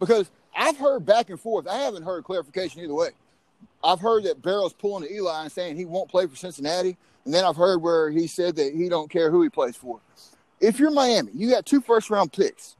because 0.00 0.28
I've 0.56 0.76
heard 0.76 1.06
back 1.06 1.30
and 1.30 1.38
forth. 1.38 1.68
I 1.68 1.76
haven't 1.76 2.02
heard 2.02 2.24
clarification 2.24 2.80
either 2.80 2.94
way. 2.94 3.10
I've 3.84 4.00
heard 4.00 4.24
that 4.24 4.42
Burrow's 4.42 4.72
pulling 4.72 5.06
to 5.06 5.14
Eli 5.14 5.44
and 5.44 5.52
saying 5.52 5.76
he 5.76 5.84
won't 5.84 6.10
play 6.10 6.26
for 6.26 6.34
Cincinnati, 6.34 6.96
and 7.24 7.32
then 7.32 7.44
I've 7.44 7.54
heard 7.54 7.80
where 7.80 8.10
he 8.10 8.26
said 8.26 8.56
that 8.56 8.74
he 8.74 8.88
don't 8.88 9.08
care 9.08 9.30
who 9.30 9.40
he 9.42 9.48
plays 9.48 9.76
for. 9.76 10.00
If 10.58 10.80
you're 10.80 10.90
Miami, 10.90 11.30
you 11.32 11.48
got 11.48 11.64
two 11.64 11.80
first 11.80 12.10
round 12.10 12.32
picks. 12.32 12.74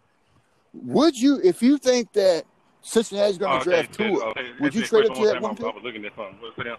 Would 0.72 1.16
you, 1.16 1.40
if 1.44 1.62
you 1.62 1.78
think 1.78 2.12
that 2.14 2.42
Cincinnati's 2.82 3.38
going 3.38 3.52
to 3.52 3.58
oh, 3.58 3.60
Okay, 3.60 3.82
draft 3.82 4.00
okay, 4.00 4.10
Tua, 4.10 4.24
okay. 4.30 4.50
would 4.58 4.74
you 4.74 4.82
trade 4.82 5.06
up 5.06 5.14
to 5.14 5.24
that 5.26 5.40
one. 5.40 5.52
I 5.52 5.54
pick? 5.54 5.66
was 5.72 5.84
looking 5.84 6.04
at 6.04 6.16
something. 6.16 6.36
What's 6.40 6.58
it 6.58 6.64
now? 6.64 6.78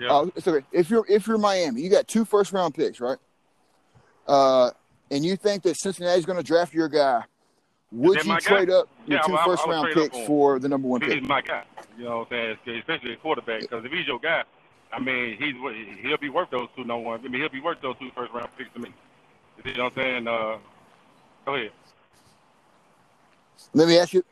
Yeah. 0.00 0.12
Uh, 0.12 0.26
it's 0.34 0.48
okay. 0.48 0.64
If 0.72 0.88
you're 0.90 1.04
if 1.08 1.26
you're 1.26 1.36
Miami, 1.38 1.82
you 1.82 1.90
got 1.90 2.08
two 2.08 2.24
first 2.24 2.52
round 2.52 2.74
picks, 2.74 3.00
right? 3.00 3.18
Uh, 4.26 4.70
and 5.10 5.24
you 5.24 5.36
think 5.36 5.62
that 5.64 5.76
Cincinnati's 5.76 6.24
going 6.24 6.38
to 6.38 6.42
draft 6.44 6.72
your 6.72 6.88
guy, 6.88 7.22
would 7.92 8.22
you 8.22 8.28
my 8.28 8.34
guy? 8.40 8.40
trade 8.40 8.70
up 8.70 8.88
your 9.06 9.18
Yeah, 9.18 9.22
two 9.26 9.36
I 9.36 9.44
first 9.44 9.66
round 9.66 9.92
picks 9.92 10.16
for 10.26 10.58
the 10.58 10.68
number 10.68 10.88
one 10.88 11.00
he's 11.02 11.14
pick? 11.14 11.22
my 11.24 11.40
guy. 11.42 11.64
You 11.98 12.04
know 12.04 12.18
what 12.20 12.32
I'm 12.32 12.56
saying? 12.64 12.78
Especially 12.78 13.12
a 13.12 13.16
quarterback. 13.16 13.60
Because 13.62 13.84
if 13.84 13.92
he's 13.92 14.06
your 14.06 14.18
guy, 14.20 14.44
I 14.92 15.00
mean, 15.00 15.36
he's 15.36 15.54
he'll 16.02 16.16
be 16.16 16.28
worth 16.30 16.48
those 16.50 16.68
two 16.76 16.84
number 16.84 17.04
one. 17.08 17.20
I 17.24 17.28
mean, 17.28 17.40
he'll 17.40 17.50
be 17.50 17.60
worth 17.60 17.80
those 17.82 17.96
two 17.98 18.10
first 18.14 18.32
round 18.32 18.48
picks 18.56 18.72
to 18.74 18.78
me. 18.80 18.94
You 19.64 19.74
know 19.74 19.84
what 19.84 19.92
I'm 19.98 20.02
saying? 20.02 20.28
Uh, 20.28 20.56
go 21.44 21.54
ahead. 21.56 21.72
Let 23.74 23.88
me 23.88 23.98
ask 23.98 24.14
you. 24.14 24.24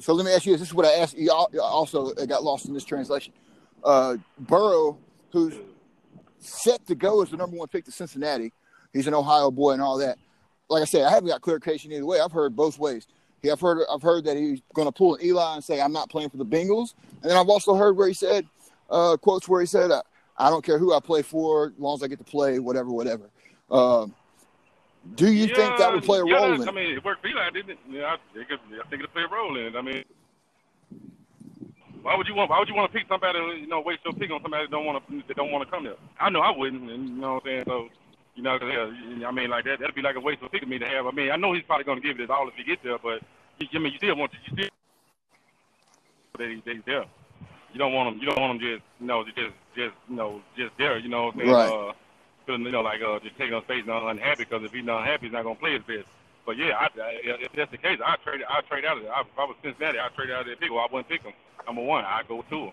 So 0.00 0.12
let 0.14 0.24
me 0.26 0.32
ask 0.32 0.44
you 0.46 0.52
this. 0.56 0.62
Is 0.68 0.74
what 0.74 0.86
I 0.86 0.92
asked 0.94 1.16
you. 1.16 1.30
al- 1.30 1.50
Also, 1.60 2.12
got 2.26 2.42
lost 2.42 2.66
in 2.66 2.74
this 2.74 2.84
translation. 2.84 3.32
Uh, 3.84 4.16
Burrow, 4.38 4.98
who's 5.32 5.54
set 6.38 6.86
to 6.86 6.94
go 6.94 7.22
as 7.22 7.30
the 7.30 7.36
number 7.36 7.56
one 7.56 7.68
pick 7.68 7.84
to 7.84 7.92
Cincinnati, 7.92 8.52
he's 8.92 9.06
an 9.06 9.14
Ohio 9.14 9.50
boy 9.50 9.72
and 9.72 9.82
all 9.82 9.98
that. 9.98 10.18
Like 10.68 10.82
I 10.82 10.86
said, 10.86 11.02
I 11.02 11.10
haven't 11.10 11.28
got 11.28 11.40
clarification 11.42 11.92
either 11.92 12.06
way. 12.06 12.20
I've 12.20 12.32
heard 12.32 12.56
both 12.56 12.78
ways. 12.78 13.06
Yeah, 13.42 13.52
I've 13.52 13.60
heard 13.60 13.86
I've 13.92 14.02
heard 14.02 14.24
that 14.24 14.36
he's 14.36 14.60
going 14.74 14.88
to 14.88 14.92
pull 14.92 15.14
an 15.14 15.24
Eli 15.24 15.54
and 15.54 15.62
say 15.62 15.80
I'm 15.80 15.92
not 15.92 16.10
playing 16.10 16.30
for 16.30 16.36
the 16.36 16.46
Bengals, 16.46 16.94
and 17.22 17.30
then 17.30 17.36
I've 17.36 17.48
also 17.48 17.74
heard 17.74 17.96
where 17.96 18.08
he 18.08 18.14
said 18.14 18.46
uh, 18.90 19.16
quotes 19.16 19.48
where 19.48 19.60
he 19.60 19.66
said 19.66 19.90
uh, 19.90 20.02
I 20.36 20.50
don't 20.50 20.64
care 20.64 20.78
who 20.78 20.92
I 20.92 21.00
play 21.00 21.22
for 21.22 21.68
as 21.68 21.72
long 21.78 21.94
as 21.94 22.02
I 22.02 22.08
get 22.08 22.18
to 22.18 22.24
play, 22.24 22.58
whatever, 22.58 22.90
whatever. 22.90 23.30
Um, 23.70 24.14
do 25.14 25.32
you 25.32 25.46
think 25.46 25.78
that 25.78 25.92
would 25.92 26.02
play 26.02 26.18
a 26.18 26.26
yeah, 26.26 26.34
role 26.34 26.60
in 26.60 26.68
I 26.68 26.72
mean, 26.72 26.96
it 26.96 27.04
worked 27.04 27.22
for 27.22 27.28
Eli, 27.28 27.50
didn't 27.50 27.70
it? 27.70 27.78
Yeah, 27.88 28.14
I 28.14 28.16
think 28.34 28.50
it, 28.50 28.58
I 28.72 28.88
think 28.88 29.02
it'll 29.02 29.12
play 29.12 29.22
a 29.22 29.28
role 29.28 29.56
in 29.56 29.66
it. 29.66 29.76
I 29.76 29.82
mean, 29.82 30.04
why 32.06 32.16
would 32.16 32.28
you 32.28 32.36
want? 32.36 32.48
Why 32.50 32.60
would 32.60 32.68
you 32.68 32.74
want 32.76 32.92
to 32.92 32.96
pick 32.96 33.08
somebody? 33.08 33.38
You 33.60 33.66
know, 33.66 33.80
waste 33.80 34.04
your 34.04 34.14
pick 34.14 34.30
on 34.30 34.40
somebody 34.40 34.64
that 34.64 34.70
don't 34.70 34.86
want 34.86 35.02
to 35.08 35.22
that 35.26 35.36
don't 35.36 35.50
want 35.50 35.66
to 35.66 35.70
come 35.74 35.82
there? 35.82 35.96
I 36.20 36.30
know 36.30 36.38
I 36.40 36.56
wouldn't, 36.56 36.88
and 36.88 37.08
you 37.08 37.14
know 37.16 37.34
what 37.34 37.42
I'm 37.42 37.46
saying. 37.46 37.64
So, 37.66 37.88
you 38.36 38.42
know, 38.44 38.56
'cause, 38.58 38.70
yeah, 39.18 39.26
I 39.26 39.32
mean, 39.32 39.50
like 39.50 39.64
that, 39.64 39.80
that'd 39.80 39.94
be 39.96 40.02
like 40.02 40.14
a 40.14 40.20
waste 40.20 40.40
of 40.42 40.52
pick 40.52 40.62
of 40.62 40.68
me 40.68 40.78
to 40.78 40.86
have. 40.86 41.06
I 41.06 41.10
mean, 41.10 41.32
I 41.32 41.36
know 41.36 41.52
he's 41.52 41.64
probably 41.64 41.82
going 41.84 42.00
to 42.00 42.06
give 42.06 42.16
it 42.16 42.20
his 42.22 42.30
all 42.30 42.46
if 42.46 42.54
he 42.54 42.62
gets 42.62 42.82
there, 42.84 42.96
but 42.98 43.22
you, 43.58 43.66
I 43.74 43.78
mean, 43.78 43.92
you 43.92 43.98
still 43.98 44.14
want 44.14 44.30
to, 44.32 44.38
you 44.46 44.52
still 44.54 44.68
that 46.38 46.48
he, 46.48 46.62
that 46.64 46.74
he's 46.76 46.84
there. 46.86 47.04
You 47.72 47.78
don't 47.80 47.92
want 47.92 48.14
him. 48.14 48.20
You 48.20 48.26
don't 48.30 48.40
want 48.40 48.52
him 48.54 48.60
just, 48.60 48.82
you 49.00 49.06
know, 49.06 49.24
just, 49.24 49.54
just, 49.74 49.94
you 50.08 50.16
know, 50.16 50.40
just 50.56 50.78
there. 50.78 50.98
You 50.98 51.08
know 51.08 51.24
what 51.26 51.34
I'm 51.34 51.40
saying? 51.40 51.50
Right. 51.50 51.90
Uh, 52.48 52.52
you 52.52 52.70
know, 52.70 52.82
like 52.82 53.02
uh, 53.02 53.18
just 53.18 53.36
taking 53.36 53.54
up 53.54 53.64
space 53.64 53.82
and 53.84 53.90
unhappy 53.90 54.44
because 54.44 54.62
if 54.62 54.72
he's 54.72 54.84
not 54.84 55.04
happy, 55.04 55.26
he's 55.26 55.32
not 55.32 55.42
gonna 55.42 55.56
play 55.56 55.72
his 55.72 55.82
best. 55.82 56.06
But 56.46 56.56
yeah, 56.56 56.78
I, 56.78 56.86
I, 56.86 57.10
if 57.42 57.52
that's 57.56 57.70
the 57.72 57.76
case, 57.76 57.98
I 58.04 58.14
trade, 58.22 58.40
I 58.48 58.60
trade 58.62 58.84
out 58.84 58.98
of 58.98 59.04
it. 59.04 59.10
I, 59.10 59.20
if 59.22 59.26
I 59.36 59.44
was 59.44 59.56
Cincinnati, 59.62 59.98
I 59.98 60.08
trade 60.14 60.30
out 60.30 60.42
of 60.42 60.46
that 60.46 60.60
pick. 60.60 60.70
Well, 60.70 60.80
I 60.80 60.86
wouldn't 60.90 61.08
pick 61.08 61.22
him. 61.22 61.32
Number 61.66 61.82
one, 61.82 62.04
I 62.04 62.22
go 62.26 62.42
to 62.48 62.56
him. 62.70 62.72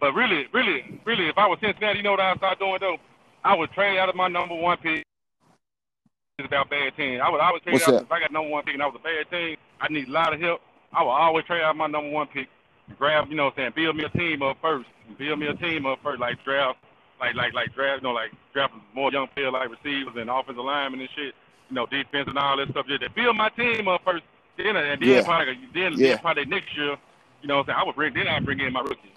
But 0.00 0.12
really, 0.14 0.46
really, 0.52 1.00
really, 1.04 1.28
if 1.28 1.38
I 1.38 1.46
was 1.46 1.58
Cincinnati, 1.60 1.98
you 1.98 2.04
know 2.04 2.12
what 2.12 2.20
I 2.20 2.32
would 2.32 2.38
start 2.38 2.58
doing 2.58 2.78
though? 2.80 2.98
I 3.42 3.56
would 3.56 3.72
trade 3.72 3.98
out 3.98 4.08
of 4.08 4.14
my 4.14 4.28
number 4.28 4.54
one 4.54 4.76
pick. 4.78 5.02
It's 6.38 6.46
about 6.46 6.70
bad 6.70 6.94
team. 6.96 7.20
I 7.20 7.30
would, 7.30 7.40
I 7.40 7.50
would 7.50 7.62
trade 7.62 7.72
What's 7.72 7.88
out 7.88 7.92
that? 7.94 8.02
if 8.02 8.12
I 8.12 8.20
got 8.20 8.30
number 8.30 8.50
one 8.50 8.62
pick 8.62 8.74
and 8.74 8.82
I 8.82 8.86
was 8.86 9.00
a 9.00 9.02
bad 9.02 9.30
team. 9.30 9.56
I 9.80 9.88
need 9.88 10.08
a 10.08 10.12
lot 10.12 10.32
of 10.34 10.40
help. 10.40 10.60
I 10.92 11.02
would 11.02 11.10
always 11.10 11.44
trade 11.46 11.62
out 11.62 11.76
my 11.76 11.86
number 11.88 12.10
one 12.10 12.28
pick. 12.28 12.48
Grab, 12.98 13.28
you 13.28 13.34
know, 13.36 13.46
what 13.46 13.58
I'm 13.58 13.72
saying, 13.72 13.72
build 13.76 13.96
me 13.96 14.04
a 14.04 14.08
team 14.10 14.42
up 14.42 14.56
first. 14.62 14.88
Build 15.18 15.38
me 15.38 15.46
a 15.46 15.54
team 15.54 15.84
up 15.86 15.98
first, 16.02 16.20
like 16.20 16.42
draft, 16.44 16.78
like 17.20 17.34
like 17.34 17.52
like 17.54 17.74
draft, 17.74 18.02
you 18.02 18.08
know, 18.08 18.14
like 18.14 18.32
draft 18.52 18.72
more 18.94 19.12
young 19.12 19.28
players 19.34 19.52
like 19.52 19.68
receivers 19.70 20.14
and 20.16 20.30
offensive 20.30 20.64
linemen 20.64 21.00
and 21.00 21.08
shit. 21.16 21.34
You 21.68 21.74
know, 21.74 21.86
defense 21.86 22.28
and 22.28 22.38
all 22.38 22.56
that 22.56 22.70
stuff. 22.70 22.86
Just 22.88 23.02
to 23.02 23.10
build 23.10 23.36
my 23.36 23.48
team 23.50 23.88
up 23.88 24.02
first. 24.04 24.24
Then 24.56 24.76
and 24.76 25.00
then 25.00 25.08
Yeah. 25.08 25.22
probably 25.22 25.58
then, 25.74 25.92
Yeah. 25.96 26.08
then 26.10 26.18
probably 26.18 26.44
next 26.46 26.76
year, 26.76 26.96
you 27.42 27.48
know, 27.48 27.58
what 27.58 27.68
I'm 27.68 27.74
saying 27.74 27.78
I 27.80 27.84
would 27.86 27.96
bring 27.96 28.14
then 28.14 28.28
I 28.28 28.40
bring 28.40 28.60
in 28.60 28.72
my 28.72 28.80
rookies. 28.80 29.12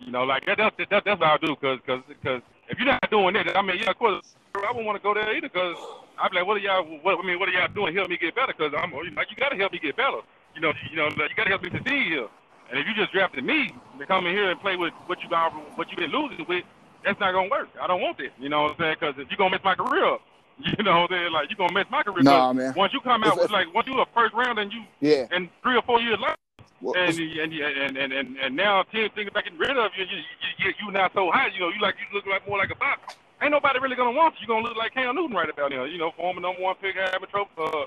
You 0.00 0.12
know, 0.12 0.24
like 0.24 0.44
that, 0.46 0.58
that's 0.58 0.76
that, 0.90 1.04
that's 1.04 1.20
what 1.20 1.22
I 1.30 1.38
do. 1.38 1.56
Cause, 1.56 1.78
cause, 1.86 2.02
cause 2.22 2.42
if 2.68 2.78
you're 2.78 2.86
not 2.86 3.10
doing 3.10 3.34
that, 3.34 3.56
I 3.56 3.62
mean, 3.62 3.78
yeah, 3.78 3.90
of 3.90 3.98
course, 3.98 4.20
I 4.54 4.68
wouldn't 4.68 4.86
want 4.86 4.98
to 4.98 5.02
go 5.02 5.14
there 5.14 5.34
either. 5.34 5.48
Cause 5.48 5.76
I'd 6.18 6.30
be 6.30 6.38
like, 6.38 6.46
what 6.46 6.56
are 6.58 6.60
y'all? 6.60 6.84
What 7.02 7.18
I 7.18 7.26
mean, 7.26 7.38
what 7.38 7.48
are 7.48 7.52
y'all 7.52 7.68
doing? 7.72 7.94
Help 7.96 8.10
me 8.10 8.18
get 8.18 8.34
better. 8.34 8.52
Cause 8.52 8.72
I'm, 8.76 8.90
you 8.92 9.10
know, 9.10 9.22
you 9.28 9.36
gotta 9.38 9.56
help 9.56 9.72
me 9.72 9.78
get 9.78 9.96
better. 9.96 10.20
You 10.54 10.60
know, 10.60 10.72
you 10.90 10.96
know, 10.96 11.08
you 11.08 11.34
gotta 11.36 11.50
help 11.50 11.62
me 11.62 11.70
succeed 11.70 12.06
here. 12.08 12.28
And 12.70 12.78
if 12.78 12.86
you 12.86 12.94
just 12.94 13.12
drafted 13.12 13.44
me 13.44 13.72
to 13.98 14.06
come 14.06 14.26
in 14.26 14.32
here 14.34 14.50
and 14.50 14.60
play 14.60 14.76
with 14.76 14.92
what 15.06 15.22
you 15.22 15.28
got, 15.28 15.52
what 15.76 15.88
you've 15.90 15.98
been 15.98 16.12
losing 16.12 16.44
with, 16.48 16.64
that's 17.04 17.18
not 17.20 17.32
gonna 17.32 17.48
work. 17.50 17.68
I 17.80 17.86
don't 17.86 18.00
want 18.00 18.18
that. 18.18 18.32
You 18.38 18.48
know 18.48 18.62
what 18.64 18.72
I'm 18.72 18.78
saying? 18.78 18.96
Because 19.00 19.14
if 19.18 19.30
you're 19.30 19.38
gonna 19.38 19.50
mess 19.50 19.64
my 19.64 19.74
career 19.74 20.04
up, 20.06 20.20
you 20.78 20.84
know 20.84 21.02
what 21.02 21.12
I'm? 21.12 21.32
Like 21.32 21.50
you're 21.50 21.56
gonna 21.56 21.72
mess 21.72 21.86
my 21.90 22.02
career. 22.02 22.22
Nah, 22.22 22.52
man. 22.52 22.74
Once 22.76 22.92
you 22.92 23.00
come 23.00 23.24
out 23.24 23.36
with 23.36 23.46
if- 23.46 23.50
like 23.50 23.72
once 23.74 23.86
you 23.86 23.98
a 24.00 24.06
first 24.14 24.34
round 24.34 24.58
and 24.58 24.72
you 24.72 24.82
Yeah. 25.00 25.26
and 25.30 25.48
three 25.62 25.76
or 25.76 25.82
four 25.82 26.00
years 26.00 26.18
later 26.20 26.36
Well, 26.80 26.94
and 26.96 27.16
and 27.18 27.52
and 27.52 27.96
and 27.96 28.12
and, 28.12 28.36
and 28.36 28.56
now 28.56 28.82
team 28.84 29.08
thinking 29.14 29.28
about 29.28 29.44
getting 29.44 29.58
rid 29.58 29.76
of 29.76 29.90
you, 29.96 30.04
you, 30.04 30.16
you, 30.18 30.66
you, 30.66 30.72
you 30.86 30.92
not 30.92 31.12
so 31.14 31.30
high. 31.30 31.48
You 31.54 31.60
know, 31.60 31.68
you 31.68 31.80
like 31.80 31.94
you 31.98 32.06
look 32.16 32.26
like 32.26 32.46
more 32.48 32.58
like 32.58 32.70
a 32.70 32.76
box. 32.76 33.16
Ain't 33.40 33.50
nobody 33.50 33.78
really 33.80 33.96
gonna 33.96 34.12
want 34.12 34.34
you. 34.34 34.42
You 34.42 34.46
gonna 34.48 34.64
look 34.66 34.76
like 34.76 34.94
Cam 34.94 35.14
Newton 35.16 35.36
right 35.36 35.48
about 35.50 35.70
now. 35.72 35.84
You 35.84 35.98
know, 35.98 36.12
former 36.16 36.40
number 36.40 36.60
one 36.60 36.76
pick, 36.80 36.94
Heisman 36.96 37.28
Trophy, 37.30 37.50
uh, 37.58 37.86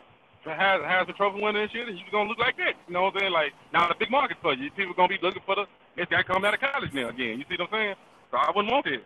has 0.51 0.81
has 0.83 1.07
the 1.07 1.13
trophy 1.13 1.41
winner 1.41 1.61
and 1.61 1.71
shit, 1.71 1.87
and 1.87 1.97
you 1.97 2.03
gonna 2.11 2.27
look 2.29 2.39
like 2.39 2.57
that. 2.57 2.73
You 2.87 2.93
know 2.93 3.03
what 3.03 3.13
I'm 3.15 3.19
saying? 3.21 3.31
Like 3.33 3.53
now 3.73 3.87
the 3.87 3.95
big 3.97 4.11
market 4.11 4.37
for 4.41 4.53
you. 4.53 4.69
People 4.71 4.93
gonna 4.93 5.07
be 5.07 5.19
looking 5.21 5.41
for 5.45 5.55
the 5.55 5.65
this 5.95 6.07
guy 6.09 6.23
coming 6.23 6.45
out 6.45 6.53
of 6.53 6.59
college 6.59 6.93
now 6.93 7.07
again. 7.09 7.39
You 7.39 7.45
see 7.49 7.55
what 7.57 7.69
I'm 7.71 7.79
saying? 7.79 7.95
So 8.31 8.37
I 8.37 8.51
wouldn't 8.53 8.71
want 8.71 8.85
it. 8.87 9.03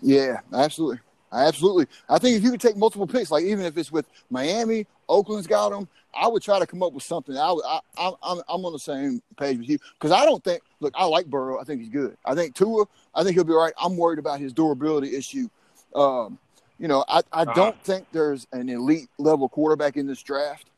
Yeah, 0.00 0.40
absolutely. 0.52 1.00
Absolutely. 1.32 1.86
I 2.08 2.18
think 2.18 2.36
if 2.36 2.44
you 2.44 2.50
could 2.50 2.60
take 2.60 2.76
multiple 2.76 3.06
picks, 3.06 3.30
like 3.30 3.44
even 3.44 3.64
if 3.64 3.76
it's 3.76 3.90
with 3.90 4.06
Miami, 4.30 4.86
Oakland's 5.08 5.46
got 5.46 5.70
them, 5.70 5.88
I 6.14 6.28
would 6.28 6.42
try 6.42 6.58
to 6.58 6.66
come 6.66 6.82
up 6.82 6.92
with 6.92 7.02
something. 7.02 7.36
I, 7.36 7.50
I, 7.50 7.80
I 7.98 8.12
I'm, 8.22 8.40
I'm 8.48 8.64
on 8.64 8.72
the 8.72 8.78
same 8.78 9.20
page 9.38 9.58
with 9.58 9.68
you 9.68 9.78
because 9.94 10.12
I 10.12 10.24
don't 10.24 10.42
think. 10.42 10.62
Look, 10.80 10.94
I 10.96 11.04
like 11.04 11.26
Burrow. 11.26 11.60
I 11.60 11.64
think 11.64 11.80
he's 11.80 11.90
good. 11.90 12.16
I 12.24 12.34
think 12.34 12.54
Tua. 12.54 12.86
I 13.14 13.22
think 13.22 13.34
he'll 13.34 13.44
be 13.44 13.52
all 13.52 13.62
right. 13.62 13.72
I'm 13.80 13.96
worried 13.96 14.18
about 14.18 14.40
his 14.40 14.52
durability 14.52 15.16
issue. 15.16 15.48
Um, 15.94 16.38
you 16.78 16.88
know, 16.88 17.04
I, 17.08 17.22
I 17.32 17.42
uh-huh. 17.42 17.52
don't 17.54 17.82
think 17.82 18.06
there's 18.12 18.46
an 18.52 18.68
elite 18.68 19.08
level 19.18 19.48
quarterback 19.48 19.96
in 19.96 20.06
this 20.06 20.22
draft. 20.22 20.68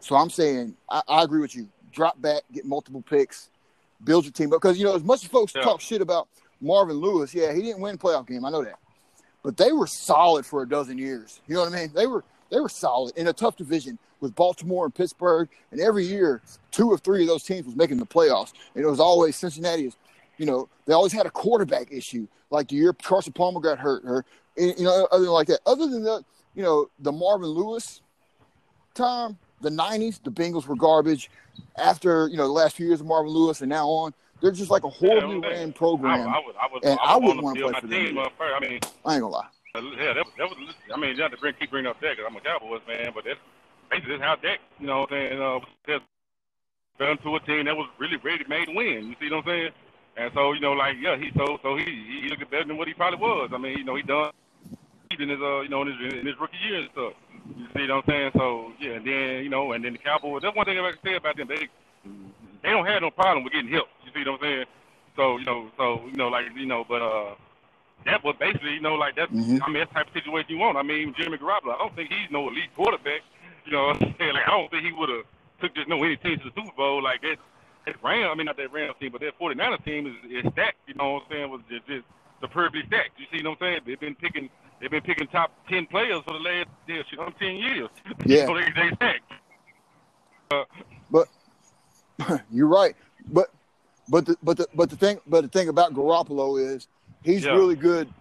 So 0.00 0.16
I'm 0.16 0.30
saying 0.30 0.76
I, 0.88 1.02
I 1.08 1.22
agree 1.22 1.40
with 1.40 1.54
you. 1.54 1.68
Drop 1.92 2.20
back, 2.22 2.42
get 2.52 2.64
multiple 2.64 3.02
picks, 3.02 3.50
build 4.04 4.24
your 4.24 4.32
team 4.32 4.50
because 4.50 4.78
you 4.78 4.84
know 4.84 4.94
as 4.94 5.04
much 5.04 5.24
as 5.24 5.30
folks 5.30 5.52
yeah. 5.54 5.62
talk 5.62 5.80
shit 5.80 6.00
about 6.00 6.28
Marvin 6.60 6.96
Lewis, 6.96 7.34
yeah, 7.34 7.52
he 7.52 7.62
didn't 7.62 7.80
win 7.80 7.98
playoff 7.98 8.26
game. 8.26 8.44
I 8.44 8.50
know 8.50 8.62
that, 8.64 8.78
but 9.42 9.56
they 9.56 9.72
were 9.72 9.86
solid 9.86 10.44
for 10.44 10.62
a 10.62 10.68
dozen 10.68 10.98
years. 10.98 11.40
You 11.46 11.54
know 11.54 11.62
what 11.62 11.72
I 11.72 11.76
mean? 11.76 11.92
They 11.94 12.06
were 12.06 12.24
they 12.50 12.60
were 12.60 12.68
solid 12.68 13.16
in 13.16 13.28
a 13.28 13.32
tough 13.32 13.56
division 13.56 13.98
with 14.20 14.34
Baltimore 14.34 14.84
and 14.84 14.94
Pittsburgh, 14.94 15.48
and 15.70 15.80
every 15.80 16.04
year 16.04 16.42
two 16.70 16.88
or 16.90 16.98
three 16.98 17.22
of 17.22 17.28
those 17.28 17.42
teams 17.42 17.66
was 17.66 17.76
making 17.76 17.98
the 17.98 18.06
playoffs, 18.06 18.52
and 18.74 18.84
it 18.84 18.88
was 18.88 19.00
always 19.00 19.36
Cincinnati. 19.36 19.92
You 20.36 20.46
know, 20.46 20.68
they 20.86 20.94
always 20.94 21.12
had 21.12 21.26
a 21.26 21.30
quarterback 21.30 21.92
issue. 21.92 22.26
Like 22.50 22.68
the 22.68 22.76
year 22.76 22.92
Carson 22.92 23.32
Palmer 23.32 23.60
got 23.60 23.78
hurt, 23.78 24.02
or 24.04 24.24
you 24.56 24.84
know, 24.84 25.06
other 25.10 25.24
than 25.24 25.32
like 25.32 25.46
that. 25.48 25.60
Other 25.66 25.86
than 25.86 26.02
that, 26.04 26.24
you 26.54 26.62
know, 26.62 26.90
the 26.98 27.12
Marvin 27.12 27.48
Lewis 27.48 28.02
time, 28.94 29.38
the 29.60 29.70
'90s, 29.70 30.22
the 30.22 30.30
Bengals 30.30 30.66
were 30.66 30.76
garbage. 30.76 31.30
After 31.76 32.26
you 32.28 32.36
know 32.36 32.46
the 32.46 32.52
last 32.52 32.76
few 32.76 32.86
years 32.86 33.00
of 33.00 33.06
Marvin 33.06 33.32
Lewis, 33.32 33.60
and 33.60 33.68
now 33.68 33.86
on, 33.88 34.14
they're 34.40 34.52
just 34.52 34.70
like 34.70 34.84
a 34.84 34.88
horribly 34.88 35.40
yeah, 35.42 35.54
ran 35.54 35.72
program. 35.72 36.28
I, 36.28 36.38
I 36.38 36.42
would, 36.44 36.56
I 36.56 36.68
would, 36.72 36.84
and 36.84 36.98
I, 37.02 37.16
wouldn't 37.16 37.42
want 37.42 37.58
to 37.58 37.64
play 37.64 37.80
for 37.80 37.86
them. 37.86 38.28
I 38.40 38.60
mean, 38.60 38.80
I 39.04 39.14
ain't 39.14 39.22
gonna 39.22 39.28
lie. 39.28 39.46
Yeah, 39.74 40.14
that 40.14 40.24
was, 40.24 40.34
that 40.38 40.48
was. 40.48 40.74
I 40.92 40.98
mean, 40.98 41.16
you 41.16 41.22
have 41.22 41.30
to 41.30 41.36
bring, 41.36 41.54
keep 41.54 41.70
bringing 41.70 41.90
up 41.90 42.00
that 42.00 42.16
because 42.16 42.24
I'm 42.28 42.36
a 42.36 42.40
Cowboys 42.40 42.80
fan, 42.86 43.12
but 43.14 43.24
that's 43.24 43.38
basically 43.90 44.18
how 44.18 44.36
Dak, 44.36 44.58
you 44.78 44.86
know, 44.86 45.00
what 45.00 45.12
I'm 45.12 45.62
saying, 45.86 45.96
uh, 45.96 45.98
done 46.98 47.18
to 47.18 47.36
a 47.36 47.40
team 47.40 47.64
that 47.64 47.76
was 47.76 47.88
really 47.98 48.16
ready 48.18 48.44
made 48.48 48.66
to 48.66 48.72
win. 48.72 49.08
You 49.08 49.16
see 49.20 49.30
what 49.34 49.38
I'm 49.38 49.46
saying? 49.46 49.70
And 50.16 50.30
so, 50.34 50.52
you 50.52 50.60
know, 50.60 50.72
like, 50.72 50.96
yeah, 51.00 51.16
he 51.16 51.30
so 51.36 51.58
so 51.62 51.76
he 51.76 51.84
he 51.84 52.28
looked 52.28 52.50
better 52.50 52.64
than 52.64 52.76
what 52.76 52.88
he 52.88 52.94
probably 52.94 53.18
was. 53.18 53.50
I 53.52 53.58
mean, 53.58 53.78
you 53.78 53.84
know, 53.84 53.96
he 53.96 54.02
done 54.02 54.32
in 55.18 55.28
his 55.28 55.40
uh, 55.40 55.60
you 55.60 55.68
know, 55.68 55.82
in 55.82 55.88
his, 55.88 56.14
in 56.14 56.26
his 56.26 56.38
rookie 56.40 56.56
year 56.66 56.80
and 56.80 56.90
stuff. 56.92 57.12
You 57.56 57.66
see 57.74 57.88
what 57.88 57.90
I'm 57.90 58.02
saying? 58.06 58.30
So 58.36 58.72
yeah, 58.80 58.92
and 58.92 59.06
then 59.06 59.44
you 59.44 59.48
know, 59.48 59.72
and 59.72 59.84
then 59.84 59.92
the 59.94 59.98
Cowboys. 59.98 60.42
That's 60.42 60.54
one 60.54 60.66
thing 60.66 60.78
I 60.78 60.90
can 60.90 61.00
say 61.04 61.16
about 61.16 61.36
them. 61.36 61.48
They 61.48 61.68
they 62.62 62.70
don't 62.70 62.86
have 62.86 63.02
no 63.02 63.10
problem 63.10 63.44
with 63.44 63.52
getting 63.52 63.72
help. 63.72 63.88
You 64.14 64.24
see 64.24 64.30
what 64.30 64.40
I'm 64.40 64.46
saying? 64.46 64.64
So 65.16 65.38
you 65.38 65.44
know, 65.44 65.70
so 65.76 66.00
you 66.06 66.16
know, 66.16 66.28
like 66.28 66.46
you 66.56 66.66
know, 66.66 66.84
but 66.88 67.02
uh, 67.02 67.34
that 68.06 68.24
was 68.24 68.34
basically 68.38 68.74
you 68.74 68.80
know, 68.80 68.94
like 68.94 69.16
that. 69.16 69.30
Mm-hmm. 69.30 69.62
I 69.62 69.66
mean, 69.66 69.80
that 69.80 69.92
type 69.92 70.08
of 70.08 70.12
situation 70.12 70.50
you 70.50 70.58
want. 70.58 70.76
I 70.76 70.82
mean, 70.82 71.14
Jimmy 71.18 71.38
Garoppolo. 71.38 71.74
I 71.74 71.78
don't 71.78 71.94
think 71.94 72.10
he's 72.10 72.30
no 72.30 72.48
elite 72.48 72.74
quarterback. 72.76 73.20
You 73.66 73.72
know, 73.72 73.86
what 73.88 74.02
I'm 74.02 74.14
saying? 74.18 74.34
like 74.34 74.46
I 74.46 74.50
don't 74.50 74.70
think 74.70 74.84
he 74.84 74.92
would 74.92 75.08
have 75.08 75.24
took 75.60 75.74
just 75.74 75.88
no 75.88 76.02
any 76.02 76.16
team 76.16 76.38
to 76.38 76.44
the 76.44 76.54
Super 76.56 76.74
Bowl 76.76 77.02
like 77.02 77.22
that. 77.22 77.36
That 77.86 77.96
Ram, 78.02 78.30
I 78.30 78.34
mean 78.34 78.46
not 78.46 78.56
that 78.56 78.72
Rams 78.72 78.94
team, 79.00 79.12
but 79.12 79.20
that 79.20 79.38
49ers 79.38 79.84
team 79.84 80.06
is, 80.06 80.44
is 80.44 80.52
stacked. 80.52 80.78
You 80.86 80.94
know 80.94 81.14
what 81.14 81.22
I'm 81.24 81.30
saying? 81.30 81.50
Was 81.50 81.60
just, 81.68 81.86
just 81.86 82.04
superbly 82.40 82.82
stacked. 82.86 83.18
You 83.18 83.26
see 83.32 83.44
what 83.44 83.52
I'm 83.52 83.56
saying? 83.60 83.80
They've 83.86 84.00
been 84.00 84.14
picking 84.14 84.50
they've 84.80 84.90
been 84.90 85.02
picking 85.02 85.26
top 85.28 85.52
ten 85.68 85.86
players 85.86 86.22
for 86.26 86.34
the 86.34 86.40
last 86.40 86.68
yeah, 86.88 87.02
ten 87.38 87.56
years. 87.56 87.88
Yeah, 88.26 88.46
so 88.46 88.54
they, 88.54 88.64
they 88.74 88.94
stacked. 88.96 89.32
Uh, 90.50 90.64
but 91.10 91.28
you're 92.50 92.66
right. 92.66 92.94
But 93.32 93.50
but 94.10 94.26
the 94.26 94.36
but 94.42 94.56
the 94.56 94.66
but 94.74 94.90
the 94.90 94.96
thing 94.96 95.20
but 95.26 95.42
the 95.42 95.48
thing 95.48 95.68
about 95.68 95.94
Garoppolo 95.94 96.60
is 96.60 96.88
he's 97.22 97.44
yeah. 97.44 97.52
really 97.52 97.76
good 97.76 98.12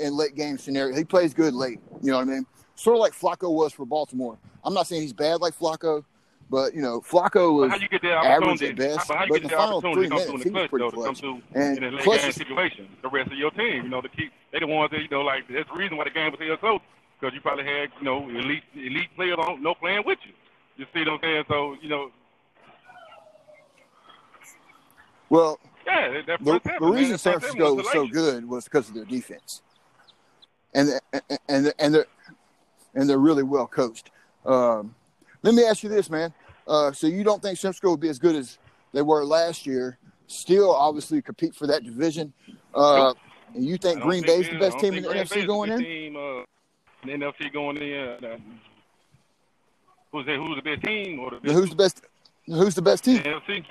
in 0.00 0.16
late 0.16 0.34
game 0.34 0.58
scenario. 0.58 0.96
He 0.96 1.04
plays 1.04 1.34
good 1.34 1.54
late. 1.54 1.80
You 2.02 2.10
know 2.10 2.18
what 2.18 2.28
I 2.28 2.30
mean? 2.30 2.46
Sort 2.74 2.96
of 2.96 3.00
like 3.00 3.12
Flacco 3.12 3.52
was 3.52 3.72
for 3.72 3.86
Baltimore. 3.86 4.36
I'm 4.64 4.74
not 4.74 4.86
saying 4.86 5.02
he's 5.02 5.12
bad 5.12 5.40
like 5.40 5.56
Flacco, 5.56 6.04
but 6.50 6.74
you 6.74 6.82
know, 6.82 7.00
Flacco 7.00 7.54
was 7.54 7.72
average 7.72 8.62
at 8.62 8.76
best. 8.76 9.06
But, 9.06 9.28
but 9.28 9.36
in 9.36 9.42
the 9.44 9.48
final 9.50 9.80
three 9.80 10.08
minutes, 10.08 10.42
he 10.42 10.50
was 10.50 10.68
pretty 10.68 10.90
clutch. 10.90 11.22
And 11.54 11.78
in 11.78 11.84
a 11.84 11.90
late 11.90 12.04
game 12.04 12.32
situation, 12.32 12.88
the 13.02 13.08
rest 13.08 13.30
of 13.30 13.38
your 13.38 13.50
team, 13.52 13.84
you 13.84 13.88
know, 13.88 14.00
to 14.00 14.08
keep 14.08 14.32
they 14.52 14.60
the 14.60 14.66
ones 14.66 14.90
that 14.90 15.00
you 15.00 15.08
know, 15.08 15.22
like 15.22 15.44
that's 15.48 15.68
the 15.68 15.76
reason 15.76 15.96
why 15.96 16.04
the 16.04 16.10
game 16.10 16.30
was 16.30 16.40
here 16.40 16.56
close 16.56 16.80
because 17.20 17.34
you 17.34 17.40
probably 17.40 17.64
had 17.64 17.90
you 17.98 18.04
know 18.04 18.28
elite 18.28 18.64
elite 18.74 19.14
players 19.14 19.36
on 19.38 19.62
no 19.62 19.74
playing 19.74 20.02
with 20.06 20.18
you. 20.24 20.32
You 20.76 20.86
see 20.92 21.00
what 21.00 21.14
I'm 21.14 21.18
saying? 21.22 21.44
So 21.48 21.76
you 21.82 21.88
know. 21.88 22.10
Well, 25.34 25.58
yeah, 25.84 26.22
the, 26.24 26.60
the 26.78 26.86
reason 26.86 27.18
San 27.18 27.40
Francisco 27.40 27.74
was, 27.74 27.84
was 27.86 27.92
so 27.92 28.06
good 28.06 28.48
was 28.48 28.64
because 28.64 28.88
of 28.88 28.94
their 28.94 29.04
defense, 29.04 29.62
and 30.72 30.90
and 31.48 31.72
and 31.76 31.92
they're 31.92 32.06
and 32.94 33.10
they're 33.10 33.18
really 33.18 33.42
well 33.42 33.66
coached. 33.66 34.12
Um, 34.46 34.94
let 35.42 35.54
me 35.54 35.64
ask 35.64 35.82
you 35.82 35.88
this, 35.88 36.08
man. 36.08 36.32
Uh, 36.68 36.92
so 36.92 37.08
you 37.08 37.24
don't 37.24 37.42
think 37.42 37.58
San 37.58 37.70
Francisco 37.70 37.88
will 37.88 37.96
be 37.96 38.08
as 38.08 38.20
good 38.20 38.36
as 38.36 38.58
they 38.92 39.02
were 39.02 39.24
last 39.24 39.66
year? 39.66 39.98
Still, 40.28 40.72
obviously, 40.72 41.20
compete 41.20 41.56
for 41.56 41.66
that 41.66 41.82
division. 41.82 42.32
Uh, 42.72 43.12
and 43.54 43.64
you 43.64 43.76
think 43.76 44.02
Green 44.02 44.22
Bay 44.22 44.38
is 44.38 44.48
the 44.48 44.58
best 44.60 44.78
team 44.78 44.94
in 44.94 45.02
the 45.02 45.08
NFC 45.08 45.44
going 45.48 45.72
in? 45.72 45.80
Team, 45.80 46.16
uh, 46.16 46.44
the 47.04 47.10
NFC 47.10 47.52
going 47.52 47.78
in. 47.78 48.24
Uh, 48.24 48.36
who's 50.12 50.26
that? 50.26 50.36
Who's 50.36 50.56
the 50.56 50.62
best 50.62 50.84
team? 50.84 51.18
Or 51.18 51.32
the 51.42 51.52
who's 51.52 51.70
the 51.70 51.76
best? 51.76 52.02
Who's 52.46 52.76
the 52.76 52.82
best 52.82 53.02
team? 53.02 53.16
The 53.16 53.30
NFC. 53.30 53.64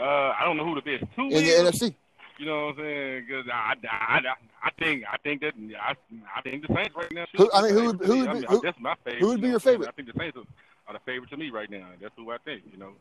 Uh, 0.00 0.34
I 0.38 0.44
don't 0.44 0.56
know 0.56 0.64
who 0.64 0.74
the 0.74 0.82
best 0.82 1.04
two 1.14 1.26
in 1.26 1.32
is. 1.32 1.42
the 1.42 1.70
NFC. 1.70 1.94
You 2.38 2.46
know 2.46 2.66
what 2.66 2.78
I'm 2.78 2.84
saying? 2.84 3.26
Because 3.28 3.44
I, 3.52 3.74
I, 3.86 4.16
I, 4.16 4.34
I 4.62 4.70
think 4.78 5.04
I 5.10 5.18
think 5.18 5.42
that 5.42 5.52
I, 5.78 5.94
I 6.34 6.40
think 6.40 6.66
the 6.66 6.74
Saints 6.74 6.96
right 6.96 7.12
now. 7.12 7.26
Who, 7.36 7.50
I 7.52 7.62
mean, 7.62 7.74
who 7.74 7.84
would, 7.84 8.00
who 8.00 8.18
would 8.18 8.24
be, 8.24 8.28
I 8.30 8.32
mean, 8.32 8.42
who, 8.44 8.60
that's 8.62 8.80
my 8.80 8.94
favorite. 9.04 9.20
Who 9.20 9.28
would 9.28 9.42
be 9.42 9.48
your 9.48 9.60
favorite? 9.60 9.88
I 9.88 9.92
think 9.92 10.10
the 10.10 10.18
Saints 10.18 10.38
are, 10.38 10.92
the 10.94 11.00
favorite 11.00 11.28
to 11.30 11.36
me 11.36 11.50
right 11.50 11.70
now. 11.70 11.86
That's 12.00 12.14
who 12.16 12.30
I 12.30 12.38
think. 12.38 12.62
You 12.72 12.78
know, 12.78 12.92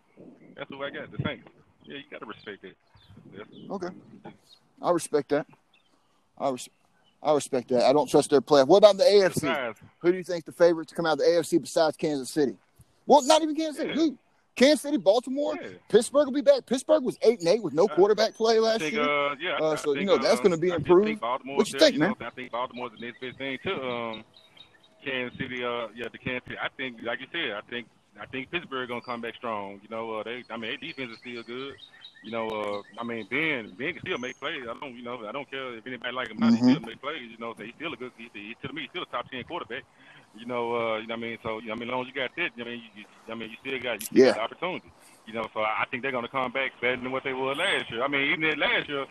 that's 0.58 0.70
who 0.70 0.84
I 0.84 0.89
got. 0.89 1.10
The 1.12 1.24
Saints. 1.26 1.47
Yeah, 1.86 1.97
you 1.97 2.04
got 2.12 2.20
to 2.20 2.26
respect 2.26 2.66
it. 2.66 2.76
That's, 3.36 3.50
okay, 3.72 3.95
I 4.82 4.91
respect 4.91 5.30
that. 5.30 5.47
I 6.38 6.50
res- 6.50 6.70
I 7.24 7.34
respect 7.34 7.70
that. 7.70 7.84
I 7.84 7.93
don't 7.93 8.10
trust 8.10 8.30
their 8.30 8.41
play. 8.41 8.64
What 8.64 8.78
about 8.78 8.97
the 8.97 9.04
AFC? 9.04 9.41
Besides, 9.41 9.80
who 10.00 10.12
do 10.12 10.18
you 10.18 10.24
think 10.24 10.43
the 10.45 10.52
favorite 10.52 10.89
to 10.89 10.95
come 10.95 11.06
out 11.06 11.14
of 11.14 11.20
the 11.20 11.26
AFC 11.26 11.62
besides 11.62 11.95
Kansas 11.95 12.30
City? 12.30 12.56
Well, 13.06 13.22
not 13.24 13.41
even 13.41 13.56
Kansas 13.56 13.78
City. 13.78 13.89
Yeah. 13.89 13.95
Who? 13.95 14.18
Kansas 14.60 14.82
City, 14.82 14.97
Baltimore, 14.97 15.55
yeah. 15.55 15.70
Pittsburgh 15.88 16.26
will 16.26 16.34
be 16.34 16.41
back. 16.41 16.66
Pittsburgh 16.66 17.01
was 17.01 17.18
eight 17.22 17.39
and 17.39 17.47
eight 17.47 17.64
with 17.64 17.74
no 17.74 17.86
uh, 17.86 17.95
quarterback 17.95 18.34
play 18.34 18.60
last 18.60 18.82
think, 18.82 18.93
year. 18.93 19.03
Uh, 19.03 19.34
yeah, 19.39 19.55
uh, 19.55 19.78
so 19.78 19.93
think, 19.93 20.01
you 20.01 20.05
know 20.05 20.18
that's 20.18 20.41
going 20.41 20.51
to 20.51 20.57
be 20.57 20.70
improved. 20.70 21.22
What 21.22 21.72
you 21.72 21.80
think, 21.80 21.95
man? 21.95 22.10
Know, 22.20 22.28
I 22.28 22.30
think 22.32 22.51
Baltimore's 22.51 22.91
the 22.99 23.05
next 23.05 23.22
best 23.22 23.38
thing 23.38 23.57
to 23.64 23.82
um, 23.82 24.24
Kansas 25.05 25.39
City. 25.39 25.64
Uh, 25.64 25.88
yeah, 25.95 26.07
the 26.12 26.18
Kansas 26.18 26.43
City. 26.45 26.57
I 26.62 26.68
think, 26.76 26.97
like 27.03 27.22
you 27.22 27.28
said, 27.32 27.53
I 27.55 27.62
think 27.70 27.88
I 28.20 28.26
think 28.26 28.51
Pittsburgh 28.51 28.89
gonna 28.89 28.99
come 29.01 29.22
back 29.22 29.36
strong. 29.36 29.80
You 29.82 29.88
know, 29.89 30.16
uh, 30.16 30.24
they. 30.24 30.43
I 30.49 30.57
mean, 30.57 30.72
their 30.72 30.78
defense 30.78 31.12
is 31.14 31.20
still 31.20 31.43
good. 31.43 31.76
You 32.24 32.32
know, 32.32 32.47
uh, 32.49 32.82
I 32.99 33.03
mean, 33.03 33.28
Ben, 33.30 33.74
Ben 33.78 33.93
can 33.93 34.01
still 34.01 34.17
make 34.17 34.39
plays. 34.39 34.63
I 34.70 34.78
don't, 34.80 34.95
you 34.95 35.03
know, 35.03 35.26
I 35.26 35.32
don't 35.32 35.49
care 35.49 35.78
if 35.78 35.88
anybody 35.88 36.13
like 36.13 36.30
him. 36.30 36.38
Mm-hmm. 36.38 36.67
He 36.67 36.74
still 36.74 36.88
make 36.88 37.01
plays. 37.01 37.32
You 37.32 37.38
know, 37.38 37.53
so 37.57 37.63
he's 37.63 37.74
still 37.76 37.93
a 37.93 37.95
good. 37.95 38.11
He, 38.17 38.30
he, 38.34 38.55
to 38.67 38.74
me, 38.74 38.82
he's 38.82 38.89
still 38.89 39.03
a 39.03 39.05
top 39.05 39.30
ten 39.32 39.43
quarterback. 39.43 39.84
You 40.38 40.45
know, 40.45 40.75
uh, 40.75 40.97
you 40.97 41.08
know 41.08 41.16
what 41.16 41.24
I 41.24 41.28
mean. 41.28 41.37
So, 41.41 41.59
you 41.59 41.67
know, 41.67 41.74
I 41.74 41.75
mean, 41.78 41.89
as 41.89 41.91
long 41.93 42.01
as 42.01 42.08
you 42.08 42.13
got 42.13 42.36
that, 42.36 42.51
I 42.59 42.63
mean, 42.63 42.82
you, 42.96 43.01
you, 43.01 43.33
I 43.33 43.36
mean, 43.36 43.50
you 43.50 43.58
still 43.62 43.79
got, 43.79 44.01
you 44.01 44.05
still 44.05 44.25
yeah. 44.25 44.36
got 44.36 44.51
opportunity. 44.51 44.91
You 45.25 45.33
know, 45.33 45.47
so 45.54 45.62
I 45.62 45.86
think 45.89 46.04
they're 46.04 46.12
going 46.12 46.25
to 46.25 46.32
come 46.32 46.51
back 46.51 46.71
better 46.82 46.97
than 46.97 47.12
what 47.12 47.24
they 47.24 47.33
were 47.33 47.55
last 47.55 47.89
year. 47.89 48.04
I 48.04 48.08
mean, 48.08 48.32
even 48.32 48.59
last 48.59 48.89
year, 48.89 49.05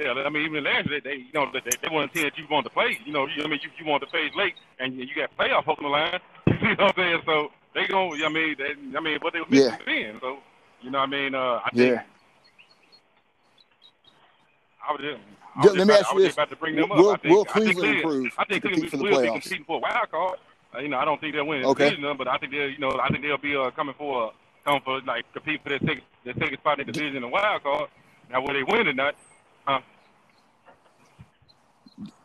yeah, 0.00 0.12
I 0.12 0.28
mean, 0.30 0.44
even 0.44 0.64
last 0.64 0.88
year, 0.88 1.00
they, 1.02 1.16
you 1.16 1.32
know, 1.34 1.50
they, 1.52 1.60
they 1.60 1.94
weren't 1.94 2.12
saying 2.14 2.26
that 2.26 2.38
you 2.38 2.46
want 2.50 2.64
to 2.64 2.70
play. 2.70 2.98
You 3.04 3.12
know, 3.12 3.26
you, 3.26 3.44
I 3.44 3.46
mean, 3.46 3.60
you, 3.62 3.70
you 3.78 3.86
want 3.88 4.02
to 4.02 4.08
play 4.08 4.30
late, 4.34 4.54
and 4.80 4.96
you 4.96 5.06
got 5.14 5.36
playoff 5.36 5.68
on 5.68 5.76
the 5.80 5.88
line. 5.88 6.18
you 6.46 6.74
know 6.74 6.86
what 6.86 6.98
I'm 6.98 7.04
saying? 7.04 7.22
So 7.26 7.50
they 7.74 7.86
going, 7.86 8.22
I 8.24 8.28
mean, 8.28 8.56
they, 8.58 8.98
I 8.98 9.00
mean, 9.00 9.18
what 9.20 9.32
they 9.32 9.40
were 9.40 9.46
missing 9.48 9.70
yeah. 9.86 10.10
then. 10.12 10.20
So, 10.20 10.38
you 10.80 10.90
know 10.90 10.98
what 10.98 11.08
I 11.08 11.12
mean? 11.12 11.34
Uh, 11.34 11.60
I 11.64 11.70
think. 11.70 11.94
Yeah. 11.94 12.02
I 14.86 14.92
was 14.92 15.00
just, 15.00 15.20
I 15.56 15.60
was 15.60 15.76
Let 15.76 15.76
me 15.76 15.82
about, 15.82 16.00
ask 16.00 16.14
you 16.14 16.20
this: 16.20 16.32
about 16.34 16.50
to 16.50 16.56
bring 16.56 16.76
them 16.76 16.88
will, 16.90 17.10
up. 17.10 17.22
Think, 17.22 17.34
will 17.34 17.44
Cleveland 17.44 17.88
I 17.88 17.96
improve 17.96 18.32
I 18.38 18.44
think 18.44 18.62
Cleveland 18.62 18.92
will 18.92 19.10
playoffs? 19.10 19.22
be 19.22 19.40
competing 19.40 19.64
for 19.64 19.76
a 19.76 19.80
wild 19.80 20.10
card. 20.10 20.38
Uh, 20.74 20.78
you 20.80 20.88
know, 20.88 20.98
I 20.98 21.04
don't 21.04 21.20
think 21.20 21.34
they'll 21.34 21.46
win 21.46 21.64
okay. 21.64 21.90
division, 21.90 22.16
but 22.16 22.28
I 22.28 22.36
think 22.38 22.52
they'll, 22.52 22.68
you 22.68 22.78
know, 22.78 22.98
I 23.00 23.08
think 23.08 23.22
they'll 23.22 23.38
be 23.38 23.56
uh, 23.56 23.70
coming 23.70 23.94
for, 23.96 24.28
uh, 24.28 24.30
coming 24.64 24.82
for 24.84 25.00
like 25.02 25.30
compete 25.32 25.62
for 25.62 25.68
their 25.68 25.78
second, 25.78 26.02
their 26.24 26.34
second 26.34 26.58
spot 26.58 26.80
in 26.80 26.86
the 26.86 26.92
division 26.92 27.22
and 27.22 27.32
wild 27.32 27.62
card. 27.62 27.88
Now, 28.30 28.40
whether 28.40 28.54
they 28.54 28.64
win 28.64 28.88
or 28.88 28.92
not, 28.92 29.14
huh? 29.64 29.80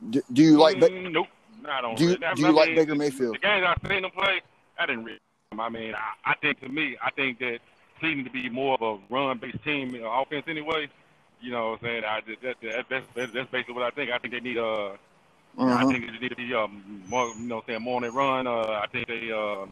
Do, 0.09 0.21
do 0.33 0.41
you 0.41 0.57
like? 0.57 0.77
Mm, 0.77 1.11
nope. 1.11 1.27
I 1.67 1.81
don't. 1.81 1.97
Do 1.97 2.05
you, 2.05 2.09
really. 2.11 2.35
do 2.35 2.41
you 2.41 2.47
I 2.47 2.51
like 2.51 2.75
Baker 2.75 2.95
Mayfield? 2.95 3.35
The 3.35 3.39
games 3.39 3.65
I've 3.67 3.89
seen 3.89 4.01
them 4.01 4.11
play, 4.11 4.41
I 4.79 4.85
didn't 4.85 5.03
really. 5.03 5.19
I 5.57 5.69
mean, 5.69 5.93
I, 5.93 6.31
I 6.31 6.35
think 6.35 6.59
to 6.61 6.69
me, 6.69 6.97
I 7.03 7.11
think 7.11 7.39
that 7.39 7.59
Cleveland 7.99 8.25
to 8.25 8.31
be 8.31 8.49
more 8.49 8.75
of 8.75 8.81
a 8.81 9.13
run-based 9.13 9.63
team, 9.63 9.95
uh, 10.01 10.21
offense 10.21 10.45
anyway. 10.47 10.89
You 11.41 11.51
know 11.51 11.71
what 11.71 11.79
I'm 11.81 11.85
saying? 11.85 12.03
I, 12.03 12.21
that, 12.21 12.61
that, 12.61 12.85
that's, 12.89 13.05
that's, 13.15 13.33
that's 13.33 13.51
basically 13.51 13.75
what 13.75 13.83
I 13.83 13.91
think. 13.91 14.11
I 14.11 14.17
think 14.17 14.33
they 14.33 14.39
need 14.39 14.57
uh, 14.57 14.91
uh-huh. 15.57 15.75
I 15.75 15.85
think 15.85 16.05
they 16.05 16.19
need 16.19 16.29
to 16.29 16.35
be 16.35 16.53
um, 16.53 17.03
more, 17.07 17.27
you 17.27 17.47
know, 17.47 17.63
saying 17.67 17.81
more 17.81 17.97
on 17.97 18.01
their 18.03 18.11
run. 18.11 18.47
Uh, 18.47 18.81
I 18.83 18.87
think 18.91 19.07
they 19.07 19.31
uh, 19.31 19.65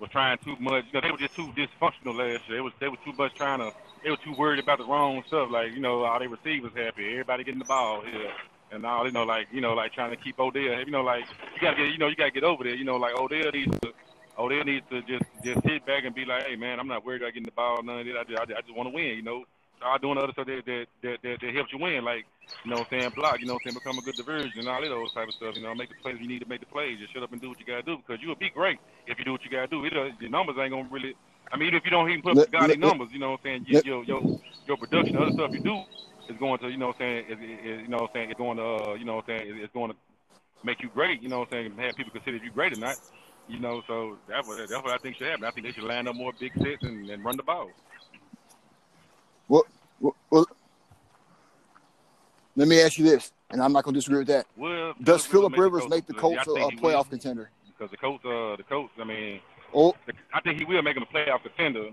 were 0.00 0.08
trying 0.10 0.38
too 0.38 0.56
much. 0.60 0.84
You 0.86 0.94
know, 0.94 1.00
they 1.00 1.10
were 1.10 1.18
just 1.18 1.36
too 1.36 1.52
dysfunctional 1.56 2.16
last 2.16 2.48
year. 2.48 2.56
They 2.56 2.60
was 2.60 2.72
they 2.80 2.88
were 2.88 2.98
too 3.04 3.12
much 3.16 3.34
trying 3.34 3.60
to. 3.60 3.72
They 4.02 4.10
were 4.10 4.18
too 4.18 4.34
worried 4.36 4.58
about 4.58 4.78
the 4.78 4.84
wrong 4.84 5.22
stuff. 5.26 5.50
Like 5.50 5.72
you 5.72 5.80
know, 5.80 6.04
all 6.04 6.18
their 6.18 6.28
receivers 6.28 6.72
happy, 6.76 7.10
everybody 7.10 7.44
getting 7.44 7.60
the 7.60 7.64
ball 7.64 8.02
here. 8.02 8.32
and 8.70 8.84
all 8.84 9.06
you 9.06 9.12
know, 9.12 9.24
like 9.24 9.48
you 9.52 9.60
know, 9.60 9.72
like 9.74 9.92
trying 9.92 10.10
to 10.10 10.16
keep 10.16 10.38
Odell. 10.38 10.80
You 10.80 10.90
know, 10.90 11.02
like 11.02 11.24
you 11.54 11.60
gotta 11.60 11.76
get, 11.76 11.92
you 11.92 11.98
know, 11.98 12.08
you 12.08 12.16
gotta 12.16 12.30
get 12.30 12.44
over 12.44 12.64
there. 12.64 12.74
You 12.74 12.84
know, 12.84 12.96
like 12.96 13.18
Odell 13.18 13.50
needs 13.52 13.78
to, 13.80 13.92
Odell 14.38 14.64
needs 14.64 14.84
to 14.90 15.00
just 15.02 15.24
just 15.42 15.62
sit 15.62 15.86
back 15.86 16.04
and 16.04 16.14
be 16.14 16.24
like, 16.24 16.46
hey 16.46 16.56
man, 16.56 16.80
I'm 16.80 16.88
not 16.88 17.04
worried 17.04 17.22
about 17.22 17.34
getting 17.34 17.44
the 17.44 17.52
ball, 17.52 17.82
none 17.82 18.00
of 18.00 18.06
that. 18.06 18.16
I 18.18 18.24
just, 18.24 18.40
I 18.40 18.44
just, 18.44 18.58
I 18.58 18.60
just 18.62 18.76
want 18.76 18.88
to 18.88 18.94
win. 18.94 19.16
You 19.16 19.22
know, 19.22 19.44
start 19.78 20.02
doing 20.02 20.18
other 20.18 20.32
stuff 20.32 20.46
that 20.46 20.62
that, 20.66 20.86
that 21.02 21.18
that 21.22 21.36
that 21.42 21.54
helps 21.54 21.72
you 21.72 21.80
win, 21.80 22.04
like 22.04 22.26
you 22.64 22.70
know, 22.70 22.78
what 22.80 22.88
I'm 22.92 23.00
saying 23.00 23.12
block. 23.16 23.40
You 23.40 23.46
know, 23.46 23.54
what 23.54 23.62
I'm 23.66 23.72
saying 23.72 23.80
become 23.82 23.98
a 23.98 24.02
good 24.02 24.16
diversion 24.16 24.60
and 24.60 24.68
all 24.68 24.82
of 24.84 24.90
those 24.90 25.12
type 25.14 25.28
of 25.28 25.34
stuff. 25.36 25.54
You 25.56 25.62
know, 25.62 25.74
make 25.74 25.90
the 25.90 25.96
plays 26.02 26.18
you 26.20 26.28
need 26.28 26.40
to 26.40 26.48
make 26.48 26.60
the 26.60 26.70
plays. 26.70 26.98
Just 27.00 27.14
shut 27.14 27.22
up 27.24 27.32
and 27.32 27.40
do 27.42 27.50
what 27.50 27.60
you 27.60 27.66
gotta 27.66 27.82
do 27.84 27.98
because 27.98 28.22
you 28.22 28.28
will 28.28 28.40
be 28.40 28.50
great 28.50 28.80
if 29.06 29.18
you 29.18 29.24
do 29.24 29.32
what 29.32 29.44
you 29.44 29.50
gotta 29.50 29.68
do. 29.68 29.84
It, 29.86 29.94
uh, 29.96 30.10
the 30.20 30.28
numbers 30.28 30.56
ain't 30.60 30.72
gonna 30.72 30.88
really. 30.90 31.14
I 31.52 31.56
mean, 31.58 31.68
even 31.68 31.78
if 31.78 31.84
you 31.84 31.90
don't 31.92 32.10
even 32.10 32.22
put 32.22 32.32
up 32.32 32.38
Let- 32.38 32.48
the 32.48 32.50
godly 32.52 32.76
let- 32.76 32.82
let- 32.82 32.82
numbers, 32.88 33.10
you 33.12 33.20
know 33.20 33.32
what 33.32 33.40
I'm 33.44 33.64
saying? 33.64 33.66
Your, 33.68 33.82
your, 33.84 34.04
your, 34.04 34.22
your 34.66 34.78
production, 34.78 35.16
other 35.16 35.32
stuff 35.32 35.50
you 35.52 35.60
do 35.60 35.84
is 36.28 36.38
going 36.38 36.58
to, 36.60 36.70
you 36.70 36.78
know 36.78 36.88
what 36.88 36.96
I'm 37.00 37.26
saying, 37.26 37.26
is, 37.30 37.38
is, 37.38 37.82
you 37.82 37.88
know 37.88 37.98
what 37.98 38.10
I'm 38.10 38.14
saying, 38.14 38.30
it's 38.30 38.38
going 38.38 38.58
to, 38.58 38.64
uh, 38.64 38.94
you 38.94 39.04
know 39.04 39.16
what 39.16 39.26
I'm 39.28 39.40
saying, 39.46 39.60
it's 39.62 39.72
going 39.74 39.92
to 39.92 39.98
make 40.64 40.82
you 40.82 40.90
great, 40.90 41.22
you 41.22 41.28
know 41.28 41.40
what 41.40 41.48
I'm 41.52 41.66
saying, 41.70 41.78
have 41.78 41.96
people 41.96 42.12
consider 42.12 42.38
you 42.38 42.52
great 42.52 42.72
or 42.72 42.76
not. 42.76 42.98
You 43.48 43.60
know, 43.60 43.82
so 43.88 44.18
that's 44.28 44.46
what, 44.46 44.58
that's 44.58 44.82
what 44.84 44.92
I 44.92 44.98
think 44.98 45.16
should 45.16 45.28
happen. 45.28 45.44
I 45.44 45.52
think 45.52 45.66
they 45.66 45.72
should 45.72 45.84
line 45.84 46.08
up 46.08 46.16
more 46.16 46.32
big 46.38 46.52
sets 46.62 46.82
and, 46.82 47.10
and 47.10 47.24
run 47.24 47.36
the 47.36 47.44
ball. 47.44 47.70
Well, 49.48 49.64
well, 50.00 50.16
well, 50.30 50.46
let 52.64 52.68
me 52.68 52.80
ask 52.80 52.96
you 52.96 53.04
this, 53.04 53.30
and 53.50 53.62
I'm 53.62 53.74
not 53.74 53.84
going 53.84 53.92
to 53.92 53.98
disagree 53.98 54.20
with 54.20 54.28
that. 54.28 54.46
Well, 54.56 54.94
Does 55.02 55.26
Philip 55.26 55.52
make 55.52 55.56
the 55.58 55.62
Rivers 55.62 55.80
Colts- 55.82 55.94
make 55.94 56.06
the 56.06 56.14
Colts 56.14 56.46
a, 56.46 56.50
a 56.52 56.70
he 56.70 56.76
will, 56.76 56.82
playoff 56.82 57.10
contender? 57.10 57.50
Because 57.66 57.90
the 57.90 57.96
Colts, 57.98 58.24
uh, 58.24 58.56
the 58.56 58.64
Colts, 58.66 58.92
I 58.98 59.04
mean, 59.04 59.40
Oh, 59.74 59.94
the, 60.06 60.14
I 60.32 60.40
think 60.40 60.58
he 60.58 60.64
will 60.64 60.80
make 60.82 60.94
them 60.94 61.04
a 61.04 61.14
playoff 61.14 61.42
contender. 61.42 61.90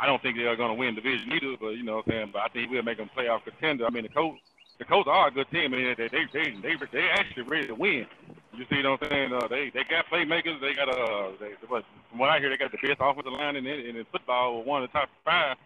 I 0.00 0.06
don't 0.06 0.22
think 0.22 0.36
they're 0.36 0.54
going 0.54 0.68
to 0.68 0.78
win 0.78 0.94
division 0.94 1.32
either, 1.32 1.56
but 1.58 1.70
you 1.70 1.82
know 1.82 1.96
what 1.96 2.06
I'm 2.06 2.12
saying. 2.12 2.30
But 2.32 2.42
I 2.42 2.48
think 2.48 2.68
he 2.68 2.76
will 2.76 2.82
make 2.84 2.98
them 2.98 3.10
a 3.12 3.18
playoff 3.18 3.42
contender. 3.42 3.86
I 3.86 3.90
mean, 3.90 4.04
the 4.04 4.10
Colts, 4.10 4.38
the 4.78 4.84
Colts 4.84 5.08
are 5.10 5.26
a 5.26 5.30
good 5.30 5.50
team. 5.50 5.74
I 5.74 5.76
mean, 5.76 5.94
they 5.96 6.06
they 6.08 6.26
they 6.32 6.50
they 6.62 6.76
they 6.92 7.08
actually 7.08 7.44
ready 7.44 7.66
to 7.66 7.74
win. 7.74 8.06
You 8.54 8.64
see 8.70 8.82
what 8.86 9.02
I'm 9.02 9.08
saying? 9.10 9.32
Uh, 9.32 9.48
they 9.48 9.70
they 9.70 9.84
got 9.84 10.06
playmakers. 10.06 10.60
They 10.60 10.74
got 10.74 10.88
uh, 10.88 11.30
they, 11.40 11.52
but 11.68 11.84
from 12.10 12.18
what 12.18 12.28
I 12.28 12.38
hear, 12.38 12.50
they 12.50 12.58
got 12.58 12.70
the 12.70 12.78
best 12.86 13.00
offensive 13.00 13.32
line 13.32 13.56
in 13.56 13.66
in, 13.66 13.96
in 13.96 14.04
football. 14.12 14.62
One 14.62 14.84
of 14.84 14.92
the 14.92 14.98
top 14.98 15.08
five. 15.24 15.56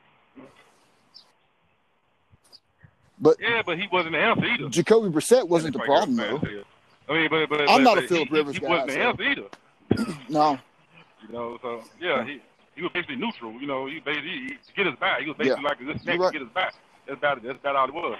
But 3.20 3.36
Yeah, 3.40 3.62
but 3.64 3.78
he 3.78 3.86
wasn't 3.92 4.12
the 4.12 4.18
answer 4.18 4.44
either. 4.47 4.68
Jacoby 4.68 5.09
Brissett 5.09 5.48
wasn't 5.48 5.74
the 5.74 5.80
problem 5.80 6.16
though. 6.16 6.40
I 7.09 7.12
mean, 7.14 7.28
but 7.30 7.48
but 7.48 7.60
I'm 7.62 7.66
but, 7.66 7.78
not 7.82 7.98
a 7.98 8.02
Philip 8.09 8.28
he, 8.28 8.34
Rivers 8.34 8.55
he 8.56 8.60
guy, 8.60 8.68
wasn't 8.68 8.88
the 8.88 8.94
so- 8.94 9.01
answer 9.01 9.22
either. 9.22 10.14
No, 10.28 10.59
You 11.26 11.32
know, 11.34 11.59
so 11.62 11.82
yeah, 12.01 12.24
he 12.24 12.40
he 12.76 12.82
was 12.82 12.92
basically 12.92 13.16
neutral. 13.16 13.52
You 13.60 13.66
know, 13.66 13.86
he 13.86 13.98
basically 14.01 14.30
he, 14.30 14.48
to 14.48 14.72
get 14.76 14.86
us 14.86 14.97
back. 14.98 15.20
He 15.20 15.26
was 15.28 15.36
basically 15.36 15.62
Yeah. 15.62 15.68
like 15.68 15.78
this 15.78 16.05
next 16.06 16.18
right. 16.20 16.32
to 16.32 16.38
get 16.38 16.42
his 16.42 16.55
back. 16.55 16.74
That's 17.06 17.18
about 17.18 17.42
that's 17.42 17.59
about 17.59 17.76
all 17.76 17.88
it 17.88 17.94
was. 17.94 18.18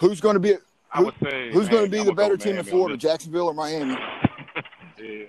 who's 0.00 0.20
going 0.20 0.34
to 0.34 0.40
be 0.40 0.54
I 0.92 1.00
would 1.02 1.14
say 1.22 1.50
who's 1.52 1.68
going 1.68 1.84
to 1.86 1.90
be 1.90 2.00
I 2.00 2.04
the 2.04 2.12
better 2.12 2.36
team 2.36 2.50
in 2.50 2.56
Miami 2.56 2.70
Florida. 2.70 2.96
Jacksonville 2.96 3.46
or 3.48 3.54
Miami? 3.54 3.96
Yeah. 4.98 5.24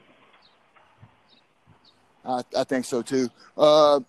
I, 2.25 2.41
I 2.57 2.63
think 2.63 2.85
so 2.85 3.01
too. 3.01 3.29
Uh, 3.57 3.99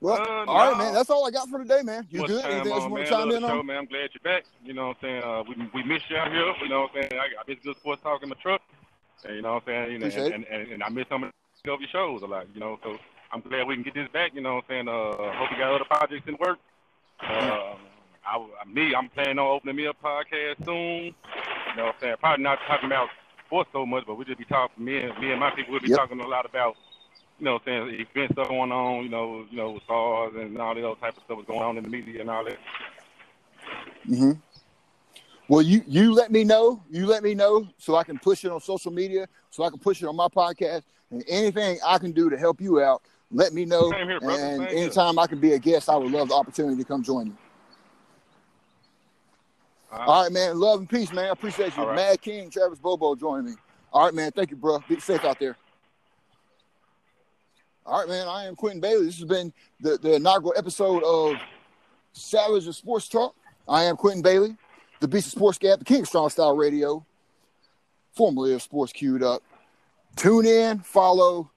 well, 0.00 0.14
Uh, 0.20 0.44
all 0.46 0.56
right, 0.56 0.72
no. 0.72 0.78
man. 0.78 0.94
That's 0.94 1.10
all 1.10 1.26
I 1.26 1.30
got 1.30 1.48
for 1.48 1.58
today, 1.58 1.82
man. 1.82 2.06
You 2.10 2.26
good? 2.26 2.42
time 2.42 2.52
Anything 2.52 2.72
else 2.72 2.84
you 2.84 2.90
want 2.90 3.04
to 3.04 3.10
chime 3.10 3.30
in 3.30 3.42
the 3.42 3.48
show, 3.48 3.58
on? 3.60 3.66
man. 3.66 3.76
I'm 3.78 3.86
glad 3.86 4.10
you're 4.14 4.22
back. 4.22 4.44
You 4.64 4.74
know 4.74 4.88
what 4.88 4.96
I'm 5.02 5.02
saying? 5.02 5.22
Uh, 5.22 5.42
we 5.48 5.82
we 5.82 5.82
missed 5.88 6.08
you 6.10 6.16
out 6.16 6.30
here. 6.32 6.52
You 6.62 6.68
know 6.68 6.82
what 6.82 6.90
I'm 6.96 7.08
saying? 7.10 7.20
I, 7.20 7.24
I 7.40 7.42
miss 7.46 7.58
good 7.64 7.76
sports 7.76 8.02
talk 8.02 8.22
in 8.22 8.28
the 8.28 8.34
truck. 8.36 8.60
And, 9.24 9.36
you 9.36 9.42
know 9.42 9.54
what 9.54 9.62
I'm 9.66 9.66
saying? 9.66 9.92
You 9.92 9.98
know, 9.98 10.06
Appreciate 10.06 10.32
and, 10.34 10.44
and, 10.46 10.72
and 10.72 10.82
I 10.82 10.88
miss 10.90 11.06
some 11.08 11.24
of 11.24 11.32
your 11.64 11.78
shows 11.90 12.22
a 12.22 12.26
lot. 12.26 12.46
You 12.54 12.60
know, 12.60 12.78
so 12.82 12.96
I'm 13.32 13.40
glad 13.40 13.66
we 13.66 13.74
can 13.74 13.82
get 13.82 13.94
this 13.94 14.08
back. 14.12 14.34
You 14.34 14.40
know 14.40 14.56
what 14.56 14.64
I'm 14.70 14.86
saying? 14.86 14.88
Uh, 14.88 15.32
hope 15.36 15.50
you 15.50 15.58
got 15.58 15.74
other 15.74 15.84
projects 15.84 16.26
in 16.28 16.36
work. 16.38 16.58
Uh, 17.20 17.74
I, 18.24 18.46
me, 18.66 18.94
I'm 18.94 19.08
planning 19.08 19.38
on 19.38 19.46
opening 19.46 19.76
me 19.76 19.86
a 19.86 19.92
podcast 19.92 20.64
soon. 20.64 20.76
You 21.06 21.12
know 21.76 21.86
what 21.86 21.94
I'm 21.96 22.00
saying? 22.00 22.14
Probably 22.20 22.44
not 22.44 22.58
talking 22.68 22.86
about 22.86 23.08
sports 23.46 23.70
so 23.72 23.84
much, 23.86 24.04
but 24.06 24.16
we 24.16 24.24
just 24.24 24.38
be 24.38 24.44
talking. 24.44 24.84
Me 24.84 24.98
and 24.98 25.18
me 25.18 25.30
and 25.32 25.40
my 25.40 25.50
people 25.50 25.72
will 25.72 25.80
be 25.80 25.88
Yep. 25.88 25.98
talking 25.98 26.20
a 26.20 26.26
lot 26.26 26.44
about 26.46 26.76
you 27.38 27.44
know, 27.44 27.54
what 27.54 27.62
I'm 27.66 27.88
saying 27.88 28.06
event 28.14 28.32
stuff 28.32 28.48
going 28.48 28.72
on, 28.72 29.04
you 29.04 29.08
know, 29.08 29.46
you 29.50 29.56
know, 29.56 29.72
with 29.72 29.82
stars 29.84 30.34
and 30.36 30.58
all 30.58 30.74
that 30.74 30.84
other 30.84 31.00
type 31.00 31.16
of 31.16 31.22
stuff 31.24 31.36
was 31.38 31.46
going 31.46 31.62
on 31.62 31.78
in 31.78 31.84
the 31.84 31.90
media 31.90 32.20
and 32.20 32.30
all 32.30 32.44
that. 32.44 32.58
hmm 34.06 34.32
Well, 35.48 35.62
you 35.62 35.82
you 35.86 36.12
let 36.12 36.32
me 36.32 36.44
know. 36.44 36.82
You 36.90 37.06
let 37.06 37.22
me 37.22 37.34
know 37.34 37.68
so 37.78 37.96
I 37.96 38.04
can 38.04 38.18
push 38.18 38.44
it 38.44 38.50
on 38.50 38.60
social 38.60 38.92
media, 38.92 39.28
so 39.50 39.62
I 39.64 39.70
can 39.70 39.78
push 39.78 40.02
it 40.02 40.06
on 40.06 40.16
my 40.16 40.28
podcast, 40.28 40.82
and 41.10 41.22
anything 41.28 41.78
I 41.86 41.98
can 41.98 42.12
do 42.12 42.28
to 42.28 42.36
help 42.36 42.60
you 42.60 42.80
out, 42.80 43.02
let 43.30 43.52
me 43.52 43.64
know. 43.64 43.92
Here, 43.92 44.20
and 44.20 44.28
Same 44.28 44.60
here. 44.60 44.78
anytime 44.78 45.18
I 45.18 45.26
can 45.26 45.38
be 45.40 45.52
a 45.52 45.58
guest, 45.58 45.88
I 45.88 45.96
would 45.96 46.10
love 46.10 46.28
the 46.28 46.34
opportunity 46.34 46.76
to 46.76 46.84
come 46.84 47.02
join 47.02 47.26
you. 47.26 47.36
All 49.92 49.98
right. 49.98 50.08
All 50.08 50.22
right, 50.24 50.32
man. 50.32 50.58
Love 50.58 50.80
and 50.80 50.88
peace, 50.88 51.12
man. 51.12 51.26
I 51.26 51.28
appreciate 51.28 51.76
you. 51.76 51.84
Right. 51.84 51.96
Mad 51.96 52.20
King, 52.20 52.50
Travis 52.50 52.78
Bobo 52.78 53.14
joining 53.14 53.46
me. 53.46 53.52
All 53.92 54.04
right, 54.04 54.14
man. 54.14 54.32
Thank 54.32 54.50
you, 54.50 54.56
bro. 54.56 54.80
Be 54.88 55.00
safe 55.00 55.24
out 55.24 55.38
there. 55.38 55.56
All 57.88 58.00
right, 58.00 58.08
man. 58.08 58.28
I 58.28 58.44
am 58.44 58.54
Quentin 58.54 58.82
Bailey. 58.82 59.06
This 59.06 59.16
has 59.16 59.24
been 59.24 59.50
the, 59.80 59.96
the 59.96 60.16
inaugural 60.16 60.52
episode 60.58 61.02
of 61.04 61.36
Savage 62.12 62.68
Sports 62.76 63.08
Talk. 63.08 63.34
I 63.66 63.84
am 63.84 63.96
Quentin 63.96 64.20
Bailey, 64.20 64.58
the 65.00 65.08
Beast 65.08 65.28
of 65.28 65.32
Sports 65.32 65.56
Gap, 65.56 65.78
the 65.78 65.86
King 65.86 66.02
of 66.02 66.06
Strong 66.06 66.28
Style 66.28 66.54
Radio, 66.54 67.06
formerly 68.12 68.52
of 68.52 68.60
Sports 68.60 68.92
Queued 68.92 69.22
Up. 69.22 69.42
Tune 70.16 70.44
in, 70.44 70.80
follow, 70.80 71.50